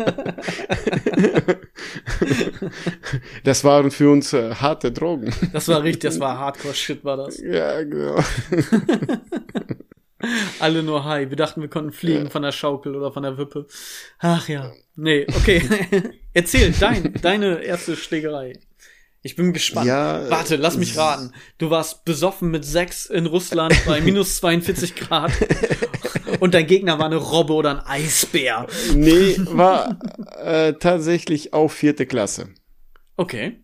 das 3.44 3.62
waren 3.62 3.90
für 3.90 4.10
uns 4.10 4.32
äh, 4.32 4.54
harte 4.54 4.90
Drogen. 4.90 5.34
Das 5.52 5.68
war 5.68 5.82
richtig, 5.82 6.04
das 6.04 6.18
war 6.18 6.38
Hardcore-Shit, 6.38 7.04
war 7.04 7.18
das. 7.18 7.38
Ja, 7.38 7.82
genau. 7.82 8.18
Alle 10.60 10.82
nur 10.82 11.04
high. 11.04 11.28
Wir 11.28 11.36
dachten, 11.36 11.60
wir 11.60 11.68
konnten 11.68 11.92
fliegen 11.92 12.24
ja. 12.24 12.30
von 12.30 12.40
der 12.40 12.52
Schaukel 12.52 12.96
oder 12.96 13.12
von 13.12 13.24
der 13.24 13.36
Wippe. 13.36 13.66
Ach 14.18 14.48
ja. 14.48 14.72
Nee, 14.94 15.26
okay. 15.28 15.62
Erzähl, 16.32 16.72
dein, 16.78 17.12
deine 17.20 17.62
erste 17.62 17.96
Schlägerei. 17.96 18.54
Ich 19.24 19.36
bin 19.36 19.52
gespannt. 19.52 19.86
Ja, 19.86 20.28
Warte, 20.30 20.56
lass 20.56 20.76
mich 20.76 20.96
raten. 20.96 21.32
Du 21.58 21.70
warst 21.70 22.04
besoffen 22.04 22.50
mit 22.50 22.64
sechs 22.64 23.06
in 23.06 23.26
Russland 23.26 23.74
bei 23.86 24.00
minus 24.02 24.38
42 24.38 24.96
Grad 24.96 25.32
und 26.40 26.54
dein 26.54 26.66
Gegner 26.66 26.98
war 26.98 27.06
eine 27.06 27.16
Robbe 27.16 27.52
oder 27.52 27.70
ein 27.70 27.86
Eisbär. 27.86 28.66
Nee, 28.94 29.36
war 29.44 29.98
äh, 30.44 30.72
tatsächlich 30.74 31.52
auch 31.52 31.70
vierte 31.70 32.06
Klasse. 32.06 32.48
Okay. 33.16 33.60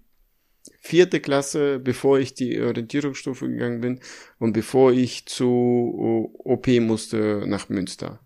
Vierte 0.80 1.18
Klasse, 1.20 1.80
bevor 1.80 2.20
ich 2.20 2.34
die 2.34 2.60
Orientierungsstufe 2.60 3.48
gegangen 3.48 3.80
bin 3.80 4.00
und 4.38 4.52
bevor 4.52 4.92
ich 4.92 5.26
zu 5.26 6.30
OP 6.44 6.68
musste 6.68 7.42
nach 7.46 7.68
Münster. 7.68 8.20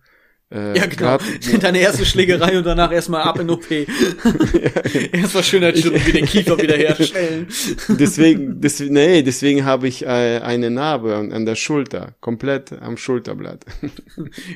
Äh, 0.52 0.76
ja, 0.76 0.86
genau. 0.86 1.18
Deine 1.60 1.80
erste 1.80 2.04
Schlägerei 2.04 2.58
und 2.58 2.64
danach 2.64 2.92
erstmal 2.92 3.22
ab 3.22 3.38
in 3.40 3.48
OP. 3.48 3.70
ja, 3.70 3.84
erstmal 5.12 5.42
Schönheitschirurgie 5.42 6.12
den 6.12 6.26
Kiefer 6.26 6.60
wiederherstellen. 6.60 7.46
deswegen, 7.88 8.60
deswegen, 8.60 8.92
nee, 8.92 9.22
deswegen 9.22 9.64
habe 9.64 9.88
ich 9.88 10.02
äh, 10.02 10.40
eine 10.40 10.70
Narbe 10.70 11.16
an, 11.16 11.32
an, 11.32 11.46
der 11.46 11.54
Schulter, 11.54 12.14
komplett 12.20 12.72
am 12.72 12.96
Schulterblatt. 12.96 13.64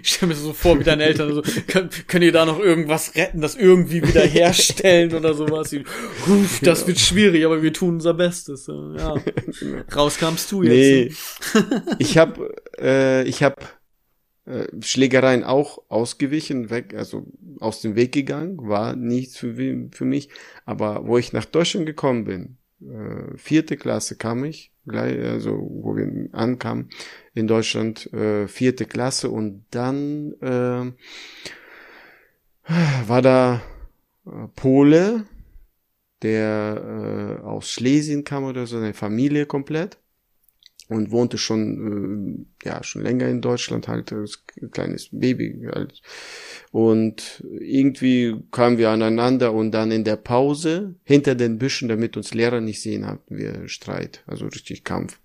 ich 0.02 0.14
stelle 0.14 0.30
mir 0.30 0.38
so 0.38 0.52
vor, 0.52 0.78
wie 0.78 0.84
deine 0.84 1.04
Eltern 1.04 1.34
so, 1.34 1.42
können, 1.66 1.88
können 2.06 2.24
ihr 2.24 2.32
da 2.32 2.44
noch 2.44 2.58
irgendwas 2.58 3.14
retten, 3.14 3.40
das 3.40 3.54
irgendwie 3.56 4.06
wiederherstellen 4.06 5.14
oder 5.14 5.32
sowas? 5.34 5.72
Huf, 6.26 6.60
das 6.62 6.80
genau. 6.80 6.88
wird 6.88 6.98
schwierig, 6.98 7.44
aber 7.46 7.62
wir 7.62 7.72
tun 7.72 7.94
unser 7.94 8.14
Bestes. 8.14 8.66
Ja. 8.66 8.74
Genau. 8.76 9.18
Raus 9.94 10.18
kamst 10.18 10.52
du 10.52 10.62
jetzt. 10.62 10.72
Nee, 11.54 11.64
ich 11.98 12.18
habe, 12.18 12.54
äh, 12.78 13.22
ich 13.24 13.42
habe 13.42 13.56
äh, 14.46 14.66
Schlägereien 14.80 15.44
auch 15.44 15.82
ausgewichen, 15.88 16.70
weg, 16.70 16.94
also 16.94 17.26
aus 17.60 17.80
dem 17.80 17.96
Weg 17.96 18.12
gegangen, 18.12 18.58
war 18.58 18.94
nichts 18.94 19.36
für, 19.36 19.54
für 19.90 20.04
mich. 20.04 20.28
Aber 20.64 21.06
wo 21.06 21.18
ich 21.18 21.32
nach 21.32 21.44
Deutschland 21.44 21.86
gekommen 21.86 22.24
bin, 22.24 22.56
äh, 22.80 23.36
vierte 23.36 23.76
Klasse 23.76 24.16
kam 24.16 24.44
ich, 24.44 24.72
gleich, 24.86 25.18
also 25.20 25.52
wo 25.52 25.96
wir 25.96 26.28
ankamen 26.32 26.90
in 27.34 27.48
Deutschland, 27.48 28.12
äh, 28.12 28.46
vierte 28.46 28.86
Klasse 28.86 29.30
und 29.30 29.64
dann 29.70 30.32
äh, 30.40 30.92
war 33.06 33.22
da 33.22 33.62
äh, 34.26 34.30
Pole, 34.54 35.24
der 36.22 37.40
äh, 37.40 37.44
aus 37.44 37.70
Schlesien 37.70 38.24
kam 38.24 38.44
oder 38.44 38.66
so, 38.66 38.76
eine 38.76 38.94
Familie 38.94 39.46
komplett 39.46 39.98
und 40.88 41.10
wohnte 41.10 41.38
schon 41.38 42.46
äh, 42.62 42.68
ja 42.68 42.82
schon 42.82 43.02
länger 43.02 43.28
in 43.28 43.40
Deutschland 43.40 43.88
halt 43.88 44.12
als 44.12 44.44
kleines 44.70 45.08
Baby 45.10 45.68
halt. 45.74 46.00
und 46.70 47.44
irgendwie 47.60 48.36
kamen 48.52 48.78
wir 48.78 48.90
aneinander 48.90 49.52
und 49.52 49.72
dann 49.72 49.90
in 49.90 50.04
der 50.04 50.16
Pause 50.16 50.94
hinter 51.04 51.34
den 51.34 51.58
Büschen 51.58 51.88
damit 51.88 52.16
uns 52.16 52.34
Lehrer 52.34 52.60
nicht 52.60 52.80
sehen 52.80 53.06
hatten 53.06 53.36
wir 53.36 53.68
Streit 53.68 54.22
also 54.26 54.46
richtig 54.46 54.84
Kampf 54.84 55.18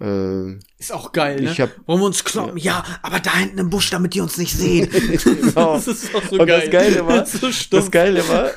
äh, 0.00 0.58
ist 0.78 0.92
auch 0.92 1.12
geil, 1.12 1.40
ne? 1.40 1.52
Ich 1.52 1.60
hab, 1.60 1.70
Wollen 1.86 2.00
wir 2.00 2.06
uns 2.06 2.24
kloppen? 2.24 2.58
Ja. 2.58 2.84
ja. 2.86 2.98
aber 3.02 3.20
da 3.20 3.36
hinten 3.36 3.58
im 3.58 3.70
Busch, 3.70 3.90
damit 3.90 4.14
die 4.14 4.20
uns 4.20 4.36
nicht 4.38 4.52
sehen. 4.52 4.90
genau. 5.24 5.74
Das 5.74 5.86
ist 5.86 6.14
auch 6.14 6.22
so 6.24 6.38
und 6.38 6.46
geil. 6.46 6.62
Das 6.64 6.70
Geile 6.70 7.06
war, 7.06 7.18
das, 7.18 7.32
so 7.32 7.48
das 7.70 7.90
Geile 7.90 8.28
war, 8.28 8.50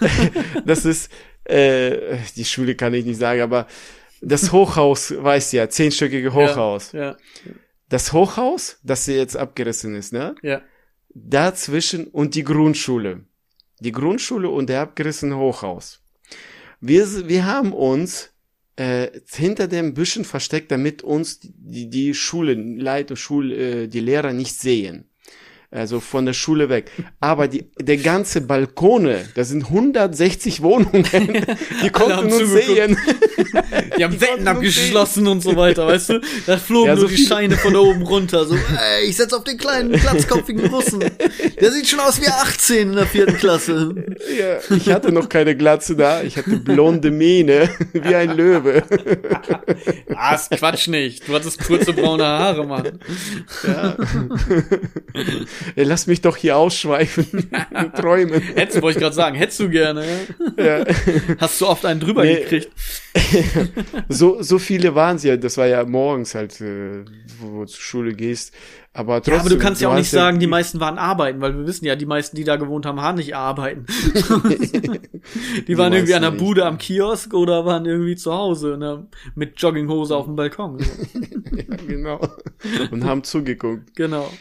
das 0.66 0.86
ist, 0.86 1.12
äh, 1.44 2.18
die 2.36 2.46
Schule 2.46 2.76
kann 2.76 2.94
ich 2.94 3.06
nicht 3.06 3.20
sagen, 3.20 3.42
aber 3.42 3.68
das 4.22 4.52
Hochhaus, 4.52 5.14
weißt 5.16 5.54
du 5.54 5.58
ja, 5.58 5.70
zehnstöckige 5.70 6.34
Hochhaus. 6.34 6.92
Ja, 6.92 7.00
ja. 7.02 7.18
Das 7.90 8.14
Hochhaus, 8.14 8.80
das 8.84 9.06
jetzt 9.08 9.38
abgerissen 9.38 9.96
ist, 9.96 10.12
ne? 10.12 10.36
Ja. 10.42 10.62
Dazwischen 11.14 12.08
und 12.08 12.36
die 12.36 12.44
Grundschule. 12.44 13.26
Die 13.80 13.92
Grundschule 13.92 14.50
und 14.50 14.70
der 14.70 14.82
abgerissene 14.82 15.38
Hochhaus. 15.38 16.02
Wir, 16.82 17.28
wir 17.28 17.46
haben 17.46 17.74
uns 17.74 18.32
äh, 18.76 19.10
hinter 19.32 19.68
dem 19.68 19.94
Büschen 19.94 20.26
versteckt, 20.26 20.72
damit 20.72 21.02
uns 21.02 21.40
die, 21.42 21.90
die 21.90 22.14
Schule, 22.14 22.54
Leiter, 22.54 23.16
Schul, 23.16 23.52
äh, 23.52 23.88
die 23.88 24.00
Lehrer 24.00 24.34
nicht 24.34 24.56
sehen 24.60 25.10
also 25.70 26.00
von 26.00 26.26
der 26.26 26.34
Schule 26.34 26.70
weg. 26.70 26.92
Aber 27.20 27.48
die, 27.48 27.70
der 27.80 27.98
ganze 27.98 28.42
Balkone, 28.42 29.28
da 29.36 29.44
sind 29.44 29.66
160 29.66 30.62
Wohnungen, 30.62 31.04
die 31.84 31.90
konnten 31.90 32.32
uns 32.32 32.52
sehen. 32.52 32.98
Die 33.98 34.04
haben 34.04 34.12
die 34.12 34.22
Wetten 34.22 34.48
abgeschlossen 34.48 35.28
und 35.28 35.42
so 35.42 35.56
weiter, 35.56 35.88
weißt 35.88 36.10
du? 36.10 36.22
Da 36.46 36.58
flogen 36.58 36.88
ja, 36.88 36.96
so 36.96 37.02
nur 37.02 37.12
die 37.12 37.18
Scheine 37.18 37.58
von 37.58 37.74
da 37.74 37.80
oben 37.80 38.04
runter. 38.04 38.46
So, 38.46 38.56
ey, 38.56 39.06
ich 39.08 39.16
setz 39.16 39.34
auf 39.34 39.44
den 39.44 39.58
kleinen, 39.58 39.92
glatzkopfigen 39.92 40.66
Russen. 40.68 41.04
Der 41.60 41.72
sieht 41.72 41.88
schon 41.88 42.00
aus 42.00 42.22
wie 42.22 42.28
18 42.28 42.90
in 42.90 42.96
der 42.96 43.08
vierten 43.08 43.38
Klasse. 43.38 43.96
Ja, 44.38 44.76
ich 44.76 44.90
hatte 44.90 45.12
noch 45.12 45.30
keine 45.30 45.56
Glatze 45.56 45.96
da. 45.96 46.22
Ich 46.22 46.38
hatte 46.38 46.58
blonde 46.58 47.12
Mähne, 47.12 47.70
wie 47.94 48.16
ein 48.16 48.36
Löwe. 48.36 48.84
Ah, 50.16 50.36
ist 50.36 50.52
Quatsch 50.52 50.88
nicht. 50.88 51.28
Du 51.28 51.34
hattest 51.34 51.64
kurze 51.66 51.94
braune 51.94 52.26
Haare, 52.26 52.66
Mann. 52.66 53.00
Ja. 53.66 53.98
Lass 55.76 56.08
mich 56.08 56.22
doch 56.22 56.38
hier 56.38 56.58
ausschweifen, 56.58 57.50
träumen. 57.96 58.42
Hättest, 58.42 58.82
wollte 58.82 58.98
ich 59.00 59.02
gerade 59.02 59.16
sagen, 59.16 59.36
hättest 59.36 59.60
du 59.60 59.70
gerne. 59.70 60.06
Ja. 60.58 60.86
Hast 61.40 61.60
du 61.62 61.68
oft 61.68 61.86
einen 61.86 62.00
drüber 62.00 62.24
nee. 62.24 62.36
gekriegt? 62.36 62.70
so, 64.10 64.42
so 64.42 64.60
viele 64.60 64.96
waren 64.96 65.18
sie 65.18 65.30
ja, 65.30 65.38
das 65.38 65.58
war 65.58 65.68
ja 65.68 65.86
morgens 65.86 66.36
halt, 66.36 66.60
äh, 66.62 67.06
wo 67.40 67.62
du 67.62 67.66
zur 67.66 67.82
Schule 67.82 68.14
gehst. 68.14 68.54
Aber 68.94 69.18
trotzdem. 69.18 69.34
Ja, 69.34 69.40
aber 69.42 69.50
du 69.50 69.58
kannst 69.60 69.82
ja 69.82 69.90
auch 69.90 69.96
nicht 69.96 70.10
sagen, 70.10 70.40
die 70.40 70.48
meisten 70.48 70.80
waren 70.80 70.98
arbeiten, 70.98 71.40
weil 71.40 71.56
wir 71.56 71.68
wissen 71.68 71.86
ja, 71.86 71.96
die 71.96 72.08
meisten, 72.08 72.36
die 72.36 72.44
da 72.44 72.56
gewohnt 72.56 72.86
haben, 72.88 73.00
haben 73.00 73.18
nicht 73.18 73.36
arbeiten. 73.36 73.86
die, 75.68 75.78
waren 75.78 75.94
irgendwie 75.94 76.16
an 76.16 76.24
der 76.24 76.32
Bude 76.32 76.62
nicht. 76.62 76.68
am 76.68 76.78
Kiosk 76.80 77.34
oder 77.36 77.64
waren 77.66 77.86
irgendwie 77.86 78.16
zu 78.16 78.34
Hause 78.34 78.76
ne, 78.78 79.08
mit 79.36 79.62
Jogginghose 79.62 80.16
auf 80.16 80.26
dem 80.26 80.36
Balkon. 80.36 80.80
ja, 81.52 81.76
genau. 81.88 82.28
Und 82.90 83.06
haben 83.06 83.24
zugeguckt. 83.24 83.96
Genau. 83.96 84.32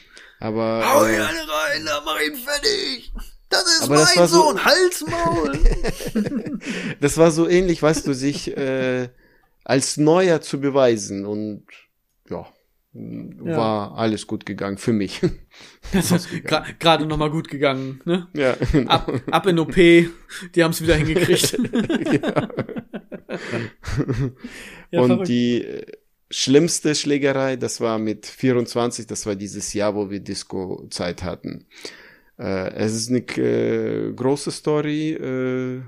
Aber. 0.41 0.83
Hau 0.87 1.05
äh, 1.05 1.19
alle 1.19 1.21
rein, 1.21 1.85
da 1.85 2.03
mach 2.05 2.21
ihn 2.21 2.37
fertig! 2.37 3.13
Das 3.49 3.81
ist 3.81 3.89
mein 3.89 3.99
das 3.99 4.31
Sohn, 4.31 4.57
so, 4.57 4.65
Halsmaul! 4.65 5.59
das 7.01 7.17
war 7.17 7.31
so 7.31 7.49
ähnlich, 7.49 7.83
weißt 7.83 8.07
du, 8.07 8.13
sich 8.13 8.57
äh, 8.57 9.09
als 9.67 9.97
Neuer 9.97 10.41
zu 10.41 10.61
beweisen 10.61 11.27
und 11.27 11.65
ja, 12.31 12.47
ja. 12.95 13.57
war 13.57 13.99
alles 13.99 14.29
gut 14.29 14.47
gegangen 14.47 14.79
für 14.79 14.93
mich. 14.93 15.21
Gerade 16.45 16.75
gra 16.79 16.99
nochmal 16.99 17.31
gut 17.31 17.49
gegangen, 17.49 18.01
ne? 18.05 18.29
Ja. 18.33 18.57
Genau. 18.71 18.89
Ab, 18.91 19.13
ab 19.29 19.47
in 19.49 19.59
OP, 19.59 19.75
die 19.75 20.63
haben 20.63 20.71
es 20.71 20.81
wieder 20.81 20.95
hingekriegt. 20.95 21.59
ja. 22.23 22.49
ja 24.93 25.01
und 25.01 25.09
verrückt. 25.09 25.29
die 25.29 25.63
äh, 25.63 25.87
schlimmste 26.31 26.95
Schlägerei, 26.95 27.57
das 27.57 27.81
war 27.81 27.99
mit 27.99 28.25
24, 28.25 29.09
das 29.09 29.27
war 29.27 29.35
dieses 29.35 29.75
Jahr, 29.75 29.97
wo 29.97 30.11
wir 30.11 30.21
Disco-Zeit 30.21 31.25
hatten. 31.25 31.67
Äh, 32.39 32.73
es 32.75 32.95
ist 32.95 33.11
eine 33.11 33.19
äh, 33.19 34.13
große 34.13 34.53
Story. 34.53 35.13
Äh, 35.15 35.83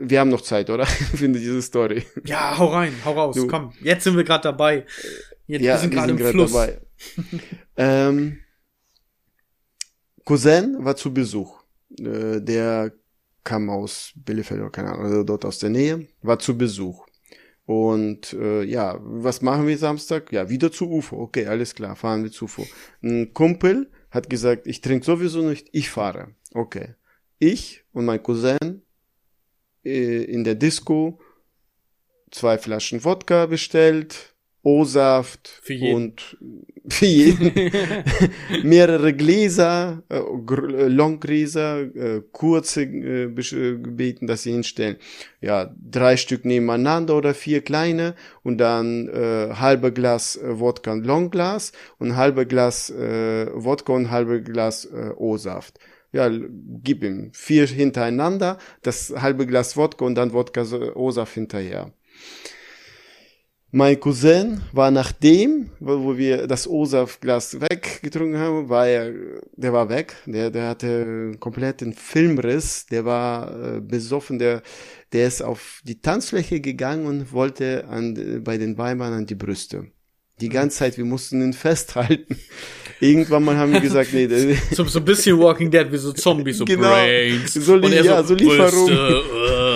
wir 0.00 0.20
haben 0.20 0.30
noch 0.30 0.40
Zeit, 0.40 0.70
oder? 0.70 0.86
Finde 1.14 1.38
diese 1.38 1.62
Story. 1.62 2.04
Ja, 2.24 2.56
hau 2.58 2.66
rein, 2.66 2.94
hau 3.04 3.12
raus, 3.12 3.36
du, 3.36 3.46
komm. 3.46 3.72
Jetzt 3.82 4.04
sind 4.04 4.16
wir 4.16 4.24
gerade 4.24 4.44
dabei. 4.44 4.86
Jetzt, 5.46 5.62
ja, 5.62 5.74
wir 5.74 5.78
sind 5.78 5.90
gerade 5.90 6.12
im 6.12 6.18
Fluss. 6.18 6.52
Dabei. 6.52 6.80
ähm, 7.76 8.38
Cousin 10.24 10.76
war 10.84 10.96
zu 10.96 11.12
Besuch. 11.12 11.62
Äh, 11.98 12.40
der 12.40 12.92
kam 13.44 13.70
aus 13.70 14.12
Bielefeld 14.16 14.60
oder 14.60 14.70
keine 14.70 14.92
Ahnung, 14.92 15.06
oder 15.06 15.24
dort 15.24 15.44
aus 15.44 15.58
der 15.58 15.70
Nähe, 15.70 16.06
war 16.22 16.38
zu 16.38 16.56
Besuch. 16.56 17.06
Und 17.64 18.32
äh, 18.32 18.62
ja, 18.64 18.98
was 19.00 19.42
machen 19.42 19.66
wir 19.66 19.78
Samstag? 19.78 20.32
Ja, 20.32 20.48
wieder 20.48 20.72
zu 20.72 20.90
UFO. 20.90 21.22
Okay, 21.22 21.46
alles 21.46 21.74
klar, 21.74 21.96
fahren 21.96 22.22
wir 22.22 22.30
zu 22.30 22.46
UFO. 22.46 22.66
Ein 23.02 23.32
Kumpel 23.32 23.90
hat 24.10 24.28
gesagt, 24.28 24.66
ich 24.66 24.80
trinke 24.80 25.04
sowieso 25.04 25.42
nicht, 25.42 25.68
ich 25.72 25.90
fahre. 25.90 26.34
Okay. 26.52 26.94
Ich 27.38 27.84
und 27.92 28.04
mein 28.04 28.22
Cousin 28.22 28.81
äh, 29.84 30.24
in 30.24 30.44
der 30.44 30.54
Disco 30.54 31.18
zwei 32.30 32.58
Flaschen 32.58 33.04
Wodka 33.04 33.46
bestellt, 33.46 34.32
O-Saft 34.64 35.60
und 35.66 36.36
für 36.88 37.06
jeden 37.06 37.52
mehrere 38.62 39.12
Gläser, 39.12 40.04
äh, 40.08 40.18
äh 40.18 40.88
Longgläser, 40.88 41.80
äh, 41.80 42.22
kurze 42.30 42.82
äh, 42.84 43.24
äh, 43.24 43.78
gebeten, 43.78 44.28
dass 44.28 44.44
sie 44.44 44.52
hinstellen. 44.52 44.96
Ja, 45.40 45.74
drei 45.76 46.16
Stück 46.16 46.44
nebeneinander 46.44 47.16
oder 47.16 47.34
vier 47.34 47.62
kleine 47.62 48.14
und 48.44 48.58
dann 48.58 49.08
äh, 49.08 49.54
halbe 49.54 49.92
Glas 49.92 50.36
äh, 50.36 50.60
Wodka 50.60 50.92
und 50.92 51.06
Longglas 51.06 51.72
und 51.98 52.14
halbe 52.14 52.46
Glas 52.46 52.88
äh, 52.90 53.48
Wodka 53.52 53.92
und 53.92 54.12
halbe 54.12 54.42
Glas 54.42 54.84
äh, 54.84 55.10
O-Saft. 55.16 55.80
Ja, 56.12 56.30
gib 56.82 57.02
ihm 57.02 57.30
vier 57.32 57.66
hintereinander, 57.66 58.58
das 58.82 59.14
halbe 59.16 59.46
Glas 59.46 59.76
Wodka 59.76 60.04
und 60.04 60.14
dann 60.14 60.32
Wodka 60.32 60.62
O-Saft 60.94 61.34
hinterher. 61.34 61.92
Mein 63.74 63.98
Cousin 63.98 64.60
war 64.72 64.90
nachdem, 64.90 65.70
wo 65.80 66.18
wir 66.18 66.46
das 66.46 66.68
O-Saftglas 66.68 67.58
weggetrunken 67.58 68.38
haben, 68.38 68.68
war 68.68 68.86
er, 68.86 69.14
der 69.56 69.72
war 69.72 69.88
weg. 69.88 70.14
Der, 70.26 70.50
der 70.50 70.68
hatte 70.68 70.86
einen 70.86 71.40
kompletten 71.40 71.94
Filmriss. 71.94 72.84
Der 72.84 73.06
war 73.06 73.76
äh, 73.76 73.80
besoffen. 73.80 74.38
Der, 74.38 74.62
der 75.14 75.26
ist 75.26 75.40
auf 75.40 75.80
die 75.84 76.02
Tanzfläche 76.02 76.60
gegangen 76.60 77.06
und 77.06 77.32
wollte 77.32 77.88
an, 77.88 78.42
bei 78.44 78.58
den 78.58 78.76
Weibern 78.76 79.14
an 79.14 79.24
die 79.24 79.36
Brüste. 79.36 79.86
Die 80.42 80.48
ganze 80.48 80.78
Zeit, 80.78 80.98
wir 80.98 81.04
mussten 81.04 81.40
ihn 81.40 81.52
festhalten. 81.52 82.36
Irgendwann 83.00 83.44
mal 83.44 83.56
haben 83.56 83.72
wir 83.72 83.80
gesagt, 83.80 84.12
nee. 84.12 84.26
so, 84.72 84.84
so 84.84 84.98
ein 84.98 85.04
bisschen 85.04 85.38
Walking 85.38 85.70
Dead, 85.70 85.86
wie 85.90 85.96
so 85.96 86.12
Zombies, 86.12 86.58
so 86.58 86.64
genau. 86.64 86.88
Brains. 86.88 87.54
So, 87.54 87.76
li 87.76 87.94
ja, 87.94 88.22
so, 88.24 88.36
so 88.36 88.44
uh 88.44 89.72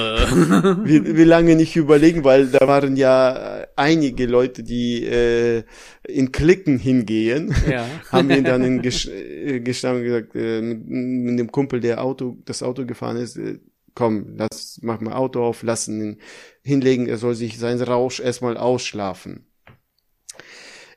wie, 0.85 1.17
wie 1.17 1.25
lange 1.25 1.55
nicht 1.55 1.77
überlegen, 1.77 2.25
weil 2.25 2.49
da 2.49 2.67
waren 2.67 2.97
ja 2.97 3.65
einige 3.77 4.27
Leute, 4.27 4.65
die 4.65 5.05
äh, 5.05 5.63
in 6.09 6.33
Klicken 6.33 6.81
hingehen, 6.81 7.55
ja. 7.71 7.87
haben 8.11 8.31
ihn 8.31 8.43
dann 8.43 8.65
in 8.65 8.83
Ges 8.83 9.07
äh, 9.07 9.61
gestanden 9.61 10.03
gesagt, 10.03 10.35
äh, 10.35 10.61
mit, 10.63 10.85
mit 10.89 11.39
dem 11.39 11.53
Kumpel, 11.53 11.81
der 11.81 12.03
Auto, 12.03 12.39
das 12.45 12.65
Auto 12.65 12.87
gefahren 12.87 13.19
ist, 13.19 13.37
äh, 13.37 13.61
komm, 13.95 14.35
lass, 14.37 14.81
mach 14.83 15.01
mal 15.01 15.15
Auto 15.15 15.45
auf, 15.45 15.63
lassen 15.63 16.01
ihn 16.01 16.17
hinlegen, 16.65 17.07
er 17.07 17.19
soll 17.19 17.37
sich 17.37 17.57
seinen 17.57 17.83
Rausch 17.83 18.19
erstmal 18.19 18.57
ausschlafen 18.57 19.47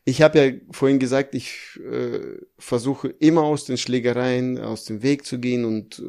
ich 0.09 0.21
habe 0.21 0.39
ja 0.39 0.51
vorhin 0.71 0.99
gesagt, 0.99 1.35
ich 1.35 1.79
äh, 1.79 2.37
versuche 2.57 3.09
immer 3.19 3.43
aus 3.43 3.65
den 3.65 3.77
Schlägereien 3.77 4.57
aus 4.59 4.85
dem 4.85 5.03
Weg 5.03 5.25
zu 5.25 5.39
gehen 5.39 5.65
und 5.65 6.01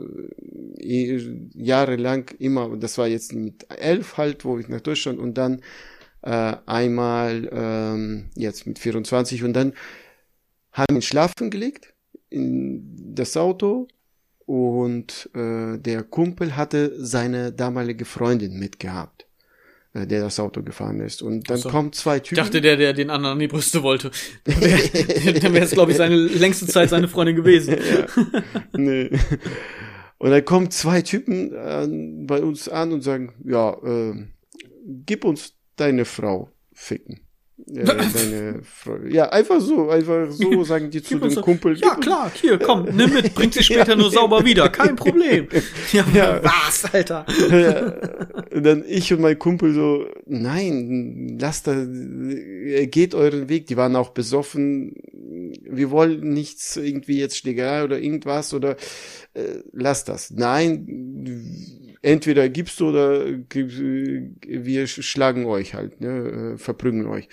äh, 0.81 1.17
jahrelang 1.55 2.31
immer, 2.39 2.77
das 2.77 2.99
war 2.99 3.07
jetzt 3.07 3.33
mit 3.33 3.67
elf 3.69 4.17
halt, 4.17 4.45
wo 4.45 4.59
ich 4.59 4.69
nach 4.69 4.81
Deutschland 4.81 5.19
und 5.19 5.35
dann 5.35 5.61
äh, 6.23 6.57
einmal 6.67 7.49
ähm, 7.53 8.31
jetzt 8.35 8.67
mit 8.67 8.79
24 8.79 9.45
und 9.45 9.53
dann 9.53 9.75
haben 10.73 10.97
ihn 10.97 11.03
schlafen 11.03 11.51
gelegt 11.51 11.93
in 12.31 13.15
das 13.15 13.37
Auto 13.37 13.89
und 14.47 15.31
äh, 15.35 15.79
der 15.79 16.03
Kumpel 16.05 16.57
hatte 16.57 16.95
seine 16.97 17.53
damalige 17.53 18.05
Freundin 18.05 18.59
mitgehabt. 18.59 19.30
Äh, 19.93 20.07
der 20.07 20.21
das 20.23 20.39
Auto 20.39 20.63
gefahren 20.63 21.01
ist. 21.01 21.23
Und 21.23 21.51
dann 21.51 21.59
so. 21.59 21.69
kommen 21.69 21.93
zwei 21.93 22.21
Typen. 22.21 22.39
Ich 22.39 22.45
dachte, 22.45 22.61
der, 22.61 22.77
der 22.77 22.93
den 22.93 23.11
anderen 23.11 23.35
an 23.35 23.39
die 23.39 23.49
Brüste 23.49 23.83
wollte. 23.83 24.11
Dann 24.45 25.53
wäre 25.53 25.65
es, 25.65 25.73
glaube 25.73 25.91
ich, 25.91 25.97
seine 25.97 26.17
längste 26.17 26.67
Zeit 26.67 26.91
seine 26.91 27.09
Freundin 27.09 27.37
gewesen. 27.37 27.77
ja. 27.77 28.43
Nee. 28.77 29.11
Und 30.19 30.31
dann 30.31 30.45
kommen 30.45 30.71
zwei 30.71 31.01
Typen 31.01 31.53
äh, 31.55 32.27
bei 32.27 32.43
uns 32.43 32.69
an 32.69 32.93
und 32.93 33.01
sagen, 33.01 33.33
ja, 33.43 33.73
äh, 33.83 34.27
gib 35.07 35.25
uns 35.25 35.55
deine 35.77 36.05
Frau 36.05 36.51
ficken. 36.75 37.21
Äh, 37.75 37.85
deine 37.85 38.61
Frau. 38.63 38.97
Ja, 39.09 39.29
einfach 39.31 39.61
so, 39.61 39.91
einfach 39.91 40.31
so 40.31 40.65
sagen 40.65 40.91
die 40.91 41.03
zu 41.03 41.19
dem 41.19 41.31
so, 41.31 41.41
Kumpel. 41.41 41.77
Ja, 41.79 41.95
klar, 41.95 42.31
hier, 42.35 42.59
komm, 42.59 42.85
nimm 42.85 43.13
mit, 43.13 43.35
bring 43.35 43.53
sie 43.53 43.63
später 43.63 43.97
nur 43.97 44.11
sauber 44.11 44.45
wieder, 44.45 44.69
kein 44.69 44.97
Problem. 44.97 45.49
Ja, 45.93 46.05
ja. 46.15 46.41
was, 46.43 46.85
Alter? 46.93 47.27
Ja, 47.51 47.95
dann 48.61 48.85
ich 48.87 49.13
und 49.13 49.21
mein 49.21 49.39
Kumpel 49.39 49.75
so, 49.75 50.07
nein, 50.27 51.39
lasst 51.41 51.67
da, 51.67 51.75
geht 52.87 53.15
euren 53.15 53.49
Weg. 53.49 53.67
Die 53.67 53.77
waren 53.77 53.97
auch 53.97 54.11
besoffen. 54.11 54.95
Wir 55.63 55.91
wollen 55.91 56.33
nichts 56.33 56.77
irgendwie 56.77 57.19
jetzt 57.19 57.37
Schlägerei 57.37 57.85
oder 57.85 57.99
irgendwas 57.99 58.55
oder 58.55 58.77
äh, 59.35 59.61
lass 59.73 60.05
das. 60.05 60.31
Nein, 60.31 61.80
entweder 62.03 62.49
gibst 62.49 62.81
du 62.81 62.89
oder 62.89 63.27
wir 63.27 64.87
schlagen 64.87 65.47
euch 65.47 65.75
halt, 65.75 66.01
ne, 66.01 66.55
äh, 66.55 66.59
verprügeln 66.59 67.07
euch. 67.07 67.29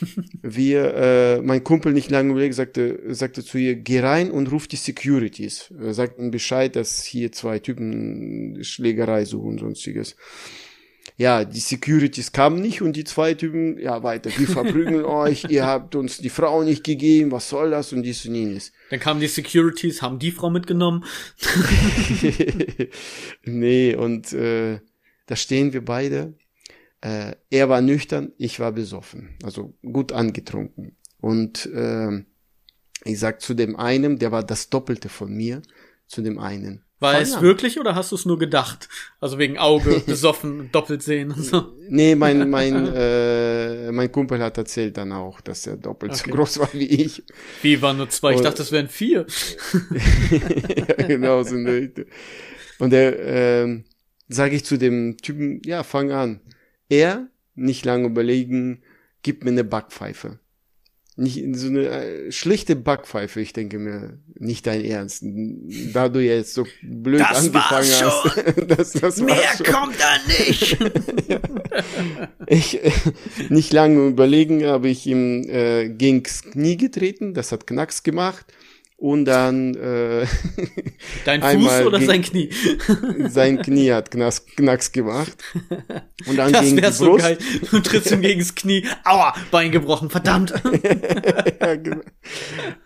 wir, 0.42 0.94
äh, 0.94 1.42
mein 1.42 1.62
Kumpel 1.62 1.92
nicht 1.92 2.10
lange 2.10 2.30
überlegt, 2.32 2.54
sagte, 2.54 3.14
sagte 3.14 3.44
zu 3.44 3.58
ihr, 3.58 3.76
geh 3.76 4.00
rein 4.00 4.30
und 4.30 4.50
ruf 4.50 4.66
die 4.66 4.76
Securities. 4.76 5.72
Er 5.78 5.94
sagt 5.94 6.18
ihnen 6.18 6.30
Bescheid, 6.30 6.74
dass 6.74 7.04
hier 7.04 7.32
zwei 7.32 7.58
Typen 7.58 8.64
Schlägerei 8.64 9.24
suchen 9.24 9.50
und 9.50 9.58
sonstiges 9.60 10.16
ja, 11.20 11.44
die 11.44 11.60
Securities 11.60 12.32
kamen 12.32 12.62
nicht 12.62 12.80
und 12.80 12.96
die 12.96 13.04
zwei 13.04 13.34
Typen, 13.34 13.78
ja, 13.78 14.02
weiter, 14.02 14.30
wir 14.38 14.48
verprügeln 14.48 15.04
euch, 15.04 15.44
ihr 15.50 15.66
habt 15.66 15.94
uns 15.94 16.16
die 16.16 16.30
Frau 16.30 16.62
nicht 16.62 16.82
gegeben, 16.82 17.30
was 17.30 17.50
soll 17.50 17.72
das 17.72 17.92
und 17.92 18.04
dies 18.04 18.24
und 18.24 18.36
jenes. 18.36 18.72
Dann 18.88 19.00
kamen 19.00 19.20
die 19.20 19.26
Securities, 19.26 20.00
haben 20.00 20.18
die 20.18 20.30
Frau 20.30 20.48
mitgenommen. 20.48 21.04
nee, 23.44 23.94
und 23.94 24.32
äh, 24.32 24.80
da 25.26 25.36
stehen 25.36 25.74
wir 25.74 25.84
beide. 25.84 26.38
Äh, 27.02 27.34
er 27.50 27.68
war 27.68 27.82
nüchtern, 27.82 28.32
ich 28.38 28.58
war 28.58 28.72
besoffen, 28.72 29.36
also 29.42 29.74
gut 29.82 30.12
angetrunken. 30.12 30.96
Und 31.20 31.66
äh, 31.66 32.24
ich 33.04 33.18
sag 33.18 33.42
zu 33.42 33.52
dem 33.52 33.76
einen, 33.76 34.18
der 34.18 34.32
war 34.32 34.42
das 34.42 34.70
Doppelte 34.70 35.10
von 35.10 35.34
mir, 35.34 35.60
zu 36.06 36.22
dem 36.22 36.38
einen. 36.38 36.82
War 37.00 37.14
Voll 37.14 37.22
es 37.22 37.30
lang. 37.32 37.42
wirklich 37.42 37.80
oder 37.80 37.94
hast 37.94 38.12
du 38.12 38.16
es 38.16 38.26
nur 38.26 38.38
gedacht? 38.38 38.88
Also 39.20 39.38
wegen 39.38 39.56
Auge, 39.56 40.00
besoffen, 40.06 40.70
doppelt 40.70 41.02
sehen 41.02 41.32
und 41.32 41.42
so. 41.42 41.72
Nee, 41.88 42.14
mein, 42.14 42.50
mein, 42.50 42.86
äh, 42.94 43.90
mein 43.90 44.12
Kumpel 44.12 44.40
hat 44.42 44.58
erzählt 44.58 44.98
dann 44.98 45.10
auch, 45.12 45.40
dass 45.40 45.66
er 45.66 45.78
doppelt 45.78 46.12
okay. 46.12 46.22
so 46.26 46.36
groß 46.36 46.58
war 46.60 46.68
wie 46.74 46.86
ich. 46.86 47.22
Wie 47.62 47.80
waren 47.80 47.96
nur 47.96 48.10
zwei? 48.10 48.34
Ich 48.34 48.42
dachte, 48.42 48.58
das 48.58 48.70
wären 48.70 48.88
vier. 48.88 49.26
ja, 50.30 51.04
genau, 51.08 51.42
so 51.42 51.56
eine 51.56 51.90
Und 52.78 52.90
der, 52.90 53.18
ähm, 53.18 53.84
sage 54.28 54.54
ich 54.54 54.66
zu 54.66 54.76
dem 54.76 55.16
Typen, 55.16 55.62
ja, 55.64 55.82
fang 55.82 56.12
an. 56.12 56.40
Er, 56.90 57.28
nicht 57.54 57.86
lange 57.86 58.06
überlegen, 58.06 58.82
gib 59.22 59.42
mir 59.44 59.50
eine 59.50 59.64
Backpfeife 59.64 60.38
nicht 61.20 61.44
so 61.54 61.68
eine 61.68 61.86
äh, 61.86 62.32
schlichte 62.32 62.76
Backpfeife. 62.76 63.40
Ich 63.40 63.52
denke 63.52 63.78
mir, 63.78 64.18
nicht 64.38 64.66
dein 64.66 64.84
Ernst. 64.84 65.22
Da 65.92 66.08
du 66.08 66.20
jetzt 66.20 66.54
so 66.54 66.66
blöd 66.82 67.20
das 67.20 67.46
angefangen 67.46 67.90
hast. 67.90 68.44
das, 68.68 68.92
das 68.92 69.20
Mehr 69.20 69.36
kommt 69.64 69.96
da 69.98 70.16
nicht. 70.26 70.78
ja. 71.28 71.38
Ich 72.46 72.82
äh, 72.82 72.90
nicht 73.48 73.72
lange 73.72 74.08
überlegen, 74.08 74.64
habe 74.64 74.88
ich 74.88 75.06
ihm 75.06 75.44
äh, 75.48 75.88
gegens 75.88 76.42
Knie 76.42 76.76
getreten. 76.76 77.32
Das 77.32 77.52
hat 77.52 77.66
Knacks 77.66 78.02
gemacht 78.02 78.46
und 79.00 79.24
dann 79.24 79.74
äh, 79.76 80.26
Dein 81.24 81.40
Fuß 81.40 81.86
oder 81.86 82.02
sein 82.02 82.20
Knie? 82.20 82.50
sein 83.28 83.62
Knie 83.62 83.92
hat 83.92 84.10
Knacks, 84.10 84.44
Knacks 84.44 84.92
gemacht. 84.92 85.42
Und 86.26 86.36
dann 86.36 86.52
das 86.52 86.76
wäre 86.76 86.92
so 86.92 87.16
geil. 87.16 87.38
Du 87.70 87.80
trittst 87.80 88.10
ihm 88.10 88.20
gegen 88.20 88.40
das 88.40 88.54
Knie. 88.54 88.86
Aua, 89.04 89.34
Bein 89.50 89.72
gebrochen, 89.72 90.10
verdammt. 90.10 90.50
ja, 91.60 91.76
genau. 91.76 92.02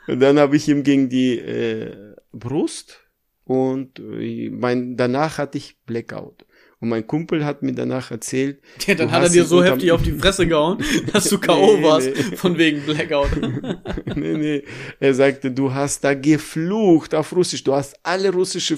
Und 0.07 0.21
dann 0.21 0.39
habe 0.39 0.57
ich 0.57 0.69
ihm 0.69 0.85
gegen 0.85 1.09
die 1.09 1.37
äh, 1.37 2.15
Brust 2.33 3.01
und 3.43 3.99
äh, 3.99 4.51
mein, 4.51 4.97
danach 4.97 5.39
hatte 5.39 5.59
ich 5.59 5.79
Blackout. 5.85 6.47
Und 6.85 6.91
mein 6.91 7.07
Kumpel 7.07 7.47
hat 7.47 7.63
mir 7.63 7.73
danach 7.73 8.11
erzählt. 8.11 8.59
Ja, 8.87 8.95
dann 8.95 9.11
hat 9.11 9.23
er 9.23 9.31
dir 9.31 9.47
so 9.47 9.65
heftig 9.65 9.91
auf 9.91 10.03
die 10.03 10.13
Fresse 10.13 10.47
gehauen, 10.47 10.85
dass 11.15 11.31
du 11.31 11.39
K.O. 11.39 11.79
nee, 11.79 11.83
warst, 11.83 12.11
nee. 12.15 12.37
von 12.37 12.59
wegen 12.59 12.83
Blackout. 12.83 13.31
nee, 14.15 14.35
nee. 14.35 14.63
Er 15.01 15.15
sagte, 15.15 15.51
du 15.51 15.73
hast 15.73 16.05
da 16.05 16.13
geflucht 16.13 17.15
auf 17.15 17.35
Russisch. 17.35 17.65
Du 17.65 17.73
hast 17.73 17.97
alle 18.03 18.31
russische 18.31 18.77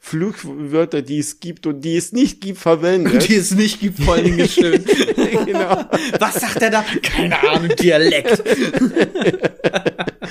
Fluchwörter, 0.00 1.00
die 1.00 1.20
es 1.20 1.38
gibt 1.38 1.68
und 1.68 1.82
die 1.82 1.96
es 1.96 2.10
nicht 2.10 2.40
gibt, 2.40 2.58
verwendet. 2.58 3.28
Die 3.28 3.36
es 3.36 3.52
nicht 3.52 3.78
gibt, 3.78 4.02
vor 4.02 4.14
allen 4.14 4.24
Dingen 4.24 4.48
schön. 4.48 4.84
genau. 5.46 5.84
Was 6.18 6.34
sagt 6.34 6.60
er 6.60 6.70
da? 6.70 6.84
Keine 7.02 7.40
Ahnung, 7.40 7.68
Dialekt. 7.76 8.42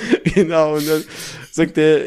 genau. 0.34 0.76
Und 0.76 0.88
dann 0.88 1.04
sagt 1.50 1.78
er, 1.78 2.00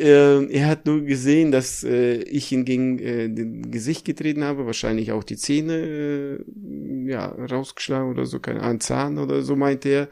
äh, 0.00 0.44
er 0.46 0.66
hat 0.66 0.86
nur 0.86 1.02
gesehen, 1.02 1.52
dass 1.52 1.84
äh, 1.84 2.16
ich 2.22 2.50
ihn 2.52 2.64
gegen 2.64 2.98
äh, 2.98 3.28
den 3.28 3.70
Gesicht 3.70 4.04
getreten 4.04 4.44
habe, 4.44 4.66
wahrscheinlich 4.66 5.12
auch 5.12 5.24
die 5.24 5.36
Zähne 5.36 5.74
äh, 5.74 7.10
ja, 7.10 7.26
rausgeschlagen 7.26 8.10
oder 8.10 8.26
so, 8.26 8.40
keine 8.40 8.62
Ahnung, 8.62 8.80
Zahn 8.80 9.18
oder 9.18 9.42
so, 9.42 9.56
meinte 9.56 9.88
er, 9.88 10.08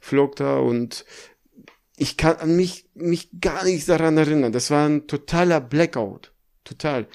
flog 0.00 0.36
da 0.36 0.58
und 0.58 1.04
ich 1.96 2.16
kann 2.16 2.36
an 2.36 2.56
mich, 2.56 2.86
mich 2.94 3.28
gar 3.40 3.64
nicht 3.64 3.88
daran 3.88 4.16
erinnern. 4.16 4.52
Das 4.52 4.70
war 4.70 4.88
ein 4.88 5.06
totaler 5.06 5.60
Blackout. 5.60 6.32
Total. 6.64 7.06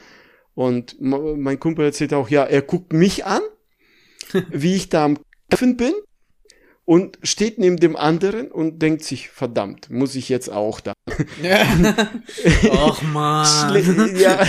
Und 0.55 0.97
mein 0.99 1.59
Kumpel 1.59 1.85
erzählt 1.85 2.13
auch, 2.13 2.29
ja, 2.29 2.43
er 2.43 2.61
guckt 2.61 2.93
mich 2.93 3.25
an, 3.25 3.41
wie 4.49 4.75
ich 4.75 4.89
da 4.89 5.05
am 5.05 5.17
Kämpfen 5.49 5.77
bin 5.77 5.93
und 6.85 7.17
steht 7.23 7.59
neben 7.59 7.77
dem 7.77 7.95
anderen 7.95 8.51
und 8.51 8.81
denkt 8.81 9.03
sich, 9.03 9.29
verdammt, 9.29 9.89
muss 9.89 10.15
ich 10.15 10.27
jetzt 10.27 10.51
auch 10.51 10.81
da. 10.81 10.93
Och 12.71 13.01
man. 13.01 14.17
ja, 14.17 14.45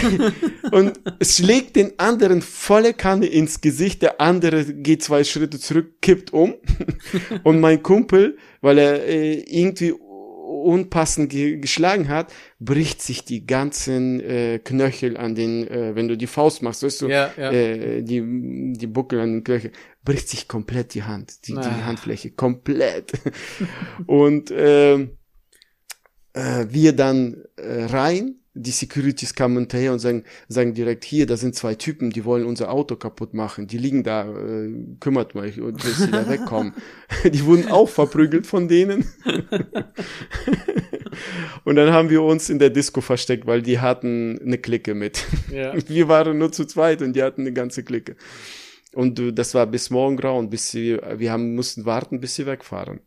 und 0.73 0.99
schlägt 1.23 1.77
den 1.77 1.99
anderen 1.99 2.43
volle 2.43 2.93
Kanne 2.93 3.27
ins 3.27 3.61
Gesicht, 3.61 4.03
der 4.03 4.21
andere 4.21 4.65
geht 4.65 5.03
zwei 5.03 5.23
Schritte 5.23 5.61
zurück, 5.61 6.01
kippt 6.03 6.33
um 6.33 6.55
und 7.45 7.61
mein 7.61 7.83
Kumpel, 7.83 8.37
weil 8.61 8.79
er 8.79 9.07
äh, 9.07 9.35
irgendwie 9.35 9.95
unpassend 10.65 11.31
ge 11.31 11.59
geschlagen 11.59 12.09
hat, 12.09 12.33
bricht 12.59 13.03
sich 13.03 13.25
die 13.25 13.47
ganzen 13.47 14.21
äh, 14.21 14.59
Knöchel 14.59 15.17
an 15.17 15.35
den, 15.35 15.69
äh, 15.69 15.95
wenn 15.95 16.09
du 16.09 16.17
die 16.17 16.27
Faust 16.27 16.63
machst, 16.63 16.83
weißt 16.83 17.03
du, 17.03 17.09
ja, 17.09 17.31
ja. 17.37 17.53
Äh, 17.53 18.03
die, 18.03 18.73
die 18.77 18.87
Buckel 18.87 19.21
an 19.21 19.33
den 19.33 19.45
Knöchel, 19.45 19.73
bricht 20.05 20.29
sich 20.29 20.49
komplett 20.49 20.95
die 20.95 21.03
Hand, 21.03 21.47
die, 21.47 21.57
ah. 21.57 21.61
die 21.61 21.85
Handfläche, 21.85 22.31
komplett. 22.31 23.13
Und 24.07 24.51
äh, 24.51 24.95
äh, 24.95 26.67
wir 26.69 26.93
dann 26.95 27.45
äh, 27.57 27.85
rein, 27.85 28.37
die 28.55 28.71
Securities 28.71 29.35
kamen 29.35 29.59
hinterher 29.59 29.93
und 29.93 29.99
sagen, 29.99 30.23
sagen 30.49 30.75
direkt 30.75 31.05
hier, 31.05 31.27
da 31.27 31.37
sind 31.37 31.57
zwei 31.57 31.75
Typen, 31.75 32.11
die 32.11 32.25
wollen 32.25 32.47
unser 32.47 32.71
Auto 32.71 32.95
kaputt 32.95 33.35
machen. 33.35 33.67
Die 33.67 33.79
liegen 33.79 34.05
da, 34.05 34.31
äh, 34.31 34.71
kümmert 35.01 35.35
euch 35.35 35.61
und 35.61 35.83
bis 35.83 35.99
sie 35.99 36.11
da 36.11 36.29
wegkommen. 36.29 36.73
die 37.25 37.45
wurden 37.45 37.69
auch 37.69 37.89
verprügelt 37.89 38.47
von 38.47 38.69
denen. 38.69 39.07
und 41.65 41.75
dann 41.75 41.93
haben 41.93 42.11
wir 42.11 42.23
uns 42.23 42.49
in 42.49 42.61
der 42.61 42.71
Disco 42.71 43.01
versteckt, 43.01 43.45
weil 43.47 43.61
die 43.61 43.81
hatten 43.81 44.39
eine 44.41 44.59
Clique 44.59 44.95
mit. 44.95 45.25
Ja. 45.53 45.75
Wir 45.89 46.09
waren 46.09 46.39
nur 46.39 46.53
zu 46.53 46.65
zweit 46.65 47.03
und 47.03 47.15
die 47.15 47.23
hatten 47.23 47.43
eine 47.43 47.53
ganze 47.53 47.83
Clique. 47.83 48.17
Und 48.95 49.21
das 49.37 49.55
war 49.55 49.67
bis 49.67 49.91
morgen 49.91 50.17
grau 50.17 50.39
und 50.39 50.51
bis 50.51 50.71
sie, 50.71 50.97
wir 51.17 51.33
haben, 51.33 51.57
mussten 51.57 51.85
warten, 51.85 52.21
bis 52.21 52.37
sie 52.37 52.47
wegfahren. 52.47 53.01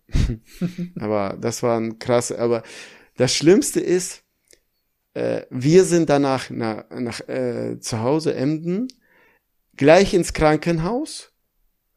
aber 0.99 1.37
das 1.39 1.63
war 1.63 1.79
ein 1.79 1.97
krass, 1.97 2.33
aber 2.33 2.63
das 3.15 3.33
Schlimmste 3.33 3.79
ist, 3.79 4.26
äh, 5.17 5.47
wir 5.49 5.83
sind 5.83 6.09
danach 6.09 6.49
nach, 6.51 6.83
nach 6.91 7.27
äh, 7.27 7.79
zu 7.79 8.01
Hause 8.01 8.35
Emden, 8.35 8.87
gleich 9.75 10.13
ins 10.13 10.31
Krankenhaus. 10.33 11.31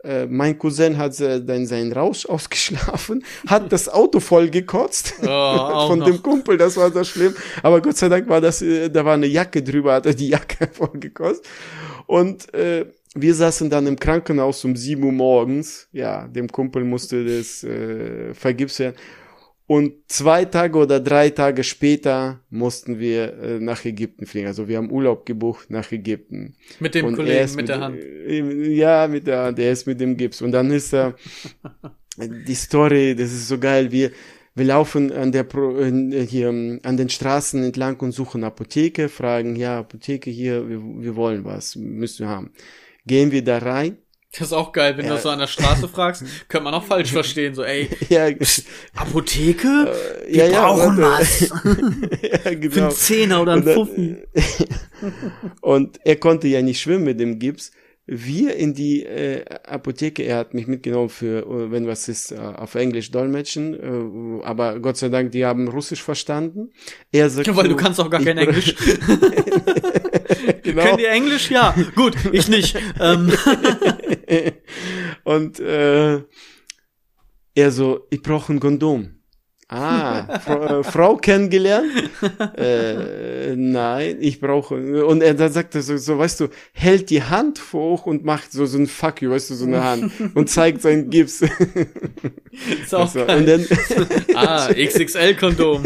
Äh, 0.03 0.25
mein 0.25 0.59
Cousin 0.59 0.97
hat 0.97 1.21
äh, 1.21 1.45
dann 1.45 1.67
seinen 1.67 1.93
Rausch 1.93 2.25
ausgeschlafen, 2.35 3.23
hat 3.47 3.71
das 3.71 3.91
Auto 3.91 4.21
voll 4.21 4.49
gekotzt 4.49 5.15
oh, 5.21 5.25
von 5.89 5.99
noch. 5.99 6.07
dem 6.07 6.23
Kumpel, 6.23 6.57
das 6.57 6.79
war 6.79 6.91
so 6.91 7.05
schlimm. 7.05 7.35
Aber 7.63 7.83
Gott 7.83 7.99
sei 7.99 8.09
Dank 8.09 8.27
war 8.27 8.41
das, 8.41 8.63
äh, 8.63 8.89
da 8.89 9.05
war 9.05 9.15
eine 9.15 9.27
Jacke 9.27 9.63
drüber, 9.63 9.93
hat 9.93 10.07
er 10.07 10.15
die 10.15 10.29
Jacke 10.29 10.69
voll 10.73 10.99
gekotzt. 10.99 11.45
Und 12.07 12.53
äh, 12.55 12.87
wir 13.15 13.35
saßen 13.35 13.69
dann 13.69 13.87
im 13.87 13.99
Krankenhaus 13.99 14.65
um 14.65 14.75
sieben 14.77 15.03
Uhr 15.05 15.13
morgens. 15.13 15.89
Ja, 15.93 16.27
dem 16.27 16.49
Kumpel 16.49 16.85
musste 16.85 17.23
das 17.23 17.63
äh, 17.65 18.33
vergibst 18.33 18.79
werden. 18.79 18.97
Und 19.71 19.93
zwei 20.09 20.47
Tage 20.47 20.77
oder 20.77 20.99
drei 20.99 21.31
Tage 21.31 21.63
später 21.63 22.41
mussten 22.51 22.99
wir 22.99 23.39
äh, 23.41 23.61
nach 23.61 23.85
Ägypten 23.85 24.27
fliegen. 24.27 24.49
Also 24.49 24.67
wir 24.67 24.77
haben 24.79 24.91
Urlaub 24.91 25.25
gebucht 25.25 25.71
nach 25.71 25.93
Ägypten. 25.93 26.57
Mit 26.81 26.97
dem 26.97 27.07
Und 27.07 27.15
Kollegen 27.15 27.45
ist 27.45 27.55
mit, 27.55 27.69
der 27.69 27.79
Hand. 27.79 28.03
äh, 28.03 28.73
Ja, 28.73 29.07
mit 29.07 29.29
der 29.29 29.45
Hand. 29.45 29.61
Er 29.61 29.71
ist 29.71 29.87
mit 29.87 30.01
dem 30.01 30.17
Gips. 30.17 30.43
Und 30.43 30.51
dann 30.51 30.73
ist 30.73 30.93
er, 30.93 31.15
die 32.49 32.55
Story, 32.57 33.15
das 33.15 33.31
ist 33.31 33.47
so 33.47 33.61
geil. 33.61 33.93
Wir, 33.93 34.11
wir 34.57 34.65
laufen 34.65 35.13
an 35.13 35.31
der 35.31 35.45
Pro, 35.45 35.79
äh, 35.79 36.27
hier 36.27 36.49
an 36.49 36.97
den 36.97 37.09
Straßen 37.09 37.63
entlang 37.63 38.01
und 38.01 38.11
suchen 38.11 38.43
Apotheke, 38.43 39.09
fragen, 39.09 39.55
ja, 39.55 39.79
Apotheke 39.79 40.31
hier, 40.33 40.69
wir, 40.69 40.81
wir 40.83 41.15
wollen 41.15 41.45
was, 41.45 41.77
müssen 41.77 42.27
wir 42.27 42.29
haben. 42.29 42.51
Gehen 43.07 43.31
wir 43.31 43.45
da 43.45 43.59
rein. 43.59 43.99
Das 44.33 44.47
ist 44.49 44.53
auch 44.53 44.71
geil, 44.73 44.97
wenn 44.97 45.07
du 45.07 45.13
das 45.15 45.25
so 45.25 45.29
an 45.31 45.41
der 45.41 45.49
Straße 45.49 45.89
fragst, 45.89 46.23
könnte 46.49 46.65
man 46.65 46.75
auch 46.75 46.85
falsch 46.85 47.11
verstehen, 47.11 47.55
so, 47.55 47.65
ey, 47.65 47.89
Ja, 48.09 48.29
Apotheke? 48.95 49.93
äh, 50.29 50.37
ja, 50.37 50.47
ja, 50.47 50.67
brauchen 50.73 50.99
was. 50.99 51.41
ja, 52.23 52.39
Für 52.39 52.49
einen 52.49 52.61
genau. 52.61 52.89
Zehner 52.91 53.43
oder 53.43 53.53
einen 53.55 53.67
Und 53.67 53.75
Fuffi. 53.75 54.17
Und 55.61 55.99
er 56.05 56.17
konnte 56.17 56.47
ja 56.47 56.63
nicht 56.63 56.81
schwimmen 56.81 57.05
mit 57.05 57.19
dem 57.19 57.39
Gips. 57.41 57.73
Wir 58.13 58.57
in 58.57 58.75
die 58.75 59.05
äh, 59.05 59.45
Apotheke, 59.65 60.23
er 60.25 60.39
hat 60.39 60.53
mich 60.55 60.67
mitgenommen 60.67 61.11
für, 61.11 61.41
äh, 61.47 61.71
wenn 61.71 61.87
was 61.87 62.09
ist, 62.09 62.33
äh, 62.33 62.39
auf 62.39 62.75
Englisch 62.75 63.11
dolmetschen, 63.13 64.41
äh, 64.41 64.45
aber 64.45 64.81
Gott 64.81 64.97
sei 64.97 65.09
Dank, 65.11 65.31
die 65.33 65.45
haben 65.45 65.69
Russisch 65.69 66.03
verstanden. 66.03 66.71
Er 67.13 67.31
sagt, 67.31 67.47
Ja, 67.47 67.55
weil 67.57 67.69
du 67.69 67.77
kannst 67.77 68.01
auch 68.01 68.11
gar 68.11 68.21
kein 68.23 68.39
Englisch. 68.39 68.75
genau. 70.63 70.83
Könnt 70.83 71.01
ihr 71.01 71.11
Englisch? 71.11 71.51
Ja. 71.53 71.73
Gut, 71.95 72.17
ich 72.33 72.49
nicht. 72.49 72.77
Ähm, 73.01 73.33
Und 75.25 75.61
äh, 75.61 76.23
er 77.55 77.71
so, 77.71 78.07
ich 78.11 78.23
brauche 78.23 78.53
ein 78.53 78.61
Kondom. 78.61 79.20
Ah, 79.73 80.41
Frau, 80.41 80.81
äh, 80.81 80.83
Frau 80.85 81.17
kennengelernt? 81.17 81.87
äh, 82.57 83.55
nein, 83.55 84.17
ich 84.21 84.41
brauche. 84.41 85.05
Und 85.07 85.23
er 85.23 85.35
dann 85.35 85.53
sagt 85.53 85.77
er 85.77 85.83
so, 85.83 85.97
so, 85.97 86.19
weißt 86.19 86.41
du, 86.41 86.49
hält 86.73 87.09
die 87.09 87.23
Hand 87.23 87.61
hoch 87.73 88.05
und 88.07 88.25
macht 88.25 88.51
so 88.53 88.67
so 88.67 88.79
ein 88.79 88.89
Fuck 88.89 89.23
you, 89.23 89.31
weißt 89.31 89.51
du, 89.51 89.55
so 89.55 89.67
eine 89.67 89.85
Hand 89.85 90.13
und 90.35 90.51
zeigt 90.51 90.83
seinen 90.83 91.09
Gips. 91.09 91.43
ist 91.43 92.95
auch 92.95 93.01
Also, 93.03 93.25
geil. 93.25 93.39
und 93.39 93.47
dann, 93.47 93.67
ah, 94.35 94.69
XXL-Kondom. 94.75 95.85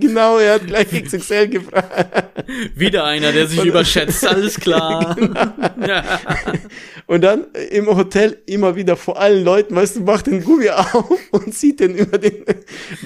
genau, 0.00 0.38
er 0.38 0.54
hat 0.54 0.66
gleich 0.66 0.88
XXL 0.90 1.48
gefragt. 1.48 2.40
Wieder 2.74 3.04
einer, 3.04 3.32
der 3.32 3.46
sich 3.46 3.62
überschätzt. 3.62 4.26
Alles 4.26 4.58
klar. 4.58 5.14
Ja. 5.86 6.20
Und 7.06 7.22
dann 7.22 7.46
im 7.70 7.86
Hotel 7.86 8.38
immer 8.46 8.76
wieder 8.76 8.96
vor 8.96 9.20
allen 9.20 9.44
Leuten, 9.44 9.74
weißt 9.76 9.96
du, 9.96 10.00
macht 10.00 10.26
den 10.26 10.42
Gummi 10.42 10.70
auf 10.70 11.10
und 11.32 11.52
zieht 11.54 11.80
den 11.80 11.94
über 11.96 12.16
den 12.18 12.44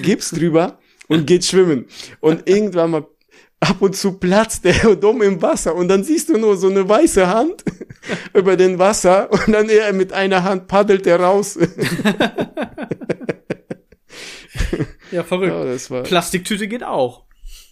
Gips 0.05 0.31
drüber 0.31 0.79
und 1.07 1.27
geht 1.27 1.43
schwimmen. 1.45 1.85
Und 2.19 2.47
irgendwann 2.47 2.91
mal 2.91 3.05
ab 3.59 3.81
und 3.81 3.95
zu 3.95 4.13
platzt 4.13 4.65
der 4.65 4.95
dumm 5.01 5.21
im 5.21 5.41
Wasser 5.41 5.75
und 5.75 5.87
dann 5.87 6.03
siehst 6.03 6.29
du 6.29 6.37
nur 6.37 6.57
so 6.57 6.69
eine 6.69 6.87
weiße 6.87 7.27
Hand 7.27 7.63
über 8.33 8.55
den 8.57 8.77
Wasser 8.79 9.31
und 9.31 9.51
dann 9.51 9.69
er 9.69 9.93
mit 9.93 10.13
einer 10.13 10.43
Hand 10.43 10.67
paddelt 10.67 11.07
er 11.07 11.19
raus. 11.19 11.57
ja, 15.11 15.23
verrückt. 15.23 15.89
Ja, 15.89 16.01
Plastiktüte 16.01 16.67
geht 16.67 16.83
auch. 16.83 17.23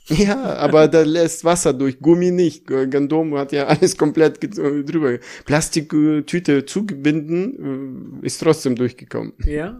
ja, 0.07 0.55
aber 0.55 0.87
da 0.87 1.03
lässt 1.03 1.45
Wasser 1.45 1.73
durch, 1.73 1.99
Gummi 1.99 2.31
nicht. 2.31 2.65
Gandom 2.67 3.37
hat 3.37 3.51
ja 3.51 3.67
alles 3.67 3.97
komplett 3.97 4.41
drüber. 4.41 5.19
Plastiktüte 5.45 6.65
zugebinden, 6.65 8.21
äh, 8.21 8.25
ist 8.25 8.39
trotzdem 8.39 8.75
durchgekommen. 8.75 9.33
Ja. 9.45 9.79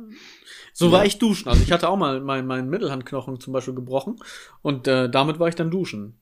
So 0.74 0.91
war 0.91 1.06
ich 1.06 1.20
duschen. 1.20 1.48
Also 1.50 1.62
ich 1.64 1.72
hatte 1.72 1.88
auch 1.88 1.98
mal 1.98 2.20
meinen 2.22 2.48
mein 2.48 2.70
Mittelhandknochen 2.70 3.40
zum 3.40 3.54
Beispiel 3.54 3.76
gebrochen 3.76 4.18
und 4.62 4.88
äh, 4.88 5.10
damit 5.10 5.40
war 5.40 5.48
ich 5.48 5.56
dann 5.56 5.70
duschen. 5.72 6.20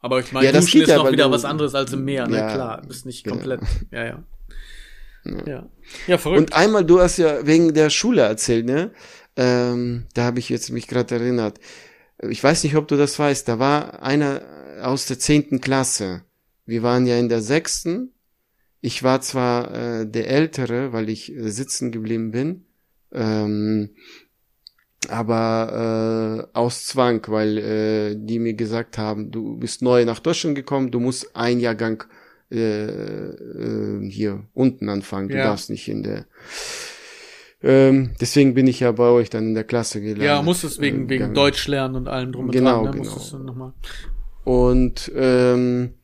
Aber 0.00 0.20
ich 0.20 0.32
meine, 0.32 0.46
Ja, 0.46 0.52
duschen 0.52 0.82
ist 0.82 0.90
ja, 0.90 0.98
noch 0.98 1.10
wieder 1.10 1.24
du- 1.26 1.30
was 1.30 1.44
anderes 1.46 1.74
als 1.74 1.92
im 1.94 2.04
Meer, 2.04 2.28
ne? 2.28 2.36
Ja, 2.36 2.52
Klar, 2.52 2.82
ist 2.90 3.06
nicht 3.06 3.24
genau. 3.24 3.36
komplett. 3.36 3.60
Ja, 3.90 4.04
ja. 4.04 4.22
Ja, 5.46 5.66
ja 6.06 6.18
verrückt. 6.18 6.40
Und 6.50 6.52
einmal, 6.54 6.84
du 6.84 7.00
hast 7.00 7.16
ja 7.16 7.46
wegen 7.46 7.72
der 7.72 7.88
Schule 7.88 8.22
erzählt, 8.22 8.66
ne? 8.66 8.90
Ähm, 9.36 10.06
da 10.14 10.24
habe 10.24 10.38
ich 10.38 10.48
jetzt 10.50 10.70
mich 10.70 10.86
gerade 10.86 11.14
erinnert. 11.14 11.58
Ich 12.28 12.44
weiß 12.44 12.62
nicht, 12.64 12.76
ob 12.76 12.86
du 12.88 12.96
das 12.96 13.18
weißt. 13.18 13.48
Da 13.48 13.58
war 13.58 14.02
einer 14.02 14.42
aus 14.82 15.06
der 15.06 15.18
zehnten 15.18 15.60
Klasse. 15.60 16.22
Wir 16.66 16.82
waren 16.82 17.06
ja 17.06 17.16
in 17.18 17.28
der 17.30 17.42
sechsten. 17.42 18.12
Ich 18.82 19.02
war 19.02 19.22
zwar 19.22 19.74
äh, 20.02 20.06
der 20.06 20.28
Ältere, 20.28 20.92
weil 20.92 21.08
ich 21.08 21.32
äh, 21.34 21.50
sitzen 21.50 21.90
geblieben 21.90 22.30
bin, 22.30 22.63
ähm, 23.14 23.90
aber 25.08 26.48
äh, 26.54 26.58
aus 26.58 26.86
Zwang, 26.86 27.22
weil 27.28 27.58
äh, 27.58 28.14
die 28.18 28.38
mir 28.38 28.54
gesagt 28.54 28.96
haben, 28.98 29.30
du 29.30 29.56
bist 29.58 29.82
neu 29.82 30.04
nach 30.04 30.18
Deutschland 30.18 30.56
gekommen, 30.56 30.90
du 30.90 30.98
musst 31.00 31.36
ein 31.36 31.60
Jahrgang 31.60 32.04
äh, 32.50 32.86
äh, 32.86 34.10
hier 34.10 34.44
unten 34.54 34.88
anfangen, 34.88 35.28
du 35.28 35.36
Ja. 35.36 35.44
darfst 35.44 35.70
nicht 35.70 35.88
in 35.88 36.02
der 36.02 36.26
ähm, 37.62 38.10
deswegen 38.20 38.52
bin 38.52 38.66
ich 38.66 38.80
ja 38.80 38.92
bei 38.92 39.08
euch 39.08 39.30
dann 39.30 39.46
in 39.48 39.54
der 39.54 39.64
Klasse 39.64 40.00
gelandet. 40.02 40.26
ja, 40.26 40.42
muss 40.42 40.64
es 40.64 40.80
wegen, 40.80 41.06
äh, 41.06 41.08
wegen. 41.08 41.32
Deutsch 41.34 41.66
lernen 41.66 41.96
und 41.96 42.08
allem 42.08 42.32
drum 42.32 42.46
und 42.46 42.52
Genau, 42.52 42.82
dran. 42.84 42.96
Ne? 42.96 43.00
genau. 43.00 43.14
Musstest 43.14 43.32
du. 43.32 43.72
Und 44.44 45.10
ähm, 45.16 45.94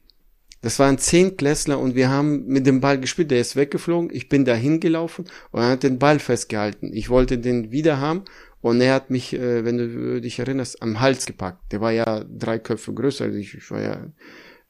das 0.63 0.79
waren 0.79 0.99
zehn 0.99 1.37
Klässler 1.37 1.79
und 1.79 1.95
wir 1.95 2.11
haben 2.11 2.47
mit 2.47 2.67
dem 2.67 2.81
Ball 2.81 3.01
gespielt. 3.01 3.31
Der 3.31 3.41
ist 3.41 3.57
weggeflogen. 3.57 4.11
Ich 4.13 4.29
bin 4.29 4.45
da 4.45 4.55
hingelaufen 4.55 5.25
und 5.53 5.63
er 5.63 5.71
hat 5.71 5.83
den 5.83 5.99
Ball 5.99 6.19
festgehalten. 6.19 6.93
Ich 6.93 7.09
wollte 7.09 7.39
den 7.39 7.71
wieder 7.71 7.99
haben 7.99 8.25
und 8.61 8.81
er 8.81 8.95
hat 8.95 9.11
mich, 9.11 9.33
äh, 9.33 9.65
wenn 9.65 9.79
du 9.79 10.21
dich 10.21 10.39
erinnerst, 10.39 10.83
am 10.83 11.01
Hals 11.01 11.25
gepackt. 11.25 11.73
Der 11.73 11.81
war 11.81 11.93
ja 11.93 12.25
drei 12.25 12.59
Köpfe 12.59 12.93
größer. 12.93 13.25
Also 13.25 13.39
ich, 13.39 13.55
ich 13.55 13.71
war 13.71 13.81
ja 13.81 14.07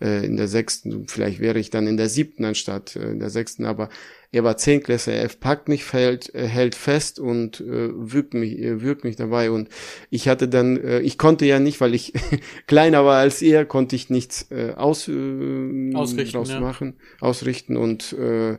äh, 0.01 0.25
in 0.25 0.37
der 0.37 0.49
sechsten. 0.49 1.07
Vielleicht 1.09 1.41
wäre 1.41 1.59
ich 1.59 1.71
dann 1.71 1.87
in 1.87 1.97
der 1.97 2.09
siebten 2.09 2.45
anstatt 2.45 2.97
äh, 2.97 3.11
in 3.11 3.21
der 3.21 3.31
sechsten. 3.31 3.65
Aber 3.65 3.89
er 4.33 4.45
war 4.45 4.57
Zehnklässler. 4.57 5.15
Er 5.15 5.29
packt 5.29 5.69
mich, 5.69 5.85
fällt, 5.85 6.35
äh, 6.35 6.47
hält 6.47 6.75
fest 6.75 7.19
und 7.19 7.61
äh, 7.61 7.91
wirkt 7.93 8.35
mich, 8.35 8.59
äh, 8.59 8.81
wirkt 8.83 9.05
mich 9.05 9.17
dabei. 9.17 9.51
Und 9.51 9.69
ich 10.11 10.29
hatte 10.29 10.49
dann, 10.49 10.77
äh, 10.77 11.01
ich 11.01 11.19
konnte 11.19 11.47
ja 11.47 11.59
nicht, 11.59 11.81
weil 11.81 11.95
ich 11.95 12.13
kleiner 12.67 13.05
war 13.05 13.19
als 13.19 13.43
er, 13.43 13.65
konnte 13.65 13.97
ich 13.97 14.11
nichts 14.11 14.51
äh, 14.51 14.73
aus, 14.75 15.09
äh, 15.09 15.95
Ausrichten, 15.95 16.33
draus 16.33 16.51
ja. 16.51 16.75
ausrichten 17.21 17.77
und 17.77 18.13
äh, 18.13 18.59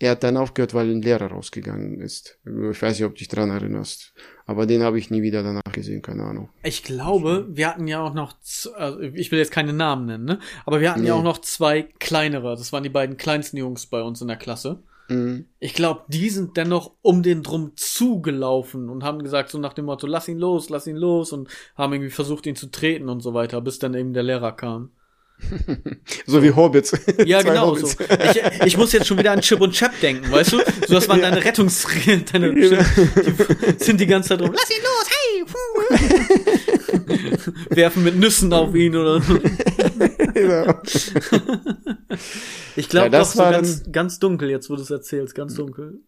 er 0.00 0.12
hat 0.12 0.22
dann 0.22 0.38
aufgehört, 0.38 0.72
weil 0.72 0.90
ein 0.90 1.02
Lehrer 1.02 1.26
rausgegangen 1.26 2.00
ist. 2.00 2.38
Ich 2.44 2.80
weiß 2.80 2.98
nicht, 2.98 3.04
ob 3.04 3.14
du 3.14 3.18
dich 3.18 3.28
dran 3.28 3.50
erinnerst. 3.50 4.14
Aber 4.46 4.66
den 4.66 4.82
habe 4.82 4.98
ich 4.98 5.10
nie 5.10 5.22
wieder 5.22 5.42
danach 5.42 5.72
gesehen, 5.72 6.02
keine 6.02 6.24
Ahnung. 6.24 6.48
Ich 6.62 6.82
glaube, 6.82 7.46
wir 7.50 7.68
hatten 7.68 7.86
ja 7.86 8.02
auch 8.02 8.14
noch, 8.14 8.34
also 8.74 9.00
ich 9.00 9.30
will 9.30 9.38
jetzt 9.38 9.52
keine 9.52 9.72
Namen 9.72 10.06
nennen, 10.06 10.24
ne? 10.24 10.38
Aber 10.66 10.80
wir 10.80 10.90
hatten 10.90 11.04
ja 11.04 11.14
Nee. 11.14 11.20
auch 11.20 11.24
noch 11.24 11.38
zwei 11.38 11.82
kleinere. 11.82 12.56
Das 12.56 12.72
waren 12.72 12.82
die 12.82 12.88
beiden 12.88 13.16
kleinsten 13.16 13.56
Jungs 13.56 13.86
bei 13.86 14.02
uns 14.02 14.20
in 14.20 14.28
der 14.28 14.36
Klasse. 14.36 14.82
Mhm. 15.08 15.46
Ich 15.58 15.74
glaube, 15.74 16.02
die 16.08 16.30
sind 16.30 16.56
dennoch 16.56 16.92
um 17.02 17.22
den 17.22 17.42
drum 17.42 17.72
zugelaufen 17.76 18.88
und 18.88 19.04
haben 19.04 19.22
gesagt, 19.22 19.50
so 19.50 19.58
nach 19.58 19.72
dem 19.74 19.84
Motto, 19.86 20.06
lass 20.06 20.28
ihn 20.28 20.38
los, 20.38 20.68
lass 20.70 20.86
ihn 20.86 20.96
los 20.96 21.32
und 21.32 21.48
haben 21.76 21.92
irgendwie 21.92 22.10
versucht, 22.10 22.46
ihn 22.46 22.56
zu 22.56 22.70
treten 22.70 23.08
und 23.08 23.20
so 23.20 23.34
weiter, 23.34 23.60
bis 23.60 23.78
dann 23.78 23.94
eben 23.94 24.12
der 24.12 24.22
Lehrer 24.22 24.52
kam. 24.52 24.90
So 26.26 26.42
wie 26.42 26.50
Hobbits. 26.52 26.92
Ja, 27.24 27.40
Zwei 27.40 27.50
genau 27.50 27.68
Hobbits. 27.68 27.92
so. 27.92 28.04
Ich, 28.04 28.42
ich 28.66 28.76
muss 28.76 28.92
jetzt 28.92 29.06
schon 29.06 29.18
wieder 29.18 29.32
an 29.32 29.40
Chip 29.40 29.60
und 29.60 29.72
Chap 29.72 29.92
denken, 30.00 30.30
weißt 30.30 30.52
du? 30.52 30.58
So, 30.86 30.94
das 30.94 31.08
waren 31.08 31.20
deine 31.20 31.44
Rettungs... 31.44 31.86
Deine, 32.32 32.54
die 32.54 32.68
sind 33.84 34.00
die 34.00 34.06
ganze 34.06 34.30
Zeit 34.30 34.42
rum, 34.42 34.52
lass 34.52 34.70
ihn 34.70 34.82
los, 34.82 35.10
hey! 35.10 35.44
puh." 35.44 35.56
Werfen 37.74 38.04
mit 38.04 38.16
Nüssen 38.16 38.52
auf 38.52 38.74
ihn 38.74 38.94
oder 38.96 39.20
so. 39.20 39.38
genau. 40.34 40.74
Ich 42.76 42.88
glaube 42.88 43.06
Ja, 43.06 43.10
das 43.10 43.30
doch 43.30 43.36
so 43.36 43.42
war 43.42 43.52
ganz, 43.52 43.82
ganz 43.90 44.18
dunkel, 44.18 44.50
jetzt 44.50 44.70
wo 44.70 44.76
du 44.76 44.82
es 44.82 44.90
erzählst, 44.90 45.34
ganz 45.34 45.54
dunkel. 45.54 46.00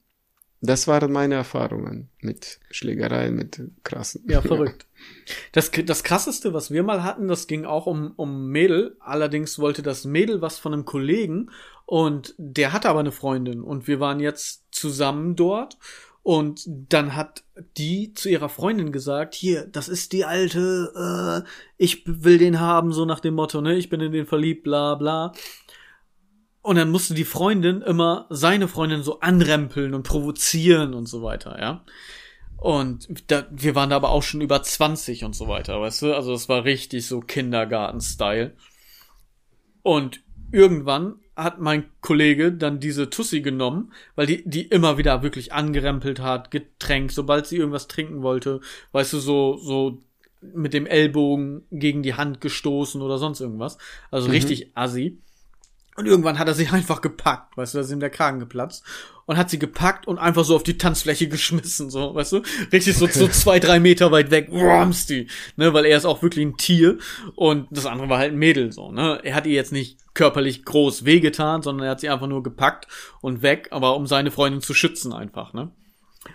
Das 0.60 0.86
waren 0.86 1.10
meine 1.10 1.34
Erfahrungen 1.34 2.08
mit 2.20 2.60
Schlägereien, 2.70 3.34
mit 3.34 3.60
krassen. 3.82 4.22
Ja, 4.28 4.40
verrückt. 4.40 4.86
Das, 5.52 5.70
das 5.70 6.04
krasseste, 6.04 6.52
was 6.52 6.70
wir 6.70 6.82
mal 6.82 7.02
hatten, 7.02 7.28
das 7.28 7.46
ging 7.46 7.64
auch 7.64 7.86
um, 7.86 8.12
um 8.16 8.48
Mädel. 8.48 8.96
Allerdings 9.00 9.58
wollte 9.58 9.82
das 9.82 10.04
Mädel 10.04 10.42
was 10.42 10.58
von 10.58 10.72
einem 10.72 10.84
Kollegen 10.84 11.50
und 11.86 12.34
der 12.38 12.72
hatte 12.72 12.88
aber 12.88 13.00
eine 13.00 13.12
Freundin 13.12 13.62
und 13.62 13.86
wir 13.86 14.00
waren 14.00 14.20
jetzt 14.20 14.64
zusammen 14.70 15.36
dort 15.36 15.76
und 16.22 16.62
dann 16.66 17.16
hat 17.16 17.42
die 17.76 18.14
zu 18.14 18.28
ihrer 18.28 18.48
Freundin 18.48 18.92
gesagt, 18.92 19.34
hier, 19.34 19.66
das 19.66 19.88
ist 19.88 20.12
die 20.12 20.24
alte, 20.24 21.44
äh, 21.44 21.48
ich 21.76 22.04
will 22.06 22.38
den 22.38 22.60
haben, 22.60 22.92
so 22.92 23.04
nach 23.04 23.20
dem 23.20 23.34
Motto, 23.34 23.60
ne, 23.60 23.74
ich 23.74 23.88
bin 23.88 24.00
in 24.00 24.12
den 24.12 24.26
verliebt, 24.26 24.62
bla 24.62 24.94
bla. 24.94 25.32
Und 26.62 26.76
dann 26.76 26.90
musste 26.90 27.14
die 27.14 27.24
Freundin 27.24 27.82
immer 27.82 28.26
seine 28.30 28.68
Freundin 28.68 29.02
so 29.02 29.18
anrempeln 29.18 29.94
und 29.94 30.04
provozieren 30.04 30.94
und 30.94 31.06
so 31.06 31.22
weiter, 31.22 31.58
ja. 31.60 31.84
Und 32.62 33.08
da, 33.26 33.44
wir 33.50 33.74
waren 33.74 33.90
da 33.90 33.96
aber 33.96 34.10
auch 34.10 34.22
schon 34.22 34.40
über 34.40 34.62
20 34.62 35.24
und 35.24 35.34
so 35.34 35.48
weiter, 35.48 35.80
weißt 35.80 36.02
du? 36.02 36.14
Also 36.14 36.32
es 36.32 36.48
war 36.48 36.64
richtig 36.64 37.04
so 37.08 37.20
Kindergarten-Style. 37.20 38.54
Und 39.82 40.22
irgendwann 40.52 41.16
hat 41.34 41.60
mein 41.60 41.86
Kollege 42.00 42.52
dann 42.52 42.78
diese 42.78 43.10
Tussi 43.10 43.40
genommen, 43.40 43.92
weil 44.14 44.26
die, 44.26 44.48
die 44.48 44.62
immer 44.62 44.96
wieder 44.96 45.24
wirklich 45.24 45.52
angerempelt 45.52 46.20
hat, 46.20 46.52
Getränk, 46.52 47.10
sobald 47.10 47.48
sie 47.48 47.56
irgendwas 47.56 47.88
trinken 47.88 48.22
wollte, 48.22 48.60
weißt 48.92 49.14
du, 49.14 49.18
so, 49.18 49.56
so 49.56 49.98
mit 50.40 50.72
dem 50.72 50.86
Ellbogen 50.86 51.64
gegen 51.72 52.04
die 52.04 52.14
Hand 52.14 52.40
gestoßen 52.40 53.02
oder 53.02 53.18
sonst 53.18 53.40
irgendwas. 53.40 53.76
Also 54.12 54.28
mhm. 54.28 54.34
richtig 54.34 54.70
assi. 54.76 55.18
Und 55.96 56.06
irgendwann 56.06 56.38
hat 56.38 56.48
er 56.48 56.54
sie 56.54 56.68
einfach 56.72 57.00
gepackt, 57.00 57.56
weißt 57.56 57.74
du, 57.74 57.78
da 57.78 57.84
ist 57.84 57.90
ihm 57.90 58.00
der 58.00 58.10
Kragen 58.10 58.38
geplatzt 58.38 58.84
und 59.26 59.36
hat 59.36 59.50
sie 59.50 59.58
gepackt 59.58 60.06
und 60.06 60.18
einfach 60.18 60.44
so 60.44 60.56
auf 60.56 60.62
die 60.62 60.78
Tanzfläche 60.78 61.28
geschmissen, 61.28 61.90
so, 61.90 62.14
weißt 62.14 62.32
du? 62.32 62.42
Richtig 62.72 62.96
so, 62.96 63.06
so 63.06 63.28
zwei, 63.28 63.58
drei 63.60 63.78
Meter 63.78 64.10
weit 64.10 64.30
weg, 64.30 64.50
wurmst 64.50 65.10
die, 65.10 65.28
ne, 65.56 65.72
weil 65.72 65.84
er 65.84 65.96
ist 65.96 66.04
auch 66.04 66.22
wirklich 66.22 66.44
ein 66.44 66.56
Tier 66.56 66.98
und 67.36 67.68
das 67.70 67.86
andere 67.86 68.08
war 68.08 68.18
halt 68.18 68.32
ein 68.32 68.38
Mädel, 68.38 68.72
so, 68.72 68.90
ne? 68.90 69.20
Er 69.22 69.34
hat 69.34 69.46
ihr 69.46 69.52
jetzt 69.52 69.72
nicht 69.72 69.98
körperlich 70.14 70.64
groß 70.64 71.04
wehgetan, 71.04 71.62
sondern 71.62 71.86
er 71.86 71.90
hat 71.92 72.00
sie 72.00 72.08
einfach 72.08 72.26
nur 72.26 72.42
gepackt 72.42 72.88
und 73.20 73.42
weg, 73.42 73.68
aber 73.70 73.96
um 73.96 74.06
seine 74.06 74.30
Freundin 74.30 74.60
zu 74.60 74.74
schützen 74.74 75.12
einfach, 75.12 75.52
ne? 75.52 75.70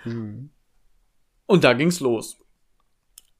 Mhm. 0.05 0.51
Und 1.45 1.63
da 1.63 1.73
ging's 1.73 1.99
los. 1.99 2.38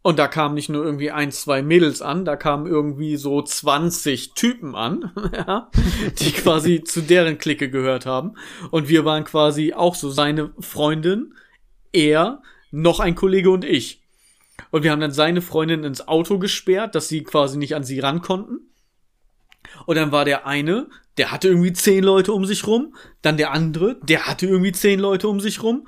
Und 0.08 0.20
da 0.20 0.30
kamen 0.30 0.56
nicht 0.56 0.70
nur 0.70 0.86
irgendwie 0.86 1.12
ein, 1.12 1.34
zwei 1.34 1.62
Mädels 1.62 2.02
an, 2.02 2.24
da 2.24 2.38
kamen 2.38 2.66
irgendwie 2.66 3.18
so 3.18 3.42
20 3.42 4.36
Typen 4.36 4.74
an, 4.74 5.12
ja, 5.34 5.70
die 6.20 6.32
quasi 6.32 6.82
zu 6.86 7.02
deren 7.02 7.38
Clique 7.38 7.70
gehört 7.70 8.06
haben. 8.06 8.36
Und 8.72 8.88
wir 8.88 9.04
waren 9.04 9.26
quasi 9.26 9.74
auch 9.74 9.96
so 9.96 10.10
seine 10.10 10.54
Freundin, 10.62 11.34
er, 11.92 12.42
noch 12.72 13.02
ein 13.02 13.16
Kollege 13.16 13.50
und 13.50 13.66
ich. 13.66 14.02
Und 14.72 14.84
wir 14.84 14.92
haben 14.92 15.02
dann 15.02 15.12
seine 15.12 15.42
Freundin 15.42 15.84
ins 15.84 16.08
Auto 16.08 16.40
gesperrt, 16.40 16.96
dass 16.96 17.10
sie 17.10 17.26
quasi 17.26 17.58
nicht 17.58 17.76
an 17.76 17.84
sie 17.84 18.00
ran 18.00 18.22
konnten. 18.22 18.62
Und 19.88 19.98
dann 19.98 20.14
war 20.14 20.24
der 20.24 20.48
eine, 20.48 20.88
der 21.18 21.34
hatte 21.34 21.50
irgendwie 21.50 21.74
zehn 21.74 22.02
Leute 22.02 22.32
um 22.32 22.46
sich 22.46 22.66
rum. 22.66 22.96
Dann 23.24 23.36
der 23.36 23.52
andere, 23.52 23.98
der 24.04 24.26
hatte 24.26 24.48
irgendwie 24.48 24.72
zehn 24.72 25.02
Leute 25.02 25.28
um 25.28 25.42
sich 25.42 25.62
rum. 25.62 25.86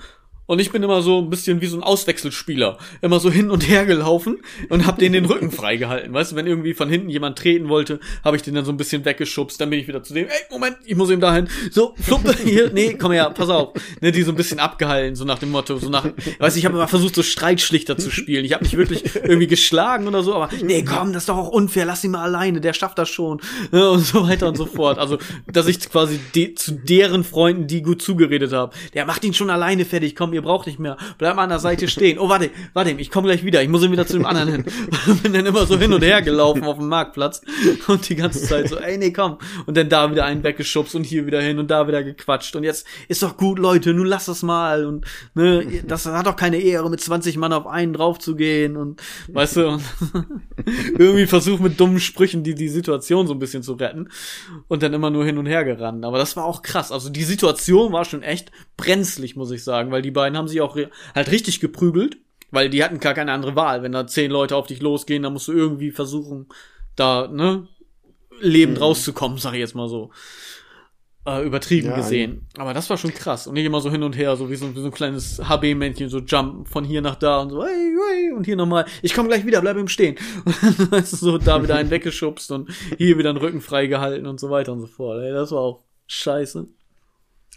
Und 0.49 0.57
ich 0.57 0.71
bin 0.71 0.81
immer 0.81 1.03
so 1.03 1.19
ein 1.19 1.29
bisschen 1.29 1.61
wie 1.61 1.67
so 1.67 1.77
ein 1.77 1.83
Auswechselspieler. 1.83 2.79
Immer 3.01 3.19
so 3.19 3.29
hin 3.29 3.51
und 3.51 3.69
her 3.69 3.85
gelaufen 3.85 4.39
und 4.69 4.87
hab 4.87 4.97
den 4.97 5.13
den 5.13 5.25
Rücken 5.25 5.51
freigehalten. 5.51 6.11
Weißt 6.11 6.31
du, 6.31 6.35
wenn 6.35 6.47
irgendwie 6.47 6.73
von 6.73 6.89
hinten 6.89 7.09
jemand 7.09 7.37
treten 7.37 7.69
wollte, 7.69 7.99
habe 8.23 8.35
ich 8.35 8.41
den 8.41 8.55
dann 8.55 8.65
so 8.65 8.71
ein 8.71 8.77
bisschen 8.77 9.05
weggeschubst. 9.05 9.61
Dann 9.61 9.69
bin 9.69 9.79
ich 9.79 9.87
wieder 9.87 10.01
zu 10.01 10.15
dem, 10.15 10.25
ey, 10.25 10.39
Moment, 10.49 10.77
ich 10.85 10.95
muss 10.95 11.11
ihm 11.11 11.19
dahin. 11.19 11.47
So, 11.69 11.93
flupp, 12.01 12.35
hier, 12.43 12.71
nee, 12.73 12.95
komm 12.99 13.11
her, 13.11 13.29
pass 13.29 13.49
auf. 13.49 13.73
Ne, 14.01 14.11
die 14.11 14.23
so 14.23 14.31
ein 14.31 14.35
bisschen 14.35 14.57
abgehalten, 14.57 15.15
so 15.15 15.23
nach 15.23 15.37
dem 15.37 15.51
Motto, 15.51 15.77
so 15.77 15.87
nach, 15.87 16.05
weißt 16.39 16.55
du, 16.55 16.59
ich 16.59 16.65
habe 16.65 16.77
immer 16.77 16.87
versucht, 16.87 17.13
so 17.13 17.21
Streitschlichter 17.21 17.99
zu 17.99 18.09
spielen. 18.09 18.43
Ich 18.43 18.53
habe 18.53 18.63
nicht 18.63 18.75
wirklich 18.75 19.03
irgendwie 19.17 19.45
geschlagen 19.45 20.07
oder 20.07 20.23
so, 20.23 20.33
aber 20.33 20.49
nee, 20.63 20.83
komm, 20.83 21.13
das 21.13 21.23
ist 21.23 21.29
doch 21.29 21.37
auch 21.37 21.49
unfair, 21.49 21.85
lass 21.85 22.03
ihn 22.03 22.09
mal 22.09 22.23
alleine, 22.23 22.59
der 22.59 22.73
schafft 22.73 22.97
das 22.97 23.09
schon. 23.09 23.39
Ne, 23.71 23.87
und 23.87 23.99
so 23.99 24.27
weiter 24.27 24.47
und 24.47 24.57
so 24.57 24.65
fort. 24.65 24.97
Also, 24.97 25.19
dass 25.45 25.67
ich 25.67 25.79
quasi 25.91 26.19
de 26.33 26.55
zu 26.55 26.71
deren 26.71 27.23
Freunden, 27.23 27.67
die 27.67 27.83
gut 27.83 28.01
zugeredet 28.01 28.51
habe, 28.51 28.75
der 28.95 29.05
macht 29.05 29.23
ihn 29.23 29.35
schon 29.35 29.51
alleine 29.51 29.85
fertig, 29.85 30.15
komm, 30.15 30.38
ihr 30.39 30.43
braucht 30.43 30.67
nicht 30.67 30.79
mehr. 30.79 30.97
Bleib 31.17 31.35
mal 31.35 31.43
an 31.43 31.49
der 31.49 31.59
Seite 31.59 31.87
stehen. 31.87 32.17
Oh, 32.17 32.29
warte, 32.29 32.49
warte, 32.73 32.91
ich 32.91 33.11
komme 33.11 33.27
gleich 33.27 33.43
wieder. 33.43 33.61
Ich 33.61 33.69
muss 33.69 33.89
wieder 33.89 34.07
zu 34.07 34.13
dem 34.13 34.25
anderen 34.25 34.49
hin. 34.49 34.65
bin 35.23 35.33
dann 35.33 35.45
immer 35.45 35.65
so 35.65 35.77
hin 35.77 35.93
und 35.93 36.03
her 36.03 36.21
gelaufen 36.21 36.63
auf 36.63 36.77
dem 36.77 36.87
Marktplatz 36.87 37.41
und 37.87 38.07
die 38.09 38.15
ganze 38.15 38.41
Zeit 38.41 38.69
so, 38.69 38.77
ey, 38.77 38.97
nee, 38.97 39.11
komm. 39.11 39.37
Und 39.65 39.75
dann 39.77 39.89
da 39.89 40.11
wieder 40.11 40.25
einen 40.25 40.43
weggeschubst 40.43 40.95
und 40.95 41.03
hier 41.03 41.25
wieder 41.25 41.41
hin 41.41 41.59
und 41.59 41.69
da 41.69 41.87
wieder 41.87 42.03
gequatscht. 42.03 42.55
Und 42.55 42.63
jetzt 42.63 42.87
ist 43.07 43.21
doch 43.21 43.37
gut, 43.37 43.59
Leute, 43.59 43.93
nun 43.93 44.07
lass 44.07 44.25
das 44.25 44.43
mal. 44.43 44.85
Und 44.85 45.05
ne, 45.33 45.83
das 45.85 46.05
hat 46.05 46.25
doch 46.25 46.35
keine 46.35 46.57
Ehre, 46.57 46.89
mit 46.89 47.01
20 47.01 47.37
Mann 47.37 47.53
auf 47.53 47.67
einen 47.67 47.93
drauf 47.93 48.19
zu 48.19 48.35
gehen. 48.35 48.77
Und 48.77 49.01
weißt 49.27 49.57
du, 49.57 49.67
und 49.67 49.83
irgendwie 50.97 51.27
versucht 51.27 51.61
mit 51.61 51.79
dummen 51.79 51.99
Sprüchen 51.99 52.43
die, 52.43 52.55
die 52.55 52.69
Situation 52.69 53.27
so 53.27 53.33
ein 53.33 53.39
bisschen 53.39 53.63
zu 53.63 53.73
retten. 53.73 54.09
Und 54.67 54.83
dann 54.83 54.93
immer 54.93 55.09
nur 55.09 55.25
hin 55.25 55.37
und 55.37 55.45
her 55.45 55.65
gerannt. 55.65 56.05
Aber 56.05 56.17
das 56.17 56.35
war 56.35 56.45
auch 56.45 56.61
krass. 56.61 56.91
Also 56.91 57.09
die 57.09 57.23
Situation 57.23 57.91
war 57.91 58.05
schon 58.05 58.23
echt 58.23 58.51
brenzlig, 58.77 59.35
muss 59.35 59.51
ich 59.51 59.63
sagen, 59.63 59.91
weil 59.91 60.01
die 60.01 60.11
beiden 60.11 60.28
haben 60.37 60.47
sich 60.47 60.61
auch 60.61 60.75
halt 61.15 61.31
richtig 61.31 61.59
geprügelt, 61.59 62.17
weil 62.51 62.69
die 62.69 62.83
hatten 62.83 62.99
gar 62.99 63.13
keine 63.13 63.31
andere 63.31 63.55
Wahl. 63.55 63.83
Wenn 63.83 63.91
da 63.91 64.07
zehn 64.07 64.31
Leute 64.31 64.55
auf 64.55 64.67
dich 64.67 64.81
losgehen, 64.81 65.23
dann 65.23 65.33
musst 65.33 65.47
du 65.47 65.53
irgendwie 65.53 65.91
versuchen, 65.91 66.47
da, 66.95 67.27
ne, 67.27 67.67
lebend 68.41 68.77
mhm. 68.77 68.83
rauszukommen, 68.83 69.37
sag 69.37 69.53
ich 69.53 69.59
jetzt 69.59 69.75
mal 69.75 69.89
so. 69.89 70.11
Äh, 71.25 71.45
übertrieben 71.45 71.89
ja, 71.89 71.95
gesehen. 71.95 72.47
Ja. 72.55 72.63
Aber 72.63 72.73
das 72.73 72.89
war 72.89 72.97
schon 72.97 73.13
krass. 73.13 73.45
Und 73.45 73.53
nicht 73.53 73.65
immer 73.65 73.81
so 73.81 73.91
hin 73.91 74.03
und 74.03 74.17
her, 74.17 74.35
so 74.37 74.49
wie 74.49 74.55
so, 74.55 74.73
wie 74.73 74.79
so 74.79 74.85
ein 74.85 74.91
kleines 74.91 75.39
HB-Männchen, 75.39 76.09
so 76.09 76.19
jump 76.19 76.67
von 76.69 76.85
hier 76.85 77.01
nach 77.01 77.15
da 77.15 77.41
und 77.41 77.49
so, 77.49 77.63
hey, 77.63 77.95
hey, 78.09 78.31
und 78.31 78.45
hier 78.45 78.55
nochmal, 78.55 78.85
ich 79.01 79.13
komme 79.13 79.27
gleich 79.27 79.45
wieder, 79.45 79.61
bleib 79.61 79.77
ihm 79.77 79.89
stehen. 79.89 80.15
Und 80.45 80.79
dann 80.79 81.01
hast 81.01 81.13
du 81.13 81.17
so 81.17 81.37
da 81.37 81.61
wieder 81.61 81.75
einen 81.75 81.89
weggeschubst 81.91 82.51
und 82.51 82.69
hier 82.97 83.17
wieder 83.17 83.29
einen 83.29 83.37
Rücken 83.37 83.61
freigehalten 83.61 84.25
und 84.27 84.39
so 84.39 84.49
weiter 84.49 84.71
und 84.71 84.79
so 84.79 84.87
fort. 84.87 85.21
Ey, 85.21 85.31
das 85.31 85.51
war 85.51 85.59
auch 85.59 85.83
scheiße. 86.07 86.67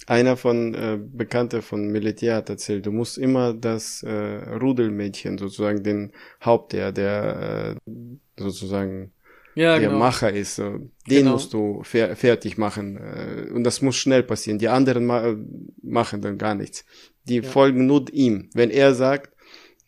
Einer 0.06 0.36
von 0.36 0.74
äh, 0.74 0.98
Bekannte 1.00 1.62
von 1.62 1.88
Militär 1.88 2.36
hat 2.36 2.50
erzählt, 2.50 2.86
du 2.86 2.92
musst 2.92 3.18
immer 3.18 3.54
das 3.54 4.02
äh, 4.02 4.10
Rudelmädchen 4.10 5.38
sozusagen 5.38 5.82
den 5.82 6.12
Haupt 6.44 6.72
der 6.72 6.92
der 6.92 7.76
äh, 7.86 7.92
sozusagen 8.36 9.12
ja, 9.54 9.78
der 9.78 9.88
genau. 9.88 9.98
Macher 9.98 10.32
ist, 10.32 10.56
so. 10.56 10.70
den 10.70 10.90
genau. 11.06 11.32
musst 11.32 11.52
du 11.52 11.82
fer 11.82 12.16
fertig 12.16 12.56
machen 12.56 12.96
äh, 12.96 13.50
und 13.52 13.64
das 13.64 13.82
muss 13.82 13.96
schnell 13.96 14.22
passieren. 14.22 14.58
Die 14.58 14.68
anderen 14.68 15.04
ma 15.04 15.36
machen 15.82 16.22
dann 16.22 16.38
gar 16.38 16.54
nichts. 16.54 16.84
Die 17.24 17.36
ja. 17.36 17.42
folgen 17.42 17.86
nur 17.86 18.06
ihm. 18.12 18.48
Wenn 18.54 18.70
er 18.70 18.94
sagt, 18.94 19.32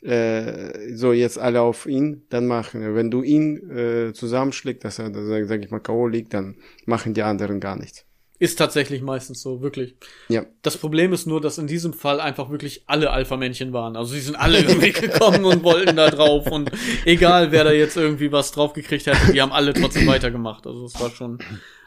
äh, 0.03 0.95
so 0.95 1.13
jetzt 1.13 1.39
alle 1.39 1.63
auf 1.63 1.87
ihn, 1.87 2.27
dann 2.29 2.47
machen. 2.47 2.95
Wenn 2.95 3.11
du 3.11 3.23
ihn 3.23 3.71
äh, 3.71 4.13
zusammenschlägst, 4.13 4.85
dass 4.85 4.99
er, 4.99 5.13
sag, 5.15 5.47
sag 5.47 5.65
ich 5.65 5.71
mal, 5.71 5.81
K.O. 5.81 6.07
liegt, 6.07 6.35
dann 6.35 6.57
machen 6.85 7.15
die 7.15 7.23
anderen 7.23 7.59
gar 7.59 7.77
nichts. 7.77 8.05
Ist 8.41 8.59
tatsächlich 8.59 9.01
meistens 9.01 9.41
so, 9.43 9.63
wirklich. 9.63 9.95
Ja. 10.29 10.45
Das 10.63 10.77
Problem 10.77 11.13
ist 11.13 11.27
nur, 11.27 11.41
dass 11.41 11.59
in 11.59 11.69
diesem 11.69 11.93
Fall 11.93 12.21
einfach 12.21 12.51
wirklich 12.51 12.83
alle 12.87 13.11
Alpha-Männchen 13.11 13.73
waren. 13.73 13.97
Also 13.97 14.13
sie 14.13 14.21
sind 14.21 14.35
alle 14.35 14.59
irgendwie 14.67 14.93
gekommen 14.93 15.45
und 15.45 15.63
wollten 15.63 15.97
da 15.97 16.11
drauf 16.11 16.51
und 16.51 16.71
egal 17.05 17.53
wer 17.53 17.63
da 17.63 17.71
jetzt 17.71 17.97
irgendwie 17.97 18.33
was 18.33 18.51
drauf 18.51 18.73
gekriegt 18.73 19.07
hätte, 19.07 19.33
die 19.33 19.41
haben 19.41 19.53
alle 19.53 19.73
trotzdem 19.73 20.07
weitergemacht. 20.09 20.67
Also 20.67 20.85
es 20.85 20.99
war 21.01 21.11
schon, 21.11 21.39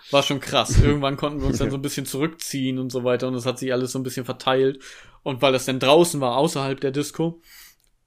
war 0.09 0.23
schon 0.23 0.39
krass. 0.39 0.81
Irgendwann 0.81 1.17
konnten 1.17 1.41
wir 1.41 1.47
uns 1.47 1.57
dann 1.57 1.69
so 1.69 1.77
ein 1.77 1.81
bisschen 1.81 2.05
zurückziehen 2.05 2.79
und 2.79 2.93
so 2.93 3.03
weiter 3.03 3.27
und 3.27 3.35
es 3.35 3.45
hat 3.45 3.59
sich 3.59 3.73
alles 3.73 3.91
so 3.91 3.99
ein 3.99 4.03
bisschen 4.03 4.25
verteilt. 4.25 4.79
Und 5.23 5.41
weil 5.41 5.51
das 5.51 5.65
dann 5.65 5.79
draußen 5.79 6.21
war, 6.21 6.37
außerhalb 6.37 6.79
der 6.79 6.91
Disco, 6.91 7.41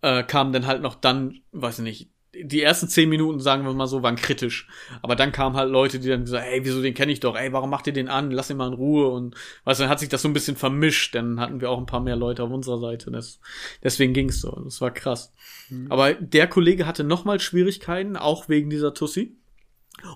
äh, 0.01 0.23
kam 0.23 0.53
dann 0.53 0.67
halt 0.67 0.81
noch 0.81 0.95
dann, 0.95 1.41
weiß 1.53 1.81
ich 1.81 1.85
nicht, 1.85 2.11
die 2.35 2.63
ersten 2.63 2.89
zehn 2.89 3.09
Minuten, 3.09 3.41
sagen 3.41 3.65
wir 3.65 3.73
mal 3.73 3.87
so, 3.87 4.03
waren 4.03 4.17
kritisch. 4.17 4.69
Aber 5.03 5.17
dann 5.17 5.33
kamen 5.33 5.57
halt 5.57 5.71
Leute, 5.71 5.99
die 5.99 6.09
dann 6.09 6.25
gesagt, 6.25 6.47
ey, 6.47 6.65
wieso 6.65 6.81
den 6.81 6.95
kenne 6.95 7.13
ich 7.13 7.21
doch, 7.21 7.37
ey, 7.37 7.53
warum 7.53 7.71
macht 7.71 7.87
ihr 7.87 7.93
den 7.93 8.09
an? 8.09 8.31
Lass 8.31 8.51
ihn 8.51 8.57
mal 8.57 8.69
in 8.69 8.75
Ruhe. 8.75 9.09
Und 9.09 9.35
weißt 9.65 9.81
du, 9.81 9.85
dann 9.85 9.91
hat 9.91 9.99
sich 9.99 10.09
das 10.09 10.23
so 10.23 10.29
ein 10.29 10.33
bisschen 10.33 10.57
vermischt. 10.57 11.15
Dann 11.15 11.41
hatten 11.41 11.61
wir 11.61 11.71
auch 11.71 11.79
ein 11.79 11.87
paar 11.87 12.01
mehr 12.01 12.17
Leute 12.17 12.45
auf 12.45 12.51
unserer 12.51 12.79
Seite. 12.79 13.11
Das, 13.11 13.41
deswegen 13.83 14.13
ging's 14.13 14.41
so. 14.41 14.51
Das 14.65 14.81
war 14.81 14.93
krass. 14.93 15.33
Mhm. 15.69 15.91
Aber 15.91 16.15
der 16.15 16.47
Kollege 16.47 16.87
hatte 16.87 17.03
nochmal 17.05 17.41
Schwierigkeiten, 17.41 18.17
auch 18.17 18.49
wegen 18.49 18.71
dieser 18.71 18.95
Tussi. 18.95 19.37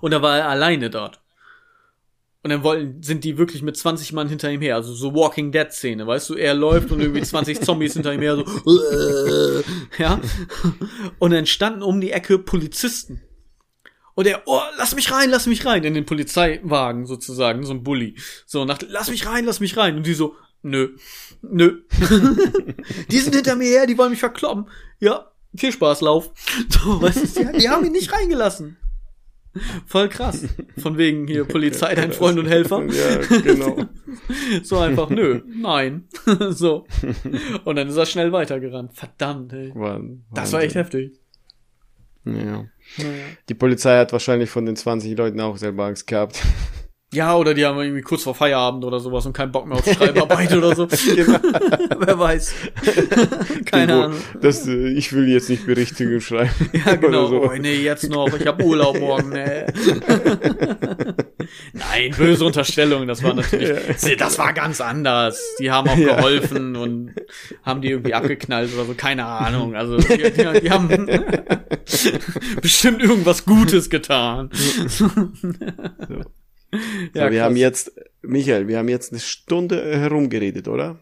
Und 0.01 0.11
da 0.11 0.21
war 0.21 0.37
er 0.37 0.49
alleine 0.49 0.89
dort. 0.89 1.21
Und 2.45 2.51
dann 2.51 2.61
wollen, 2.61 3.01
sind 3.01 3.23
die 3.23 3.39
wirklich 3.39 3.63
mit 3.63 3.75
20 3.75 4.13
Mann 4.13 4.29
hinter 4.29 4.51
ihm 4.51 4.61
her. 4.61 4.75
Also 4.75 4.93
so 4.93 5.15
Walking 5.15 5.51
Dead 5.51 5.71
Szene, 5.71 6.05
weißt 6.05 6.29
du? 6.29 6.35
Er 6.35 6.53
läuft 6.53 6.91
und 6.91 6.99
irgendwie 6.99 7.23
20 7.23 7.59
Zombies 7.65 7.93
hinter 7.93 8.13
ihm 8.13 8.21
her, 8.21 8.35
so, 8.35 8.43
ja. 9.97 10.21
Und 11.17 11.31
dann 11.31 11.47
standen 11.47 11.81
um 11.81 11.99
die 11.99 12.11
Ecke 12.11 12.37
Polizisten. 12.37 13.23
Und 14.13 14.27
er, 14.27 14.43
oh, 14.45 14.61
lass 14.77 14.93
mich 14.93 15.11
rein, 15.11 15.31
lass 15.31 15.47
mich 15.47 15.65
rein, 15.65 15.83
in 15.85 15.95
den 15.95 16.05
Polizeiwagen 16.05 17.07
sozusagen, 17.07 17.65
so 17.65 17.73
ein 17.73 17.81
Bully. 17.81 18.15
So, 18.45 18.63
nach, 18.63 18.77
lass 18.89 19.09
mich 19.09 19.25
rein, 19.25 19.45
lass 19.45 19.59
mich 19.59 19.75
rein. 19.75 19.97
Und 19.97 20.05
die 20.05 20.13
so, 20.13 20.35
nö, 20.61 20.97
nö. 21.41 21.81
die 23.09 23.19
sind 23.21 23.33
hinter 23.33 23.55
mir 23.55 23.69
her, 23.69 23.87
die 23.87 23.97
wollen 23.97 24.11
mich 24.11 24.19
verkloppen. 24.19 24.69
Ja, 24.99 25.31
viel 25.55 25.71
Spaß, 25.71 26.01
Lauf. 26.01 26.31
So, 26.69 27.01
weißt 27.01 27.37
du, 27.37 27.45
die, 27.53 27.57
die 27.57 27.69
haben 27.69 27.83
ihn 27.85 27.91
nicht 27.91 28.13
reingelassen. 28.13 28.77
Voll 29.85 30.09
krass. 30.09 30.47
Von 30.77 30.97
wegen 30.97 31.27
hier 31.27 31.45
Polizei, 31.47 31.95
dein 31.95 32.11
Freund 32.11 32.39
und 32.39 32.47
Helfer. 32.47 32.83
Ja, 32.95 33.39
genau. 33.41 33.85
so 34.63 34.77
einfach, 34.79 35.09
nö, 35.09 35.41
nein. 35.45 36.07
so. 36.49 36.85
Und 37.63 37.75
dann 37.75 37.87
ist 37.87 37.97
er 37.97 38.05
schnell 38.05 38.31
weitergerannt. 38.31 38.93
Verdammt, 38.93 39.53
ey. 39.53 39.71
Wahnsinn. 39.75 40.25
Das 40.33 40.53
war 40.53 40.61
echt 40.61 40.75
heftig. 40.75 41.13
Ja. 42.23 42.33
Naja. 42.33 42.67
Die 43.49 43.53
Polizei 43.53 43.97
hat 43.97 44.11
wahrscheinlich 44.11 44.49
von 44.49 44.65
den 44.65 44.75
20 44.75 45.17
Leuten 45.17 45.39
auch 45.41 45.57
selber 45.57 45.85
Angst 45.85 46.07
gehabt. 46.07 46.41
Ja, 47.13 47.35
oder 47.37 47.53
die 47.53 47.65
haben 47.65 47.79
irgendwie 47.79 48.01
kurz 48.01 48.23
vor 48.23 48.35
Feierabend 48.35 48.83
oder 48.83 48.99
sowas 48.99 49.25
und 49.25 49.31
keinen 49.31 49.51
Bock 49.51 49.65
mehr 49.67 49.77
auf 49.77 49.85
Schreibarbeit 49.85 50.51
oder 50.53 50.75
so. 50.75 50.87
Genau. 51.15 51.39
Wer 51.99 52.19
weiß. 52.19 52.53
Keine 53.65 53.93
Irgendwo, 53.93 54.05
Ahnung. 54.05 54.19
Das, 54.41 54.67
äh, 54.67 54.89
ich 54.89 55.13
will 55.13 55.27
jetzt 55.29 55.49
nicht 55.49 55.65
Berichtigung 55.65 56.19
schreiben. 56.19 56.51
Ja, 56.73 56.95
genau. 56.95 57.27
So. 57.27 57.43
Oh, 57.43 57.53
nee, 57.57 57.75
jetzt 57.75 58.09
noch. 58.09 58.27
Ich 58.37 58.45
habe 58.45 58.63
Urlaub 58.63 58.99
morgen. 58.99 59.29
Nee. 59.29 59.65
Nein, 61.73 62.11
böse 62.17 62.43
Unterstellung. 62.43 63.07
Das 63.07 63.23
war 63.23 63.33
natürlich, 63.33 64.17
das 64.17 64.37
war 64.37 64.53
ganz 64.53 64.81
anders. 64.81 65.39
Die 65.59 65.71
haben 65.71 65.89
auch 65.89 65.95
geholfen 65.95 66.75
und 66.75 67.13
haben 67.63 67.81
die 67.81 67.91
irgendwie 67.91 68.13
abgeknallt 68.13 68.73
oder 68.73 68.85
so. 68.85 68.93
Keine 68.95 69.25
Ahnung. 69.25 69.75
Also, 69.75 69.97
die, 69.97 70.17
die, 70.17 70.59
die 70.61 70.71
haben 70.71 70.89
bestimmt 72.61 73.01
irgendwas 73.01 73.45
Gutes 73.45 73.89
getan. 73.89 74.49
So. 74.87 75.09
So, 77.13 77.19
ja, 77.19 77.31
wir 77.31 77.43
haben 77.43 77.55
jetzt 77.55 77.91
Michael, 78.21 78.67
wir 78.67 78.77
haben 78.77 78.89
jetzt 78.89 79.11
eine 79.11 79.19
Stunde 79.19 79.97
herumgeredet, 79.97 80.67
oder? 80.67 80.99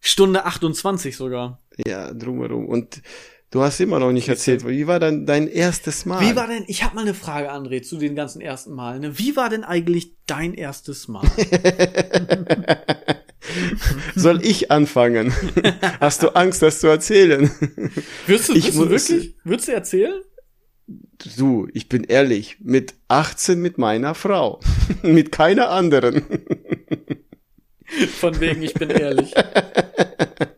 Stunde 0.00 0.44
28 0.44 1.16
sogar. 1.16 1.60
Ja, 1.86 2.12
drumherum. 2.12 2.66
Und 2.66 3.02
du 3.50 3.62
hast 3.62 3.80
immer 3.80 4.00
noch 4.00 4.12
nicht 4.12 4.28
erzählt, 4.28 4.66
wie 4.66 4.86
war 4.86 4.98
denn 4.98 5.26
dein 5.26 5.46
erstes 5.46 6.04
Mal? 6.06 6.20
Wie 6.20 6.34
war 6.34 6.48
denn, 6.48 6.64
ich 6.66 6.82
habe 6.82 6.96
mal 6.96 7.02
eine 7.02 7.14
Frage, 7.14 7.52
André, 7.52 7.82
zu 7.82 7.98
den 7.98 8.16
ganzen 8.16 8.40
ersten 8.40 8.72
Malen. 8.74 9.02
Ne? 9.02 9.18
Wie 9.18 9.36
war 9.36 9.48
denn 9.48 9.62
eigentlich 9.64 10.16
dein 10.26 10.54
erstes 10.54 11.06
Mal? 11.08 11.22
Soll 14.16 14.44
ich 14.44 14.70
anfangen? 14.70 15.32
Hast 16.00 16.22
du 16.22 16.30
Angst, 16.30 16.62
das 16.62 16.80
zu 16.80 16.88
erzählen? 16.88 17.50
Würdest 18.26 18.48
du, 18.48 18.54
ich, 18.54 18.72
du 18.72 18.88
wirklich? 18.88 19.36
Würdest 19.44 19.68
du 19.68 19.72
erzählen? 19.72 20.22
Du, 21.36 21.68
ich 21.72 21.88
bin 21.88 22.04
ehrlich, 22.04 22.56
mit 22.60 22.94
18 23.08 23.60
mit 23.60 23.78
meiner 23.78 24.14
Frau. 24.14 24.60
mit 25.02 25.32
keiner 25.32 25.70
anderen. 25.70 26.24
Von 28.18 28.40
wegen, 28.40 28.62
ich 28.62 28.74
bin 28.74 28.90
ehrlich. 28.90 29.32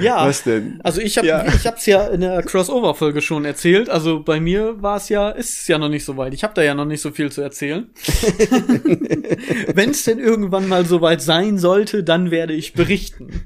Ja. 0.00 0.26
Was 0.26 0.42
denn? 0.44 0.80
Also 0.82 1.00
ich 1.00 1.18
habe 1.18 1.26
ja. 1.26 1.46
ich 1.54 1.66
hab's 1.66 1.86
ja 1.86 2.06
in 2.08 2.20
der 2.20 2.42
Crossover 2.42 2.94
Folge 2.94 3.20
schon 3.20 3.44
erzählt. 3.44 3.88
Also 3.88 4.22
bei 4.22 4.40
mir 4.40 4.82
war 4.82 4.96
es 4.96 5.08
ja 5.08 5.30
ist 5.30 5.58
es 5.60 5.68
ja 5.68 5.78
noch 5.78 5.88
nicht 5.88 6.04
so 6.04 6.16
weit. 6.16 6.34
Ich 6.34 6.44
habe 6.44 6.54
da 6.54 6.62
ja 6.62 6.74
noch 6.74 6.84
nicht 6.84 7.00
so 7.00 7.10
viel 7.10 7.30
zu 7.30 7.40
erzählen. 7.42 7.90
Wenn 9.74 9.90
es 9.90 10.04
denn 10.04 10.18
irgendwann 10.18 10.68
mal 10.68 10.84
so 10.84 11.00
weit 11.00 11.22
sein 11.22 11.58
sollte, 11.58 12.04
dann 12.04 12.30
werde 12.30 12.54
ich 12.54 12.72
berichten. 12.72 13.44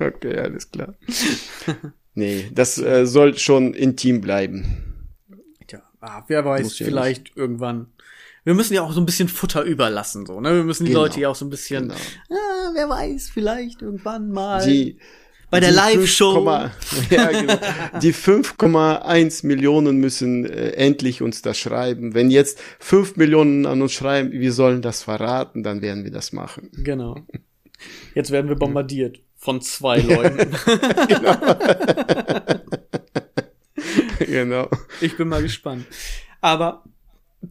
okay, 0.00 0.38
alles 0.38 0.70
klar. 0.70 0.94
Nee, 2.14 2.50
das 2.52 2.78
äh, 2.78 3.06
soll 3.06 3.36
schon 3.36 3.74
intim 3.74 4.20
bleiben. 4.20 4.82
Tja, 5.66 5.82
ah, 6.00 6.24
wer 6.28 6.44
weiß, 6.44 6.74
vielleicht 6.74 7.24
nicht. 7.24 7.36
irgendwann 7.36 7.88
wir 8.46 8.54
müssen 8.54 8.74
ja 8.74 8.82
auch 8.82 8.92
so 8.92 9.00
ein 9.00 9.06
bisschen 9.06 9.26
Futter 9.26 9.64
überlassen, 9.64 10.24
so, 10.24 10.40
ne? 10.40 10.54
Wir 10.54 10.62
müssen 10.62 10.84
die 10.84 10.92
genau. 10.92 11.02
Leute 11.02 11.18
ja 11.18 11.28
auch 11.30 11.34
so 11.34 11.44
ein 11.44 11.50
bisschen, 11.50 11.88
genau. 11.88 12.00
ah, 12.30 12.70
wer 12.74 12.88
weiß, 12.88 13.28
vielleicht 13.34 13.82
irgendwann 13.82 14.30
mal. 14.30 14.64
Die, 14.64 14.98
bei 15.50 15.58
der 15.58 15.72
Live-Show. 15.72 16.46
Ja, 17.10 17.30
genau. 17.32 17.58
Die 18.00 18.14
5,1 18.14 19.44
Millionen 19.44 19.96
müssen 19.96 20.44
äh, 20.44 20.70
endlich 20.70 21.22
uns 21.22 21.42
das 21.42 21.58
schreiben. 21.58 22.14
Wenn 22.14 22.30
jetzt 22.30 22.60
5 22.78 23.16
Millionen 23.16 23.66
an 23.66 23.82
uns 23.82 23.92
schreiben, 23.92 24.30
wir 24.30 24.52
sollen 24.52 24.80
das 24.80 25.02
verraten, 25.02 25.64
dann 25.64 25.82
werden 25.82 26.04
wir 26.04 26.12
das 26.12 26.32
machen. 26.32 26.70
Genau. 26.72 27.16
Jetzt 28.14 28.30
werden 28.30 28.48
wir 28.48 28.56
bombardiert 28.56 29.18
von 29.34 29.60
zwei 29.60 29.98
Leuten. 30.02 30.56
genau. 31.08 31.36
genau. 34.20 34.70
Ich 35.00 35.16
bin 35.16 35.26
mal 35.26 35.42
gespannt. 35.42 35.84
Aber 36.40 36.84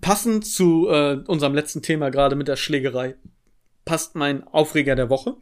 passend 0.02 0.46
zu 0.46 0.88
äh, 0.90 1.18
unserem 1.28 1.54
letzten 1.54 1.82
Thema 1.82 2.10
gerade 2.10 2.36
mit 2.36 2.48
der 2.48 2.56
Schlägerei 2.56 3.16
passt 3.86 4.16
mein 4.16 4.44
Aufreger 4.48 4.96
der 4.96 5.10
Woche. 5.10 5.36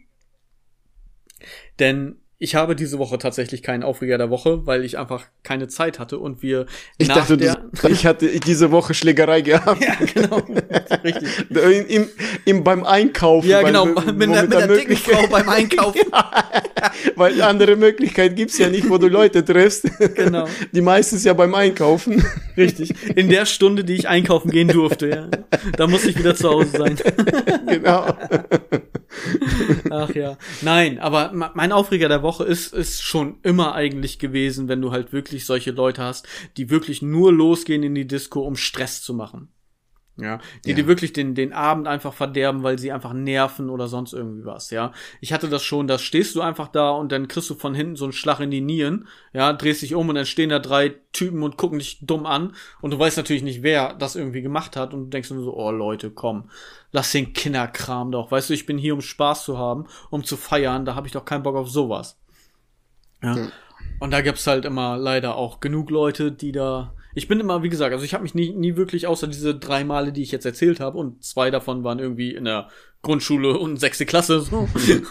Denn 1.79 2.22
ich 2.43 2.55
habe 2.55 2.75
diese 2.75 2.99
Woche 2.99 3.17
tatsächlich 3.17 3.63
keinen 3.63 3.83
Aufreger 3.83 4.17
der 4.17 4.29
Woche, 4.29 4.67
weil 4.67 4.83
ich 4.83 4.97
einfach 4.97 5.27
keine 5.43 5.69
Zeit 5.69 5.97
hatte 5.97 6.19
und 6.19 6.43
wir 6.43 6.65
ich 6.97 7.07
nach 7.07 7.15
dachte, 7.15 7.37
der 7.37 7.55
du, 7.81 7.87
ich 7.87 8.05
hatte 8.05 8.27
diese 8.41 8.69
Woche 8.71 8.93
Schlägerei 8.93 9.41
gehabt. 9.41 9.81
Ja, 9.93 9.95
genau. 10.13 10.41
Richtig. 11.03 11.29
Im, 11.49 11.87
im, 11.87 12.09
im, 12.45 12.63
beim 12.63 12.83
Einkaufen. 12.83 13.49
Ja, 13.49 13.61
genau, 13.61 13.85
mit, 13.85 14.05
mit, 14.17 14.29
mit 14.29 14.53
der 14.53 14.67
dicken 14.67 14.95
Frau 14.97 15.27
beim 15.27 15.47
Einkaufen. 15.59 16.01
weil 17.15 17.41
andere 17.41 17.75
Möglichkeit 17.75 18.35
gibt's 18.35 18.57
ja 18.57 18.69
nicht, 18.69 18.89
wo 18.89 18.97
du 18.97 19.07
Leute 19.07 19.43
triffst. 19.43 19.85
Genau. 20.15 20.47
Die 20.71 20.81
meistens 20.81 21.23
ja 21.23 21.33
beim 21.33 21.55
Einkaufen. 21.55 22.25
Richtig. 22.57 22.93
In 23.15 23.29
der 23.29 23.45
Stunde, 23.45 23.83
die 23.83 23.93
ich 23.93 24.07
einkaufen 24.07 24.51
gehen 24.51 24.67
durfte, 24.67 25.09
ja. 25.09 25.27
Da 25.77 25.87
muss 25.87 26.05
ich 26.05 26.17
wieder 26.17 26.35
zu 26.35 26.49
Hause 26.49 26.77
sein. 26.77 26.97
genau. 27.67 28.05
Ach 29.89 30.13
ja. 30.13 30.37
Nein, 30.61 30.99
aber 30.99 31.31
mein 31.33 31.71
Aufreger 31.71 32.09
der 32.09 32.23
Woche 32.23 32.43
ist, 32.43 32.73
ist 32.73 33.01
schon 33.01 33.37
immer 33.43 33.75
eigentlich 33.75 34.19
gewesen, 34.19 34.67
wenn 34.67 34.81
du 34.81 34.91
halt 34.91 35.13
wirklich 35.13 35.45
solche 35.45 35.71
Leute 35.71 36.03
hast, 36.03 36.27
die 36.57 36.69
wirklich 36.69 37.01
nur 37.01 37.31
losgehen 37.31 37.83
in 37.83 37.95
die 37.95 38.07
Disco, 38.07 38.41
um 38.41 38.55
Stress 38.55 39.01
zu 39.01 39.13
machen. 39.13 39.52
Ja, 40.15 40.39
die 40.63 40.69
ja. 40.69 40.75
dir 40.75 40.85
wirklich 40.85 41.11
den, 41.11 41.33
den 41.33 41.53
Abend 41.53 41.87
einfach 41.87 42.13
verderben, 42.13 42.61
weil 42.61 42.77
sie 42.77 42.91
einfach 42.91 43.13
nerven 43.13 43.71
oder 43.71 43.87
sonst 43.87 44.13
irgendwie 44.13 44.45
was, 44.45 44.69
ja. 44.69 44.91
Ich 45.21 45.33
hatte 45.33 45.49
das 45.49 45.63
schon, 45.63 45.87
da 45.87 45.97
stehst 45.97 46.35
du 46.35 46.41
einfach 46.41 46.67
da 46.67 46.91
und 46.91 47.11
dann 47.11 47.27
kriegst 47.27 47.49
du 47.49 47.55
von 47.55 47.73
hinten 47.73 47.95
so 47.95 48.05
einen 48.05 48.13
Schlag 48.13 48.39
in 48.39 48.51
die 48.51 48.61
Nieren, 48.61 49.07
ja, 49.33 49.51
drehst 49.53 49.81
dich 49.81 49.95
um 49.95 50.07
und 50.09 50.13
dann 50.13 50.27
stehen 50.27 50.49
da 50.49 50.59
drei 50.59 50.93
Typen 51.13 51.41
und 51.41 51.57
gucken 51.57 51.79
dich 51.79 52.05
dumm 52.05 52.27
an 52.27 52.53
und 52.81 52.91
du 52.91 52.99
weißt 52.99 53.17
natürlich 53.17 53.41
nicht, 53.41 53.63
wer 53.63 53.95
das 53.95 54.15
irgendwie 54.15 54.43
gemacht 54.43 54.75
hat 54.75 54.93
und 54.93 55.05
du 55.05 55.09
denkst 55.09 55.31
nur 55.31 55.43
so, 55.43 55.57
oh 55.57 55.71
Leute, 55.71 56.11
komm, 56.11 56.51
lass 56.91 57.11
den 57.11 57.33
Kinderkram 57.33 58.11
doch, 58.11 58.29
weißt 58.29 58.51
du, 58.51 58.53
ich 58.53 58.67
bin 58.67 58.77
hier, 58.77 58.93
um 58.93 59.01
Spaß 59.01 59.43
zu 59.45 59.57
haben, 59.57 59.87
um 60.11 60.23
zu 60.23 60.37
feiern, 60.37 60.85
da 60.85 60.93
habe 60.93 61.07
ich 61.07 61.13
doch 61.13 61.25
keinen 61.25 61.41
Bock 61.41 61.55
auf 61.55 61.71
sowas. 61.71 62.19
Ja. 63.23 63.35
ja. 63.35 63.47
Und 63.99 64.11
da 64.11 64.21
gibt's 64.21 64.45
halt 64.45 64.65
immer 64.65 64.95
leider 64.95 65.35
auch 65.35 65.59
genug 65.59 65.89
Leute, 65.89 66.31
die 66.31 66.51
da 66.51 66.93
ich 67.15 67.27
bin 67.27 67.39
immer, 67.39 67.63
wie 67.63 67.69
gesagt, 67.69 67.93
also 67.93 68.05
ich 68.05 68.13
habe 68.13 68.23
mich 68.23 68.35
nie, 68.35 68.51
nie 68.51 68.75
wirklich, 68.75 69.07
außer 69.07 69.27
diese 69.27 69.55
drei 69.55 69.83
Male, 69.83 70.11
die 70.11 70.23
ich 70.23 70.31
jetzt 70.31 70.45
erzählt 70.45 70.79
habe, 70.79 70.97
und 70.97 71.23
zwei 71.23 71.51
davon 71.51 71.83
waren 71.83 71.99
irgendwie 71.99 72.33
in 72.33 72.45
der 72.45 72.69
Grundschule 73.01 73.57
und 73.57 73.77
sechste 73.77 74.05
Klasse, 74.05 74.41
so, 74.41 74.67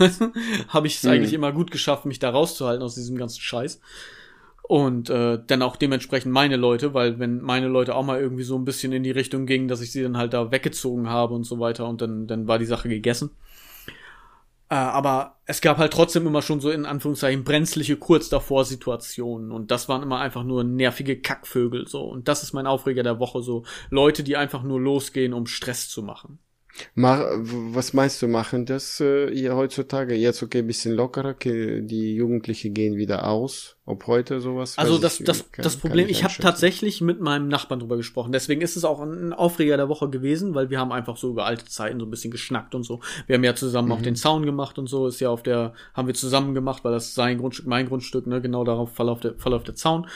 habe 0.69 0.87
ich 0.87 0.97
es 0.97 1.03
mhm. 1.03 1.11
eigentlich 1.11 1.33
immer 1.33 1.53
gut 1.53 1.71
geschafft, 1.71 2.07
mich 2.07 2.19
da 2.19 2.31
rauszuhalten 2.31 2.83
aus 2.83 2.95
diesem 2.95 3.17
ganzen 3.17 3.41
Scheiß. 3.41 3.81
Und 4.63 5.11
äh, 5.11 5.39
dann 5.47 5.61
auch 5.61 5.77
dementsprechend 5.77 6.33
meine 6.33 6.57
Leute, 6.57 6.95
weil 6.95 7.19
wenn 7.19 7.43
meine 7.43 7.69
Leute 7.69 7.95
auch 7.95 8.05
mal 8.05 8.21
irgendwie 8.21 8.45
so 8.45 8.57
ein 8.57 8.65
bisschen 8.65 8.93
in 8.93 9.03
die 9.03 9.11
Richtung 9.11 9.45
gingen, 9.45 9.69
dass 9.69 9.83
ich 9.83 9.93
sie 9.93 10.03
dann 10.03 10.17
halt 10.17 10.33
da 10.33 10.51
weggezogen 10.51 11.09
habe 11.09 11.35
und 11.35 11.45
so 11.45 11.59
weiter 11.59 11.87
und 11.87 12.01
dann, 12.01 12.27
dann 12.27 12.47
war 12.47 12.59
die 12.59 12.65
Sache 12.65 12.89
gegessen. 12.89 13.31
Äh, 14.73 14.77
aber 14.77 15.37
es 15.45 15.61
gab 15.61 15.77
halt 15.77 15.93
trotzdem 15.93 16.27
immer 16.27 16.41
schon 16.41 16.61
so 16.61 16.71
in 16.71 16.87
Anführungszeichen 16.87 17.45
brenzliche 17.45 17.99
kurz 17.99 18.31
davor 18.31 18.65
Situationen 18.65 19.53
und 19.53 19.71
das 19.71 19.87
waren 19.91 20.03
immer 20.03 20.19
einfach 20.21 20.45
nur 20.45 20.65
nervige 20.65 21.21
Kackvögel 21.21 21.87
so. 21.87 22.05
Und 22.05 22.27
das 22.27 22.43
ist 22.43 22.55
mein 22.55 22.67
Aufreger 22.67 23.03
der 23.03 23.19
Woche 23.19 23.43
so. 23.43 23.65
Leute, 23.91 24.25
die 24.25 24.39
einfach 24.39 24.63
nur 24.63 24.81
losgehen, 24.81 25.35
um 25.35 25.47
Stress 25.47 25.91
zu 25.91 26.03
machen. 26.03 26.39
Mach, 26.95 27.23
was 27.37 27.93
meinst 27.93 28.23
du, 28.23 28.29
machen 28.29 28.67
das 28.67 29.01
äh, 29.01 29.31
hier 29.33 29.55
heutzutage? 29.57 30.15
Jetzt 30.15 30.43
okay, 30.43 30.63
bisschen 30.63 30.95
lockerer, 30.95 31.35
die 31.35 32.15
Jugendlichen 32.15 32.75
gehen 32.75 32.97
wieder 32.97 33.27
aus. 33.29 33.77
Ob 33.85 34.07
heute 34.07 34.41
sowas? 34.41 34.79
Also 34.79 34.99
das, 34.99 35.21
ich, 35.21 35.27
das, 35.27 35.51
kann, 35.51 35.65
das 35.65 35.77
Problem, 35.77 36.07
ich, 36.07 36.19
ich 36.19 36.25
habe 36.25 36.35
tatsächlich 36.41 37.01
mit 37.01 37.21
meinem 37.21 37.49
Nachbarn 37.49 37.81
drüber 37.81 37.97
gesprochen. 37.97 38.33
Deswegen 38.33 38.61
ist 38.61 38.77
es 38.77 38.85
auch 38.85 39.01
ein 39.01 39.33
Aufreger 39.33 39.77
der 39.77 39.89
Woche 39.89 40.09
gewesen, 40.09 40.55
weil 40.55 40.71
wir 40.71 40.79
haben 40.79 40.93
einfach 40.93 41.17
so 41.17 41.31
über 41.31 41.47
alte 41.47 41.67
Zeiten 41.67 41.99
so 41.99 42.07
ein 42.07 42.11
bisschen 42.11 42.31
geschnackt 42.31 42.75
und 42.75 42.85
so. 42.85 43.01
Wir 43.27 43.37
haben 43.37 43.45
ja 43.45 43.55
zusammen 43.55 43.89
mhm. 43.89 43.95
auch 43.95 44.03
den 44.03 44.17
Zaun 44.17 44.47
gemacht 44.47 44.79
und 44.79 44.87
so. 44.87 45.07
Ist 45.07 45.21
ja 45.21 45.31
auf 45.31 45.43
der, 45.43 45.75
haben 45.95 46.07
wir 46.07 46.15
zusammen 46.15 46.55
gemacht, 46.55 46.85
weil 46.85 46.93
das 46.93 47.15
sein 47.15 47.39
Grundstück, 47.39 47.67
mein 47.67 47.89
Grundstück, 47.89 48.27
ne, 48.27 48.41
genau 48.41 48.65
darauf 48.65 48.93
verläuft 48.93 49.25
der, 49.25 49.35
verläuft 49.35 49.69
der 49.69 49.75
Zaun. 49.75 50.07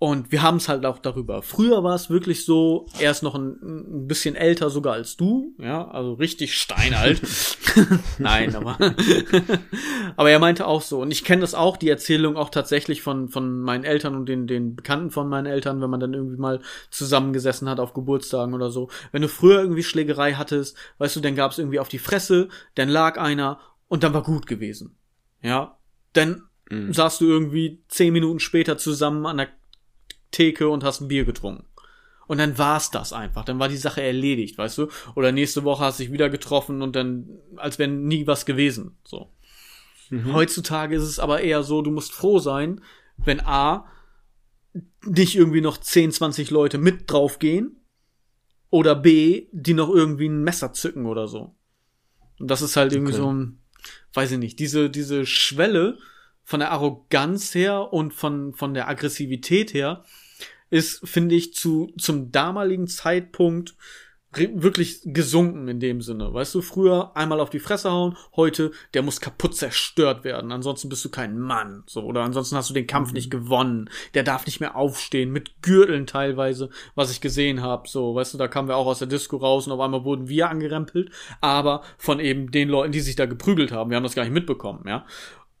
Und 0.00 0.30
wir 0.30 0.42
haben 0.42 0.58
es 0.58 0.68
halt 0.68 0.86
auch 0.86 1.00
darüber. 1.00 1.42
Früher 1.42 1.82
war 1.82 1.96
es 1.96 2.08
wirklich 2.08 2.44
so, 2.44 2.86
er 3.00 3.10
ist 3.10 3.24
noch 3.24 3.34
ein, 3.34 3.58
ein, 3.62 4.06
bisschen 4.06 4.36
älter 4.36 4.70
sogar 4.70 4.92
als 4.92 5.16
du, 5.16 5.56
ja, 5.58 5.88
also 5.88 6.12
richtig 6.12 6.54
steinalt. 6.54 7.20
Nein, 8.18 8.54
aber 8.54 8.78
aber 10.16 10.30
er 10.30 10.38
meinte 10.38 10.68
auch 10.68 10.82
so 10.82 11.02
und 11.02 11.10
ich 11.10 11.24
kenne 11.24 11.40
das 11.40 11.56
auch 11.56 11.76
die 11.76 11.88
Erzählung 11.88 12.36
auch 12.36 12.50
tatsächlich 12.50 13.02
von 13.02 13.28
von 13.28 13.60
meinen 13.60 13.82
Eltern 13.82 14.14
und 14.14 14.26
den 14.26 14.46
den 14.46 14.76
Bekannten 14.76 15.10
von 15.10 15.28
meinen 15.28 15.46
Eltern, 15.46 15.80
wenn 15.80 15.90
man 15.90 15.98
dann 15.98 16.14
irgendwie 16.14 16.40
mal 16.40 16.60
zusammengesessen 16.90 17.68
hat 17.68 17.80
auf 17.80 17.92
Geburtstagen 17.92 18.54
oder 18.54 18.70
so. 18.70 18.90
Wenn 19.10 19.22
du 19.22 19.28
früher 19.28 19.60
irgendwie 19.60 19.82
Schlägerei 19.82 20.34
hattest, 20.34 20.76
weißt 20.98 21.16
du, 21.16 21.20
dann 21.20 21.34
gab 21.34 21.50
es 21.50 21.58
irgendwie 21.58 21.80
auf 21.80 21.88
die 21.88 21.98
Fresse, 21.98 22.50
dann 22.76 22.88
lag 22.88 23.18
einer 23.18 23.58
und 23.88 24.04
dann 24.04 24.14
war 24.14 24.22
gut 24.22 24.46
gewesen. 24.46 24.96
Ja, 25.42 25.76
dann 26.12 26.44
mhm. 26.70 26.92
saßt 26.92 27.20
du 27.20 27.26
irgendwie 27.26 27.82
zehn 27.88 28.12
Minuten 28.12 28.38
später 28.38 28.78
zusammen 28.78 29.26
an 29.26 29.38
der 29.38 29.48
Theke 30.30 30.68
und 30.68 30.84
hast 30.84 31.00
ein 31.00 31.08
Bier 31.08 31.24
getrunken. 31.24 31.64
Und 32.26 32.38
dann 32.38 32.58
war's 32.58 32.90
das 32.90 33.12
einfach. 33.12 33.44
Dann 33.44 33.58
war 33.58 33.68
die 33.68 33.78
Sache 33.78 34.02
erledigt, 34.02 34.58
weißt 34.58 34.78
du? 34.78 34.88
Oder 35.16 35.32
nächste 35.32 35.64
Woche 35.64 35.84
hast 35.84 35.98
du 35.98 36.04
dich 36.04 36.12
wieder 36.12 36.28
getroffen 36.28 36.82
und 36.82 36.94
dann, 36.94 37.26
als 37.56 37.78
wäre 37.78 37.90
nie 37.90 38.26
was 38.26 38.44
gewesen. 38.44 38.98
So. 39.02 39.32
Mhm. 40.10 40.34
Heutzutage 40.34 40.94
ist 40.94 41.04
es 41.04 41.18
aber 41.18 41.40
eher 41.40 41.62
so, 41.62 41.80
du 41.80 41.90
musst 41.90 42.12
froh 42.12 42.38
sein, 42.38 42.82
wenn 43.16 43.40
A, 43.40 43.86
nicht 45.04 45.36
irgendwie 45.36 45.62
noch 45.62 45.78
10, 45.78 46.12
20 46.12 46.50
Leute 46.50 46.76
mit 46.76 47.10
draufgehen. 47.10 47.76
Oder 48.70 48.94
B, 48.94 49.46
die 49.52 49.72
noch 49.72 49.88
irgendwie 49.88 50.28
ein 50.28 50.42
Messer 50.42 50.74
zücken 50.74 51.06
oder 51.06 51.26
so. 51.26 51.56
Und 52.38 52.50
das 52.50 52.60
ist 52.60 52.76
halt 52.76 52.92
irgendwie 52.92 53.14
okay. 53.14 53.22
so 53.22 53.32
ein, 53.32 53.62
weiß 54.12 54.32
ich 54.32 54.38
nicht, 54.38 54.58
diese, 54.58 54.90
diese 54.90 55.24
Schwelle 55.24 55.98
von 56.48 56.60
der 56.60 56.70
Arroganz 56.70 57.54
her 57.54 57.92
und 57.92 58.14
von, 58.14 58.54
von 58.54 58.72
der 58.72 58.88
Aggressivität 58.88 59.74
her 59.74 60.02
ist, 60.70 61.06
finde 61.06 61.34
ich, 61.34 61.52
zu, 61.52 61.92
zum 61.98 62.32
damaligen 62.32 62.86
Zeitpunkt 62.86 63.76
wirklich 64.32 65.02
gesunken 65.04 65.68
in 65.68 65.78
dem 65.78 66.00
Sinne. 66.00 66.32
Weißt 66.32 66.54
du, 66.54 66.62
früher 66.62 67.14
einmal 67.14 67.40
auf 67.40 67.50
die 67.50 67.58
Fresse 67.58 67.90
hauen, 67.90 68.16
heute, 68.34 68.70
der 68.94 69.02
muss 69.02 69.20
kaputt 69.20 69.56
zerstört 69.56 70.24
werden. 70.24 70.50
Ansonsten 70.50 70.88
bist 70.88 71.04
du 71.04 71.10
kein 71.10 71.38
Mann. 71.38 71.82
So, 71.86 72.02
oder 72.02 72.22
ansonsten 72.22 72.56
hast 72.56 72.70
du 72.70 72.74
den 72.74 72.86
Kampf 72.86 73.08
mhm. 73.08 73.14
nicht 73.14 73.30
gewonnen. 73.30 73.90
Der 74.14 74.22
darf 74.22 74.46
nicht 74.46 74.60
mehr 74.60 74.74
aufstehen, 74.74 75.30
mit 75.30 75.60
Gürteln 75.60 76.06
teilweise, 76.06 76.70
was 76.94 77.10
ich 77.10 77.20
gesehen 77.20 77.60
habe. 77.60 77.86
So, 77.90 78.14
weißt 78.14 78.32
du, 78.32 78.38
da 78.38 78.48
kamen 78.48 78.68
wir 78.68 78.76
auch 78.76 78.86
aus 78.86 79.00
der 79.00 79.08
Disco 79.08 79.36
raus 79.36 79.66
und 79.66 79.74
auf 79.74 79.80
einmal 79.80 80.04
wurden 80.04 80.28
wir 80.28 80.48
angerempelt, 80.48 81.10
aber 81.42 81.82
von 81.98 82.20
eben 82.20 82.50
den 82.50 82.70
Leuten, 82.70 82.92
die 82.92 83.00
sich 83.00 83.16
da 83.16 83.26
geprügelt 83.26 83.70
haben. 83.70 83.90
Wir 83.90 83.98
haben 83.98 84.04
das 84.04 84.14
gar 84.14 84.22
nicht 84.22 84.32
mitbekommen, 84.32 84.84
ja. 84.86 85.04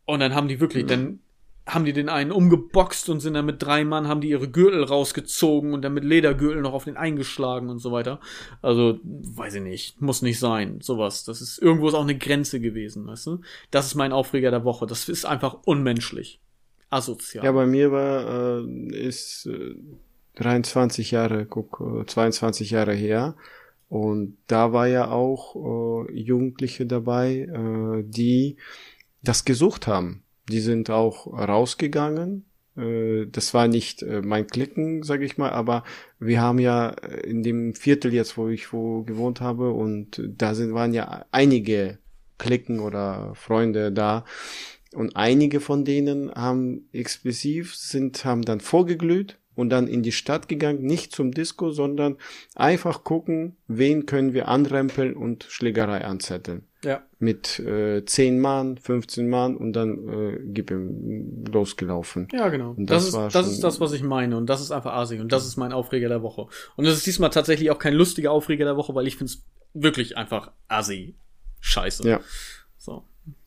Und 0.08 0.20
dann 0.20 0.34
haben 0.34 0.48
die 0.48 0.58
wirklich, 0.58 0.84
mhm. 0.84 0.88
dann 0.88 1.18
haben 1.66 1.84
die 1.84 1.92
den 1.92 2.08
einen 2.08 2.32
umgeboxt 2.32 3.10
und 3.10 3.20
sind 3.20 3.34
dann 3.34 3.44
mit 3.44 3.62
drei 3.62 3.84
Mann, 3.84 4.08
haben 4.08 4.22
die 4.22 4.30
ihre 4.30 4.48
Gürtel 4.48 4.82
rausgezogen 4.82 5.74
und 5.74 5.82
dann 5.82 5.92
mit 5.92 6.02
Ledergürtel 6.02 6.62
noch 6.62 6.72
auf 6.72 6.84
den 6.84 6.96
eingeschlagen 6.96 7.68
und 7.68 7.78
so 7.78 7.92
weiter. 7.92 8.20
Also, 8.62 9.00
weiß 9.04 9.56
ich 9.56 9.62
nicht, 9.62 10.00
muss 10.00 10.22
nicht 10.22 10.38
sein, 10.38 10.80
sowas. 10.80 11.24
Das 11.24 11.42
ist, 11.42 11.58
irgendwo 11.58 11.88
ist 11.88 11.94
auch 11.94 12.04
eine 12.04 12.16
Grenze 12.16 12.58
gewesen, 12.58 13.06
weißt 13.06 13.26
du? 13.26 13.40
Das 13.70 13.84
ist 13.84 13.96
mein 13.96 14.12
Aufreger 14.12 14.50
der 14.50 14.64
Woche. 14.64 14.86
Das 14.86 15.10
ist 15.10 15.26
einfach 15.26 15.58
unmenschlich. 15.66 16.40
Asozial. 16.88 17.44
Ja, 17.44 17.52
bei 17.52 17.66
mir 17.66 17.92
war, 17.92 18.62
äh, 18.64 19.06
ist 19.06 19.44
äh, 19.44 19.74
23 20.36 21.10
Jahre, 21.10 21.44
guck, 21.44 21.82
äh, 22.00 22.06
22 22.06 22.70
Jahre 22.70 22.94
her. 22.94 23.36
Und 23.90 24.38
da 24.46 24.72
war 24.72 24.86
ja 24.86 25.10
auch 25.10 26.08
äh, 26.08 26.12
Jugendliche 26.12 26.86
dabei, 26.86 27.40
äh, 27.40 28.04
die 28.06 28.56
das 29.22 29.44
gesucht 29.44 29.86
haben 29.86 30.22
die 30.48 30.60
sind 30.60 30.90
auch 30.90 31.26
rausgegangen. 31.26 32.44
Äh, 32.76 33.26
das 33.26 33.54
war 33.54 33.68
nicht 33.68 34.02
äh, 34.02 34.22
mein 34.22 34.46
Klicken, 34.46 35.02
sage 35.02 35.24
ich 35.24 35.38
mal, 35.38 35.50
aber 35.50 35.84
wir 36.18 36.40
haben 36.40 36.58
ja 36.58 36.88
in 36.88 37.42
dem 37.42 37.74
Viertel 37.74 38.12
jetzt, 38.12 38.36
wo 38.36 38.48
ich 38.48 38.72
wo 38.72 39.02
gewohnt 39.02 39.40
habe, 39.40 39.70
und 39.70 40.22
da 40.36 40.54
sind 40.54 40.74
waren 40.74 40.94
ja 40.94 41.26
einige 41.30 41.98
Klicken 42.38 42.80
oder 42.80 43.34
Freunde 43.34 43.92
da. 43.92 44.24
Und 44.94 45.16
einige 45.16 45.60
von 45.60 45.84
denen 45.84 46.32
haben 46.32 46.88
explosiv 46.92 47.76
sind, 47.76 48.24
haben 48.24 48.42
dann 48.42 48.60
vorgeglüht 48.60 49.38
und 49.58 49.70
dann 49.70 49.88
in 49.88 50.04
die 50.04 50.12
Stadt 50.12 50.46
gegangen, 50.46 50.84
nicht 50.84 51.10
zum 51.10 51.32
Disco, 51.32 51.72
sondern 51.72 52.16
einfach 52.54 53.02
gucken, 53.02 53.56
wen 53.66 54.06
können 54.06 54.32
wir 54.32 54.46
anrempeln 54.46 55.14
und 55.14 55.46
Schlägerei 55.48 56.04
anzetteln. 56.04 56.62
Ja. 56.84 57.02
Mit 57.18 57.58
äh, 57.58 58.04
10 58.04 58.38
Mann, 58.38 58.78
15 58.78 59.28
Mann 59.28 59.56
und 59.56 59.72
dann 59.72 60.08
äh, 60.08 60.38
gib 60.44 60.70
ihm 60.70 61.44
losgelaufen. 61.50 62.28
Ja, 62.30 62.50
genau. 62.50 62.70
Und 62.70 62.88
das, 62.88 63.10
das, 63.10 63.26
ist, 63.26 63.34
das 63.34 63.48
ist 63.48 63.64
das, 63.64 63.80
was 63.80 63.92
ich 63.92 64.04
meine. 64.04 64.36
Und 64.36 64.46
das 64.46 64.60
ist 64.60 64.70
einfach 64.70 64.92
asig. 64.92 65.20
Und 65.20 65.32
das 65.32 65.44
ist 65.44 65.56
mein 65.56 65.72
Aufreger 65.72 66.08
der 66.08 66.22
Woche. 66.22 66.46
Und 66.76 66.84
das 66.84 66.94
ist 66.94 67.04
diesmal 67.04 67.30
tatsächlich 67.30 67.72
auch 67.72 67.80
kein 67.80 67.94
lustiger 67.94 68.30
Aufreger 68.30 68.64
der 68.64 68.76
Woche, 68.76 68.94
weil 68.94 69.08
ich 69.08 69.16
finde 69.16 69.32
es 69.32 69.44
wirklich 69.74 70.16
einfach 70.16 70.52
assi. 70.68 71.16
Scheiße. 71.58 72.08
Ja. 72.08 72.20
So. 72.76 73.02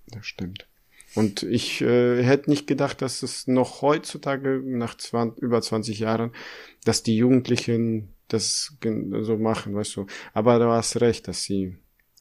Das 0.08 0.26
stimmt. 0.26 0.68
Und 1.16 1.44
ich 1.44 1.82
äh, 1.82 2.24
hätte 2.24 2.50
nicht 2.50 2.68
gedacht, 2.68 3.02
dass 3.02 3.22
es 3.22 3.48
noch 3.48 3.82
heutzutage, 3.82 4.62
nach 4.64 4.96
20, 4.96 5.42
über 5.44 5.62
20 5.62 6.00
Jahren, 6.00 6.32
dass 6.86 7.04
die 7.04 7.18
Jugendlichen 7.18 8.14
das 8.30 8.78
so 9.22 9.38
machen, 9.38 9.76
weißt 9.76 9.98
du. 9.98 10.06
Aber 10.34 10.58
du 10.60 10.70
hast 10.70 11.02
recht, 11.02 11.28
dass 11.28 11.44
sie 11.44 11.76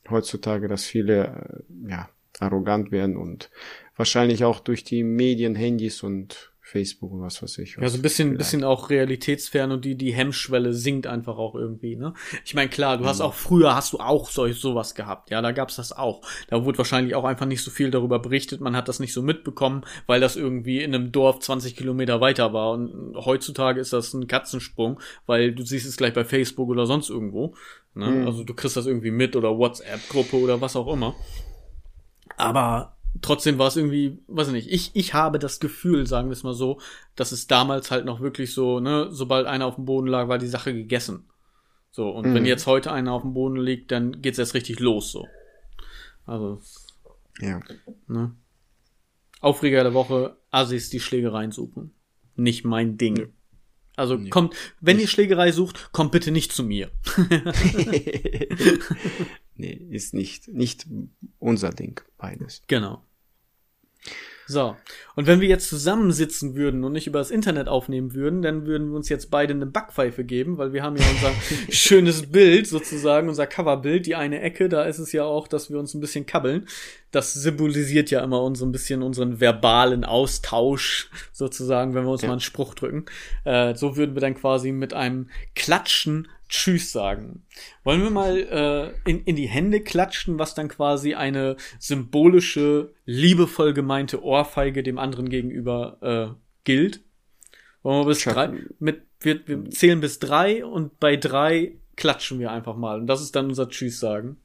heutzutage, 0.08 0.66
dass 0.66 0.84
viele 0.84 1.62
äh, 1.86 1.90
ja, 1.90 2.08
arrogant 2.40 2.90
werden 2.90 3.16
und 3.16 3.50
wahrscheinlich 3.96 4.44
auch 4.44 4.60
durch 4.60 4.82
die 4.82 5.04
Medien, 5.04 5.54
Handys 5.54 6.02
und 6.02 6.49
Facebook 6.70 7.12
und 7.12 7.20
was 7.20 7.42
weiß 7.42 7.58
ich. 7.58 7.76
Was 7.76 7.82
ja, 7.82 7.88
so 7.88 7.98
ein 7.98 8.02
bisschen, 8.02 8.36
bisschen 8.36 8.62
auch 8.62 8.90
realitätsfern 8.90 9.72
und 9.72 9.84
die, 9.84 9.96
die 9.96 10.12
Hemmschwelle 10.12 10.72
sinkt 10.72 11.06
einfach 11.06 11.36
auch 11.36 11.56
irgendwie, 11.56 11.96
ne? 11.96 12.14
Ich 12.44 12.54
meine, 12.54 12.70
klar, 12.70 12.96
du 12.96 13.02
mhm. 13.02 13.08
hast 13.08 13.20
auch 13.20 13.34
früher 13.34 13.74
hast 13.74 13.92
du 13.92 13.98
auch 13.98 14.30
solch 14.30 14.60
sowas 14.60 14.94
gehabt, 14.94 15.30
ja, 15.30 15.42
da 15.42 15.50
gab's 15.50 15.76
das 15.76 15.92
auch. 15.92 16.22
Da 16.48 16.64
wurde 16.64 16.78
wahrscheinlich 16.78 17.14
auch 17.16 17.24
einfach 17.24 17.46
nicht 17.46 17.62
so 17.62 17.70
viel 17.70 17.90
darüber 17.90 18.20
berichtet, 18.20 18.60
man 18.60 18.76
hat 18.76 18.88
das 18.88 19.00
nicht 19.00 19.12
so 19.12 19.22
mitbekommen, 19.22 19.84
weil 20.06 20.20
das 20.20 20.36
irgendwie 20.36 20.80
in 20.80 20.94
einem 20.94 21.10
Dorf 21.10 21.40
20 21.40 21.74
Kilometer 21.76 22.20
weiter 22.20 22.52
war. 22.52 22.70
Und 22.70 23.16
heutzutage 23.16 23.80
ist 23.80 23.92
das 23.92 24.14
ein 24.14 24.28
Katzensprung, 24.28 25.00
weil 25.26 25.52
du 25.52 25.64
siehst 25.64 25.86
es 25.86 25.96
gleich 25.96 26.14
bei 26.14 26.24
Facebook 26.24 26.68
oder 26.68 26.86
sonst 26.86 27.10
irgendwo. 27.10 27.54
Ne? 27.94 28.06
Mhm. 28.06 28.26
Also 28.26 28.44
du 28.44 28.54
kriegst 28.54 28.76
das 28.76 28.86
irgendwie 28.86 29.10
mit 29.10 29.34
oder 29.34 29.58
WhatsApp-Gruppe 29.58 30.36
oder 30.36 30.60
was 30.60 30.76
auch 30.76 30.92
immer. 30.92 31.16
Aber 32.36 32.96
trotzdem 33.22 33.58
war 33.58 33.68
es 33.68 33.76
irgendwie, 33.76 34.18
weiß 34.28 34.48
ich 34.48 34.52
nicht, 34.52 34.70
ich, 34.70 34.90
ich 34.94 35.14
habe 35.14 35.38
das 35.38 35.60
Gefühl, 35.60 36.06
sagen 36.06 36.28
wir 36.28 36.32
es 36.32 36.42
mal 36.42 36.54
so, 36.54 36.80
dass 37.16 37.32
es 37.32 37.46
damals 37.46 37.90
halt 37.90 38.04
noch 38.04 38.20
wirklich 38.20 38.54
so, 38.54 38.80
ne, 38.80 39.08
sobald 39.10 39.46
einer 39.46 39.66
auf 39.66 39.76
dem 39.76 39.84
Boden 39.84 40.06
lag, 40.06 40.28
war 40.28 40.38
die 40.38 40.46
Sache 40.46 40.72
gegessen. 40.72 41.28
So, 41.90 42.08
und 42.08 42.26
mhm. 42.26 42.34
wenn 42.34 42.46
jetzt 42.46 42.66
heute 42.66 42.92
einer 42.92 43.12
auf 43.12 43.22
dem 43.22 43.34
Boden 43.34 43.56
liegt, 43.56 43.90
dann 43.90 44.22
geht's 44.22 44.38
erst 44.38 44.54
richtig 44.54 44.80
los, 44.80 45.10
so. 45.10 45.26
Also. 46.24 46.60
Ja. 47.40 47.60
Ne? 48.06 48.34
Aufreger 49.40 49.82
der 49.82 49.94
Woche, 49.94 50.36
Assis 50.50 50.90
die 50.90 51.00
Schlägereien 51.00 51.50
suchen. 51.50 51.94
Nicht 52.36 52.64
mein 52.64 52.96
Ding. 52.96 53.16
Ja. 53.16 53.24
Also 53.96 54.16
nee. 54.16 54.30
kommt, 54.30 54.54
wenn 54.80 55.00
ihr 55.00 55.08
Schlägerei 55.08 55.52
sucht, 55.52 55.92
kommt 55.92 56.12
bitte 56.12 56.30
nicht 56.30 56.52
zu 56.52 56.62
mir. 56.62 56.90
nee, 59.60 59.86
ist 59.90 60.14
nicht, 60.14 60.48
nicht 60.48 60.86
unser 61.38 61.70
Ding, 61.70 62.00
beides. 62.18 62.62
Genau. 62.66 63.02
So. 64.50 64.76
Und 65.14 65.28
wenn 65.28 65.40
wir 65.40 65.46
jetzt 65.46 65.68
zusammensitzen 65.68 66.56
würden 66.56 66.82
und 66.82 66.92
nicht 66.92 67.06
über 67.06 67.20
das 67.20 67.30
Internet 67.30 67.68
aufnehmen 67.68 68.14
würden, 68.14 68.42
dann 68.42 68.66
würden 68.66 68.90
wir 68.90 68.96
uns 68.96 69.08
jetzt 69.08 69.30
beide 69.30 69.54
eine 69.54 69.66
Backpfeife 69.66 70.24
geben, 70.24 70.58
weil 70.58 70.72
wir 70.72 70.82
haben 70.82 70.96
ja 70.96 71.04
unser 71.08 71.32
schönes 71.72 72.32
Bild 72.32 72.66
sozusagen, 72.66 73.28
unser 73.28 73.46
Coverbild, 73.46 74.06
die 74.06 74.16
eine 74.16 74.40
Ecke, 74.40 74.68
da 74.68 74.82
ist 74.82 74.98
es 74.98 75.12
ja 75.12 75.22
auch, 75.22 75.46
dass 75.46 75.70
wir 75.70 75.78
uns 75.78 75.94
ein 75.94 76.00
bisschen 76.00 76.26
kabbeln. 76.26 76.66
Das 77.10 77.34
symbolisiert 77.34 78.10
ja 78.10 78.22
immer 78.22 78.42
uns 78.42 78.62
ein 78.62 78.72
bisschen 78.72 79.02
unseren 79.02 79.40
verbalen 79.40 80.04
Austausch 80.04 81.10
sozusagen, 81.32 81.94
wenn 81.94 82.04
wir 82.04 82.12
uns 82.12 82.22
ja. 82.22 82.28
mal 82.28 82.34
einen 82.34 82.40
Spruch 82.40 82.74
drücken. 82.74 83.06
Äh, 83.44 83.74
so 83.74 83.96
würden 83.96 84.14
wir 84.14 84.20
dann 84.20 84.34
quasi 84.34 84.72
mit 84.72 84.94
einem 84.94 85.28
Klatschen 85.54 86.28
Tschüss 86.50 86.90
sagen. 86.90 87.44
Wollen 87.84 88.02
wir 88.02 88.10
mal 88.10 88.36
äh, 88.36 89.08
in, 89.08 89.22
in 89.22 89.36
die 89.36 89.46
Hände 89.46 89.80
klatschen, 89.80 90.38
was 90.38 90.54
dann 90.54 90.68
quasi 90.68 91.14
eine 91.14 91.56
symbolische, 91.78 92.92
liebevoll 93.06 93.72
gemeinte 93.72 94.22
Ohrfeige 94.22 94.82
dem 94.82 94.98
anderen 94.98 95.28
gegenüber 95.28 95.98
äh, 96.02 96.34
gilt? 96.64 97.02
Wollen 97.82 98.00
wir 98.00 98.06
bis 98.06 98.24
drei, 98.24 98.50
mit, 98.80 99.02
wir, 99.20 99.46
wir 99.46 99.70
zählen 99.70 100.00
bis 100.00 100.18
drei 100.18 100.64
und 100.64 100.98
bei 100.98 101.16
drei 101.16 101.76
klatschen 101.96 102.40
wir 102.40 102.50
einfach 102.50 102.76
mal. 102.76 102.98
Und 102.98 103.06
das 103.06 103.22
ist 103.22 103.36
dann 103.36 103.46
unser 103.46 103.68
Tschüss 103.68 104.00
sagen. 104.00 104.36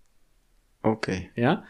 Okay. 0.84 1.32
Ja? 1.36 1.66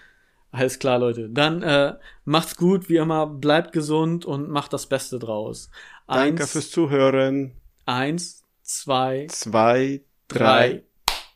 Alles 0.55 0.79
klar, 0.79 0.99
Leute. 0.99 1.27
Dann 1.29 1.61
äh, 1.63 1.95
macht's 2.23 2.55
gut, 2.55 2.87
wie 2.87 2.95
immer, 2.95 3.27
bleibt 3.27 3.73
gesund 3.73 4.23
und 4.25 4.49
macht 4.49 4.71
das 4.71 4.87
Beste 4.87 5.19
draus. 5.19 5.69
Eins, 6.07 6.37
Danke 6.37 6.47
fürs 6.47 6.71
Zuhören. 6.71 7.51
Eins, 7.85 8.43
zwei, 8.63 9.27
zwei, 9.29 10.01
drei. 10.27 10.83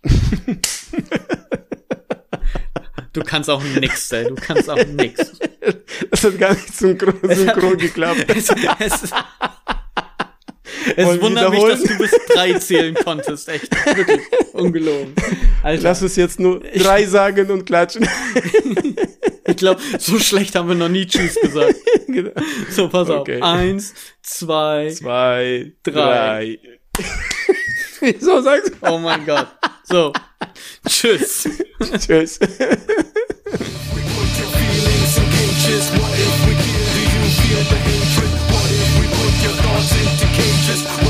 Du 3.12 3.22
kannst 3.24 3.50
auch 3.50 3.64
nix, 3.64 4.12
ey. 4.12 4.26
Du 4.26 4.36
kannst 4.36 4.70
auch 4.70 4.86
nix. 4.86 5.32
Das 6.12 6.24
hat 6.24 6.38
gar 6.40 6.54
nicht 6.54 6.74
synchron, 6.74 7.20
synchron 7.24 7.78
geklappt. 7.78 8.26
Es, 8.30 8.50
es, 8.80 9.12
es 10.96 11.22
wundert 11.22 11.50
mich, 11.52 11.64
dass 11.64 11.84
du 11.84 11.98
bis 11.98 12.12
drei 12.34 12.54
zählen 12.54 12.96
konntest. 12.96 13.50
Echt, 13.50 13.70
wirklich, 13.86 14.22
ungelogen. 14.54 15.14
Alter. 15.64 15.84
Lass 15.84 16.02
es 16.02 16.16
jetzt 16.16 16.40
nur 16.40 16.60
drei 16.60 17.06
sagen 17.06 17.50
und 17.52 17.66
klatschen. 17.66 18.08
ich 19.48 19.58
glaube, 19.58 19.82
so 19.98 20.20
schlecht 20.20 20.56
haben 20.56 20.70
wir 20.70 20.76
noch 20.76 20.90
nie 20.90 21.06
Tschüss 21.06 21.36
gesagt. 21.36 21.76
genau. 22.08 22.32
So, 22.70 22.88
pass 22.90 23.10
okay. 23.10 23.42
auf. 23.42 23.44
Eins, 23.44 23.94
zwei, 24.22 24.90
zwei 24.90 25.74
drei. 25.84 25.94
drei. 25.94 26.60
Wieso 28.02 28.42
sagst? 28.42 28.74
Oh 28.82 28.98
mein 28.98 29.26
Gott. 29.26 29.48
So. 29.84 30.14
Tschüss. 30.88 31.50
Tschüss. 32.00 32.40
What 35.70 36.18
if 36.18 36.46
we 36.46 36.54
give? 36.54 36.80
You 37.14 37.30
feel 37.30 37.64
the 37.64 37.76
hatred? 37.78 38.32
What 38.52 38.68
if 38.72 38.90
we 39.00 39.06
put 39.08 39.34
your 39.44 39.54
thoughts 39.62 39.92
into 39.94 40.26
cage? 40.36 40.59
chances. 40.70 41.09